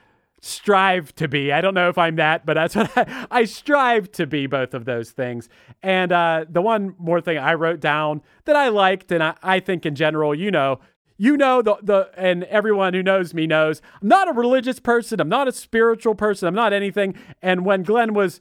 strive 0.44 1.14
to 1.14 1.26
be. 1.26 1.52
I 1.52 1.62
don't 1.62 1.72
know 1.72 1.88
if 1.88 1.96
I'm 1.96 2.16
that, 2.16 2.44
but 2.44 2.54
that's 2.54 2.76
what 2.76 2.90
I, 2.96 3.26
I 3.30 3.44
strive 3.44 4.12
to 4.12 4.26
be 4.26 4.46
both 4.46 4.74
of 4.74 4.84
those 4.84 5.10
things. 5.10 5.48
And 5.82 6.12
uh, 6.12 6.44
the 6.48 6.60
one 6.60 6.94
more 6.98 7.20
thing 7.20 7.38
I 7.38 7.54
wrote 7.54 7.80
down 7.80 8.22
that 8.44 8.54
I 8.54 8.68
liked, 8.68 9.10
and 9.10 9.22
I, 9.22 9.34
I 9.42 9.60
think 9.60 9.86
in 9.86 9.94
general, 9.94 10.34
you 10.34 10.50
know, 10.50 10.80
you 11.16 11.36
know 11.36 11.62
the 11.62 11.76
the 11.80 12.10
and 12.16 12.42
everyone 12.44 12.92
who 12.92 13.02
knows 13.02 13.34
me 13.34 13.46
knows 13.46 13.80
I'm 14.02 14.08
not 14.08 14.28
a 14.28 14.32
religious 14.32 14.80
person. 14.80 15.20
I'm 15.20 15.28
not 15.28 15.46
a 15.46 15.52
spiritual 15.52 16.16
person. 16.16 16.48
I'm 16.48 16.54
not 16.54 16.72
anything. 16.72 17.14
And 17.40 17.64
when 17.64 17.84
Glen 17.84 18.14
was 18.14 18.40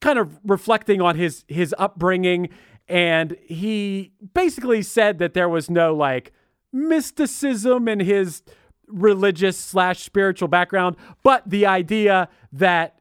kind 0.00 0.20
of 0.20 0.38
reflecting 0.44 1.00
on 1.00 1.16
his 1.16 1.44
his 1.48 1.74
upbringing, 1.78 2.48
and 2.86 3.36
he 3.44 4.12
basically 4.34 4.82
said 4.82 5.18
that 5.18 5.34
there 5.34 5.48
was 5.48 5.68
no 5.68 5.94
like 5.94 6.32
mysticism 6.72 7.88
in 7.88 7.98
his 8.00 8.42
religious 8.86 9.58
slash 9.58 10.02
spiritual 10.02 10.48
background, 10.48 10.96
but 11.22 11.48
the 11.48 11.66
idea 11.66 12.28
that 12.52 12.98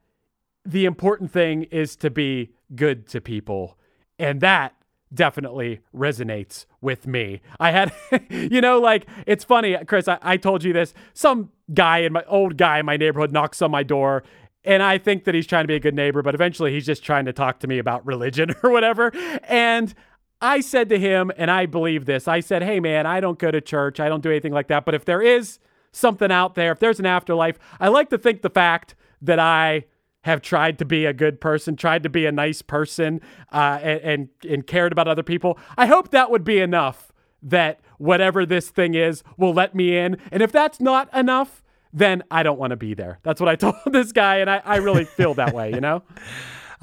the 0.66 0.86
important 0.86 1.32
thing 1.32 1.64
is 1.64 1.96
to 1.98 2.10
be 2.10 2.52
good 2.76 3.08
to 3.08 3.20
people. 3.20 3.78
And 4.20 4.42
that 4.42 4.76
definitely 5.14 5.82
resonates 5.94 6.66
with 6.80 7.06
me. 7.08 7.42
I 7.60 7.72
had, 7.72 7.92
you 8.30 8.62
know, 8.62 8.80
like 8.80 9.08
it's 9.26 9.44
funny, 9.44 9.76
Chris, 9.86 10.08
I, 10.08 10.20
I 10.22 10.38
told 10.38 10.64
you 10.64 10.72
this. 10.72 10.94
Some 11.14 11.52
guy 11.74 12.00
in 12.00 12.14
my 12.14 12.24
old 12.28 12.58
guy 12.58 12.80
in 12.80 12.86
my 12.86 12.98
neighborhood 12.98 13.32
knocks 13.32 13.62
on 13.62 13.72
my 13.72 13.84
door 13.84 14.24
and 14.64 14.84
I 14.84 14.98
think 14.98 15.24
that 15.24 15.34
he's 15.34 15.48
trying 15.48 15.64
to 15.64 15.68
be 15.68 15.76
a 15.76 15.80
good 15.80 15.96
neighbor, 15.96 16.22
but 16.22 16.36
eventually 16.36 16.72
he's 16.72 16.86
just 16.86 17.04
trying 17.04 17.26
to 17.26 17.34
talk 17.34 17.60
to 17.60 17.68
me 17.68 17.80
about 17.80 18.06
religion 18.06 18.54
or 18.64 18.70
whatever. 18.70 19.12
And 19.44 19.94
I 20.40 20.60
said 20.62 20.90
to 20.90 21.00
him, 21.00 21.32
and 21.38 21.50
I 21.50 21.66
believe 21.66 22.06
this 22.06 22.28
I 22.28 22.40
said, 22.40 22.64
Hey, 22.64 22.80
man, 22.80 23.06
I 23.06 23.20
don't 23.20 23.40
go 23.40 23.52
to 23.52 23.62
church. 23.62 24.00
I 24.00 24.10
don't 24.10 24.22
do 24.22 24.30
anything 24.30 24.54
like 24.54 24.68
that. 24.68 24.86
But 24.86 24.96
if 24.96 25.06
there 25.06 25.22
is 25.22 25.60
something 25.92 26.32
out 26.32 26.56
there, 26.56 26.72
if 26.72 26.80
there's 26.80 27.00
an 27.00 27.06
afterlife, 27.06 27.58
I 27.80 27.88
like 27.90 28.10
to 28.10 28.18
think 28.18 28.42
the 28.42 28.50
fact 28.50 28.96
that 29.22 29.40
I 29.40 29.86
have 30.24 30.42
tried 30.42 30.78
to 30.80 30.86
be 30.86 31.06
a 31.06 31.14
good 31.14 31.42
person, 31.42 31.76
tried 31.76 32.04
to 32.04 32.10
be 32.10 32.26
a 32.26 32.32
nice 32.32 32.62
person, 32.62 33.22
uh, 33.52 33.80
and, 33.82 34.02
and, 34.02 34.30
and 34.50 34.68
cared 34.68 34.92
about 34.92 35.08
other 35.08 35.24
people. 35.24 35.58
I 35.78 35.88
hope 35.88 36.12
that 36.12 36.30
would 36.30 36.44
be 36.44 36.60
enough 36.60 37.12
that 37.42 37.80
whatever 37.98 38.46
this 38.46 38.70
thing 38.70 38.94
is 38.94 39.24
will 39.38 39.54
let 39.54 39.74
me 39.74 39.98
in. 39.98 40.18
And 40.32 40.44
if 40.44 40.52
that's 40.52 40.80
not 40.80 41.12
enough, 41.16 41.64
then 41.94 42.24
I 42.32 42.44
don't 42.44 42.60
want 42.60 42.72
to 42.72 42.78
be 42.78 42.94
there. 42.94 43.20
That's 43.24 43.42
what 43.42 43.50
I 43.50 43.56
told 43.58 43.76
this 43.88 44.12
guy, 44.12 44.38
and 44.38 44.50
I, 44.50 44.62
I 44.64 44.78
really 44.78 45.06
feel 45.06 45.34
that 45.36 45.54
way, 45.54 45.74
you 45.74 45.82
know? 45.82 46.04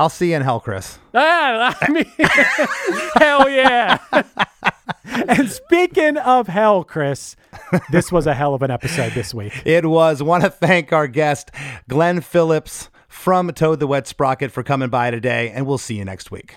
I'll 0.01 0.09
see 0.09 0.31
you 0.31 0.37
in 0.37 0.43
hell, 0.43 0.61
Chris. 0.61 0.97
Ah, 1.13 1.77
I 1.81 1.91
mean, 1.91 2.05
hell 3.17 3.49
yeah. 3.49 3.99
and 5.05 5.51
speaking 5.51 6.17
of 6.17 6.49
hell, 6.49 6.85
Chris, 6.85 7.37
this 7.91 8.13
was 8.13 8.27
a 8.27 8.35
hell 8.35 8.55
of 8.55 8.63
an 8.63 8.71
episode 8.71 9.13
this 9.13 9.35
week. 9.35 9.63
It 9.65 9.87
was. 9.87 10.23
Want 10.23 10.45
to 10.45 10.51
thank 10.51 10.93
our 10.93 11.09
guest, 11.09 11.51
Glen 11.89 12.21
Phillips 12.21 12.91
from 13.09 13.51
Toad 13.53 13.81
the 13.81 13.87
Wet 13.87 14.07
Sprocket, 14.07 14.51
for 14.51 14.63
coming 14.63 14.89
by 14.89 15.11
today, 15.11 15.51
and 15.51 15.67
we'll 15.67 15.79
see 15.79 15.97
you 15.97 16.05
next 16.05 16.31
week. 16.31 16.57